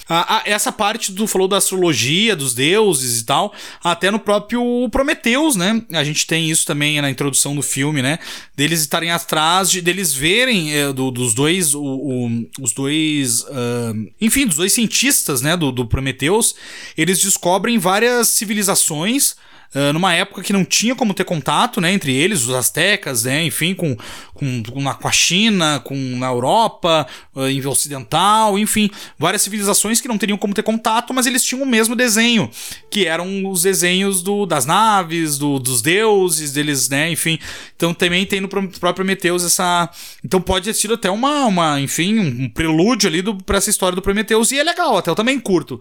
Essa 0.44 0.72
parte 0.72 1.12
do 1.12 1.26
falou 1.26 1.46
da 1.46 1.58
astrologia, 1.58 2.25
dos 2.34 2.54
deuses 2.54 3.20
e 3.20 3.24
tal, 3.24 3.54
até 3.82 4.10
no 4.10 4.18
próprio 4.18 4.88
Prometeus, 4.90 5.54
né. 5.54 5.82
A 5.92 6.02
gente 6.02 6.26
tem 6.26 6.50
isso 6.50 6.64
também 6.66 7.00
na 7.00 7.10
introdução 7.10 7.54
do 7.54 7.62
filme, 7.62 8.02
né, 8.02 8.18
deles 8.56 8.80
estarem 8.80 9.10
atrás 9.10 9.70
de 9.70 9.80
deles 9.80 10.12
verem 10.12 10.74
é, 10.74 10.92
do, 10.92 11.10
dos 11.10 11.34
dois, 11.34 11.74
o, 11.74 11.82
o, 11.82 12.48
os 12.60 12.72
dois, 12.72 13.42
uh, 13.42 14.10
enfim, 14.20 14.46
dos 14.46 14.56
dois 14.56 14.72
cientistas, 14.72 15.42
né, 15.42 15.56
do, 15.56 15.70
do 15.70 15.86
Prometeus, 15.86 16.54
eles 16.96 17.20
descobrem 17.20 17.78
várias 17.78 18.28
civilizações 18.28 19.36
ah, 19.74 19.92
numa 19.92 20.14
época 20.14 20.42
que 20.42 20.52
não 20.52 20.64
tinha 20.64 20.94
como 20.94 21.12
ter 21.12 21.24
contato, 21.24 21.80
né, 21.82 21.92
entre 21.92 22.14
eles, 22.14 22.46
os 22.46 22.54
astecas, 22.54 23.24
né, 23.24 23.44
enfim, 23.44 23.74
com, 23.74 23.94
com, 24.32 24.62
com, 24.62 24.82
com 24.82 25.08
a 25.08 25.12
China, 25.12 25.80
com 25.84 25.94
na 26.16 26.28
Europa, 26.28 27.06
uh, 27.34 27.46
em 27.46 27.64
ocidental, 27.66 28.58
enfim, 28.58 28.90
várias 29.18 29.42
civilizações 29.42 30.00
que 30.00 30.08
não 30.08 30.16
teriam 30.16 30.38
como 30.38 30.54
ter 30.54 30.62
contato, 30.62 31.12
mas 31.12 31.26
eles 31.26 31.44
tinham 31.44 31.62
o 31.62 31.66
mesmo 31.66 31.94
desenho, 31.94 32.50
que 32.90 33.06
eram 33.06 33.46
os 33.46 33.62
desenhos 33.62 34.22
do, 34.22 34.46
das 34.46 34.64
naves, 34.64 35.36
do, 35.36 35.58
dos 35.58 35.82
deuses, 35.82 36.52
deles, 36.52 36.88
né, 36.88 37.10
enfim. 37.10 37.38
Então 37.76 37.92
também 37.92 38.24
tem 38.24 38.40
no 38.40 38.48
próprio 38.48 38.94
Prometheus 38.94 39.44
essa. 39.44 39.90
Então 40.24 40.40
pode 40.40 40.64
ter 40.64 40.74
sido 40.74 40.94
até 40.94 41.10
uma, 41.10 41.44
uma 41.44 41.80
enfim, 41.80 42.18
um 42.18 42.48
prelúdio 42.48 43.08
ali 43.08 43.22
pra 43.44 43.58
essa 43.58 43.68
história 43.68 43.94
do 43.94 44.00
Prometheus, 44.00 44.52
e 44.52 44.58
é 44.58 44.62
legal, 44.62 44.96
até 44.96 45.10
eu 45.10 45.14
também 45.14 45.38
curto. 45.38 45.78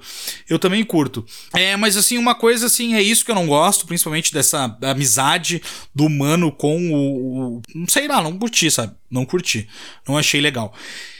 Eu 0.49 0.59
também 0.59 0.83
curto. 0.83 1.25
É, 1.53 1.77
mas 1.77 1.95
assim, 1.95 2.17
uma 2.17 2.35
coisa 2.35 2.65
assim, 2.65 2.95
é 2.95 3.01
isso 3.01 3.23
que 3.23 3.31
eu 3.31 3.35
não 3.35 3.47
gosto 3.47 3.74
gosto 3.75 3.85
principalmente 3.85 4.33
dessa 4.33 4.77
amizade 4.81 5.61
do 5.93 6.05
humano 6.05 6.51
com 6.51 6.77
o, 6.91 7.57
o. 7.57 7.61
Não 7.73 7.87
sei 7.87 8.07
lá, 8.07 8.21
não 8.21 8.37
curti, 8.37 8.71
sabe? 8.71 8.93
Não 9.11 9.25
curti. 9.25 9.67
Não 10.07 10.17
achei 10.17 10.39
legal. 10.39 10.73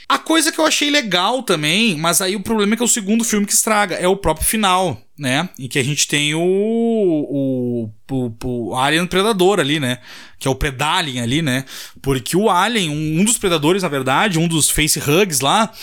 A 0.08 0.20
coisa 0.20 0.52
que 0.52 0.60
eu 0.60 0.66
achei 0.66 0.92
legal 0.92 1.42
também, 1.42 1.98
mas 1.98 2.22
aí 2.22 2.36
o 2.36 2.44
problema 2.44 2.74
é 2.74 2.78
que 2.78 2.84
é 2.84 2.86
o 2.86 2.90
segundo 2.90 3.24
filme 3.24 3.46
que 3.46 3.54
estraga, 3.54 3.96
é 3.96 4.08
o 4.08 4.16
próprio 4.16 4.46
final, 4.46 5.02
né? 5.18 5.50
Em 5.58 5.68
que 5.68 5.80
a 5.80 5.84
gente 5.84 6.08
tem 6.08 6.36
o, 6.36 6.40
o, 6.40 7.90
o, 8.12 8.32
o 8.44 8.76
Alien 8.76 9.08
Predador 9.08 9.60
ali, 9.60 9.80
né? 9.80 9.98
Que 10.38 10.48
é 10.48 10.52
o 10.52 10.56
Predalien 10.56 11.24
ali, 11.24 11.42
né? 11.42 11.66
Porque 12.04 12.38
o 12.38 12.52
Alien, 12.52 12.92
um, 12.92 13.22
um 13.22 13.26
dos 13.26 13.40
predadores, 13.40 13.82
na 13.82 13.90
verdade, 13.90 14.38
um 14.38 14.48
dos 14.48 14.70
face 14.70 15.00
hugs 15.00 15.40
lá, 15.40 15.74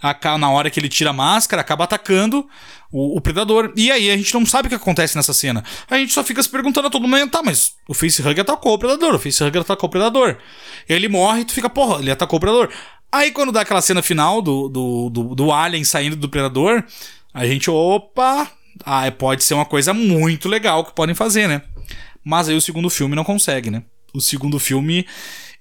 a, 0.00 0.38
na 0.38 0.48
hora 0.48 0.70
que 0.70 0.78
ele 0.78 0.88
tira 0.88 1.10
a 1.10 1.14
máscara, 1.14 1.60
acaba 1.60 1.82
atacando 1.82 2.48
o, 2.92 3.16
o, 3.16 3.20
predador. 3.20 3.72
E 3.74 3.90
aí 3.90 4.10
a 4.10 4.16
gente 4.16 4.32
não 4.34 4.44
sabe 4.44 4.66
o 4.66 4.68
que 4.68 4.74
acontece 4.74 5.16
nessa 5.16 5.32
cena. 5.32 5.64
A 5.90 5.96
gente 5.96 6.12
só 6.12 6.22
fica 6.22 6.42
se 6.42 6.48
perguntando 6.48 6.86
a 6.86 6.90
todo 6.90 7.08
momento, 7.08 7.32
tá, 7.32 7.42
mas 7.42 7.72
o 7.88 7.94
facehug 7.94 8.38
atacou 8.38 8.74
o 8.74 8.78
predador, 8.78 9.14
o 9.14 9.18
facehug 9.18 9.58
atacou 9.58 9.88
o 9.88 9.90
predador. 9.90 10.36
Ele 10.88 11.08
morre 11.08 11.40
e 11.40 11.44
tu 11.44 11.54
fica, 11.54 11.70
porra, 11.70 12.00
ele 12.00 12.10
atacou 12.10 12.36
o 12.36 12.40
predador. 12.40 12.68
Aí 13.10 13.30
quando 13.30 13.50
dá 13.50 13.62
aquela 13.62 13.82
cena 13.82 14.02
final 14.02 14.42
do, 14.42 14.68
do, 14.68 15.10
do, 15.10 15.34
do 15.34 15.52
alien 15.52 15.84
saindo 15.84 16.16
do 16.16 16.28
predador, 16.28 16.84
a 17.32 17.46
gente, 17.46 17.70
opa, 17.70 18.50
ah, 18.84 19.10
pode 19.10 19.42
ser 19.42 19.54
uma 19.54 19.66
coisa 19.66 19.94
muito 19.94 20.48
legal 20.48 20.84
que 20.84 20.94
podem 20.94 21.14
fazer, 21.14 21.48
né? 21.48 21.62
Mas 22.24 22.48
aí 22.48 22.54
o 22.54 22.60
segundo 22.60 22.88
filme 22.88 23.16
não 23.16 23.24
consegue, 23.24 23.70
né? 23.70 23.82
O 24.14 24.20
segundo 24.20 24.58
filme 24.58 25.06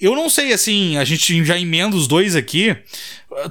eu 0.02 0.16
não 0.16 0.28
sei, 0.28 0.52
assim, 0.52 0.98
a 0.98 1.04
gente 1.04 1.46
já 1.46 1.60
emenda 1.60 1.96
os 1.96 2.08
dois 2.08 2.36
aqui. 2.36 2.76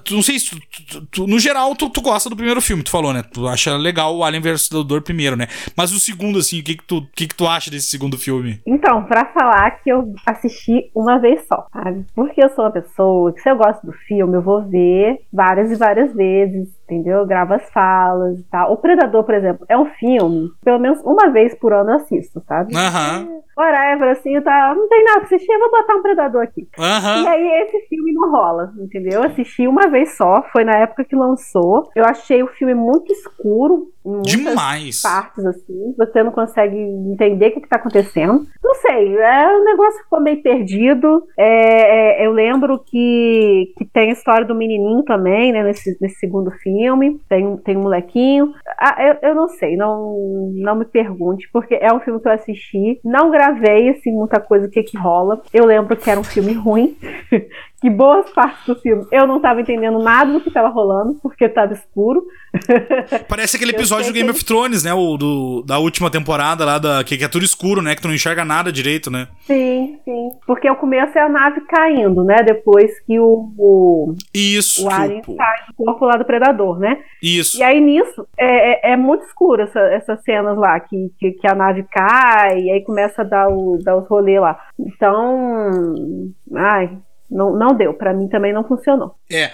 Tu, 0.05 0.15
não 0.15 0.23
sei 0.23 0.39
se 0.39 0.51
tu, 0.51 0.61
tu, 0.87 1.07
tu, 1.07 1.27
no 1.27 1.39
geral 1.39 1.75
tu, 1.75 1.89
tu 1.89 2.03
gosta 2.03 2.29
do 2.29 2.37
primeiro 2.37 2.61
filme, 2.61 2.83
tu 2.83 2.91
falou, 2.91 3.13
né? 3.13 3.23
Tu 3.23 3.47
acha 3.49 3.77
legal 3.77 4.17
o 4.17 4.23
Alien 4.25 4.43
vs 4.43 4.69
Predador 4.69 5.03
primeiro, 5.03 5.37
né? 5.37 5.47
Mas 5.77 5.93
o 5.93 5.99
segundo, 5.99 6.39
assim, 6.39 6.61
o 6.61 6.63
que 6.63 6.77
que 6.77 6.85
tu, 6.85 7.07
que 7.15 7.27
que 7.27 7.35
tu 7.35 7.47
acha 7.47 7.71
desse 7.71 7.87
segundo 7.87 8.19
filme? 8.19 8.61
Então, 8.67 9.05
pra 9.05 9.27
falar 9.27 9.71
que 9.83 9.91
eu 9.91 10.13
assisti 10.27 10.91
uma 10.95 11.19
vez 11.19 11.47
só, 11.47 11.67
sabe? 11.73 12.05
Porque 12.15 12.43
eu 12.43 12.51
sou 12.51 12.65
uma 12.65 12.71
pessoa 12.71 13.33
que 13.33 13.41
se 13.41 13.51
eu 13.51 13.57
gosto 13.57 13.85
do 13.87 13.93
filme, 13.93 14.37
eu 14.37 14.43
vou 14.43 14.63
ver 14.69 15.21
várias 15.33 15.71
e 15.71 15.77
várias 15.77 16.13
vezes, 16.15 16.69
entendeu? 16.85 17.19
Eu 17.21 17.27
gravo 17.27 17.55
as 17.55 17.71
falas 17.71 18.39
e 18.39 18.43
tal. 18.51 18.73
O 18.73 18.77
Predador, 18.77 19.25
por 19.25 19.35
exemplo, 19.35 19.65
é 19.69 19.79
um 19.79 19.87
filme, 19.87 20.51
pelo 20.63 20.79
menos 20.79 21.01
uma 21.05 21.31
vez 21.31 21.55
por 21.55 21.73
ano 21.73 21.91
eu 21.91 21.97
assisto, 21.97 22.43
sabe? 22.47 22.77
Aham. 22.77 23.27
Uhum. 23.27 23.41
Whatever, 23.57 24.11
assim, 24.13 24.41
tá, 24.41 24.75
não 24.75 24.89
tem 24.89 25.05
nada 25.05 25.21
pra 25.21 25.27
assistir, 25.27 25.53
eu 25.53 25.59
vou 25.59 25.71
botar 25.71 25.95
um 25.95 26.03
Predador 26.03 26.43
aqui. 26.43 26.67
Uhum. 26.79 27.23
E 27.23 27.29
aí 27.29 27.63
esse 27.63 27.89
filme 27.89 28.13
não 28.13 28.31
rola, 28.31 28.73
entendeu? 28.79 29.23
Eu 29.23 29.25
assisti 29.25 29.69
uma 29.71 29.89
vez 29.89 30.17
só, 30.17 30.43
foi 30.53 30.65
na 30.65 30.77
época 30.77 31.05
que 31.05 31.17
lançou. 31.17 31.91
Eu 31.95 32.05
achei 32.05 32.43
o 32.43 32.49
filme 32.49 32.75
muito 32.75 33.13
escuro, 33.13 33.91
Demais. 34.23 35.03
partes, 35.03 35.45
assim. 35.45 35.95
Você 35.97 36.23
não 36.23 36.33
consegue 36.33 36.77
entender 36.77 37.49
o 37.49 37.53
que, 37.53 37.59
está 37.61 37.77
acontecendo. 37.77 38.47
Não 38.63 38.75
sei, 38.77 39.17
é, 39.17 39.57
o 39.57 39.65
negócio 39.65 40.03
ficou 40.03 40.21
meio 40.21 40.43
perdido. 40.43 41.25
É, 41.39 42.23
é, 42.23 42.27
eu 42.27 42.33
lembro 42.33 42.79
que, 42.79 43.73
que 43.77 43.85
tem 43.85 44.09
a 44.11 44.13
história 44.13 44.47
do 44.47 44.55
menininho 44.55 45.03
também, 45.05 45.53
né, 45.53 45.63
nesse, 45.63 45.97
nesse 46.01 46.19
segundo 46.19 46.51
filme. 46.51 47.21
Tem, 47.29 47.57
tem 47.59 47.77
um 47.77 47.83
molequinho. 47.83 48.55
Ah, 48.79 48.97
eu, 48.99 49.31
eu 49.31 49.35
não 49.35 49.49
sei, 49.49 49.77
não, 49.77 50.51
não 50.55 50.77
me 50.77 50.87
pergunte, 50.87 51.49
porque 51.53 51.75
é 51.75 51.93
um 51.93 52.01
filme 52.01 52.21
que 52.21 52.29
eu 52.29 52.33
assisti. 52.33 53.01
Não 53.05 53.31
gravei, 53.31 53.91
assim, 53.91 54.13
muita 54.13 54.41
coisa 54.41 54.67
o 54.67 54.71
que 54.71 54.83
que 54.83 54.97
rola. 54.97 55.43
Eu 55.53 55.67
lembro 55.67 55.97
que 55.97 56.11
era 56.11 56.19
um 56.19 56.25
filme 56.25 56.55
ruim. 56.55 56.97
que 57.81 57.89
boas 57.89 58.29
partes 58.31 58.67
do 58.67 58.77
filme 58.77 59.07
eu 59.11 59.27
não 59.27 59.37
estava 59.37 59.61
entendendo 59.61 59.99
nada 59.99 60.31
do 60.31 60.41
que 60.41 60.49
estava 60.49 60.69
rolando, 60.69 61.15
porque 61.23 61.47
estava 61.47 61.73
escuro. 61.73 62.23
Parece 63.29 63.57
aquele 63.57 63.73
episódio 63.73 63.90
do 63.99 64.13
Game 64.13 64.31
of 64.31 64.45
Thrones, 64.45 64.85
né? 64.85 64.93
O 64.95 65.17
do, 65.17 65.63
da 65.67 65.79
última 65.79 66.11
temporada 66.11 66.65
lá, 66.65 66.79
da, 66.79 67.05
que, 67.05 67.17
que 67.17 67.25
é 67.25 67.29
tudo 67.29 67.45
escuro, 67.45 67.83
né? 67.83 67.95
Que 67.95 68.03
tu 68.03 68.09
não 68.09 68.15
enxerga 68.15 68.45
nada 68.45 68.73
direito, 68.73 69.11
né? 69.11 69.29
Sim, 69.47 69.99
sim. 70.05 70.31
Porque 70.47 70.71
o 70.71 70.77
começo 70.77 71.17
é 71.19 71.23
a 71.23 71.29
nave 71.29 71.61
caindo, 71.63 72.25
né? 72.25 72.37
Depois 72.45 73.01
que 73.01 73.19
o. 73.19 73.53
o 73.59 74.15
Isso. 74.35 74.87
O 74.87 74.91
Alien 74.91 75.23
sai 75.25 75.67
do 75.69 75.75
corpo 75.75 76.05
lá 76.05 76.17
do 76.17 76.25
predador, 76.25 76.79
né? 76.79 76.99
Isso. 77.23 77.59
E 77.59 77.63
aí 77.63 77.81
nisso 77.81 78.27
é, 78.39 78.91
é, 78.91 78.93
é 78.93 78.97
muito 78.97 79.25
escuro 79.25 79.63
essa, 79.63 79.81
essas 79.81 80.23
cenas 80.23 80.57
lá, 80.57 80.79
que, 80.81 81.13
que, 81.19 81.33
que, 81.33 81.47
a 81.47 81.55
nave 81.55 81.85
cai, 81.91 82.61
e 82.61 82.71
aí 82.71 82.85
começa 82.85 83.23
a 83.23 83.25
dar, 83.25 83.49
o, 83.49 83.79
dar 83.83 83.97
os 83.97 84.09
rolês 84.09 84.41
lá. 84.41 84.59
Então. 84.79 86.33
Ai, 86.55 86.91
não, 87.31 87.53
não 87.53 87.75
deu. 87.75 87.95
para 87.95 88.13
mim 88.13 88.29
também 88.29 88.53
não 88.53 88.65
funcionou. 88.65 89.15
É. 89.31 89.51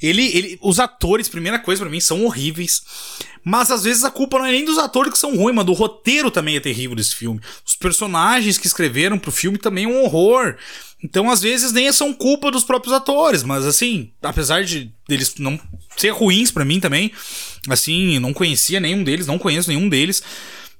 Ele, 0.00 0.24
ele, 0.36 0.58
os 0.62 0.78
atores, 0.78 1.28
primeira 1.28 1.58
coisa 1.58 1.82
para 1.82 1.90
mim, 1.90 2.00
são 2.00 2.24
horríveis. 2.24 2.82
Mas 3.44 3.70
às 3.70 3.84
vezes 3.84 4.04
a 4.04 4.10
culpa 4.10 4.38
não 4.38 4.46
é 4.46 4.52
nem 4.52 4.64
dos 4.64 4.78
atores 4.78 5.12
que 5.12 5.18
são 5.18 5.36
ruins, 5.36 5.54
mas 5.54 5.64
do 5.64 5.72
roteiro 5.72 6.30
também 6.30 6.56
é 6.56 6.60
terrível 6.60 6.94
desse 6.94 7.14
filme. 7.14 7.40
Os 7.64 7.74
personagens 7.74 8.58
que 8.58 8.66
escreveram 8.66 9.18
pro 9.18 9.32
filme 9.32 9.58
também 9.58 9.84
é 9.84 9.88
um 9.88 10.02
horror. 10.02 10.56
Então, 11.02 11.30
às 11.30 11.40
vezes, 11.40 11.72
nem 11.72 11.90
são 11.92 12.12
culpa 12.12 12.50
dos 12.50 12.64
próprios 12.64 12.92
atores, 12.92 13.44
mas 13.44 13.64
assim, 13.64 14.10
apesar 14.20 14.64
de 14.64 14.92
eles 15.08 15.36
não 15.38 15.58
ser 15.96 16.10
ruins 16.10 16.50
para 16.50 16.64
mim 16.64 16.80
também, 16.80 17.12
assim, 17.68 18.18
não 18.18 18.32
conhecia 18.32 18.80
nenhum 18.80 19.04
deles, 19.04 19.26
não 19.26 19.38
conheço 19.38 19.68
nenhum 19.68 19.88
deles 19.88 20.22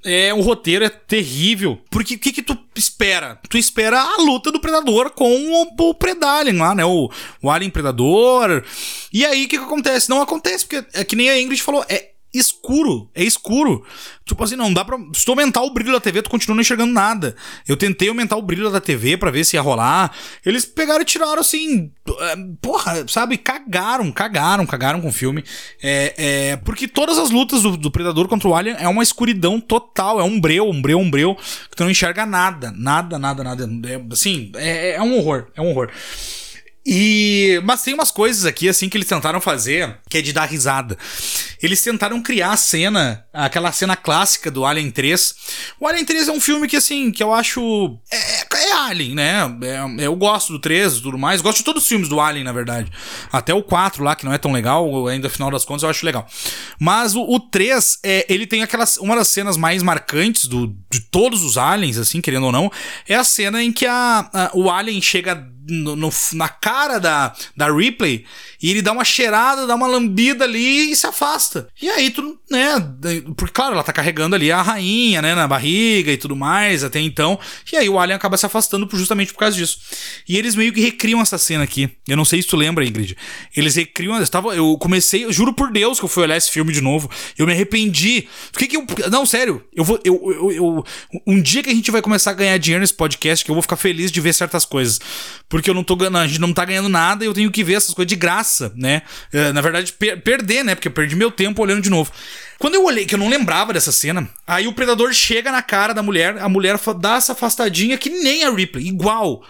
é, 0.04 0.32
o 0.32 0.40
roteiro 0.40 0.84
é 0.84 0.88
terrível. 0.88 1.78
Porque 1.90 2.14
o 2.14 2.18
que, 2.18 2.32
que 2.32 2.42
tu 2.42 2.56
espera? 2.74 3.38
Tu 3.48 3.58
espera 3.58 4.00
a 4.00 4.22
luta 4.22 4.50
do 4.52 4.60
Predador 4.60 5.10
com 5.10 5.28
o, 5.28 5.90
o 5.90 5.94
Predalien 5.94 6.56
lá, 6.56 6.74
né? 6.74 6.84
O, 6.84 7.10
o 7.42 7.50
Alien 7.50 7.70
Predador. 7.70 8.64
E 9.12 9.24
aí 9.24 9.44
o 9.44 9.48
que, 9.48 9.58
que 9.58 9.64
acontece? 9.64 10.08
Não 10.08 10.22
acontece, 10.22 10.66
porque 10.66 10.86
é 10.92 11.04
que 11.04 11.16
nem 11.16 11.28
a 11.30 11.40
Ingrid 11.40 11.62
falou, 11.62 11.84
é 11.88 12.10
escuro. 12.32 13.08
É 13.14 13.22
escuro. 13.22 13.84
Tipo 14.24 14.44
assim, 14.44 14.56
não 14.56 14.72
dá 14.72 14.84
pra. 14.84 14.98
Se 15.14 15.24
tu 15.24 15.32
aumentar 15.32 15.62
o 15.62 15.72
brilho 15.72 15.92
da 15.92 16.00
TV, 16.00 16.22
tu 16.22 16.30
continua 16.30 16.54
não 16.54 16.60
enxergando 16.60 16.92
nada. 16.92 17.34
Eu 17.66 17.76
tentei 17.76 18.08
aumentar 18.08 18.36
o 18.36 18.42
brilho 18.42 18.70
da 18.70 18.80
TV 18.80 19.16
para 19.16 19.30
ver 19.30 19.44
se 19.44 19.56
ia 19.56 19.62
rolar. 19.62 20.12
Eles 20.44 20.64
pegaram 20.64 21.02
e 21.02 21.04
tiraram 21.04 21.40
assim. 21.40 21.90
É, 22.20 22.36
porra, 22.60 23.06
sabe? 23.08 23.38
Cagaram, 23.38 24.12
cagaram, 24.12 24.66
cagaram 24.66 25.00
com 25.00 25.08
o 25.08 25.12
filme. 25.12 25.42
É, 25.82 26.14
é, 26.16 26.56
porque 26.56 26.86
todas 26.86 27.18
as 27.18 27.30
lutas 27.30 27.62
do, 27.62 27.76
do, 27.76 27.90
Predador 27.90 28.28
contra 28.28 28.48
o 28.48 28.54
Alien 28.54 28.76
é 28.78 28.88
uma 28.88 29.02
escuridão 29.02 29.60
total. 29.60 30.20
É 30.20 30.24
um 30.24 30.40
breu, 30.40 30.68
um 30.68 30.80
breu, 30.80 30.98
um 30.98 31.10
breu. 31.10 31.34
Que 31.70 31.76
tu 31.76 31.84
não 31.84 31.90
enxerga 31.90 32.26
nada. 32.26 32.72
Nada, 32.76 33.18
nada, 33.18 33.42
nada. 33.42 33.68
É, 33.88 34.12
assim, 34.12 34.52
é, 34.56 34.92
é 34.92 35.02
um 35.02 35.16
horror. 35.16 35.46
É 35.56 35.60
um 35.60 35.70
horror. 35.70 35.90
E. 36.90 37.60
Mas 37.64 37.82
tem 37.82 37.92
umas 37.92 38.10
coisas 38.10 38.46
aqui, 38.46 38.66
assim, 38.66 38.88
que 38.88 38.96
eles 38.96 39.06
tentaram 39.06 39.42
fazer, 39.42 39.98
que 40.08 40.16
é 40.16 40.22
de 40.22 40.32
dar 40.32 40.46
risada. 40.46 40.96
Eles 41.62 41.82
tentaram 41.82 42.22
criar 42.22 42.52
a 42.52 42.56
cena, 42.56 43.26
aquela 43.30 43.70
cena 43.72 43.94
clássica 43.94 44.50
do 44.50 44.64
Alien 44.64 44.90
3. 44.90 45.34
O 45.78 45.86
Alien 45.86 46.06
3 46.06 46.28
é 46.28 46.32
um 46.32 46.40
filme 46.40 46.66
que, 46.66 46.76
assim, 46.76 47.10
que 47.10 47.22
eu 47.22 47.34
acho. 47.34 48.00
É, 48.10 48.68
é 48.68 48.72
Alien, 48.72 49.14
né? 49.14 49.58
É, 49.98 50.06
eu 50.06 50.16
gosto 50.16 50.54
do 50.54 50.58
3 50.58 50.94
e 50.94 51.02
tudo 51.02 51.18
mais. 51.18 51.42
Gosto 51.42 51.58
de 51.58 51.64
todos 51.64 51.82
os 51.82 51.88
filmes 51.88 52.08
do 52.08 52.22
Alien, 52.22 52.42
na 52.42 52.52
verdade. 52.52 52.90
Até 53.30 53.52
o 53.52 53.62
4 53.62 54.02
lá, 54.02 54.16
que 54.16 54.24
não 54.24 54.32
é 54.32 54.38
tão 54.38 54.50
legal, 54.50 55.08
ainda 55.08 55.26
afinal 55.26 55.50
das 55.50 55.66
contas, 55.66 55.82
eu 55.82 55.90
acho 55.90 56.06
legal. 56.06 56.26
Mas 56.80 57.14
o, 57.14 57.20
o 57.20 57.38
3, 57.38 57.98
é, 58.02 58.24
ele 58.30 58.46
tem 58.46 58.62
aquelas. 58.62 58.96
Uma 58.96 59.14
das 59.14 59.28
cenas 59.28 59.58
mais 59.58 59.82
marcantes 59.82 60.46
do, 60.46 60.74
de 60.90 61.00
todos 61.00 61.44
os 61.44 61.58
aliens, 61.58 61.98
assim, 61.98 62.22
querendo 62.22 62.46
ou 62.46 62.52
não, 62.52 62.72
é 63.06 63.14
a 63.14 63.24
cena 63.24 63.62
em 63.62 63.70
que 63.70 63.84
a, 63.84 64.30
a 64.32 64.50
o 64.54 64.70
Alien 64.70 65.02
chega 65.02 65.46
no, 65.68 65.94
no, 65.94 66.10
na 66.32 66.48
cara 66.48 66.98
da, 66.98 67.34
da 67.56 67.70
Ripley 67.70 68.24
e 68.60 68.70
ele 68.70 68.82
dá 68.82 68.92
uma 68.92 69.04
cheirada, 69.04 69.66
dá 69.66 69.74
uma 69.74 69.86
lambida 69.86 70.44
ali 70.44 70.90
e 70.90 70.96
se 70.96 71.06
afasta. 71.06 71.68
E 71.80 71.88
aí 71.88 72.10
tu, 72.10 72.38
né? 72.50 72.74
Porque, 73.36 73.52
claro, 73.52 73.74
ela 73.74 73.84
tá 73.84 73.92
carregando 73.92 74.34
ali 74.34 74.50
a 74.50 74.62
rainha, 74.62 75.22
né? 75.22 75.34
Na 75.34 75.46
barriga 75.46 76.10
e 76.10 76.16
tudo 76.16 76.34
mais 76.34 76.82
até 76.82 76.98
então. 77.00 77.38
E 77.72 77.76
aí 77.76 77.88
o 77.88 77.98
Alien 77.98 78.16
acaba 78.16 78.36
se 78.36 78.46
afastando 78.46 78.88
justamente 78.92 79.32
por 79.32 79.40
causa 79.40 79.56
disso. 79.56 79.78
E 80.28 80.36
eles 80.36 80.54
meio 80.54 80.72
que 80.72 80.80
recriam 80.80 81.20
essa 81.20 81.38
cena 81.38 81.64
aqui. 81.64 81.90
Eu 82.08 82.16
não 82.16 82.24
sei 82.24 82.42
se 82.42 82.48
tu 82.48 82.56
lembra, 82.56 82.84
Ingrid. 82.84 83.16
Eles 83.56 83.76
recriam. 83.76 84.18
Eu, 84.18 84.28
tava, 84.28 84.54
eu 84.56 84.76
comecei, 84.78 85.24
eu 85.24 85.32
juro 85.32 85.52
por 85.52 85.70
Deus 85.70 85.98
que 85.98 86.04
eu 86.04 86.08
fui 86.08 86.22
olhar 86.22 86.36
esse 86.36 86.50
filme 86.50 86.72
de 86.72 86.80
novo. 86.80 87.10
Eu 87.36 87.46
me 87.46 87.52
arrependi. 87.52 88.28
O 88.54 88.58
que 88.58 88.66
que 88.66 88.76
eu. 88.76 88.86
Não, 89.10 89.24
sério. 89.24 89.62
Eu 89.74 89.84
vou. 89.84 90.00
Eu, 90.04 90.32
eu, 90.32 90.52
eu, 90.52 90.84
um 91.26 91.40
dia 91.40 91.62
que 91.62 91.70
a 91.70 91.74
gente 91.74 91.90
vai 91.90 92.02
começar 92.02 92.30
a 92.30 92.34
ganhar 92.34 92.58
dinheiro 92.58 92.80
nesse 92.80 92.94
podcast, 92.94 93.44
que 93.44 93.50
eu 93.50 93.54
vou 93.54 93.62
ficar 93.62 93.76
feliz 93.76 94.10
de 94.10 94.20
ver 94.20 94.32
certas 94.32 94.64
coisas. 94.64 94.98
Eu 95.66 95.74
não 95.74 95.84
tô. 95.84 95.96
A 96.16 96.26
gente 96.26 96.40
não 96.40 96.52
tá 96.52 96.64
ganhando 96.64 96.88
nada 96.88 97.24
e 97.24 97.26
eu 97.26 97.34
tenho 97.34 97.50
que 97.50 97.64
ver 97.64 97.74
essas 97.74 97.94
coisas 97.94 98.08
de 98.08 98.16
graça 98.16 98.68
né? 98.74 99.02
Uh, 99.32 99.52
na 99.52 99.60
verdade, 99.60 99.92
per 99.92 100.20
perder, 100.20 100.64
né? 100.64 100.74
Porque 100.74 100.88
eu 100.88 100.92
perdi 100.92 101.16
meu 101.16 101.30
tempo 101.30 101.62
olhando 101.62 101.82
de 101.82 101.90
novo. 101.90 102.12
Quando 102.58 102.74
eu 102.74 102.84
olhei, 102.84 103.06
que 103.06 103.14
eu 103.14 103.18
não 103.18 103.28
lembrava 103.28 103.72
dessa 103.72 103.92
cena, 103.92 104.28
aí 104.46 104.66
o 104.66 104.72
predador 104.72 105.12
chega 105.12 105.52
na 105.52 105.62
cara 105.62 105.92
da 105.92 106.02
mulher, 106.02 106.38
a 106.38 106.48
mulher 106.48 106.78
dá 107.00 107.16
essa 107.16 107.32
afastadinha 107.32 107.96
que 107.96 108.10
nem 108.10 108.44
a 108.44 108.50
Ripley, 108.50 108.88
igual. 108.88 109.44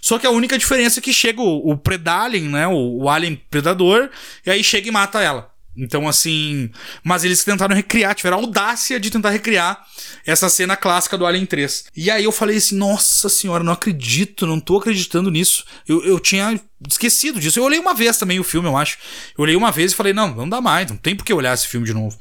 Só 0.00 0.18
que 0.18 0.26
a 0.26 0.30
única 0.30 0.58
diferença 0.58 1.00
é 1.00 1.02
que 1.02 1.12
chega 1.12 1.40
o, 1.40 1.70
o 1.70 1.76
Predalien, 1.76 2.48
né? 2.48 2.66
O, 2.66 3.02
o 3.02 3.08
Alien 3.08 3.40
Predador, 3.50 4.10
e 4.44 4.50
aí 4.50 4.62
chega 4.62 4.88
e 4.88 4.92
mata 4.92 5.20
ela. 5.20 5.53
Então, 5.76 6.08
assim. 6.08 6.70
Mas 7.02 7.24
eles 7.24 7.42
tentaram 7.42 7.74
recriar, 7.74 8.14
tiveram 8.14 8.38
a 8.38 8.40
audácia 8.40 8.98
de 9.00 9.10
tentar 9.10 9.30
recriar 9.30 9.84
essa 10.26 10.48
cena 10.48 10.76
clássica 10.76 11.18
do 11.18 11.26
Alien 11.26 11.46
3. 11.46 11.86
E 11.96 12.10
aí 12.10 12.24
eu 12.24 12.32
falei 12.32 12.56
assim: 12.56 12.76
nossa 12.76 13.28
senhora, 13.28 13.64
não 13.64 13.72
acredito, 13.72 14.46
não 14.46 14.60
tô 14.60 14.78
acreditando 14.78 15.30
nisso. 15.30 15.64
Eu, 15.86 16.04
eu 16.04 16.20
tinha 16.20 16.60
esquecido 16.88 17.40
disso. 17.40 17.58
Eu 17.58 17.64
olhei 17.64 17.78
uma 17.78 17.94
vez 17.94 18.16
também 18.18 18.38
o 18.38 18.44
filme, 18.44 18.68
eu 18.68 18.76
acho. 18.76 18.98
Eu 19.36 19.42
olhei 19.42 19.56
uma 19.56 19.72
vez 19.72 19.92
e 19.92 19.94
falei: 19.94 20.12
não, 20.12 20.34
não 20.34 20.48
dá 20.48 20.60
mais, 20.60 20.88
não 20.88 20.96
tem 20.96 21.16
por 21.16 21.24
que 21.24 21.32
olhar 21.32 21.54
esse 21.54 21.66
filme 21.66 21.86
de 21.86 21.94
novo. 21.94 22.16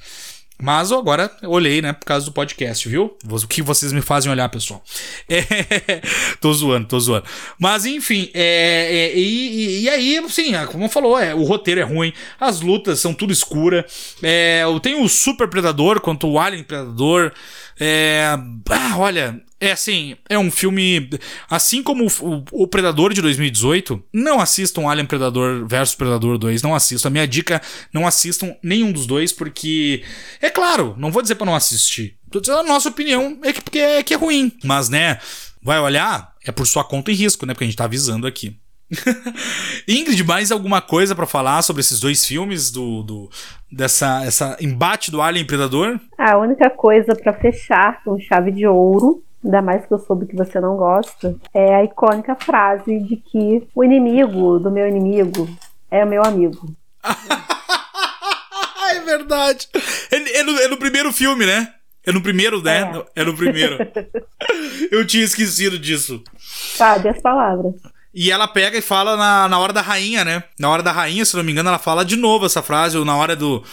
Mas 0.62 0.92
eu 0.92 1.00
agora 1.00 1.32
olhei, 1.44 1.82
né, 1.82 1.92
por 1.94 2.06
causa 2.06 2.26
do 2.26 2.32
podcast, 2.32 2.88
viu? 2.88 3.18
O 3.28 3.48
que 3.48 3.62
vocês 3.62 3.92
me 3.92 4.02
fazem 4.02 4.32
olhar, 4.32 4.48
pessoal. 4.50 4.84
É, 5.30 6.02
tô 6.40 6.54
zoando, 6.54 6.88
tô 6.88 7.00
zoando. 7.00 7.26
Mas 7.60 7.86
enfim, 7.86 8.30
é, 8.34 9.12
é, 9.14 9.18
e, 9.18 9.82
e, 9.82 9.90
aí, 9.90 10.18
assim, 10.20 10.56
é, 10.56 10.66
como 10.66 10.88
falou, 10.88 11.18
é, 11.18 11.34
o 11.34 11.44
roteiro 11.44 11.82
é 11.82 11.84
ruim, 11.84 12.14
as 12.40 12.62
lutas 12.62 13.00
são 13.00 13.14
tudo 13.14 13.34
escura. 13.34 13.86
É, 14.22 14.64
tem 14.82 15.02
o 15.02 15.08
Super 15.10 15.48
Predador 15.48 16.00
contra 16.00 16.28
o 16.28 16.40
Alien 16.40 16.64
Predador. 16.64 17.32
É, 17.80 18.26
ah, 18.70 18.98
olha, 18.98 19.42
é 19.64 19.72
assim, 19.72 20.18
é 20.30 20.38
um 20.38 20.52
filme. 20.52 21.10
Assim 21.50 21.82
como 21.82 22.06
o, 22.06 22.44
o, 22.52 22.68
Predador 22.68 23.14
de 23.14 23.22
2018, 23.22 24.04
não 24.12 24.42
assistam 24.42 24.90
Alien 24.90 25.06
Predador 25.06 25.66
versus 25.66 25.96
Predador 25.96 26.38
2, 26.38 26.62
não 26.62 26.76
assistam. 26.76 27.08
A 27.08 27.12
minha 27.12 27.26
dica, 27.26 27.62
não 27.94 28.06
assistam 28.06 28.54
nenhum 28.62 28.92
dos 28.92 29.08
dois, 29.08 29.32
porque. 29.32 30.04
É 30.42 30.50
claro, 30.50 30.94
não 30.98 31.12
vou 31.12 31.22
dizer 31.22 31.36
para 31.36 31.46
não 31.46 31.56
assistir. 31.56 32.18
Tô 32.30 32.42
dizendo 32.42 32.60
a 32.60 32.64
nossa 32.64 32.90
opinião, 32.90 33.40
é 33.42 33.54
que, 33.54 33.62
porque 33.62 33.80
é, 33.80 34.04
que 34.04 34.14
é 34.14 34.18
ruim. 34.18 34.52
Mas, 34.66 34.90
né, 34.90 35.18
vai 35.62 35.80
olhar, 35.80 36.34
é 36.46 36.52
por 36.52 36.68
sua 36.68 36.84
conta 36.84 37.10
e 37.12 37.16
risco, 37.16 37.46
né? 37.46 37.54
Porque 37.54 37.64
a 37.64 37.68
gente 37.68 37.78
tá 37.78 37.86
avisando 37.86 38.28
aqui. 38.28 38.60
Ingrid, 39.88 40.22
mais 40.26 40.52
alguma 40.52 40.82
coisa 40.82 41.16
para 41.16 41.26
falar 41.26 41.62
sobre 41.62 41.80
esses 41.80 42.02
dois 42.02 42.26
filmes 42.26 42.70
do, 42.70 43.02
do 43.02 43.30
dessa 43.72 44.26
essa 44.26 44.58
embate 44.60 45.10
do 45.10 45.22
Alien 45.22 45.46
Predador? 45.46 46.00
A 46.18 46.38
única 46.38 46.70
coisa 46.70 47.16
para 47.16 47.34
fechar 47.34 48.04
com 48.04 48.20
chave 48.20 48.52
de 48.52 48.68
ouro 48.68 49.24
ainda 49.44 49.62
mais 49.62 49.86
que 49.86 49.94
eu 49.94 50.00
soube 50.00 50.26
que 50.26 50.36
você 50.36 50.60
não 50.60 50.78
gosta, 50.78 51.36
é 51.54 51.76
a 51.76 51.84
icônica 51.84 52.36
frase 52.36 53.00
de 53.00 53.18
que 53.18 53.68
o 53.76 53.84
inimigo 53.84 54.60
do 54.60 54.72
meu 54.72 54.88
inimigo 54.88 55.50
é 55.92 56.06
meu 56.06 56.24
amigo. 56.24 56.74
é 58.92 59.00
verdade. 59.02 59.68
É, 60.12 60.40
é, 60.40 60.44
no, 60.44 60.60
é, 60.60 60.68
no, 60.68 60.78
primeiro 60.78 61.12
filme, 61.12 61.46
né? 61.46 61.74
É 62.06 62.12
no 62.12 62.22
primeiro, 62.22 62.62
né? 62.62 63.04
É, 63.16 63.22
é 63.22 63.24
no 63.24 63.36
primeiro. 63.36 63.78
Eu 64.92 65.06
tinha 65.06 65.24
esquecido 65.24 65.78
disso. 65.78 66.24
Sabe 66.38 67.10
as 67.10 67.22
palavras. 67.22 67.76
E 68.14 68.32
ela 68.32 68.48
pega 68.48 68.78
e 68.78 68.82
fala 68.82 69.18
na, 69.18 69.50
na 69.50 69.60
hora 69.60 69.74
da 69.74 69.82
rainha, 69.82 70.24
né? 70.24 70.44
Na 70.60 70.70
hora 70.70 70.84
da 70.84 70.92
rainha, 70.92 71.26
se 71.26 71.36
não 71.36 71.44
me 71.44 71.52
engano, 71.52 71.70
ela 71.70 71.80
fala 71.80 72.06
de 72.06 72.16
novo 72.16 72.46
essa 72.46 72.62
frase, 72.62 72.98
ou 72.98 73.04
na 73.04 73.16
hora 73.18 73.36
do. 73.36 73.64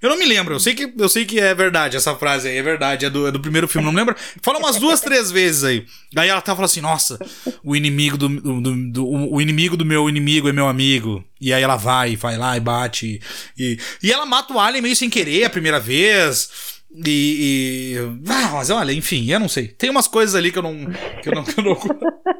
Eu 0.00 0.10
não 0.10 0.18
me 0.18 0.24
lembro, 0.24 0.54
eu 0.54 0.60
sei 0.60 0.74
que, 0.74 0.92
eu 0.96 1.08
sei 1.08 1.24
que 1.24 1.40
é 1.40 1.52
verdade 1.54 1.96
essa 1.96 2.14
frase 2.14 2.48
aí, 2.48 2.56
é 2.56 2.62
verdade, 2.62 3.04
é 3.04 3.10
do, 3.10 3.26
é 3.26 3.32
do 3.32 3.40
primeiro 3.40 3.66
filme, 3.66 3.84
não 3.84 3.92
me 3.92 3.98
lembro. 3.98 4.14
Fala 4.40 4.58
umas 4.58 4.76
duas, 4.76 5.00
três 5.00 5.30
vezes 5.30 5.64
aí. 5.64 5.86
Aí 6.16 6.28
ela 6.28 6.40
tá 6.40 6.54
falando 6.54 6.66
assim, 6.66 6.80
nossa, 6.80 7.18
o 7.64 7.74
inimigo 7.74 8.16
do, 8.16 8.28
do, 8.28 8.92
do, 8.92 9.08
o 9.08 9.40
inimigo 9.40 9.76
do 9.76 9.84
meu 9.84 10.08
inimigo 10.08 10.48
é 10.48 10.52
meu 10.52 10.68
amigo. 10.68 11.24
E 11.40 11.52
aí 11.52 11.62
ela 11.62 11.76
vai, 11.76 12.14
vai 12.14 12.36
lá 12.36 12.56
e 12.56 12.60
bate. 12.60 13.20
E, 13.58 13.78
e 14.00 14.12
ela 14.12 14.24
mata 14.24 14.54
o 14.54 14.60
Alien 14.60 14.82
meio 14.82 14.94
sem 14.94 15.10
querer 15.10 15.44
a 15.44 15.50
primeira 15.50 15.80
vez. 15.80 16.78
E. 17.04 17.96
e... 17.96 18.30
Ah, 18.30 18.50
mas 18.52 18.70
olha, 18.70 18.92
enfim, 18.92 19.30
eu 19.30 19.40
não 19.40 19.48
sei. 19.48 19.68
Tem 19.68 19.90
umas 19.90 20.06
coisas 20.06 20.34
ali 20.34 20.52
que 20.52 20.58
eu 20.58 20.62
não. 20.62 20.86
Que 21.22 21.28
eu 21.28 21.34
não, 21.34 21.44
que 21.44 21.58
eu 21.58 21.64
não... 21.64 21.76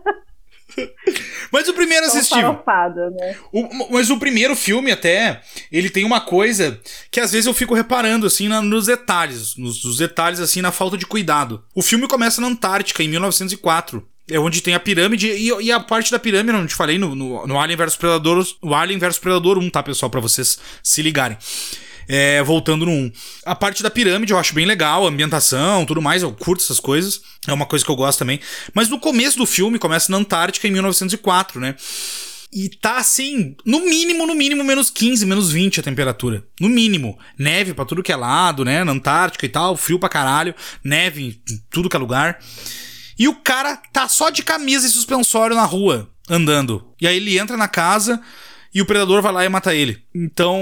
Mas 1.50 1.68
o 1.68 1.74
primeiro 1.74 2.06
assistiu. 2.06 2.38
Né? 3.10 3.36
O, 3.52 3.92
mas 3.92 4.10
o 4.10 4.18
primeiro 4.18 4.54
filme, 4.54 4.90
até, 4.90 5.40
ele 5.72 5.88
tem 5.88 6.04
uma 6.04 6.20
coisa 6.20 6.78
que 7.10 7.20
às 7.20 7.32
vezes 7.32 7.46
eu 7.46 7.54
fico 7.54 7.74
reparando, 7.74 8.26
assim, 8.26 8.48
na, 8.48 8.60
nos 8.60 8.86
detalhes. 8.86 9.56
Nos, 9.56 9.82
nos, 9.84 9.98
detalhes, 9.98 10.40
assim, 10.40 10.60
na 10.60 10.70
falta 10.70 10.96
de 10.96 11.06
cuidado. 11.06 11.64
O 11.74 11.82
filme 11.82 12.06
começa 12.06 12.40
na 12.40 12.48
Antártica, 12.48 13.02
em 13.02 13.08
1904. 13.08 14.06
É 14.30 14.38
onde 14.38 14.60
tem 14.60 14.74
a 14.74 14.80
pirâmide 14.80 15.28
e, 15.28 15.48
e 15.48 15.72
a 15.72 15.80
parte 15.80 16.10
da 16.10 16.18
pirâmide, 16.18 16.52
não 16.52 16.66
te 16.66 16.74
falei, 16.74 16.98
no, 16.98 17.14
no, 17.14 17.46
no 17.46 17.58
Alien 17.58 17.78
vs 17.78 17.96
Predador, 17.96 18.46
o 18.60 18.74
Alien 18.74 18.98
vs 18.98 19.18
Predador 19.18 19.56
1, 19.58 19.70
tá, 19.70 19.82
pessoal? 19.82 20.10
para 20.10 20.20
vocês 20.20 20.58
se 20.82 21.00
ligarem. 21.00 21.38
É, 22.08 22.42
voltando 22.42 22.86
no 22.86 22.90
1. 22.90 23.12
A 23.44 23.54
parte 23.54 23.82
da 23.82 23.90
pirâmide 23.90 24.32
eu 24.32 24.38
acho 24.38 24.54
bem 24.54 24.64
legal, 24.64 25.04
a 25.04 25.08
ambientação, 25.10 25.84
tudo 25.84 26.00
mais, 26.00 26.22
eu 26.22 26.32
curto 26.32 26.64
essas 26.64 26.80
coisas. 26.80 27.20
É 27.46 27.52
uma 27.52 27.66
coisa 27.66 27.84
que 27.84 27.90
eu 27.90 27.96
gosto 27.96 28.20
também. 28.20 28.40
Mas 28.72 28.88
no 28.88 28.98
começo 28.98 29.36
do 29.36 29.44
filme, 29.44 29.78
começa 29.78 30.10
na 30.10 30.18
Antártica 30.18 30.66
em 30.66 30.70
1904, 30.70 31.60
né? 31.60 31.74
E 32.50 32.70
tá 32.70 32.96
assim, 32.96 33.54
no 33.62 33.80
mínimo, 33.80 34.26
no 34.26 34.34
mínimo, 34.34 34.64
menos 34.64 34.88
15, 34.88 35.26
menos 35.26 35.52
20 35.52 35.80
a 35.80 35.82
temperatura. 35.82 36.44
No 36.58 36.68
mínimo. 36.68 37.18
Neve 37.38 37.74
pra 37.74 37.84
tudo 37.84 38.02
que 38.02 38.10
é 38.10 38.16
lado, 38.16 38.64
né? 38.64 38.82
Na 38.84 38.92
Antártica 38.92 39.44
e 39.44 39.50
tal, 39.50 39.76
frio 39.76 39.98
pra 39.98 40.08
caralho. 40.08 40.54
Neve 40.82 41.42
em 41.50 41.58
tudo 41.70 41.90
que 41.90 41.96
é 41.96 41.98
lugar. 41.98 42.38
E 43.18 43.28
o 43.28 43.34
cara 43.34 43.76
tá 43.92 44.08
só 44.08 44.30
de 44.30 44.42
camisa 44.42 44.86
e 44.86 44.90
suspensório 44.90 45.54
na 45.54 45.64
rua, 45.64 46.08
andando. 46.28 46.94
E 46.98 47.06
aí 47.06 47.16
ele 47.16 47.38
entra 47.38 47.56
na 47.56 47.68
casa 47.68 48.18
e 48.74 48.82
o 48.82 48.86
predador 48.86 49.22
vai 49.22 49.32
lá 49.32 49.44
e 49.44 49.48
mata 49.48 49.74
ele. 49.74 50.02
Então, 50.14 50.60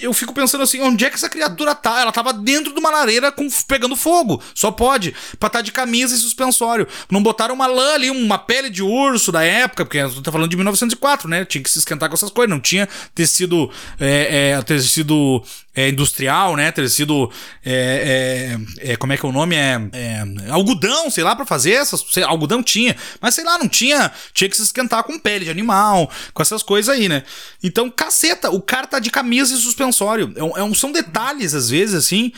eu 0.00 0.12
fico 0.12 0.32
pensando 0.32 0.62
assim, 0.62 0.80
onde 0.80 1.04
é 1.04 1.10
que 1.10 1.16
essa 1.16 1.28
criatura 1.28 1.74
tá? 1.74 2.00
Ela 2.00 2.12
tava 2.12 2.32
dentro 2.32 2.72
de 2.72 2.80
uma 2.80 2.90
lareira 2.90 3.30
com, 3.30 3.48
pegando 3.66 3.96
fogo. 3.96 4.42
Só 4.54 4.70
pode. 4.70 5.12
Pra 5.38 5.48
estar 5.48 5.58
tá 5.58 5.60
de 5.60 5.72
camisa 5.72 6.14
e 6.14 6.18
suspensório. 6.18 6.86
Não 7.10 7.22
botaram 7.22 7.54
uma 7.54 7.66
lã 7.66 7.94
ali, 7.94 8.10
uma 8.10 8.38
pele 8.38 8.70
de 8.70 8.82
urso 8.82 9.30
da 9.30 9.42
época, 9.42 9.84
porque 9.84 9.98
eu 9.98 10.22
tô 10.22 10.32
falando 10.32 10.50
de 10.50 10.56
1904, 10.56 11.28
né? 11.28 11.44
Tinha 11.44 11.62
que 11.62 11.70
se 11.70 11.78
esquentar 11.78 12.08
com 12.08 12.14
essas 12.14 12.30
coisas. 12.30 12.50
Não 12.50 12.60
tinha 12.60 12.88
tecido, 13.14 13.70
é, 14.00 14.52
é, 14.52 14.62
tecido 14.62 15.42
é, 15.74 15.88
industrial, 15.88 16.56
né? 16.56 16.70
Ter 16.70 16.88
sido. 16.88 17.30
É, 17.64 18.58
é, 18.80 18.92
é, 18.92 18.96
como 18.96 19.12
é 19.12 19.16
que 19.16 19.24
é 19.24 19.28
o 19.28 19.32
nome? 19.32 19.56
É, 19.56 19.80
é 19.92 20.50
algodão, 20.50 21.10
sei 21.10 21.24
lá, 21.24 21.34
para 21.34 21.46
fazer 21.46 21.72
essas. 21.72 22.04
Sei, 22.10 22.22
algodão 22.22 22.62
tinha, 22.62 22.96
mas 23.20 23.34
sei 23.34 23.44
lá, 23.44 23.58
não 23.58 23.68
tinha. 23.68 24.12
Tinha 24.32 24.50
que 24.50 24.56
se 24.56 24.62
esquentar 24.62 25.02
com 25.04 25.18
pele 25.18 25.46
de 25.46 25.50
animal, 25.50 26.10
com 26.34 26.42
essas 26.42 26.62
coisas 26.62 26.94
aí, 26.94 27.08
né? 27.08 27.22
Então, 27.62 27.90
caceta, 27.90 28.50
o 28.50 28.60
cara 28.60 28.86
tá 28.86 28.98
de 28.98 29.10
camisa 29.10 29.54
e 29.54 29.58
suspensório. 29.58 30.32
É, 30.36 30.62
um, 30.62 30.74
são 30.74 30.92
detalhes, 30.92 31.54
às 31.54 31.70
vezes, 31.70 31.94
assim, 31.94 32.32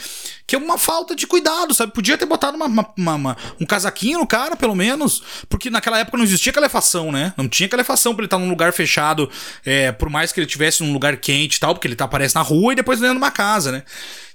que 0.46 0.54
é 0.54 0.58
uma 0.58 0.76
falta 0.76 1.14
de 1.14 1.26
cuidado, 1.26 1.72
sabe? 1.72 1.92
Podia 1.92 2.18
ter 2.18 2.26
botado 2.26 2.56
uma, 2.56 2.66
uma, 2.66 3.16
uma, 3.16 3.36
um 3.60 3.64
casaquinho 3.64 4.18
no 4.18 4.26
cara, 4.26 4.56
pelo 4.56 4.74
menos, 4.74 5.22
porque 5.48 5.70
naquela 5.70 5.98
época 5.98 6.18
não 6.18 6.24
existia 6.24 6.52
calefação, 6.52 7.10
né? 7.10 7.32
Não 7.36 7.48
tinha 7.48 7.68
calefação 7.68 8.14
pra 8.14 8.22
ele 8.22 8.26
estar 8.26 8.38
num 8.38 8.50
lugar 8.50 8.72
fechado, 8.72 9.30
é, 9.64 9.90
por 9.92 10.10
mais 10.10 10.32
que 10.32 10.40
ele 10.40 10.46
tivesse 10.46 10.82
num 10.82 10.92
lugar 10.92 11.16
quente 11.16 11.56
e 11.56 11.60
tal, 11.60 11.74
porque 11.74 11.88
ele 11.88 11.96
tá, 11.96 12.04
aparece 12.04 12.34
na 12.34 12.42
rua 12.42 12.72
e 12.72 12.76
depois 12.76 13.00
dentro 13.00 13.14
de 13.14 13.22
uma 13.22 13.30
casa, 13.30 13.72
né? 13.72 13.82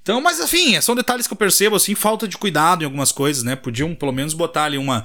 Então, 0.01 0.21
mas 0.21 0.39
enfim, 0.39 0.79
são 0.81 0.95
detalhes 0.95 1.27
que 1.27 1.33
eu 1.33 1.37
percebo, 1.37 1.75
assim, 1.75 1.93
falta 1.93 2.27
de 2.27 2.37
cuidado 2.37 2.81
em 2.81 2.85
algumas 2.85 3.11
coisas, 3.11 3.43
né? 3.43 3.55
Podiam 3.55 3.93
pelo 3.93 4.11
menos 4.11 4.33
botar 4.33 4.63
ali 4.63 4.77
uma, 4.77 5.03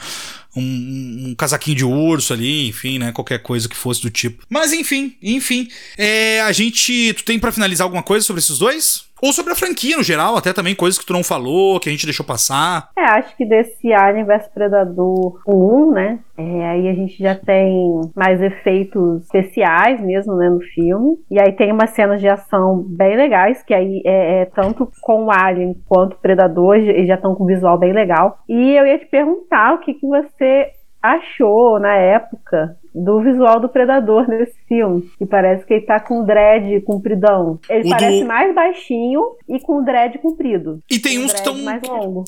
um, 0.56 1.28
um, 1.28 1.34
casaquinho 1.34 1.76
de 1.76 1.84
urso 1.84 2.32
ali, 2.32 2.68
enfim, 2.68 2.98
né? 2.98 3.12
Qualquer 3.12 3.40
coisa 3.42 3.68
que 3.68 3.76
fosse 3.76 4.00
do 4.00 4.08
tipo. 4.08 4.44
Mas 4.48 4.72
enfim, 4.72 5.14
enfim. 5.20 5.68
É, 5.98 6.40
a 6.42 6.52
gente. 6.52 7.12
Tu 7.14 7.24
tem 7.24 7.38
para 7.38 7.52
finalizar 7.52 7.84
alguma 7.84 8.02
coisa 8.02 8.24
sobre 8.24 8.40
esses 8.40 8.56
dois? 8.56 9.04
Ou 9.22 9.32
sobre 9.32 9.52
a 9.52 9.56
franquia 9.56 9.96
no 9.96 10.02
geral, 10.02 10.36
até 10.36 10.52
também 10.52 10.74
coisas 10.74 10.98
que 10.98 11.06
tu 11.06 11.12
não 11.12 11.24
falou, 11.24 11.80
que 11.80 11.88
a 11.88 11.92
gente 11.92 12.06
deixou 12.06 12.26
passar. 12.26 12.90
É, 12.96 13.04
acho 13.04 13.36
que 13.36 13.44
desse 13.44 13.92
Alien 13.92 14.24
vs 14.24 14.48
Predador 14.48 15.40
1, 15.46 15.92
né? 15.92 16.18
É, 16.36 16.68
aí 16.70 16.88
a 16.88 16.94
gente 16.94 17.16
já 17.16 17.34
tem 17.34 18.00
mais 18.14 18.40
efeitos 18.42 19.22
especiais 19.22 20.00
mesmo, 20.00 20.36
né, 20.36 20.50
no 20.50 20.60
filme. 20.60 21.16
E 21.30 21.40
aí 21.40 21.52
tem 21.52 21.72
umas 21.72 21.90
cenas 21.90 22.20
de 22.20 22.28
ação 22.28 22.84
bem 22.86 23.16
legais, 23.16 23.62
que 23.62 23.72
aí 23.72 24.02
é, 24.04 24.42
é 24.42 24.44
tanto 24.46 24.90
com 25.00 25.24
o 25.24 25.30
Alien 25.30 25.74
quanto 25.86 26.14
o 26.14 26.20
Predador, 26.20 26.76
eles 26.76 27.06
já 27.06 27.14
estão 27.14 27.34
com 27.34 27.44
um 27.44 27.46
visual 27.46 27.78
bem 27.78 27.92
legal. 27.92 28.38
E 28.48 28.72
eu 28.76 28.86
ia 28.86 28.98
te 28.98 29.06
perguntar 29.06 29.74
o 29.74 29.78
que, 29.78 29.94
que 29.94 30.06
você 30.06 30.70
achou 31.02 31.78
na 31.78 31.94
época 31.94 32.76
do 32.94 33.20
visual 33.20 33.58
do 33.58 33.68
Predador 33.68 34.28
nesse 34.28 34.54
filme. 34.68 35.10
Que 35.18 35.26
parece 35.26 35.66
que 35.66 35.74
ele 35.74 35.86
tá 35.86 35.98
com 35.98 36.24
dread 36.24 36.80
compridão. 36.82 37.58
Ele 37.68 37.88
o 37.88 37.90
parece 37.90 38.20
do... 38.20 38.26
mais 38.26 38.54
baixinho 38.54 39.20
e 39.48 39.58
com 39.58 39.82
dread 39.82 40.18
comprido. 40.18 40.80
E 40.88 40.98
tem 40.98 41.18
uns 41.18 41.32
que 41.32 41.38
estão. 41.38 41.56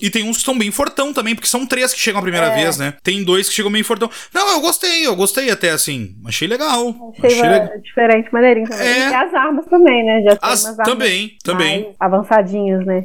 E 0.02 0.10
tem 0.10 0.24
uns 0.24 0.36
que 0.36 0.42
estão 0.42 0.58
bem 0.58 0.70
fortão 0.72 1.12
também, 1.12 1.34
porque 1.34 1.46
são 1.46 1.64
três 1.64 1.92
que 1.92 2.00
chegam 2.00 2.18
a 2.18 2.22
primeira 2.22 2.48
é. 2.48 2.54
vez, 2.54 2.78
né? 2.78 2.94
Tem 3.02 3.22
dois 3.22 3.48
que 3.48 3.54
chegam 3.54 3.70
bem 3.70 3.82
fortão. 3.82 4.10
Não, 4.34 4.54
eu 4.54 4.60
gostei, 4.60 5.06
eu 5.06 5.14
gostei 5.14 5.50
até 5.50 5.70
assim. 5.70 6.16
Achei 6.26 6.48
legal. 6.48 7.12
Achei, 7.18 7.38
achei 7.38 7.48
legal. 7.48 7.80
diferente, 7.80 8.32
maneirinho 8.32 8.68
também. 8.68 8.86
É. 8.86 9.10
E 9.10 9.14
as 9.14 9.34
armas 9.34 9.66
também, 9.66 10.04
né? 10.04 10.22
Já 10.22 10.32
as, 10.32 10.38
tem 10.38 10.70
umas 10.70 10.80
armas 10.80 10.86
também, 10.88 11.36
também. 11.44 11.94
avançadinhas, 12.00 12.84
né? 12.84 13.04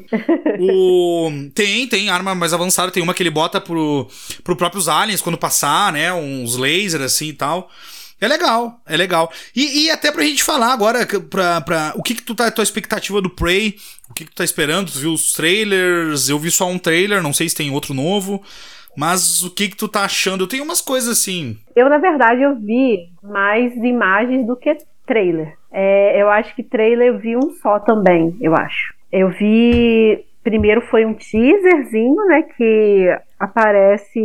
o... 0.60 1.30
Tem, 1.54 1.88
tem 1.88 2.10
arma 2.10 2.34
mais 2.34 2.54
avançada. 2.54 2.92
Tem 2.92 3.04
uma 3.04 3.14
que 3.14 3.22
ele 3.22 3.30
bota 3.30 3.62
pro, 3.62 4.08
pro 4.44 4.56
próprios 4.56 4.90
aliens 4.90 5.22
quando 5.22 5.38
passar, 5.38 5.92
né? 5.92 6.12
Uns 6.14 6.58
lasers 6.58 7.04
assim 7.04 7.28
e 7.28 7.34
tal 7.34 7.51
tal. 7.52 7.70
É 8.20 8.28
legal, 8.28 8.80
é 8.88 8.96
legal. 8.96 9.32
E, 9.56 9.86
e 9.86 9.90
até 9.90 10.12
pra 10.12 10.24
gente 10.24 10.44
falar 10.44 10.72
agora, 10.72 11.08
pra, 11.28 11.60
pra, 11.62 11.94
o 11.96 12.04
que 12.04 12.14
que 12.14 12.22
tu 12.22 12.36
tá, 12.36 12.52
tua 12.52 12.64
expectativa 12.64 13.20
do 13.20 13.32
Prey, 13.32 13.76
o 14.10 14.14
que 14.14 14.26
que 14.26 14.32
tu 14.32 14.36
tá 14.36 14.44
esperando, 14.44 14.92
tu 14.92 15.00
viu 15.00 15.12
os 15.12 15.34
trailers, 15.34 16.30
eu 16.30 16.38
vi 16.38 16.52
só 16.52 16.70
um 16.70 16.78
trailer, 16.78 17.24
não 17.24 17.34
sei 17.34 17.50
se 17.50 17.56
tem 17.56 17.72
outro 17.72 17.96
novo, 17.96 18.44
mas 18.96 19.42
o 19.42 19.50
que 19.50 19.70
que 19.70 19.76
tu 19.76 19.88
tá 19.88 20.04
achando? 20.04 20.44
Eu 20.44 20.48
tenho 20.48 20.64
umas 20.64 20.82
coisas 20.82 21.10
assim... 21.10 21.58
Eu, 21.76 21.90
na 21.90 21.98
verdade, 21.98 22.44
eu 22.44 22.56
vi 22.56 23.10
mais 23.24 23.74
imagens 23.76 24.46
do 24.46 24.56
que 24.56 24.78
trailer. 25.08 25.58
É, 25.72 26.22
eu 26.22 26.30
acho 26.30 26.56
que 26.56 26.62
trailer 26.62 27.08
eu 27.08 27.18
vi 27.18 27.36
um 27.36 27.56
só 27.60 27.80
também, 27.80 28.38
eu 28.40 28.56
acho. 28.56 28.94
Eu 29.12 29.30
vi... 29.30 30.24
Primeiro 30.44 30.82
foi 30.82 31.06
um 31.06 31.14
teaserzinho, 31.16 32.16
né, 32.28 32.44
que 32.56 33.08
aparece 33.40 34.20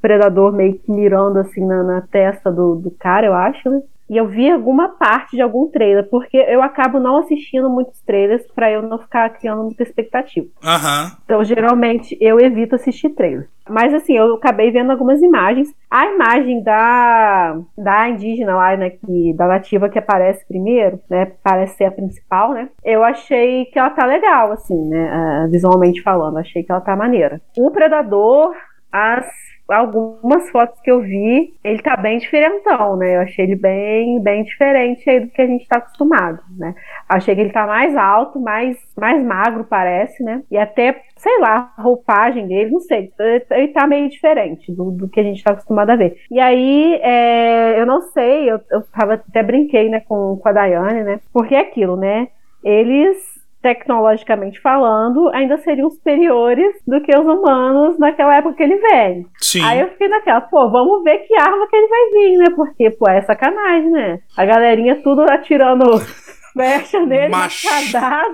predador 0.00 0.52
meio 0.52 0.78
que 0.78 0.90
mirando 0.90 1.38
assim 1.38 1.64
na, 1.64 1.82
na 1.82 2.00
testa 2.00 2.50
do, 2.50 2.76
do 2.76 2.90
cara, 2.90 3.26
eu 3.26 3.34
acho, 3.34 3.70
né? 3.70 3.80
E 4.08 4.16
eu 4.16 4.28
vi 4.28 4.48
alguma 4.50 4.90
parte 4.90 5.34
de 5.34 5.42
algum 5.42 5.68
trailer, 5.68 6.08
porque 6.08 6.36
eu 6.36 6.62
acabo 6.62 7.00
não 7.00 7.18
assistindo 7.18 7.68
muitos 7.68 8.00
trailers 8.02 8.46
para 8.54 8.70
eu 8.70 8.80
não 8.80 8.98
ficar 8.98 9.28
criando 9.30 9.64
muita 9.64 9.82
expectativa. 9.82 10.46
Uhum. 10.62 11.16
Então, 11.24 11.42
geralmente, 11.42 12.16
eu 12.20 12.38
evito 12.38 12.76
assistir 12.76 13.10
trailer. 13.10 13.48
Mas, 13.68 13.92
assim, 13.92 14.16
eu 14.16 14.36
acabei 14.36 14.70
vendo 14.70 14.92
algumas 14.92 15.20
imagens. 15.20 15.74
A 15.90 16.06
imagem 16.06 16.62
da, 16.62 17.58
da 17.76 18.08
indígena 18.08 18.54
lá, 18.54 18.76
né, 18.76 18.90
que, 18.90 19.34
da 19.34 19.48
nativa 19.48 19.88
que 19.88 19.98
aparece 19.98 20.46
primeiro, 20.46 21.00
né, 21.10 21.32
parece 21.42 21.76
ser 21.76 21.86
a 21.86 21.90
principal, 21.90 22.52
né, 22.52 22.68
eu 22.84 23.02
achei 23.02 23.64
que 23.66 23.78
ela 23.78 23.90
tá 23.90 24.06
legal, 24.06 24.52
assim, 24.52 24.88
né, 24.88 25.48
visualmente 25.50 26.00
falando. 26.02 26.38
Achei 26.38 26.62
que 26.62 26.70
ela 26.70 26.80
tá 26.80 26.94
maneira. 26.94 27.40
O 27.58 27.72
Predador, 27.72 28.54
as 28.92 29.26
algumas 29.68 30.48
fotos 30.50 30.80
que 30.80 30.90
eu 30.90 31.00
vi, 31.00 31.54
ele 31.64 31.82
tá 31.82 31.96
bem 31.96 32.18
diferentão, 32.18 32.96
né? 32.96 33.16
Eu 33.16 33.20
achei 33.22 33.44
ele 33.44 33.56
bem, 33.56 34.20
bem 34.20 34.44
diferente 34.44 35.08
aí 35.08 35.20
do 35.20 35.28
que 35.28 35.42
a 35.42 35.46
gente 35.46 35.66
tá 35.66 35.78
acostumado, 35.78 36.40
né? 36.56 36.74
Achei 37.08 37.34
que 37.34 37.40
ele 37.40 37.52
tá 37.52 37.66
mais 37.66 37.96
alto, 37.96 38.38
mais, 38.38 38.76
mais 38.96 39.22
magro, 39.24 39.64
parece, 39.64 40.22
né? 40.22 40.42
E 40.50 40.56
até, 40.56 41.02
sei 41.16 41.38
lá, 41.40 41.72
a 41.76 41.82
roupagem 41.82 42.46
dele, 42.46 42.70
não 42.70 42.80
sei. 42.80 43.12
Ele 43.50 43.68
tá 43.68 43.86
meio 43.86 44.08
diferente 44.08 44.72
do, 44.72 44.90
do 44.90 45.08
que 45.08 45.20
a 45.20 45.24
gente 45.24 45.42
tá 45.42 45.52
acostumado 45.52 45.90
a 45.90 45.96
ver. 45.96 46.16
E 46.30 46.38
aí, 46.38 46.94
é, 47.02 47.80
eu 47.80 47.86
não 47.86 48.02
sei, 48.02 48.50
eu, 48.50 48.60
eu 48.70 48.82
tava, 48.92 49.14
até 49.14 49.42
brinquei, 49.42 49.88
né, 49.88 50.00
com, 50.00 50.36
com 50.36 50.48
a 50.48 50.52
Daiane, 50.52 51.02
né? 51.02 51.20
Porque 51.32 51.54
é 51.54 51.60
aquilo, 51.60 51.96
né? 51.96 52.28
Eles 52.62 53.35
tecnologicamente 53.62 54.60
falando, 54.60 55.28
ainda 55.34 55.58
seriam 55.58 55.90
superiores 55.90 56.74
do 56.86 57.00
que 57.00 57.16
os 57.16 57.24
humanos 57.26 57.98
naquela 57.98 58.36
época 58.36 58.54
que 58.56 58.62
ele 58.62 58.76
vem. 58.76 59.26
Sim. 59.40 59.62
Aí 59.64 59.80
eu 59.80 59.88
fiquei 59.90 60.08
naquela, 60.08 60.40
pô, 60.40 60.70
vamos 60.70 61.02
ver 61.02 61.18
que 61.26 61.34
arma 61.36 61.66
que 61.68 61.76
ele 61.76 61.88
vai 61.88 62.10
vir, 62.10 62.36
né? 62.38 62.46
Porque, 62.54 62.90
pô, 62.90 63.08
é 63.08 63.22
sacanagem, 63.22 63.90
né? 63.90 64.18
A 64.36 64.44
galerinha 64.44 64.96
tudo 65.02 65.22
atirando 65.22 65.84
flecha 66.52 67.04
nele, 67.04 67.28
Mach- 67.28 67.62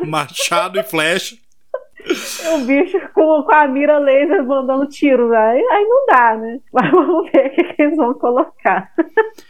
Machado 0.07 0.79
e 0.79 0.83
flecha. 0.83 1.37
O 2.55 2.59
bicho 2.67 2.99
com, 3.15 3.43
com 3.43 3.55
a 3.55 3.67
mira 3.69 3.99
laser 3.99 4.45
mandando 4.47 4.87
tiro. 4.89 5.33
Aí, 5.35 5.59
aí 5.59 5.85
não 5.85 6.07
dá, 6.07 6.37
né? 6.37 6.59
Mas 6.73 6.91
vamos 6.91 7.31
ver 7.31 7.47
o 7.47 7.51
que, 7.55 7.65
que 7.75 7.83
eles 7.83 7.97
vão 7.97 8.15
colocar. 8.15 8.91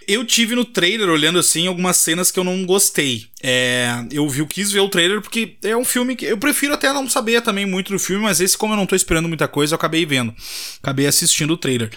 Eu 0.07 0.24
tive 0.24 0.55
no 0.55 0.65
trailer, 0.65 1.09
olhando 1.09 1.39
assim, 1.39 1.66
algumas 1.66 1.97
cenas 1.97 2.31
que 2.31 2.39
eu 2.39 2.45
não 2.45 2.65
gostei. 2.65 3.23
É, 3.43 3.89
eu 4.11 4.29
vi, 4.29 4.41
eu 4.41 4.47
quis 4.47 4.70
ver 4.73 4.81
o 4.81 4.89
trailer 4.89 5.20
porque 5.20 5.57
é 5.65 5.77
um 5.77 5.85
filme 5.85 6.15
que. 6.16 6.24
Eu 6.27 6.39
prefiro 6.39 6.74
até 6.74 6.93
não 6.93 7.09
saber 7.09 7.41
também 7.43 7.66
muito 7.66 7.93
do 7.93 7.99
filme, 7.99 8.23
mas 8.23 8.41
esse, 8.41 8.57
como 8.57 8.73
eu 8.74 8.77
não 8.77 8.87
tô 8.87 8.95
esperando 8.95 9.29
muita 9.29 9.49
coisa, 9.49 9.74
eu 9.74 9.77
acabei 9.77 10.05
vendo. 10.07 10.35
Acabei 10.83 11.07
assistindo 11.07 11.53
o 11.55 11.57
trailer. 11.57 11.91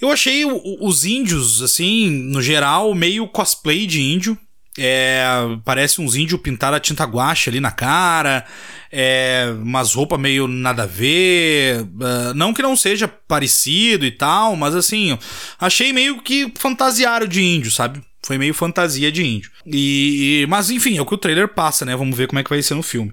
Eu 0.00 0.12
achei 0.12 0.44
o- 0.44 0.60
os 0.80 1.04
índios, 1.04 1.60
assim, 1.60 2.08
no 2.08 2.40
geral, 2.40 2.94
meio 2.94 3.26
cosplay 3.26 3.84
de 3.86 4.00
índio. 4.00 4.38
É, 4.78 5.24
parece 5.64 6.00
uns 6.00 6.14
índios 6.14 6.40
pintados 6.40 6.76
a 6.76 6.80
tinta 6.80 7.02
guache 7.04 7.50
ali 7.50 7.58
na 7.58 7.72
cara. 7.72 8.44
É, 8.90 9.46
umas 9.62 9.92
roupas 9.94 10.18
meio 10.18 10.48
nada 10.48 10.84
a 10.84 10.86
ver. 10.86 11.86
ah, 12.00 12.32
não 12.34 12.54
que 12.54 12.62
não 12.62 12.74
seja 12.76 13.06
parecido 13.08 14.04
e 14.06 14.10
tal, 14.10 14.56
mas 14.56 14.74
assim, 14.74 15.18
achei 15.60 15.92
meio 15.92 16.20
que 16.22 16.52
fantasiaram 16.58 17.26
de 17.26 17.42
índio, 17.42 17.70
sabe? 17.70 18.02
Foi 18.24 18.36
meio 18.38 18.52
fantasia 18.54 19.10
de 19.12 19.24
índio. 19.24 19.50
E, 19.66 20.42
e- 20.42 20.46
mas 20.48 20.70
enfim, 20.70 20.96
é 20.98 21.00
o 21.02 21.06
que 21.06 21.14
o 21.14 21.18
trailer 21.18 21.48
passa, 21.48 21.84
né? 21.84 21.96
Vamos 21.96 22.16
ver 22.16 22.26
como 22.26 22.38
é 22.38 22.42
que 22.44 22.50
vai 22.50 22.62
ser 22.62 22.74
no 22.74 22.82
filme. 22.82 23.12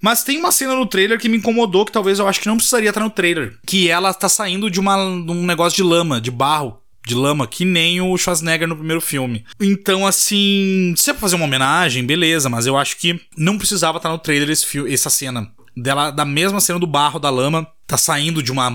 Mas 0.00 0.24
tem 0.24 0.36
uma 0.38 0.50
cena 0.50 0.74
no 0.74 0.84
trailer 0.86 1.16
que 1.18 1.28
me 1.28 1.36
incomodou, 1.36 1.84
que 1.84 1.92
talvez 1.92 2.18
eu 2.18 2.26
acho 2.26 2.40
que 2.40 2.48
não 2.48 2.56
precisaria 2.56 2.88
estar 2.88 3.00
no 3.02 3.10
trailer. 3.10 3.54
Que 3.64 3.88
ela 3.88 4.12
tá 4.12 4.28
saindo 4.28 4.68
de, 4.68 4.80
uma, 4.80 4.96
de 4.96 5.30
um 5.30 5.46
negócio 5.46 5.76
de 5.76 5.82
lama, 5.84 6.20
de 6.20 6.30
barro, 6.30 6.81
de 7.06 7.14
lama, 7.14 7.46
que 7.46 7.64
nem 7.64 8.00
o 8.00 8.16
Schwarzenegger 8.16 8.68
no 8.68 8.76
primeiro 8.76 9.00
filme. 9.00 9.44
Então, 9.60 10.06
assim, 10.06 10.94
se 10.96 11.10
é 11.10 11.12
pra 11.12 11.20
fazer 11.20 11.36
uma 11.36 11.44
homenagem, 11.44 12.04
beleza, 12.04 12.48
mas 12.48 12.66
eu 12.66 12.76
acho 12.76 12.96
que 12.96 13.20
não 13.36 13.58
precisava 13.58 13.96
estar 13.98 14.08
no 14.08 14.18
trailer 14.18 14.48
esse 14.50 14.66
fio, 14.66 14.86
essa 14.92 15.10
cena. 15.10 15.50
Dela, 15.76 16.10
da 16.10 16.24
mesma 16.24 16.60
cena 16.60 16.78
do 16.78 16.86
barro, 16.86 17.18
da 17.18 17.30
lama, 17.30 17.66
tá 17.86 17.96
saindo 17.96 18.42
de 18.42 18.52
uma, 18.52 18.68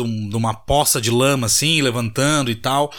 um- 0.00 0.28
de 0.28 0.36
uma 0.36 0.52
poça 0.52 1.00
de 1.00 1.10
lama, 1.10 1.46
assim, 1.46 1.80
levantando 1.80 2.50
e 2.50 2.54
tal. 2.56 2.92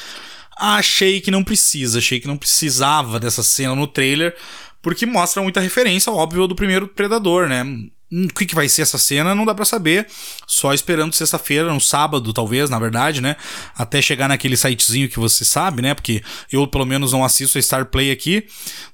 Achei 0.57 1.19
que 1.21 1.31
não 1.31 1.43
precisa, 1.43 1.99
achei 1.99 2.19
que 2.19 2.27
não 2.27 2.37
precisava 2.37 3.19
dessa 3.19 3.43
cena 3.43 3.75
no 3.75 3.87
trailer, 3.87 4.35
porque 4.81 5.05
mostra 5.05 5.41
muita 5.43 5.59
referência, 5.59 6.11
óbvio, 6.11 6.47
do 6.47 6.55
primeiro 6.55 6.87
Predador, 6.87 7.47
né? 7.47 7.63
Hum, 8.11 8.25
O 8.29 8.33
que, 8.33 8.45
que 8.45 8.55
vai 8.55 8.67
ser 8.67 8.81
essa 8.81 8.97
cena 8.97 9.33
não 9.33 9.45
dá 9.45 9.55
pra 9.55 9.63
saber. 9.65 10.07
Só 10.45 10.73
esperando 10.73 11.13
sexta-feira, 11.13 11.73
no 11.73 11.79
sábado, 11.79 12.33
talvez, 12.33 12.69
na 12.69 12.77
verdade, 12.77 13.21
né? 13.21 13.35
Até 13.75 14.01
chegar 14.01 14.27
naquele 14.27 14.57
sitezinho 14.57 15.07
que 15.09 15.19
você 15.19 15.45
sabe, 15.45 15.81
né? 15.81 15.93
Porque 15.93 16.21
eu, 16.51 16.67
pelo 16.67 16.85
menos, 16.85 17.13
não 17.13 17.23
assisto 17.23 17.57
a 17.57 17.61
Star 17.61 17.85
Play 17.85 18.11
aqui 18.11 18.45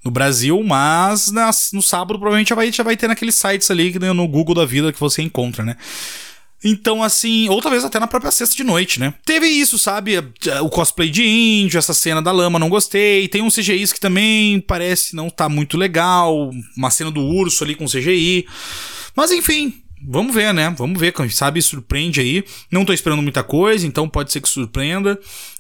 no 0.04 0.12
Brasil, 0.12 0.62
mas 0.64 1.32
nas- 1.32 1.70
no 1.74 1.82
sábado 1.82 2.20
provavelmente 2.20 2.50
já 2.50 2.56
vai, 2.56 2.72
já 2.72 2.84
vai 2.84 2.96
ter 2.96 3.08
naqueles 3.08 3.36
sites 3.36 3.70
ali 3.72 3.98
né, 4.00 4.14
no 4.14 4.28
Google 4.28 4.54
da 4.56 4.66
vida 4.66 4.94
que 4.94 5.00
você 5.00 5.22
encontra, 5.22 5.64
né? 5.66 5.76
Então, 6.64 7.04
assim, 7.04 7.48
ou 7.50 7.62
talvez 7.62 7.86
até 7.86 8.00
na 8.00 8.08
própria 8.08 8.32
sexta 8.32 8.56
de 8.56 8.64
noite, 8.64 9.00
né? 9.00 9.14
Teve 9.24 9.46
isso, 9.46 9.78
sabe? 9.78 10.18
O 10.62 10.70
cosplay 10.70 11.08
de 11.08 11.24
índio, 11.24 11.78
essa 11.78 11.94
cena 11.94 12.20
da 12.20 12.32
lama, 12.32 12.58
não 12.58 12.68
gostei. 12.68 13.28
Tem 13.28 13.44
um 13.44 13.50
CGI 13.52 13.88
que 13.94 14.00
também 14.00 14.60
parece 14.62 15.16
não 15.16 15.30
tá 15.30 15.48
muito 15.48 15.78
legal. 15.78 16.50
Uma 16.76 16.90
cena 16.90 17.12
do 17.12 17.22
urso 17.22 17.64
ali 17.64 17.76
com 17.76 17.86
CGI. 17.88 18.48
Mas 19.18 19.32
enfim, 19.32 19.74
vamos 20.08 20.36
ver, 20.36 20.54
né? 20.54 20.72
Vamos 20.78 21.00
ver, 21.00 21.12
quem 21.12 21.28
sabe 21.28 21.60
surpreende 21.60 22.22
aí. 22.22 22.44
Não 22.72 22.86
tô 22.86 22.94
esperando 22.94 23.24
muita 23.24 23.44
coisa, 23.44 23.88
então 23.88 24.08
pode 24.08 24.32
ser 24.32 24.42
que 24.42 24.48
surpreenda. 24.48 25.18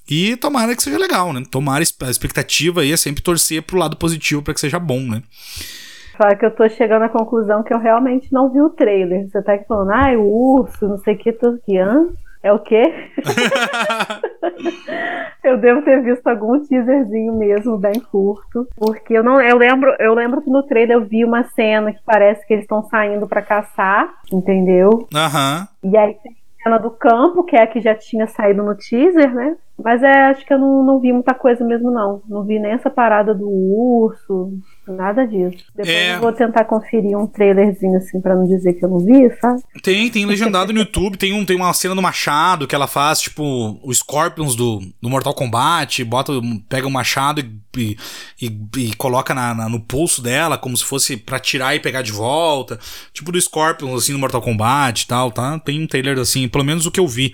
E 0.07 0.37
tomara 0.37 0.75
que 0.75 0.83
seja 0.83 0.99
legal, 0.99 1.33
né? 1.33 1.41
Tomara 1.49 1.83
a 2.01 2.09
expectativa 2.09 2.81
aí 2.81 2.91
é 2.91 2.97
sempre 2.97 3.23
torcer 3.23 3.63
pro 3.63 3.79
lado 3.79 3.97
positivo 3.97 4.43
para 4.43 4.53
que 4.53 4.59
seja 4.59 4.77
bom, 4.77 4.99
né? 4.99 5.23
Só 6.15 6.35
que 6.35 6.45
eu 6.45 6.55
tô 6.55 6.69
chegando 6.69 7.03
à 7.03 7.09
conclusão 7.09 7.63
que 7.63 7.73
eu 7.73 7.79
realmente 7.79 8.31
não 8.31 8.51
vi 8.51 8.61
o 8.61 8.69
trailer. 8.69 9.27
Você 9.27 9.41
tá 9.41 9.53
aqui 9.53 9.65
falando, 9.67 9.91
ai, 9.91 10.15
o 10.15 10.23
urso, 10.23 10.87
não 10.87 10.97
sei 10.99 11.15
o 11.15 11.17
que, 11.17 11.33
que, 11.33 11.77
hã? 11.79 12.07
É 12.41 12.53
o 12.53 12.59
quê? 12.59 13.11
eu 15.43 15.57
devo 15.57 15.81
ter 15.81 16.01
visto 16.01 16.27
algum 16.27 16.59
teaserzinho 16.59 17.33
mesmo, 17.33 17.77
bem 17.77 17.99
curto. 17.99 18.67
Porque 18.75 19.13
eu 19.13 19.23
não. 19.23 19.41
Eu 19.41 19.57
lembro, 19.57 19.95
eu 19.99 20.13
lembro 20.13 20.41
que 20.41 20.49
no 20.49 20.63
trailer 20.63 20.97
eu 20.97 21.05
vi 21.05 21.25
uma 21.25 21.43
cena 21.43 21.93
que 21.93 22.01
parece 22.05 22.45
que 22.45 22.53
eles 22.53 22.63
estão 22.63 22.83
saindo 22.83 23.27
pra 23.27 23.41
caçar, 23.41 24.13
entendeu? 24.31 25.07
Aham. 25.13 25.67
E 25.83 25.97
aí 25.97 26.13
tem 26.15 26.31
a 26.31 26.63
cena 26.63 26.77
do 26.77 26.91
campo, 26.91 27.43
que 27.43 27.55
é 27.55 27.63
a 27.63 27.67
que 27.67 27.81
já 27.81 27.95
tinha 27.95 28.27
saído 28.27 28.63
no 28.63 28.75
teaser, 28.75 29.33
né? 29.33 29.55
Mas 29.83 30.01
é, 30.01 30.25
acho 30.25 30.45
que 30.45 30.53
eu 30.53 30.57
não, 30.57 30.83
não 30.83 30.99
vi 30.99 31.13
muita 31.13 31.33
coisa 31.33 31.63
mesmo, 31.63 31.91
não. 31.91 32.21
Não 32.27 32.43
vi 32.43 32.59
nem 32.59 32.71
essa 32.71 32.89
parada 32.89 33.33
do 33.33 33.47
urso, 33.47 34.51
nada 34.93 35.25
disso. 35.25 35.63
Depois 35.75 35.89
É. 35.95 36.15
eu 36.15 36.19
vou 36.21 36.31
tentar 36.33 36.65
conferir 36.65 37.17
um 37.17 37.27
trailerzinho 37.27 37.97
assim 37.97 38.19
pra 38.21 38.35
não 38.35 38.45
dizer 38.45 38.73
que 38.73 38.83
eu 38.85 38.89
não 38.89 38.99
vi, 38.99 39.29
sabe? 39.39 39.61
Tem, 39.83 40.09
tem 40.09 40.25
legendado 40.25 40.71
no 40.73 40.79
YouTube, 40.79 41.17
tem, 41.17 41.33
um, 41.33 41.45
tem 41.45 41.55
uma 41.55 41.73
cena 41.73 41.95
do 41.95 42.01
machado 42.01 42.67
que 42.67 42.75
ela 42.75 42.87
faz, 42.87 43.19
tipo, 43.21 43.79
o 43.83 43.93
Scorpions 43.93 44.55
do, 44.55 44.79
do 45.01 45.09
Mortal 45.09 45.33
Kombat, 45.33 46.03
bota, 46.03 46.33
pega 46.69 46.87
o 46.87 46.91
machado 46.91 47.41
e, 47.77 47.97
e, 48.41 48.59
e 48.77 48.95
coloca 48.95 49.33
na, 49.35 49.53
na- 49.53 49.69
no 49.69 49.79
pulso 49.79 50.21
dela, 50.21 50.57
como 50.57 50.75
se 50.75 50.83
fosse 50.83 51.15
pra 51.17 51.39
tirar 51.39 51.75
e 51.75 51.79
pegar 51.79 52.01
de 52.01 52.11
volta. 52.11 52.79
Tipo 53.13 53.31
do 53.31 53.39
Scorpions, 53.41 54.03
assim, 54.03 54.13
do 54.13 54.19
Mortal 54.19 54.41
Kombat 54.41 55.03
e 55.03 55.07
tal, 55.07 55.31
tá? 55.31 55.59
Tem 55.59 55.81
um 55.81 55.87
trailer 55.87 56.17
assim, 56.19 56.47
pelo 56.47 56.63
menos 56.63 56.85
o 56.85 56.91
que 56.91 56.99
eu 56.99 57.07
vi. 57.07 57.33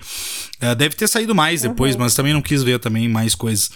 É, 0.64 0.74
deve 0.74 0.96
ter 0.96 1.06
saído 1.06 1.34
mais 1.34 1.60
depois, 1.60 1.94
mas 1.94 2.14
também 2.14 2.32
não 2.32 2.40
quis 2.40 2.62
ver 2.62 2.78
também 2.78 3.06
mais 3.06 3.34
coisas. 3.34 3.70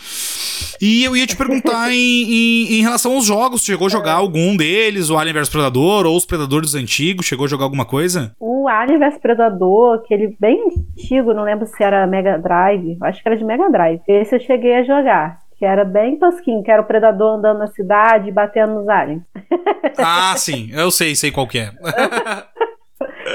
E 0.80 1.04
eu 1.04 1.14
ia 1.14 1.26
te 1.26 1.36
perguntar 1.38 1.92
em, 1.92 1.94
em, 1.96 2.78
em 2.78 2.82
relação 2.82 3.14
aos 3.14 3.26
jogos, 3.26 3.62
chegou 3.62 3.88
a 3.88 3.90
jogar 3.90 4.14
algum 4.14 4.56
deles, 4.56 5.10
o 5.10 5.18
Alien 5.18 5.34
vs 5.34 5.50
Predador 5.50 6.06
ou 6.06 6.16
os 6.16 6.24
Predadores 6.24 6.74
antigos, 6.74 7.26
chegou 7.26 7.44
a 7.44 7.48
jogar 7.48 7.64
alguma 7.64 7.84
coisa? 7.84 8.32
O 8.40 8.66
Alien 8.66 8.98
vs 8.98 9.18
Predador, 9.18 9.96
aquele 9.96 10.34
bem 10.40 10.64
antigo, 10.64 11.34
não 11.34 11.44
lembro 11.44 11.66
se 11.66 11.82
era 11.82 12.06
Mega 12.06 12.38
Drive, 12.38 12.96
acho 13.02 13.22
que 13.22 13.28
era 13.28 13.36
de 13.36 13.44
Mega 13.44 13.70
Drive. 13.70 14.00
Esse 14.08 14.36
eu 14.36 14.40
cheguei 14.40 14.76
a 14.76 14.84
jogar. 14.84 15.38
Que 15.58 15.64
era 15.64 15.84
bem 15.84 16.16
tosquinho, 16.16 16.62
que 16.62 16.70
era 16.70 16.80
o 16.80 16.84
predador 16.84 17.36
andando 17.36 17.58
na 17.58 17.66
cidade 17.66 18.28
e 18.28 18.32
batendo 18.32 18.74
nos 18.74 18.88
aliens. 18.88 19.22
Ah, 19.98 20.32
sim, 20.38 20.70
eu 20.72 20.88
sei, 20.88 21.16
sei 21.16 21.32
qual 21.32 21.48
que 21.48 21.58
é. 21.58 21.72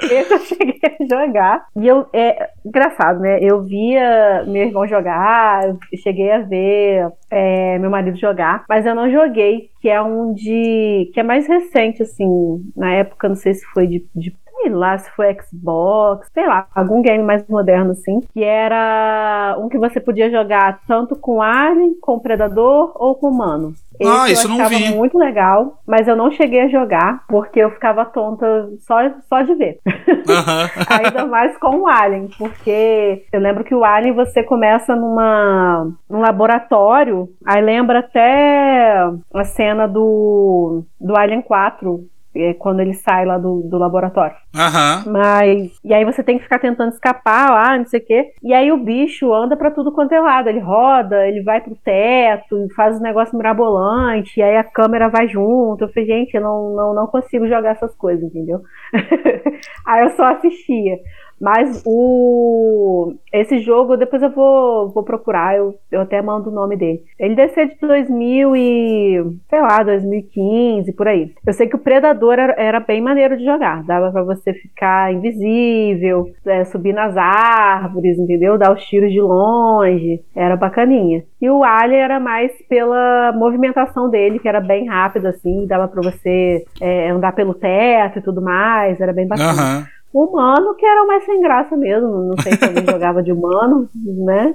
Eu 0.34 0.40
cheguei 0.40 0.80
a 0.84 1.06
jogar. 1.06 1.66
E 1.76 1.88
eu, 1.88 2.08
é 2.14 2.50
engraçado, 2.66 3.20
né? 3.20 3.40
Eu 3.42 3.64
via 3.64 4.44
meu 4.48 4.64
irmão 4.64 4.88
jogar, 4.88 5.76
cheguei 6.02 6.32
a 6.32 6.40
ver 6.40 7.08
é, 7.30 7.78
meu 7.80 7.90
marido 7.90 8.18
jogar, 8.18 8.64
mas 8.70 8.86
eu 8.86 8.96
não 8.96 9.10
joguei, 9.12 9.70
que 9.82 9.90
é 9.90 10.02
um 10.02 10.34
de. 10.34 11.10
que 11.14 11.20
é 11.20 11.24
mais 11.24 11.48
recente, 11.48 12.04
assim, 12.04 12.28
na 12.76 12.94
época, 12.94 13.28
não 13.28 13.36
sei 13.36 13.54
se 13.54 13.66
foi 13.68 13.88
de. 13.88 14.06
de 14.16 14.36
sei 14.64 14.70
lá, 14.72 14.98
se 14.98 15.10
foi 15.12 15.36
Xbox, 15.42 16.30
sei 16.34 16.48
lá, 16.48 16.68
algum 16.74 17.02
game 17.02 17.24
mais 17.24 17.46
moderno, 17.48 17.92
assim, 17.92 18.22
que 18.34 18.44
era 18.44 19.56
um 19.60 19.68
que 19.68 19.78
você 19.78 20.00
podia 20.00 20.32
jogar 20.32 20.80
tanto 20.88 21.16
com 21.16 21.42
Alien, 21.42 21.96
com 22.00 22.20
Predador 22.20 22.92
ou 22.96 23.16
com 23.16 23.28
Humano. 23.34 23.74
Esse 24.00 24.10
Ah, 24.10 24.30
isso 24.30 24.46
eu 24.46 24.50
não 24.50 24.56
achava 24.58 24.76
vi. 24.76 24.96
muito 24.96 25.18
legal, 25.18 25.80
mas 25.88 26.08
eu 26.08 26.16
não 26.16 26.32
cheguei 26.32 26.62
a 26.62 26.68
jogar 26.68 27.24
porque 27.28 27.60
eu 27.60 27.70
ficava 27.72 28.06
tonta 28.06 28.70
só, 28.80 28.96
só 29.30 29.42
de 29.42 29.54
ver. 29.56 29.80
Aham. 30.28 30.70
Ainda 30.90 31.26
mais 31.26 31.56
com 31.58 31.82
o 31.82 31.88
Alien, 31.88 32.30
porque 32.38 33.24
eu 33.32 33.40
lembro 33.40 33.64
que 33.64 33.76
o 33.76 33.84
Alien 33.84 34.14
você 34.14 34.44
começa 34.44 34.96
numa, 34.96 35.88
num 36.10 36.22
laboratório, 36.22 37.30
aí 37.46 37.62
lembra 37.62 38.00
até 38.00 38.96
a 39.34 39.44
cena 39.44 39.88
do, 39.88 40.84
do 41.00 41.16
Alien 41.18 41.42
4, 41.42 42.04
é, 42.36 42.54
quando 42.54 42.80
ele 42.80 42.94
sai 42.94 43.26
lá 43.26 43.38
do, 43.38 43.62
do 43.62 43.78
laboratório. 43.78 44.36
Aham. 44.56 45.04
Mas. 45.08 45.72
E 45.84 45.94
aí 45.94 46.06
você 46.06 46.24
tem 46.24 46.38
que 46.38 46.44
ficar 46.44 46.60
tentando 46.60 46.92
escapar 46.92 47.52
lá, 47.52 47.78
não 47.78 47.86
sei 47.86 48.00
o 48.00 48.06
quê. 48.06 48.32
E 48.44 48.54
aí 48.54 48.72
o 48.72 48.78
bicho 48.78 49.34
anda 49.34 49.56
pra 49.56 49.72
tudo 49.72 49.92
quanto 49.92 50.14
é 50.14 50.20
lado. 50.20 50.50
Ele 50.50 50.60
roda, 50.60 51.28
ele 51.28 51.42
vai 51.42 51.62
pro 51.62 51.76
teto, 51.76 52.68
faz 52.76 53.00
um 53.00 53.04
negócio 53.04 53.38
mirabolante, 53.38 54.40
e 54.40 54.44
aí 54.44 54.58
a 54.58 54.64
câmera 54.64 55.10
vai 55.10 55.28
junto. 55.28 55.84
Eu 55.84 55.90
falei, 55.90 56.08
gente, 56.08 56.36
eu 56.36 56.42
não, 56.42 56.76
não, 56.76 56.94
não 56.94 57.08
consigo 57.08 57.48
jogar 57.48 57.72
essas 57.72 57.96
coisas, 57.96 58.24
entendeu? 58.24 58.62
aí 59.86 60.04
eu 60.04 60.10
só 60.12 60.26
assistia. 60.26 60.98
Mas 61.44 61.84
o 61.86 63.16
esse 63.34 63.60
jogo, 63.60 63.98
depois 63.98 64.24
eu 64.24 64.30
vou, 64.30 64.90
vou 64.94 65.04
procurar, 65.04 65.58
eu, 65.58 65.76
eu 65.92 66.02
até 66.02 66.22
mando 66.22 66.50
o 66.50 66.54
nome 66.54 66.78
dele. 66.78 67.02
Ele 67.20 67.36
deve 67.36 67.52
ser 67.54 67.68
de 67.68 67.78
2000 67.82 68.56
e, 68.56 69.38
sei 69.50 69.62
lá, 69.62 69.84
2015, 69.84 70.94
por 70.94 71.08
aí. 71.08 71.34
Eu 71.46 71.52
sei 71.52 71.68
que 71.68 71.76
o 71.76 71.80
Predador 71.80 72.40
era, 72.40 72.54
era 72.58 72.80
bem 72.80 73.02
maneiro 73.02 73.36
de 73.36 73.44
jogar. 73.44 73.84
Dava 73.84 74.10
para 74.10 74.24
você 74.24 74.54
ficar 74.54 75.12
invisível, 75.12 76.32
é, 76.46 76.64
subir 76.64 76.94
nas 76.94 77.18
árvores, 77.18 78.18
entendeu? 78.18 78.58
Dar 78.58 78.72
os 78.72 78.86
tiros 78.86 79.12
de 79.12 79.20
longe. 79.20 80.22
Era 80.34 80.56
bacaninha. 80.56 81.26
E 81.42 81.50
o 81.50 81.62
Alien 81.62 82.00
era 82.00 82.20
mais 82.22 82.54
pela 82.70 83.34
movimentação 83.34 84.10
dele, 84.10 84.40
que 84.40 84.48
era 84.48 84.62
bem 84.62 84.88
rápida, 84.88 85.30
assim, 85.30 85.68
dava 85.68 85.90
para 85.90 86.04
você 86.04 86.64
é, 86.80 87.10
andar 87.10 87.34
pelo 87.34 87.54
teto 87.54 88.20
e 88.20 88.22
tudo 88.22 88.42
mais, 88.42 89.02
era 89.02 89.12
bem 89.12 89.28
bacana. 89.28 89.80
Uhum 89.80 90.03
humano, 90.14 90.76
que 90.76 90.86
era 90.86 91.06
mais 91.06 91.26
sem 91.26 91.42
graça 91.42 91.76
mesmo. 91.76 92.28
Não 92.28 92.38
sei 92.42 92.54
se 92.54 92.64
alguém 92.64 92.86
jogava 92.90 93.24
de 93.24 93.32
humano, 93.32 93.90
né? 93.96 94.54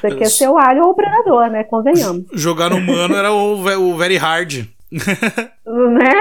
Você 0.00 0.14
quer 0.14 0.26
ser 0.26 0.48
o 0.48 0.58
alho 0.58 0.84
ou 0.84 0.90
o 0.90 0.94
predador, 0.94 1.48
né? 1.48 1.64
Convenhamos. 1.64 2.24
Jogar 2.34 2.70
no 2.70 2.76
humano 2.76 3.14
era 3.14 3.32
o, 3.32 3.54
o 3.54 3.96
very 3.96 4.16
hard. 4.16 4.66
né? 4.92 6.12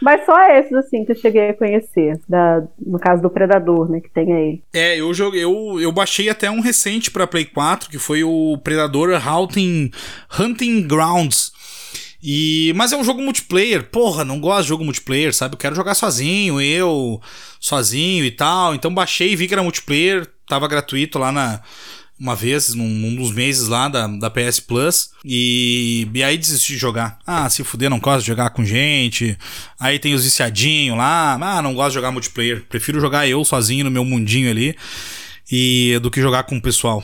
Mas 0.00 0.24
só 0.24 0.36
esses, 0.50 0.72
assim, 0.72 1.04
que 1.04 1.12
eu 1.12 1.16
cheguei 1.16 1.50
a 1.50 1.54
conhecer. 1.54 2.18
Da, 2.28 2.62
no 2.84 2.98
caso 2.98 3.22
do 3.22 3.30
Predador, 3.30 3.90
né? 3.90 4.00
Que 4.00 4.10
tem 4.10 4.32
aí. 4.32 4.62
É, 4.72 4.98
eu 4.98 5.12
joguei. 5.12 5.44
Eu, 5.44 5.78
eu 5.80 5.92
baixei 5.92 6.28
até 6.28 6.50
um 6.50 6.60
recente 6.60 7.10
pra 7.10 7.26
Play 7.26 7.44
4, 7.44 7.90
que 7.90 7.98
foi 7.98 8.24
o 8.24 8.58
Predador 8.64 9.10
Hunting, 9.10 9.90
Hunting 10.38 10.86
Grounds. 10.86 11.51
E, 12.22 12.72
mas 12.76 12.92
é 12.92 12.96
um 12.96 13.02
jogo 13.02 13.20
multiplayer. 13.20 13.82
Porra, 13.90 14.24
não 14.24 14.38
gosto 14.38 14.62
de 14.62 14.68
jogo 14.68 14.84
multiplayer, 14.84 15.34
sabe? 15.34 15.54
Eu 15.54 15.58
quero 15.58 15.74
jogar 15.74 15.94
sozinho, 15.94 16.60
eu 16.60 17.20
sozinho 17.58 18.24
e 18.24 18.30
tal. 18.30 18.74
Então 18.74 18.94
baixei 18.94 19.32
e 19.32 19.36
vi 19.36 19.48
que 19.48 19.54
era 19.54 19.62
multiplayer. 19.62 20.30
Tava 20.46 20.68
gratuito 20.68 21.18
lá 21.18 21.32
na. 21.32 21.60
Uma 22.20 22.36
vez, 22.36 22.72
num, 22.72 23.16
dos 23.16 23.32
meses 23.32 23.66
lá 23.66 23.88
da, 23.88 24.06
da 24.06 24.30
PS 24.30 24.60
Plus. 24.60 25.10
E, 25.24 26.06
e 26.14 26.22
aí 26.22 26.38
desisti 26.38 26.74
de 26.74 26.78
jogar. 26.78 27.18
Ah, 27.26 27.50
se 27.50 27.64
fuder, 27.64 27.90
não 27.90 27.98
gosto 27.98 28.20
de 28.20 28.28
jogar 28.28 28.50
com 28.50 28.64
gente. 28.64 29.36
Aí 29.80 29.98
tem 29.98 30.14
os 30.14 30.22
viciadinhos 30.22 30.96
lá. 30.96 31.36
Ah, 31.40 31.60
não 31.60 31.74
gosto 31.74 31.88
de 31.88 31.94
jogar 31.94 32.12
multiplayer. 32.12 32.64
Prefiro 32.68 33.00
jogar 33.00 33.26
eu 33.26 33.44
sozinho 33.44 33.84
no 33.84 33.90
meu 33.90 34.04
mundinho 34.04 34.48
ali. 34.48 34.76
E 35.50 35.98
do 36.00 36.12
que 36.12 36.20
jogar 36.20 36.44
com 36.44 36.56
o 36.56 36.62
pessoal. 36.62 37.02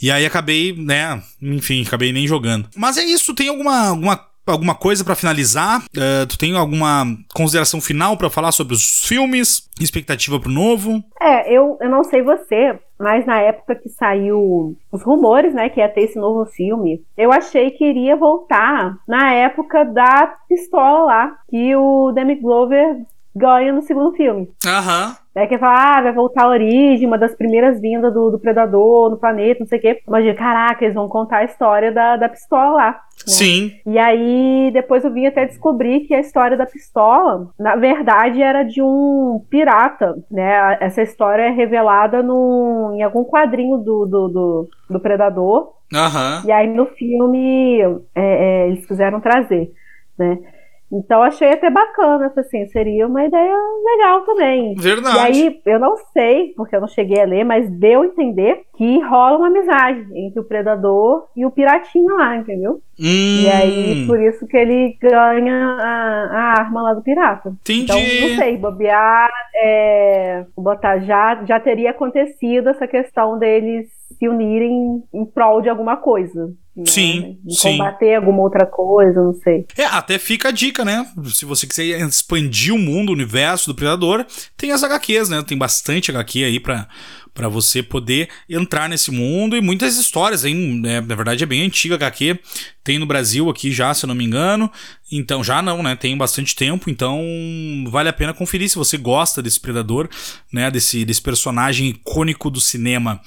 E 0.00 0.10
aí 0.10 0.24
acabei, 0.24 0.72
né, 0.72 1.20
enfim, 1.42 1.82
acabei 1.84 2.12
nem 2.12 2.26
jogando. 2.26 2.68
Mas 2.76 2.96
é 2.96 3.04
isso, 3.04 3.34
tem 3.34 3.48
alguma, 3.48 3.88
alguma 3.88 4.16
alguma 4.52 4.74
coisa 4.74 5.04
para 5.04 5.14
finalizar? 5.14 5.80
Uh, 5.96 6.26
tu 6.28 6.38
tem 6.38 6.56
alguma 6.56 7.04
consideração 7.34 7.80
final 7.80 8.16
para 8.16 8.30
falar 8.30 8.52
sobre 8.52 8.74
os 8.74 9.06
filmes? 9.06 9.68
Expectativa 9.80 10.40
pro 10.40 10.50
novo? 10.50 11.02
É, 11.20 11.52
eu, 11.52 11.78
eu 11.80 11.88
não 11.88 12.02
sei 12.02 12.22
você, 12.22 12.78
mas 12.98 13.24
na 13.24 13.40
época 13.40 13.76
que 13.76 13.88
saiu 13.88 14.76
os 14.90 15.02
rumores, 15.02 15.54
né, 15.54 15.68
que 15.68 15.80
ia 15.80 15.88
ter 15.88 16.02
esse 16.02 16.18
novo 16.18 16.44
filme, 16.46 17.00
eu 17.16 17.32
achei 17.32 17.70
que 17.70 17.84
iria 17.84 18.16
voltar 18.16 18.96
na 19.06 19.32
época 19.32 19.84
da 19.84 20.34
pistola 20.48 21.04
lá, 21.04 21.36
que 21.48 21.76
o 21.76 22.12
Demi 22.12 22.36
Glover 22.36 22.96
ganha 23.38 23.72
no 23.72 23.82
segundo 23.82 24.12
filme. 24.12 24.50
Aham. 24.66 25.08
Uhum. 25.08 25.28
Daí 25.38 25.46
que 25.46 25.56
fala, 25.56 25.98
ah, 25.98 26.02
vai 26.02 26.12
voltar 26.12 26.46
a 26.46 26.48
origem, 26.48 27.06
uma 27.06 27.16
das 27.16 27.32
primeiras 27.36 27.80
vindas 27.80 28.12
do, 28.12 28.28
do 28.28 28.40
Predador 28.40 29.08
no 29.08 29.18
planeta, 29.18 29.60
não 29.60 29.68
sei 29.68 29.78
o 29.78 29.82
quê. 29.82 30.02
Imagina, 30.04 30.34
caraca, 30.34 30.84
eles 30.84 30.96
vão 30.96 31.08
contar 31.08 31.38
a 31.38 31.44
história 31.44 31.92
da, 31.92 32.16
da 32.16 32.28
pistola 32.28 32.72
lá. 32.72 32.90
Né? 32.90 32.98
Sim. 33.24 33.72
E 33.86 33.96
aí, 33.98 34.70
depois 34.72 35.04
eu 35.04 35.12
vim 35.12 35.26
até 35.26 35.46
descobrir 35.46 36.00
que 36.00 36.14
a 36.14 36.18
história 36.18 36.56
da 36.56 36.66
pistola, 36.66 37.50
na 37.56 37.76
verdade, 37.76 38.42
era 38.42 38.64
de 38.64 38.82
um 38.82 39.40
pirata, 39.48 40.16
né? 40.28 40.76
Essa 40.80 41.02
história 41.02 41.42
é 41.42 41.50
revelada 41.50 42.20
no, 42.20 42.92
em 42.96 43.02
algum 43.04 43.22
quadrinho 43.22 43.76
do, 43.78 44.06
do, 44.06 44.28
do, 44.28 44.68
do 44.90 45.00
Predador. 45.00 45.74
Uhum. 45.94 46.48
E 46.48 46.50
aí, 46.50 46.66
no 46.66 46.86
filme, 46.86 47.80
é, 48.12 48.64
é, 48.64 48.68
eles 48.68 48.84
quiseram 48.86 49.20
trazer, 49.20 49.70
né? 50.18 50.36
Então 50.90 51.22
achei 51.22 51.52
até 51.52 51.70
bacana, 51.70 52.32
assim, 52.36 52.66
seria 52.66 53.06
uma 53.06 53.24
ideia 53.24 53.54
legal 53.84 54.22
também. 54.22 54.74
Verdade. 54.74 55.16
E 55.16 55.20
aí, 55.20 55.60
eu 55.66 55.78
não 55.78 55.96
sei, 56.12 56.54
porque 56.56 56.74
eu 56.74 56.80
não 56.80 56.88
cheguei 56.88 57.20
a 57.20 57.26
ler, 57.26 57.44
mas 57.44 57.68
deu 57.70 58.02
a 58.02 58.06
entender 58.06 58.62
que 58.74 59.00
rola 59.00 59.36
uma 59.36 59.48
amizade 59.48 60.06
entre 60.14 60.40
o 60.40 60.44
predador 60.44 61.28
e 61.36 61.44
o 61.44 61.50
piratinho 61.50 62.16
lá, 62.16 62.36
entendeu? 62.36 62.80
Hum. 62.98 63.42
E 63.42 63.48
aí, 63.48 64.06
por 64.06 64.20
isso 64.20 64.46
que 64.46 64.56
ele 64.56 64.96
ganha 65.00 65.76
a, 65.78 66.24
a 66.30 66.60
arma 66.60 66.82
lá 66.82 66.94
do 66.94 67.02
pirata. 67.02 67.50
Entendi. 67.60 67.82
Então, 67.82 67.96
não 67.98 68.36
sei, 68.36 68.56
bobear, 68.56 69.30
é, 69.56 70.46
botar, 70.56 70.98
já, 71.00 71.44
já 71.44 71.60
teria 71.60 71.90
acontecido 71.90 72.70
essa 72.70 72.86
questão 72.86 73.38
deles 73.38 73.88
se 74.18 74.28
unirem 74.28 75.02
em 75.12 75.24
prol 75.26 75.60
de 75.60 75.68
alguma 75.68 75.96
coisa. 75.96 76.50
Né? 76.78 76.86
Sim, 76.86 77.38
sim. 77.48 77.72
Combater 77.72 78.14
alguma 78.14 78.42
outra 78.42 78.64
coisa, 78.64 79.20
não 79.20 79.34
sei. 79.34 79.66
É, 79.76 79.84
até 79.84 80.18
fica 80.18 80.48
a 80.48 80.52
dica, 80.52 80.84
né? 80.84 81.04
Se 81.26 81.44
você 81.44 81.66
quiser 81.66 82.00
expandir 82.00 82.72
o 82.72 82.78
mundo, 82.78 83.08
o 83.08 83.12
universo 83.12 83.66
do 83.66 83.74
Predador, 83.74 84.24
tem 84.56 84.70
as 84.70 84.84
HQs, 84.84 85.28
né? 85.28 85.42
Tem 85.42 85.58
bastante 85.58 86.10
HQ 86.10 86.44
aí 86.44 86.60
pra, 86.60 86.86
para 87.38 87.48
você 87.48 87.84
poder 87.84 88.28
entrar 88.50 88.88
nesse 88.88 89.12
mundo 89.12 89.56
e 89.56 89.60
muitas 89.60 89.96
histórias, 89.96 90.44
hein? 90.44 90.82
É, 90.84 91.00
na 91.00 91.14
verdade 91.14 91.44
é 91.44 91.46
bem 91.46 91.62
antiga 91.62 91.94
HQ, 91.94 92.36
tem 92.82 92.98
no 92.98 93.06
Brasil 93.06 93.48
aqui 93.48 93.70
já, 93.70 93.94
se 93.94 94.04
eu 94.04 94.08
não 94.08 94.14
me 94.16 94.24
engano. 94.24 94.68
Então 95.12 95.44
já 95.44 95.62
não, 95.62 95.80
né? 95.80 95.94
Tem 95.94 96.16
bastante 96.16 96.56
tempo, 96.56 96.90
então 96.90 97.22
vale 97.86 98.08
a 98.08 98.12
pena 98.12 98.34
conferir 98.34 98.68
se 98.68 98.74
você 98.74 98.98
gosta 98.98 99.40
desse 99.40 99.60
predador, 99.60 100.08
né? 100.52 100.68
Desse, 100.68 101.04
desse 101.04 101.22
personagem 101.22 101.90
icônico 101.90 102.50
do 102.50 102.60
cinema. 102.60 103.20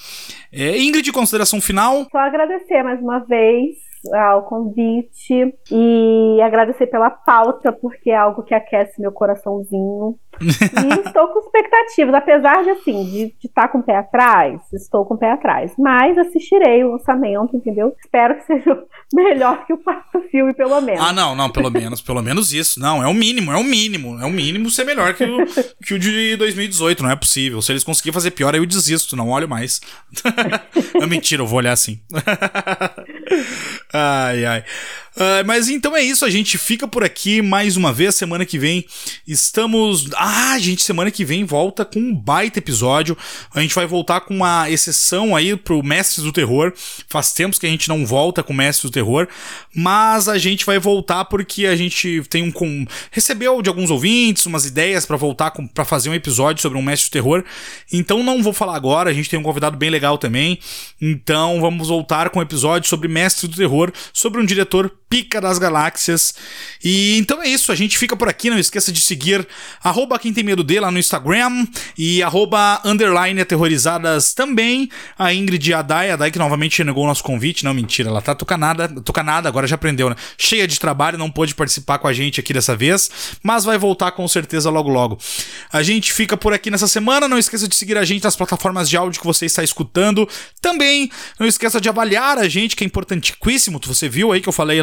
É, 0.52 0.78
Ingrid, 0.78 1.10
consideração 1.14 1.62
final? 1.62 2.06
Só 2.12 2.18
agradecer 2.18 2.84
mais 2.84 3.00
uma 3.00 3.20
vez 3.20 3.91
ao 4.14 4.44
convite 4.44 5.54
e 5.72 6.42
agradecer 6.42 6.88
pela 6.88 7.10
pauta, 7.10 7.72
porque 7.72 8.10
é 8.10 8.16
algo 8.16 8.44
que 8.44 8.54
aquece 8.54 9.00
meu 9.00 9.12
coraçãozinho. 9.12 10.16
e 10.42 10.48
estou 11.06 11.28
com 11.28 11.40
expectativas, 11.40 12.16
apesar 12.16 12.64
de 12.64 12.70
assim, 12.72 13.04
de 13.04 13.48
estar 13.48 13.64
tá 13.64 13.68
com 13.68 13.80
o 13.80 13.84
pé 13.84 13.98
atrás, 13.98 14.62
estou 14.74 15.06
com 15.06 15.14
o 15.14 15.18
pé 15.18 15.32
atrás. 15.32 15.74
Mas 15.78 16.18
assistirei 16.18 16.84
o 16.84 16.94
lançamento, 16.94 17.56
entendeu? 17.56 17.94
Espero 18.00 18.36
que 18.36 18.46
seja 18.46 18.84
melhor 19.14 19.66
que 19.66 19.74
o 19.74 19.78
quarto 19.78 20.22
filme, 20.32 20.54
pelo 20.54 20.82
menos. 20.82 21.02
Ah, 21.02 21.14
não, 21.14 21.36
não, 21.36 21.50
pelo 21.50 21.70
menos, 21.70 22.02
pelo 22.02 22.22
menos 22.22 22.54
isso. 22.54 22.80
Não, 22.80 23.04
é 23.04 23.08
o 23.08 23.14
mínimo, 23.14 23.52
é 23.52 23.58
o 23.58 23.64
mínimo. 23.64 24.20
É 24.20 24.26
o 24.26 24.32
mínimo 24.32 24.70
ser 24.70 24.86
melhor 24.86 25.14
que 25.14 25.24
o, 25.24 25.46
que 25.86 25.94
o 25.94 26.00
de 26.00 26.36
2018, 26.38 27.04
não 27.04 27.12
é 27.12 27.16
possível. 27.16 27.62
Se 27.62 27.72
eles 27.72 27.84
conseguirem 27.84 28.14
fazer 28.14 28.32
pior, 28.32 28.56
eu 28.56 28.66
desisto, 28.66 29.16
não 29.16 29.30
olho 29.30 29.48
mais. 29.48 29.80
é 31.02 31.06
mentira, 31.06 31.42
eu 31.42 31.48
vou 31.48 31.60
olhar 31.60 31.74
assim. 31.74 32.00
Ai, 33.92 34.46
ai. 34.46 34.64
Uh, 35.16 35.46
mas 35.46 35.68
então 35.68 35.96
é 35.96 36.02
isso, 36.02 36.24
a 36.24 36.30
gente 36.30 36.58
fica 36.58 36.88
por 36.88 37.04
aqui 37.04 37.42
mais 37.42 37.76
uma 37.76 37.92
vez. 37.92 38.16
Semana 38.16 38.46
que 38.46 38.58
vem 38.58 38.86
estamos. 39.28 40.10
Ah, 40.16 40.58
gente, 40.58 40.84
semana 40.84 41.12
que 41.12 41.26
vem 41.26 41.44
volta 41.44 41.84
com 41.84 42.00
um 42.00 42.16
baita 42.16 42.60
episódio. 42.60 43.18
A 43.54 43.62
gente 43.62 43.76
vai 43.76 43.86
voltar 43.86 44.22
com 44.22 44.36
uma 44.36 44.70
exceção 44.70 45.36
aí 45.36 45.56
pro 45.58 45.84
Mestres 45.84 46.24
do 46.24 46.32
Terror. 46.32 46.72
Faz 47.10 47.34
tempos 47.34 47.60
que 47.60 47.66
a 47.66 47.70
gente 47.70 47.90
não 47.90 48.06
volta 48.06 48.42
com 48.42 48.54
Mestres 48.54 48.90
do 48.90 48.94
Terror, 48.94 49.28
mas 49.76 50.30
a 50.30 50.38
gente 50.38 50.66
vai 50.66 50.80
voltar 50.80 51.26
porque 51.26 51.66
a 51.66 51.76
gente 51.76 52.24
tem 52.30 52.44
um. 52.44 52.52
Com... 52.52 52.86
recebeu 53.12 53.62
de 53.62 53.70
alguns 53.70 53.90
ouvintes 53.90 54.46
umas 54.46 54.66
ideias 54.66 55.06
para 55.06 55.18
voltar 55.18 55.52
para 55.74 55.84
fazer 55.84 56.10
um 56.10 56.14
episódio 56.14 56.62
sobre 56.62 56.78
um 56.78 56.82
Mestre 56.82 57.10
do 57.10 57.14
Terror. 57.14 57.44
Então 57.92 58.24
não 58.24 58.42
vou 58.42 58.54
falar 58.54 58.78
agora, 58.78 59.10
a 59.10 59.14
gente 59.14 59.30
tem 59.30 59.38
um 59.38 59.44
convidado 59.44 59.76
bem 59.76 59.90
legal 59.90 60.18
também. 60.18 60.58
Então 61.02 61.60
vamos 61.60 61.90
voltar 61.90 62.30
com 62.30 62.40
um 62.40 62.42
episódio 62.42 62.88
sobre 62.88 63.10
Mestres 63.10 63.50
do 63.50 63.58
Terror, 63.58 63.92
sobre 64.14 64.42
um 64.42 64.46
diretor 64.46 64.90
pica 65.12 65.42
das 65.42 65.60
galáxias. 65.60 66.34
E 66.82 67.18
então 67.18 67.44
é 67.44 67.50
isso, 67.50 67.70
a 67.70 67.76
gente 67.76 67.98
fica 67.98 68.16
por 68.16 68.30
aqui. 68.30 68.50
Não 68.50 68.58
esqueça 68.58 68.94
de 68.94 69.02
seguir 69.02 69.46
arroba 69.84 70.18
quem 70.18 70.34
tem 70.34 70.42
medo 70.42 70.64
dele 70.64 70.80
lá 70.80 70.90
no 70.90 70.98
Instagram 70.98 71.68
e 71.98 72.24
arroba 72.24 72.80
underline 72.86 73.42
aterrorizadas 73.42 74.34
também. 74.34 74.90
A 75.20 75.34
Ingrid 75.34 75.74
Adai, 75.74 76.12
Adai 76.12 76.32
que 76.32 76.40
novamente 76.40 76.82
negou 76.82 77.04
o 77.04 77.08
nosso 77.08 77.24
convite. 77.26 77.66
Não, 77.66 77.74
mentira, 77.74 78.08
ela 78.08 78.22
tá 78.22 78.34
tucanada, 78.34 78.88
tucanada, 79.02 79.50
agora 79.50 79.68
já 79.68 79.76
aprendeu, 79.76 80.10
né? 80.10 80.16
Cheia 80.38 80.66
de 80.66 80.80
trabalho, 80.80 81.18
não 81.18 81.30
pôde 81.30 81.54
participar 81.54 82.00
com 82.00 82.08
a 82.08 82.14
gente 82.14 82.40
aqui 82.40 82.54
dessa 82.54 82.74
vez, 82.74 83.12
mas 83.44 83.66
vai 83.66 83.78
voltar 83.78 84.12
com 84.14 84.26
certeza 84.30 84.70
logo 84.70 84.90
logo. 84.90 85.20
A 85.74 85.84
gente 85.84 86.14
fica 86.14 86.38
por 86.38 86.54
aqui 86.54 86.72
nessa 86.72 86.88
semana. 86.88 87.28
Não 87.28 87.38
esqueça 87.38 87.68
de 87.68 87.76
seguir 87.76 87.98
a 87.98 88.06
gente 88.06 88.24
nas 88.24 88.38
plataformas 88.38 88.90
de 88.90 88.96
áudio 88.96 89.20
que 89.20 89.28
você 89.28 89.46
está 89.46 89.62
escutando. 89.62 90.28
Também 90.62 91.12
não 91.38 91.46
esqueça 91.46 91.82
de 91.82 91.90
avaliar 91.90 92.38
a 92.38 92.48
gente, 92.48 92.78
que 92.78 92.84
é 92.86 92.88
importantíssimo. 92.88 93.82
Você 93.86 94.08
viu 94.08 94.32
aí 94.32 94.40
que 94.40 94.48
eu 94.48 94.54
falei 94.54 94.82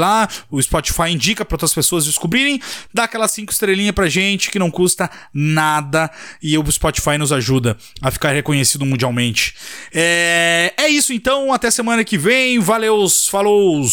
o 0.50 0.60
Spotify 0.62 1.10
indica 1.10 1.44
para 1.44 1.56
outras 1.56 1.74
pessoas 1.74 2.06
descobrirem, 2.06 2.60
dá 2.92 3.04
aquelas 3.04 3.30
cinco 3.32 3.52
estrelinhas 3.52 3.94
pra 3.94 4.08
gente 4.08 4.50
que 4.50 4.58
não 4.58 4.70
custa 4.70 5.10
nada 5.32 6.10
e 6.42 6.56
o 6.56 6.70
Spotify 6.70 7.18
nos 7.18 7.32
ajuda 7.32 7.76
a 8.00 8.10
ficar 8.10 8.32
reconhecido 8.32 8.86
mundialmente. 8.86 9.54
É, 9.92 10.72
é 10.76 10.88
isso 10.88 11.12
então, 11.12 11.52
até 11.52 11.70
semana 11.70 12.02
que 12.04 12.16
vem. 12.16 12.58
Valeus, 12.58 13.28
falou! 13.28 13.84